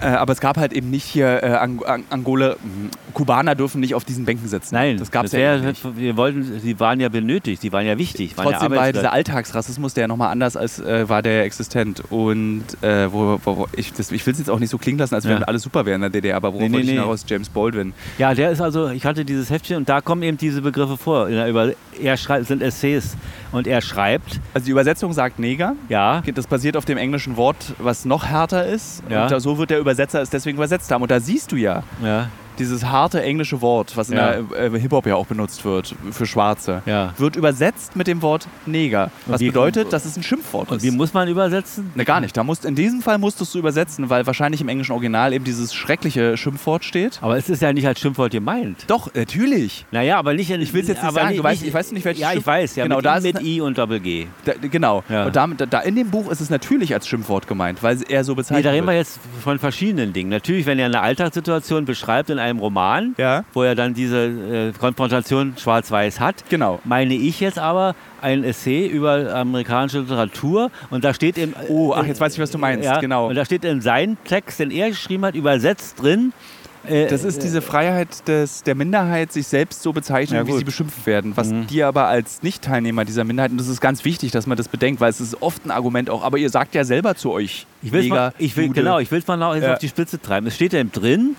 äh, 0.04 0.08
aber 0.08 0.34
es 0.34 0.40
gab 0.40 0.58
halt 0.58 0.74
eben 0.74 0.90
nicht 0.90 1.04
hier 1.06 1.42
äh, 1.44 1.48
Ang 1.56 1.84
Ang 1.86 2.04
Angola, 2.10 2.56
mh, 2.62 2.90
Kubaner 3.14 3.56
dürfen 3.56 3.80
nicht 3.82 3.96
auf 3.96 4.04
diesen 4.06 4.26
Bänken 4.26 4.48
sitzen. 4.48 4.76
Nein, 4.76 4.98
das 4.98 5.12
gab 5.12 5.26
es 5.26 5.32
ja 5.34 5.56
eben 5.56 5.66
nicht. 5.68 5.82
Wir 5.98 6.18
wollten, 6.18 6.60
sie 6.60 6.80
waren 6.80 7.00
ja 7.00 7.10
benötigt, 7.10 7.62
sie 7.62 7.72
waren 7.72 7.86
ja 7.86 7.98
wichtig. 7.98 8.36
Waren 8.38 8.52
Trotzdem 8.52 8.74
ja 8.74 8.80
war 8.80 8.92
dieser 8.92 9.14
Alltagsrassismus, 9.14 9.94
der 9.94 10.08
nochmal 10.08 10.32
anders 10.32 10.58
als 10.58 10.80
äh, 10.80 11.08
war 11.10 11.22
der 11.22 11.44
existent. 11.44 12.04
Und 12.10 12.64
äh, 12.82 13.12
wo, 13.12 13.40
wo, 13.44 13.58
wo, 13.58 13.68
ich, 13.76 13.94
das- 13.94 14.12
ich 14.12 14.26
will 14.26 14.34
es 14.34 14.40
jetzt 14.40 14.50
auch 14.50 14.60
nicht 14.60 14.70
so 14.70 14.78
klingen 14.78 14.98
lassen, 15.00 15.16
als 15.16 15.26
wenn 15.26 15.38
Ja. 15.40 15.44
alles 15.44 15.62
super 15.64 15.86
wäre 15.86 15.96
in 15.96 16.02
der 16.02 16.10
DDR, 16.10 16.36
aber 16.38 16.50
worauf 16.54 16.62
Nee, 16.62 16.68
nee, 16.70 16.74
wollte 16.74 16.86
ich 16.88 16.94
nee. 16.96 17.00
hinaus? 17.02 17.26
James 17.28 17.50
Baldwin. 17.50 17.94
Ja, 18.18 18.34
der 18.34 18.52
ist 18.52 18.62
also, 18.62 18.90
ich 18.90 19.06
hatte 19.06 19.26
dieses 19.26 19.50
Heftchen 19.50 19.78
und 19.78 19.90
da 19.90 20.02
kommen 20.02 20.24
eben 20.24 20.38
diese 20.38 20.62
Begriffe 20.62 20.98
vor. 20.98 21.28
Über 21.28 21.72
er 22.02 22.18
schreibt, 22.18 22.48
sind 22.48 22.62
Essays 22.64 23.16
und 23.52 23.68
er 23.68 23.82
schreibt, 23.82 24.40
Also 24.54 24.66
die 24.66 24.72
Übersetzung 24.72 25.14
sagt 25.14 25.38
Neger. 25.40 25.76
ja, 25.90 26.22
Das 26.34 26.48
basiert 26.48 26.76
auf 26.78 26.86
dem 26.86 26.98
englischen 26.98 27.38
Wort, 27.38 27.74
was 27.78 28.06
noch 28.06 28.26
härter 28.26 28.66
ist. 28.66 29.04
Ja. 29.10 29.28
Und 29.28 29.40
so 29.40 29.58
wird 29.60 29.70
der 29.70 29.80
Übersetzer 29.94 30.22
es 30.22 30.30
deswegen 30.30 30.58
übersetzt 30.58 30.92
haben. 30.92 31.02
Und 31.02 31.12
da 31.12 31.20
siehst 31.20 31.52
du 31.52 31.56
ja, 31.56 31.84
ja, 32.04 32.30
dieses 32.60 32.86
harte 32.86 33.22
englische 33.22 33.62
Wort, 33.62 33.96
was 33.98 34.10
in 34.10 34.18
Ja. 34.18 34.34
der 34.42 34.74
äh, 34.74 34.80
Hip-Hop 34.80 35.06
ja 35.06 35.16
auch 35.16 35.26
benutzt 35.26 35.66
wird 35.66 35.96
für 36.12 36.26
Schwarze, 36.26 36.82
Ja. 36.86 37.14
wird 37.18 37.36
übersetzt 37.36 37.96
mit 37.96 38.08
dem 38.08 38.22
Wort 38.22 38.48
Neger. 38.66 39.12
Was 39.26 39.40
bedeutet, 39.42 39.92
dass 39.94 40.06
es 40.06 40.18
ein 40.18 40.24
Schimpfwort 40.24 40.70
Und 40.72 40.78
ist. 40.78 40.84
wie 40.84 40.92
muss 40.92 41.14
man 41.14 41.28
übersetzen? 41.28 41.92
Ne, 41.96 42.06
gar 42.06 42.20
nicht. 42.22 42.36
Da 42.38 42.44
musst, 42.44 42.66
in 42.66 42.76
diesem 42.76 43.02
Fall 43.02 43.18
musstest 43.18 43.54
du 43.54 43.60
übersetzen, 43.60 44.10
weil 44.10 44.26
wahrscheinlich 44.28 44.62
im 44.62 44.70
englischen 44.70 44.92
Original 44.94 45.34
eben 45.34 45.44
dieses 45.46 45.74
schreckliche 45.74 46.38
Schimpfwort 46.38 46.84
steht. 46.86 47.20
Aber 47.22 47.38
es 47.38 47.50
ist 47.50 47.62
ja 47.62 47.74
nicht 47.74 47.88
als 47.88 48.00
Schimpfwort 48.00 48.32
gemeint. 48.32 48.86
Doch, 48.88 49.14
natürlich. 49.14 49.86
Naja, 49.92 50.18
aber 50.18 50.34
nicht 50.34 50.50
in, 50.52 50.62
Ich 50.62 50.74
will's 50.74 50.88
jetzt 50.88 50.98
nicht 51.02 51.08
aber 51.08 51.22
sagen, 51.22 51.38
du 51.38 51.44
weißt- 51.44 51.64
ich 51.64 51.74
weiß 51.74 51.92
nicht, 51.92 52.06
welches 52.06 52.22
Ja, 52.22 52.34
ich 52.34 52.46
weiß, 52.46 52.76
ja, 52.76 52.84
Genau, 52.84 52.98
mit, 52.98 53.06
da 53.06 53.16
ist 53.18 53.24
mit 53.24 53.36
ne- 53.36 53.42
I 53.44 53.62
und 53.62 53.78
Doppel-G. 53.78 54.28
Da, 54.46 54.54
genau. 54.62 55.04
Ja. 55.10 55.26
Und 55.26 55.36
damit, 55.36 55.66
da 55.74 55.80
in 55.82 55.96
dem 55.96 56.10
Buch 56.10 56.30
ist 56.32 56.42
es 56.42 56.50
natürlich 56.50 56.94
als 56.94 57.08
Schimpfwort 57.08 57.48
gemeint, 57.48 57.82
weil 57.84 57.98
er 58.10 58.24
so 58.24 58.34
Nee, 58.34 58.38
bezeichnet 58.38 58.66
da 58.66 58.72
reden 58.72 58.88
wir 58.88 58.94
jetzt 58.96 59.20
von 59.44 59.60
verschiedenen 59.60 60.14
Dingen. 60.14 60.30
Natürlich, 60.30 60.66
wenn 60.66 60.80
er 60.80 60.86
eine 60.86 61.02
Alltagssituation 61.02 61.86
beschreibt 61.86 62.30
in 62.30 62.40
einem 62.44 62.60
Roman, 62.60 63.16
Ja, 63.18 63.44
wo 63.54 63.64
er 63.64 63.74
dann 63.76 63.94
diese 63.94 64.18
äh, 64.26 64.72
Konfrontation 64.80 65.56
schwarz-weiß 65.58 66.20
hat, 66.20 66.44
genau. 66.50 66.80
meine 66.86 67.14
ich 67.16 67.40
jetzt 67.40 67.58
aber 67.60 67.96
ein 68.22 68.44
Essay 68.44 68.86
über 68.88 69.34
amerikanische 69.36 70.00
Literatur 70.02 70.70
und 70.92 71.04
da 71.04 71.14
steht 71.14 71.38
im 71.38 71.54
Oh, 71.70 71.94
ach, 71.96 72.06
jetzt 72.06 72.22
weiß 72.22 72.34
ich, 72.34 72.40
was 72.40 72.52
du 72.52 72.58
meinst. 72.58 72.86
ja, 72.86 73.00
Genau. 73.00 73.28
und 73.30 73.36
da 73.36 73.44
steht 73.46 73.66
in 73.66 73.82
seinem 73.82 74.18
Text, 74.26 74.60
den 74.60 74.72
er 74.72 74.90
geschrieben 74.90 75.26
hat, 75.26 75.36
übersetzt 75.36 76.02
drin. 76.02 76.32
äh, 76.88 77.08
Das 77.08 77.24
ist 77.24 77.42
diese 77.44 77.62
Freiheit 77.62 78.28
des, 78.28 78.62
der 78.64 78.76
Minderheit, 78.76 79.32
sich 79.32 79.48
selbst 79.48 79.82
so 79.84 79.94
bezeichnen, 79.94 80.38
Ja, 80.38 80.46
wie 80.48 80.58
sie 80.58 80.64
beschimpft 80.66 81.06
werden. 81.06 81.32
Was 81.36 81.50
Mhm. 81.50 81.68
die 81.68 81.82
aber 81.84 82.08
als 82.08 82.44
Nicht-Teilnehmer 82.44 83.06
dieser 83.06 83.24
Minderheit, 83.24 83.52
und 83.52 83.58
das 83.58 83.68
ist 83.70 83.80
ganz 83.82 84.04
wichtig, 84.04 84.32
dass 84.32 84.48
man 84.48 84.58
das 84.58 84.68
bedenkt, 84.68 85.00
weil 85.00 85.10
es 85.10 85.22
ist 85.22 85.42
oft 85.42 85.66
ein 85.66 85.72
Argument 85.72 86.10
auch, 86.10 86.24
aber 86.24 86.38
ihr 86.38 86.50
sagt 86.50 86.76
ja 86.76 86.84
selber 86.84 87.16
zu 87.16 87.32
euch, 87.32 87.66
Ich 87.82 87.92
will's 87.94 88.04
Neger, 88.04 88.16
mal, 88.16 88.34
ich 88.38 88.56
will, 88.58 88.66
Jude. 88.68 88.80
genau, 88.82 89.00
ich 89.00 89.10
will 89.12 89.20
es 89.20 89.28
mal 89.28 89.38
noch 89.38 89.56
jetzt 89.56 89.64
Ja. 89.64 89.74
auf 89.74 89.80
die 89.80 89.88
Spitze 89.88 90.20
treiben. 90.22 90.48
Es 90.48 90.56
steht 90.56 90.74
ja 90.74 90.84
drin, 90.84 91.36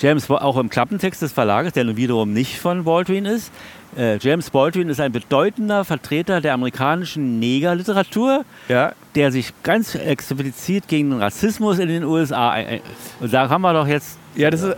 James, 0.00 0.30
auch 0.30 0.56
im 0.56 0.68
Klappentext 0.70 1.22
des 1.22 1.32
Verlages, 1.32 1.72
der 1.72 1.84
nun 1.84 1.96
wiederum 1.96 2.32
nicht 2.32 2.58
von 2.58 2.84
Baldwin 2.84 3.24
ist. 3.24 3.52
Äh, 3.96 4.16
James 4.18 4.48
Baldwin 4.50 4.88
ist 4.88 5.00
ein 5.00 5.12
bedeutender 5.12 5.84
Vertreter 5.84 6.40
der 6.40 6.54
amerikanischen 6.54 7.38
Negerliteratur, 7.38 8.44
Ja, 8.68 8.92
der 9.14 9.30
sich 9.32 9.52
ganz 9.62 9.94
explizit 9.94 10.88
gegen 10.88 11.10
den 11.10 11.20
Rassismus 11.20 11.78
in 11.78 11.88
den 11.88 12.04
USA. 12.04 12.50
ein- 12.52 12.80
Und 13.20 13.32
da 13.34 13.48
haben 13.48 13.62
wir 13.62 13.72
doch 13.74 13.86
jetzt. 13.86 14.18
ja 14.34 14.50
das 14.50 14.62
ist, 14.62 14.70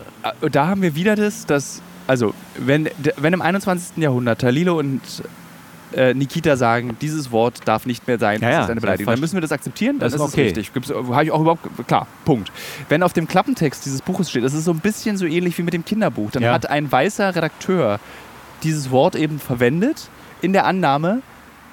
äh, 0.42 0.50
da 0.50 0.66
haben 0.66 0.82
wir 0.82 0.94
wieder 0.96 1.14
das, 1.14 1.46
dass, 1.46 1.80
also, 2.08 2.34
wenn, 2.58 2.88
wenn 3.16 3.32
im 3.32 3.40
21. 3.42 4.02
Jahrhundert 4.02 4.40
Talilo 4.40 4.78
und 4.78 5.00
äh, 5.96 6.14
Nikita 6.14 6.56
sagen, 6.56 6.96
dieses 7.00 7.30
Wort 7.30 7.60
darf 7.66 7.86
nicht 7.86 8.06
mehr 8.06 8.18
sein, 8.18 8.40
Ja, 8.40 8.50
das 8.50 8.64
ist 8.66 8.70
eine 8.70 8.80
Beleidigung, 8.80 9.12
dann 9.12 9.20
müssen 9.20 9.34
wir 9.34 9.40
das 9.40 9.52
akzeptieren, 9.52 9.98
dann 9.98 10.10
Das 10.10 10.14
ist 10.14 10.20
ist 10.20 10.26
es 10.28 10.32
okay. 10.34 10.42
richtig. 10.44 10.72
Gibt's- 10.72 10.90
Habe 10.90 11.24
ich 11.24 11.30
auch 11.30 11.40
überhaupt, 11.40 11.66
klar, 11.86 12.06
Punkt. 12.24 12.50
Wenn 12.88 13.02
auf 13.02 13.12
dem 13.12 13.26
Klappentext 13.28 13.84
dieses 13.86 14.02
Buches 14.02 14.30
steht, 14.30 14.44
das 14.44 14.54
ist 14.54 14.64
so 14.64 14.70
ein 14.72 14.80
bisschen 14.80 15.16
so 15.16 15.26
ähnlich 15.26 15.56
wie 15.58 15.62
mit 15.62 15.74
dem 15.74 15.84
Kinderbuch, 15.84 16.30
dann 16.32 16.42
Ja. 16.42 16.52
hat 16.52 16.68
ein 16.70 16.90
weißer 16.90 17.34
Redakteur 17.34 18.00
dieses 18.62 18.90
Wort 18.90 19.14
eben 19.16 19.38
verwendet, 19.38 20.08
in 20.42 20.52
der 20.52 20.66
Annahme, 20.66 21.22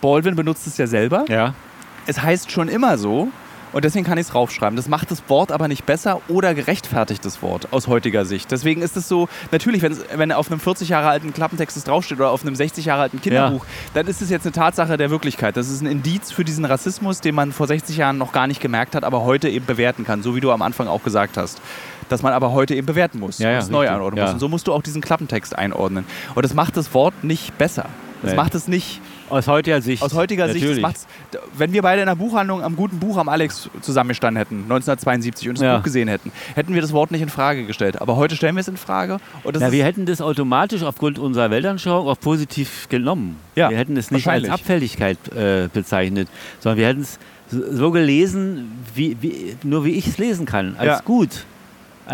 Baldwin 0.02 0.36
benutzt 0.36 0.68
es 0.68 0.78
ja 0.78 0.88
selber, 0.88 1.26
Ja. 1.30 1.54
es 2.08 2.22
heißt 2.22 2.52
schon 2.52 2.68
immer 2.70 2.98
so 2.98 3.30
und 3.74 3.86
deswegen 3.86 4.06
kann 4.06 4.18
ich 4.18 4.28
es 4.28 4.36
raufschreiben. 4.36 4.76
Das 4.76 4.88
macht 4.88 5.12
das 5.12 5.24
Wort 5.28 5.52
aber 5.52 5.68
nicht 5.68 5.86
besser 5.86 6.22
oder 6.28 6.54
gerechtfertigt 6.54 7.24
das 7.26 7.42
Wort 7.42 7.68
aus 7.72 7.88
heutiger 7.88 8.26
Sicht. 8.26 8.52
Deswegen 8.52 8.82
ist 8.82 8.98
es 8.98 9.08
so, 9.08 9.30
natürlich, 9.52 9.82
wenn 9.82 10.32
auf 10.32 10.50
einem 10.52 10.60
40 10.60 10.90
Jahre 10.90 11.10
alten 11.10 11.34
Klappentext 11.34 11.78
es 11.78 11.84
draufsteht 11.84 12.20
oder 12.20 12.32
auf 12.32 12.42
einem 12.44 12.56
60 12.56 12.86
Jahre 12.86 13.04
alten 13.04 13.22
Kinderbuch, 13.22 13.66
dann 13.94 14.08
ist 14.08 14.22
es 14.22 14.30
jetzt 14.30 14.46
eine 14.46 14.52
Tatsache 14.54 14.98
der 14.98 15.10
Wirklichkeit. 15.10 15.58
Das 15.58 15.70
ist 15.70 15.82
ein 15.82 15.88
Indiz 15.88 16.32
für 16.32 16.44
diesen 16.44 16.66
Rassismus, 16.66 17.22
den 17.22 17.36
man 17.36 17.52
vor 17.52 17.68
60 17.68 17.98
Jahren 17.98 18.18
noch 18.18 18.32
gar 18.32 18.48
nicht 18.48 18.62
gemerkt 18.62 18.96
hat, 18.96 19.04
aber 19.04 19.22
heute 19.24 19.50
eben 19.50 19.66
bewerten 19.66 20.04
kann, 20.06 20.24
so 20.24 20.36
wie 20.36 20.42
du 20.42 20.52
am 20.52 20.62
Anfang 20.62 20.88
auch 20.88 21.04
gesagt 21.04 21.38
hast. 21.38 21.62
Dass 22.10 22.22
man 22.24 22.34
aber 22.34 22.52
heute 22.52 22.76
eben 22.76 22.86
bewerten 22.88 23.20
muss 23.20 23.40
Ja, 23.40 23.52
ja, 23.52 23.60
es 23.60 23.70
neu 23.70 23.88
einordnen 23.90 24.18
Ja. 24.18 24.24
muss. 24.26 24.34
Und 24.34 24.40
so 24.40 24.50
musst 24.50 24.68
du 24.68 24.74
auch 24.74 24.82
diesen 24.84 25.02
Klappentext 25.02 25.58
einordnen. 25.58 26.04
Und 26.36 26.44
das 26.44 26.54
macht 26.54 26.76
das 26.76 26.94
Wort 26.94 27.24
nicht 27.24 27.58
besser. 27.58 27.86
Das 28.22 28.32
Nee. 28.32 28.36
macht 28.38 28.54
es 28.54 28.68
nicht 28.68 29.00
Aus 29.32 29.48
heutiger 29.48 29.82
Sicht. 29.82 30.04
aus 30.04 30.14
heutiger 30.14 30.48
Sicht, 30.50 30.62
Natürlich. 30.64 30.82
macht's, 30.82 31.08
d- 31.34 31.38
wenn 31.58 31.74
wir 31.74 31.82
beide 31.82 32.02
in 32.02 32.08
einer 32.08 32.16
Buchhandlung 32.16 32.62
am 32.64 32.76
guten 32.76 33.00
Buch 33.00 33.18
am 33.18 33.30
Alex 33.30 33.70
zusammengestanden 33.82 34.38
hätten, 34.38 34.64
1972, 34.64 35.50
und 35.50 35.58
das 35.58 35.64
Ja. 35.64 35.78
Buch 35.78 35.84
gesehen 35.84 36.08
hätten, 36.08 36.32
hätten 36.56 36.74
wir 36.74 36.82
das 36.82 36.94
Wort 36.94 37.12
nicht 37.12 37.22
in 37.22 37.30
Frage 37.30 37.66
gestellt. 37.66 38.02
Aber 38.02 38.16
heute 38.18 38.36
stellen 38.36 38.56
wir 38.56 38.62
es 38.62 38.68
in 38.68 38.78
Frage. 38.78 39.18
Ja, 39.60 39.72
wir 39.72 39.86
hätten 39.86 40.06
das 40.06 40.22
automatisch 40.22 40.84
aufgrund 40.84 41.18
unserer 41.20 41.50
Weltanschauung 41.50 42.08
auch 42.08 42.20
positiv 42.20 42.88
genommen. 42.90 43.38
Ja, 43.56 43.70
wir 43.70 43.78
hätten 43.78 43.98
es 43.98 44.12
nicht 44.12 44.28
als. 44.28 44.50
Abfälligkeit 44.50 45.18
äh, 45.36 45.70
bezeichnet, 45.74 46.28
sondern 46.60 46.78
wir 46.80 46.88
hätten 46.88 47.02
es 47.02 47.20
so 47.50 47.62
so 47.72 47.92
gelesen, 47.92 48.72
wie, 48.96 49.18
wie, 49.22 49.56
nur 49.64 49.84
wie 49.86 49.92
ich 49.92 50.08
es 50.08 50.18
lesen 50.18 50.46
kann, 50.46 50.76
als 50.78 50.88
Ja. 50.88 51.00
gut. 51.04 51.46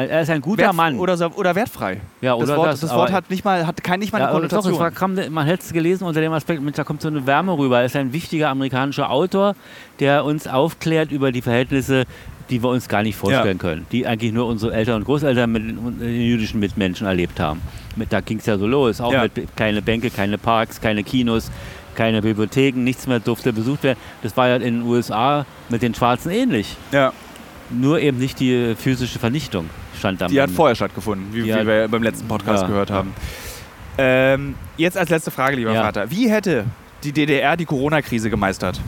Er 0.06 0.22
ist 0.22 0.30
ein 0.30 0.42
guter 0.42 0.64
wert, 0.66 0.74
Mann. 0.76 1.00
Oder, 1.00 1.38
oder 1.38 1.56
wertfrei. 1.56 2.02
ja, 2.22 2.34
das 2.38 2.44
oder 2.44 2.58
Wort, 2.58 2.68
das, 2.74 2.80
das 2.82 2.94
Wort 2.94 3.12
hat 3.12 3.30
nicht 3.30 3.44
mal, 3.44 3.66
hat 3.66 3.84
kein, 3.84 4.00
nicht 4.00 4.12
mal 4.14 4.20
eine 4.20 4.28
ja, 4.28 4.32
doch, 4.32 4.38
Konnotation. 4.40 4.74
es 4.74 4.80
war, 4.80 4.92
kam, 4.92 5.18
man 5.32 5.46
hätte 5.48 5.64
es 5.64 5.74
gelesen 5.74 6.04
unter 6.06 6.22
dem 6.22 6.32
Aspekt, 6.34 6.62
da 6.78 6.84
kommt 6.84 7.02
so 7.02 7.08
eine 7.08 7.26
Wärme 7.26 7.58
rüber. 7.58 7.80
Er 7.80 7.86
ist 7.86 7.96
ein 7.96 8.14
wichtiger 8.14 8.50
amerikanischer 8.50 9.10
Autor, 9.10 9.56
der 10.00 10.24
uns 10.24 10.48
aufklärt 10.48 11.12
über 11.12 11.32
die 11.32 11.42
Verhältnisse, 11.42 12.04
die 12.50 12.64
wir 12.64 12.70
uns 12.70 12.88
gar 12.88 13.04
nicht 13.04 13.16
vorstellen 13.16 13.58
können, 13.58 13.86
die 13.92 14.08
eigentlich 14.08 14.32
nur 14.32 14.46
unsere 14.46 14.74
Eltern 14.74 14.98
und 14.98 15.04
Großeltern 15.06 15.52
mit 15.52 15.64
den 15.64 16.00
den 16.00 16.22
jüdischen 16.22 16.60
Mitmenschen 16.60 17.08
erlebt 17.08 17.40
haben. 17.40 17.62
Mit, 17.96 18.14
da 18.14 18.22
ging 18.22 18.38
es 18.38 18.46
ja 18.46 18.58
so 18.58 18.68
los, 18.68 19.02
auch 19.02 19.12
Ja. 19.12 19.24
mit 19.24 19.56
keine 19.58 19.82
Bänke, 19.82 20.10
keine 20.12 20.38
Parks, 20.38 20.80
keine 20.80 21.04
Kinos, 21.04 21.52
keine 21.96 22.22
Bibliotheken, 22.22 22.84
nichts 22.84 23.08
mehr 23.08 23.20
durfte 23.20 23.52
besucht 23.52 23.84
werden. 23.84 23.98
Das 24.22 24.38
war 24.38 24.48
ja 24.48 24.56
in 24.58 24.62
den 24.62 24.82
USA 24.84 25.46
mit 25.70 25.82
den 25.82 25.94
Schwarzen 25.96 26.32
ähnlich. 26.32 26.78
ja, 26.92 27.12
Nur 27.70 28.00
eben 28.00 28.18
nicht 28.20 28.40
die 28.40 28.76
physische 28.78 29.20
Vernichtung 29.20 29.70
stand 29.98 30.22
am 30.24 30.32
die 30.32 30.42
hat 30.42 30.50
vorher 30.52 30.76
stattgefunden, 30.76 31.28
wie, 31.34 31.44
wie 31.46 31.54
hat- 31.54 31.66
wir 31.66 31.88
beim 31.88 32.04
letzten 32.04 32.28
Podcast 32.28 32.64
Ja, 32.64 32.68
gehört 32.68 32.90
ja. 32.90 32.96
haben. 32.98 33.14
Ähm, 33.98 34.56
jetzt 34.78 34.98
als 34.98 35.10
letzte 35.10 35.32
Frage, 35.32 35.56
lieber 35.56 35.74
Ja. 35.74 35.84
Vater. 35.84 36.12
Wie 36.12 36.30
hätte 36.30 36.66
die 37.04 37.12
DDR 37.12 37.58
die 37.58 37.66
Corona-Krise 37.66 38.30
gemeistert? 38.30 38.80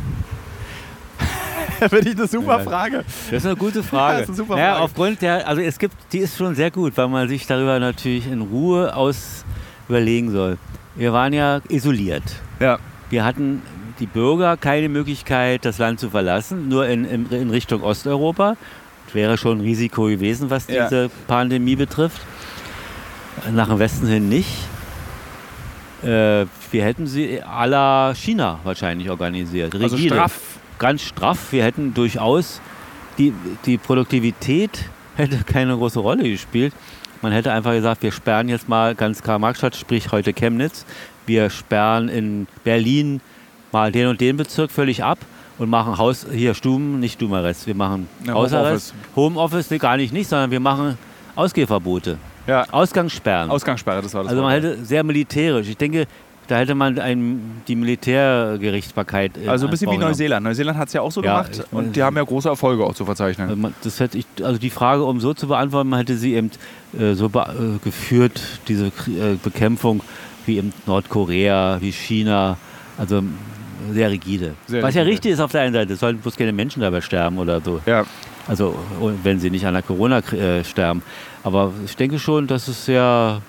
Finde 1.89 2.09
ich 2.09 2.17
eine 2.17 2.27
super 2.27 2.57
Ja. 2.57 2.63
Frage. 2.63 2.97
Das 3.31 3.31
ist 3.31 3.45
eine 3.45 3.55
gute 3.55 3.83
Frage. 3.83 4.13
Das 4.19 4.23
ist 4.23 4.29
eine 4.29 4.35
super 4.37 4.55
naja, 4.55 4.71
Frage. 4.73 4.83
aufgrund 4.83 5.21
der, 5.21 5.47
also 5.47 5.61
es 5.61 5.79
gibt, 5.79 5.95
die 6.11 6.19
ist 6.19 6.37
schon 6.37 6.53
sehr 6.55 6.71
gut, 6.71 6.95
weil 6.97 7.07
man 7.07 7.27
sich 7.29 7.47
darüber 7.47 7.79
natürlich 7.79 8.27
in 8.29 8.41
Ruhe 8.41 8.95
aus 8.95 9.45
überlegen 9.87 10.31
soll. 10.31 10.57
Wir 10.95 11.13
waren 11.13 11.33
ja 11.33 11.61
isoliert. 11.69 12.23
Ja. 12.59 12.79
Wir 13.09 13.23
hatten 13.23 13.61
die 13.99 14.05
Bürger 14.05 14.57
keine 14.57 14.89
Möglichkeit, 14.89 15.65
das 15.65 15.77
Land 15.77 15.99
zu 15.99 16.09
verlassen, 16.09 16.67
nur 16.69 16.87
in, 16.87 17.05
in, 17.05 17.29
in 17.31 17.49
Richtung 17.49 17.81
Osteuropa. 17.81 18.55
Das 19.09 19.15
wäre 19.15 19.37
schon 19.39 19.57
ein 19.57 19.61
Risiko 19.61 20.03
gewesen, 20.03 20.51
was 20.51 20.67
Ja. 20.67 20.83
diese 20.87 21.09
Pandemie 21.25 21.75
betrifft. 21.75 22.21
Nach 23.51 23.67
dem 23.67 23.79
Westen 23.79 24.05
hin 24.05 24.29
nicht. 24.29 24.49
Äh, 26.03 26.45
wir 26.71 26.83
hätten 26.83 27.07
sie 27.07 27.41
à 27.43 27.65
la 27.65 28.13
China 28.13 28.59
wahrscheinlich 28.63 29.09
organisiert. 29.09 29.73
Also 29.73 29.95
Rigide 29.95 30.13
straff. 30.15 30.39
ganz 30.77 31.01
straff. 31.01 31.51
Wir 31.51 31.63
hätten 31.63 31.95
durchaus 31.95 32.61
die, 33.17 33.33
die 33.65 33.79
Produktivität 33.79 34.85
hätte 35.15 35.37
keine 35.43 35.75
große 35.75 35.99
Rolle 35.99 36.29
gespielt. 36.29 36.73
Man 37.23 37.31
hätte 37.31 37.51
einfach 37.51 37.71
gesagt, 37.71 38.03
wir 38.03 38.11
sperren 38.11 38.47
jetzt 38.47 38.69
mal 38.69 38.93
ganz 38.93 39.23
Karl-Marx-Stadt, 39.23 39.75
sprich 39.75 40.11
heute 40.11 40.33
Chemnitz. 40.33 40.85
Wir 41.25 41.49
sperren 41.49 42.09
in 42.09 42.47
Berlin 42.63 43.21
mal 43.71 43.91
den 43.91 44.07
und 44.07 44.21
den 44.21 44.37
Bezirk 44.37 44.69
völlig 44.69 45.03
ab 45.03 45.17
und 45.59 45.69
machen 45.69 45.97
Haus, 45.97 46.25
hier 46.33 46.53
Stuben, 46.55 46.99
nicht 46.99 47.13
Stubenarrest. 47.13 47.67
Wir 47.67 47.75
machen 47.75 48.07
Ja, 48.25 48.33
Hausarrest. 48.33 48.93
Homeoffice, 49.15 49.69
nee, 49.69 49.77
gar 49.77 49.97
nicht, 49.97 50.11
nicht, 50.13 50.27
sondern 50.29 50.49
wir 50.51 50.59
machen 50.59 50.97
Ausgehverbote. 51.35 52.17
Ja. 52.47 52.65
Ausgangssperren. 52.71 53.51
Ausgangssperre, 53.51 54.01
das 54.01 54.13
war 54.13 54.23
das 54.23 54.31
also 54.31 54.41
man 54.41 54.51
hätte 54.53 54.83
sehr 54.83 55.03
militärisch. 55.03 55.67
Ich 55.69 55.77
denke, 55.77 56.07
da 56.47 56.57
hätte 56.57 56.73
man 56.73 56.97
ein, 56.97 57.61
die 57.67 57.75
Militärgerichtsbarkeit. 57.75 59.37
äh, 59.37 59.47
Also 59.47 59.67
ein 59.67 59.71
bisschen 59.71 59.91
wie. 59.91 59.97
Neuseeland. 59.97 60.43
Neuseeland 60.43 60.77
hat 60.77 60.87
es 60.87 60.93
ja 60.93 61.01
auch 61.01 61.11
so 61.11 61.21
Ja, 61.23 61.41
gemacht 61.43 61.63
ich 61.63 61.73
und 61.77 61.95
die 61.95 62.01
haben 62.01 62.15
ja 62.17 62.23
große 62.23 62.49
Erfolge 62.49 62.83
auch 62.83 62.95
zu 62.95 63.05
verzeichnen. 63.05 63.49
Also, 63.49 63.73
das 63.83 63.99
hätte 63.99 64.17
ich, 64.17 64.25
also 64.41 64.59
die 64.59 64.71
Frage, 64.71 65.03
um 65.03 65.19
so 65.19 65.33
zu 65.35 65.47
beantworten, 65.47 65.89
man 65.89 65.99
hätte 65.99 66.17
sie 66.17 66.33
eben 66.33 66.49
äh, 66.97 67.13
so 67.13 67.27
äh, 67.27 67.77
geführt, 67.83 68.41
diese 68.67 68.87
äh, 68.87 69.35
Bekämpfung 69.43 70.01
wie 70.47 70.57
eben 70.57 70.73
Nordkorea, 70.87 71.77
wie 71.81 71.91
China, 71.91 72.57
also 72.97 73.21
sehr 73.91 74.09
rigide. 74.11 74.55
Sehr 74.67 74.83
Was 74.83 74.95
ja 74.95 75.01
rigide. 75.01 75.13
richtig 75.13 75.31
ist 75.33 75.39
auf 75.39 75.51
der 75.51 75.61
einen 75.61 75.73
Seite, 75.73 75.93
es 75.93 75.99
sollten 75.99 76.19
bloß 76.19 76.35
keine 76.35 76.53
Menschen 76.53 76.81
dabei 76.81 77.01
sterben 77.01 77.37
oder 77.37 77.61
so. 77.61 77.81
Ja. 77.85 78.05
Also 78.47 78.75
oh, 78.99 79.11
wenn 79.23 79.39
sie 79.39 79.49
nicht 79.49 79.65
an 79.65 79.73
der 79.73 79.83
Corona 79.83 80.19
äh, 80.19 80.63
sterben. 80.63 81.03
Aber 81.43 81.73
ich 81.85 81.95
denke 81.95 82.19
schon, 82.19 82.47
dass 82.47 82.67
es 82.67 82.85
sehr 82.85 83.41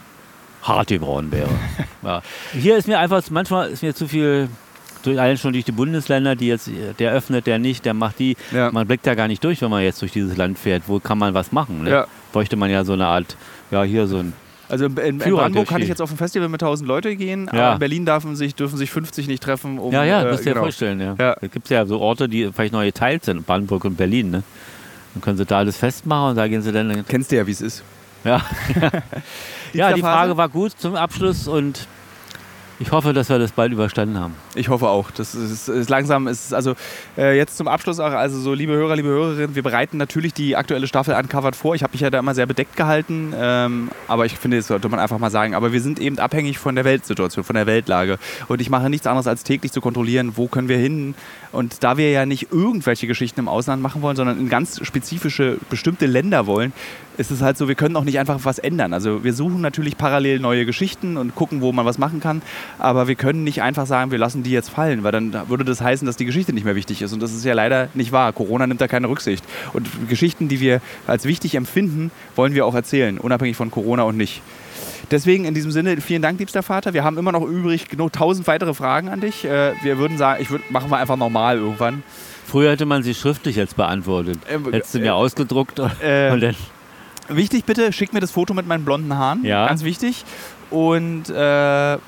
hart 0.63 0.89
geworden 0.89 1.33
wäre. 1.33 1.49
ja. 2.03 2.23
Hier 2.53 2.77
ist 2.77 2.87
mir 2.87 2.99
einfach, 2.99 3.23
manchmal 3.31 3.71
ist 3.71 3.83
mir 3.83 3.95
zu 3.95 4.07
viel, 4.07 4.49
durch, 5.03 5.19
allein 5.19 5.39
schon 5.39 5.53
durch 5.53 5.65
die 5.65 5.73
Bundesländer, 5.73 6.37
die 6.37 6.49
jetzt, 6.49 6.71
der 6.99 7.13
öffnet, 7.13 7.47
der 7.47 7.59
nicht, 7.59 7.85
der 7.85 7.95
macht 7.95 8.19
die. 8.19 8.37
Ja. 8.53 8.71
Man 8.71 8.87
blickt 8.87 9.07
da 9.07 9.15
gar 9.15 9.29
nicht 9.29 9.43
durch, 9.43 9.63
wenn 9.63 9.71
man 9.71 9.83
jetzt 9.83 10.01
durch 10.03 10.13
dieses 10.13 10.37
Land 10.37 10.59
fährt. 10.59 10.85
Wo 10.87 11.01
kann 11.01 11.19
man 11.19 11.35
was 11.35 11.53
machen? 11.53 11.85
Ne? 11.85 11.91
Ja. 11.91 12.07
Bräuchte 12.33 12.57
man 12.57 12.71
ja 12.71 12.85
so 12.85 12.93
eine 12.93 13.07
Art, 13.07 13.37
ja, 13.71 13.83
hier 13.83 14.07
so 14.07 14.19
ein. 14.19 14.33
Also 14.71 14.87
in, 14.87 14.97
in, 14.97 15.19
Brandenburg 15.19 15.69
kann 15.69 15.83
ich 15.83 15.89
jetzt 15.89 16.01
auf 16.01 16.11
ein 16.11 16.17
Festival 16.17 16.49
mit 16.49 16.63
1000 16.63 16.87
Leute 16.87 17.17
gehen, 17.17 17.51
Ja. 17.53 17.67
aber 17.67 17.73
in 17.75 17.79
Berlin 17.81 18.07
dürfen 18.07 18.37
sich, 18.37 18.55
dürfen 18.55 18.79
sich 18.79 18.91
50 18.91 19.27
nicht 19.27 19.43
treffen. 19.43 19.79
Um, 19.79 19.93
ja, 19.93 20.05
ja, 20.05 20.23
äh, 20.23 20.31
musst 20.31 20.41
du 20.41 20.45
dir 20.45 20.51
genau. 20.53 20.65
vorstellen. 20.65 21.01
Ja. 21.01 21.15
Ja. 21.19 21.37
Da 21.41 21.47
gibt 21.47 21.67
es 21.67 21.71
ja 21.71 21.85
so 21.87 22.01
Orte, 22.01 22.29
die 22.29 22.51
vielleicht 22.53 22.73
neu 22.73 22.87
geteilt 22.87 23.25
sind, 23.25 23.47
Brandenburg 23.47 23.85
und 23.85 23.97
Berlin. 23.97 24.31
Ne? 24.31 24.43
Dann 25.15 25.23
können 25.23 25.37
sie 25.37 25.45
da 25.45 25.59
alles 25.59 25.77
festmachen 25.77 26.31
und 26.31 26.37
da 26.37 26.47
gehen 26.49 26.63
sie 26.63 26.73
dann. 26.73 27.05
Kennst 27.07 27.33
du 27.33 27.37
ja, 27.37 27.47
wie 27.47 27.53
es 27.53 27.61
ist. 27.61 27.83
Ja, 28.25 28.43
ja 29.73 29.93
die? 29.93 30.01
Frage 30.01 30.37
war 30.37 30.49
gut 30.49 30.73
zum 30.79 30.95
Abschluss 30.95 31.49
und 31.49 31.87
ich 32.79 32.93
hoffe, 32.93 33.13
dass 33.13 33.29
wir 33.29 33.39
das 33.39 33.53
bald 33.53 33.73
überstanden 33.73 34.19
haben. 34.19 34.35
Ich 34.61 34.69
hoffe 34.69 34.89
auch. 34.89 35.11
Das 35.11 35.35
ist, 35.35 35.69
ist 35.69 35.89
langsam, 35.89 36.29
ist 36.29 36.53
also 36.53 36.75
äh, 37.17 37.35
jetzt 37.35 37.57
zum 37.57 37.67
Abschluss 37.67 37.99
auch, 37.99 38.13
also 38.13 38.39
so 38.39 38.53
liebe 38.53 38.75
Hörer, 38.75 38.95
liebe 38.95 39.09
Hörerinnen, 39.09 39.55
wir 39.55 39.63
bereiten 39.63 39.97
natürlich 39.97 40.35
die 40.35 40.55
aktuelle 40.55 40.87
Staffel 40.87 41.15
Uncovered 41.15 41.57
vor. 41.57 41.75
Ich 41.75 41.83
habe 41.83 41.93
mich 41.93 42.03
ja 42.03 42.11
da 42.11 42.19
immer 42.19 42.35
sehr 42.35 42.45
bedeckt 42.45 42.77
gehalten, 42.77 43.33
ähm, 43.35 43.91
aber 44.07 44.27
ich 44.27 44.37
finde, 44.37 44.59
das 44.59 44.67
sollte 44.67 44.91
man 44.91 45.01
einfach 45.01 45.19
mal 45.19 45.31
sagen. 45.31 45.55
Aber 45.55 45.73
wir 45.73 45.81
sind 45.81 45.99
eben 45.99 46.19
abhängig 46.19 46.59
von 46.59 46.75
der 46.75 46.85
Weltsituation, 46.85 47.43
von 47.43 47.55
der 47.55 47.67
Weltlage. 47.67 48.19
Und 48.49 48.61
ich 48.61 48.69
mache 48.69 48.91
nichts 48.91 49.07
anderes, 49.07 49.27
als 49.27 49.45
täglich 49.45 49.73
zu 49.73 49.81
kontrollieren, 49.81 50.37
wo 50.37 50.47
können 50.47 50.69
wir 50.69 50.77
hin. 50.77 51.15
Und 51.53 51.83
da 51.83 51.97
wir 51.97 52.11
ja 52.11 52.27
nicht 52.27 52.53
irgendwelche 52.53 53.07
Geschichten 53.07 53.41
im 53.41 53.49
Ausland 53.49 53.83
machen 53.83 54.03
wollen, 54.03 54.17
sondern 54.17 54.39
in 54.39 54.51
ganz 54.51 54.85
spezifische, 54.85 55.57
bestimmte 55.71 56.05
Länder 56.05 56.47
wollen, 56.47 56.75
ist 57.21 57.31
es 57.31 57.43
halt 57.43 57.59
so, 57.59 57.69
wir 57.69 57.75
können 57.75 57.97
auch 57.97 58.05
nicht 58.05 58.19
einfach 58.19 58.41
was 58.45 58.59
ändern. 58.59 58.95
Also 58.95 59.25
wir 59.25 59.35
suchen 59.35 59.61
natürlich 59.61 59.99
parallel 59.99 60.41
neue 60.41 60.65
Geschichten 60.65 61.17
und 61.17 61.35
gucken, 61.35 61.61
wo 61.61 61.71
man 61.71 61.85
was 61.85 61.99
machen 61.99 62.21
kann. 62.21 62.41
Aber 62.79 63.09
wir 63.09 63.15
können 63.15 63.45
nicht 63.45 63.63
einfach 63.63 63.87
sagen, 63.87 64.11
wir 64.11 64.19
lassen 64.19 64.43
die 64.43 64.50
jetzt 64.51 64.71
fallen, 64.71 65.03
weil 65.03 65.13
dann 65.13 65.33
würde 65.49 65.65
das 65.65 65.81
heißen, 65.81 66.07
dass 66.07 66.17
die 66.17 66.25
Geschichte 66.25 66.53
nicht 66.53 66.65
mehr 66.65 66.77
wichtig 66.77 67.03
ist. 67.03 67.13
Und 67.13 67.21
das 67.21 67.33
ist 67.33 67.45
ja 67.45 67.55
leider 67.55 67.89
nicht 67.95 68.13
wahr. 68.13 68.33
Corona 68.33 68.67
nimmt 68.67 68.81
da 68.81 68.89
keine 68.89 69.09
Rücksicht. 69.09 69.45
Und 69.73 69.89
Geschichten, 70.09 70.49
die 70.49 70.61
wir 70.61 70.81
als 71.07 71.25
wichtig 71.25 71.55
empfinden, 71.55 72.11
wollen 72.37 72.55
wir 72.55 72.67
auch 72.67 72.75
erzählen, 72.75 73.19
unabhängig 73.19 73.57
von 73.57 73.71
Corona 73.71 74.03
und 74.05 74.17
nicht. 74.17 74.43
Deswegen 75.11 75.45
in 75.45 75.55
diesem 75.55 75.73
Sinne, 75.73 76.01
vielen 76.01 76.23
Dank, 76.23 76.39
liebster 76.39 76.63
Vater. 76.63 76.95
Wir 76.95 77.03
haben 77.03 77.19
immer 77.19 77.33
noch 77.33 77.43
übrig 77.43 77.89
genug 77.89 78.13
tausend 78.13 78.47
weitere 78.47 78.75
Fragen 78.75 79.09
an 79.09 79.21
dich. 79.21 79.45
Äh, 79.45 79.73
Wir 79.83 79.99
würden 79.99 80.19
sagen, 80.19 80.41
ich 80.41 80.51
würd, 80.51 80.71
machen 80.71 80.91
wir 80.91 80.99
einfach 80.99 81.17
normal 81.17 81.57
irgendwann. 81.59 82.03
Früher 82.47 82.71
hätte 82.73 82.87
man 82.87 83.03
sie 83.03 83.15
schriftlich 83.15 83.57
jetzt 83.57 83.77
beantwortet. 83.77 84.39
Ähm, 84.49 84.65
Hättest 84.71 84.95
du 84.95 84.99
mir 85.01 85.15
ausgedruckt 85.15 85.79
äh, 86.01 86.31
und 86.33 86.41
dann 86.41 86.55
Wichtig 87.31 87.65
bitte, 87.65 87.93
schick 87.93 88.13
mir 88.13 88.19
das 88.19 88.33
Foto 88.33 88.55
mit 88.55 88.67
meinen 88.67 88.85
blonden 88.85 89.17
Haaren. 89.17 89.45
Ja. 89.45 89.69
Ganz 89.69 89.85
wichtig. 89.85 90.25
Und 90.71 91.29
äh, 91.31 91.99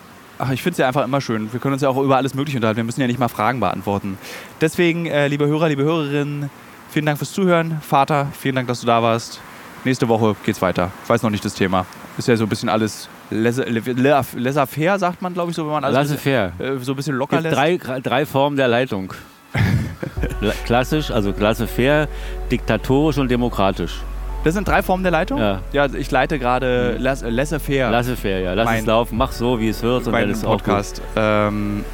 ach, 0.43 0.51
ich 0.51 0.63
finde 0.63 0.73
es 0.73 0.79
ja 0.79 0.87
einfach 0.89 1.05
immer 1.05 1.21
schön. 1.21 1.53
Wir 1.53 1.61
können 1.61 1.73
uns 1.75 1.83
ja 1.83 1.89
auch 1.89 1.97
über 2.03 2.17
alles 2.17 2.35
Mögliche 2.35 2.59
unterhalten. 2.59 2.77
Wir 2.79 2.85
müssen 2.85 3.01
ja 3.01 3.07
nicht 3.07 3.19
mal 3.19 3.29
Fragen 3.29 3.61
beantworten. 3.61 4.19
Deswegen, 4.61 5.07
äh, 5.07 5.29
liebe 5.29 5.47
Hörer, 5.47 5.69
liebe 5.69 5.83
Hörerinnen, 5.85 6.51
vielen 6.91 7.07
Dank 7.07 7.19
fürs 7.19 7.33
Zuhören. 7.33 7.81
Vater, 7.81 8.29
vielen 8.39 8.57
Dank, 8.57 8.69
dass 8.69 8.81
du 8.81 8.87
da 8.87 9.03
warst. 9.03 9.41
Nächste 9.85 10.09
Woche 10.09 10.37
geht's 10.45 10.61
weiter. 10.63 10.91
Ich 11.05 11.09
weiß 11.11 11.23
noch 11.23 11.31
nicht 11.31 11.45
das 11.45 11.55
Thema. 11.55 11.87
Ist 12.19 12.29
ja 12.29 12.37
so 12.37 12.45
ein 12.45 12.49
bisschen 12.49 12.69
alles 12.69 13.09
laissez-faire, 13.31 14.99
sagt 14.99 15.23
man, 15.23 15.33
glaube 15.35 15.51
ich, 15.51 15.57
so, 15.57 15.65
wenn 15.65 15.73
man 15.73 15.85
alles 15.85 15.97
laissez-faire. 15.97 16.53
äh, 16.59 16.77
so 16.81 16.93
ein 16.93 16.97
bisschen 16.97 17.17
locker 17.17 17.41
lässt. 17.41 17.57
drei, 17.57 17.79
drei 17.79 18.27
Formen 18.27 18.57
der 18.57 18.69
Leitung. 18.69 19.13
La- 20.41 20.53
Klassisch, 20.67 21.11
also 21.11 21.33
laissez-faire, 21.37 22.09
diktatorisch 22.51 23.19
und 23.19 23.31
demokratisch. 23.31 24.01
Das 24.45 24.55
sind 24.55 24.67
drei 24.67 24.83
Formen 24.83 25.03
der 25.05 25.13
Leitung? 25.13 25.39
Ja. 25.39 25.61
Ja, 25.73 25.87
ich 25.87 26.11
leite 26.11 26.39
gerade 26.39 26.95
Mhm. 26.99 27.03
laisse- 27.05 27.29
laissez-faire. 27.29 27.91
Laissez-faire, 27.91 28.41
ja. 28.41 28.55
Lass 28.55 28.65
Mein- 28.67 28.81
es 28.81 28.87
laufen, 28.87 29.17
mach 29.17 29.33
so, 29.33 29.61
wie 29.61 29.69
es 29.69 29.83
wird 29.83 30.07
und 30.07 30.13
dann 30.13 30.31
ist 30.31 30.45
auch 30.45 30.53
gut. 30.53 30.65
Podcast. 30.65 31.01
Ähm, 31.17 31.85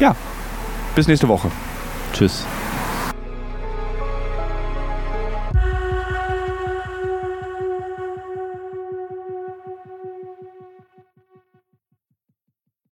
ja, 0.00 0.14
bis 0.94 1.06
nächste 1.06 1.28
Woche. 1.28 1.50
Tschüss. 2.14 2.46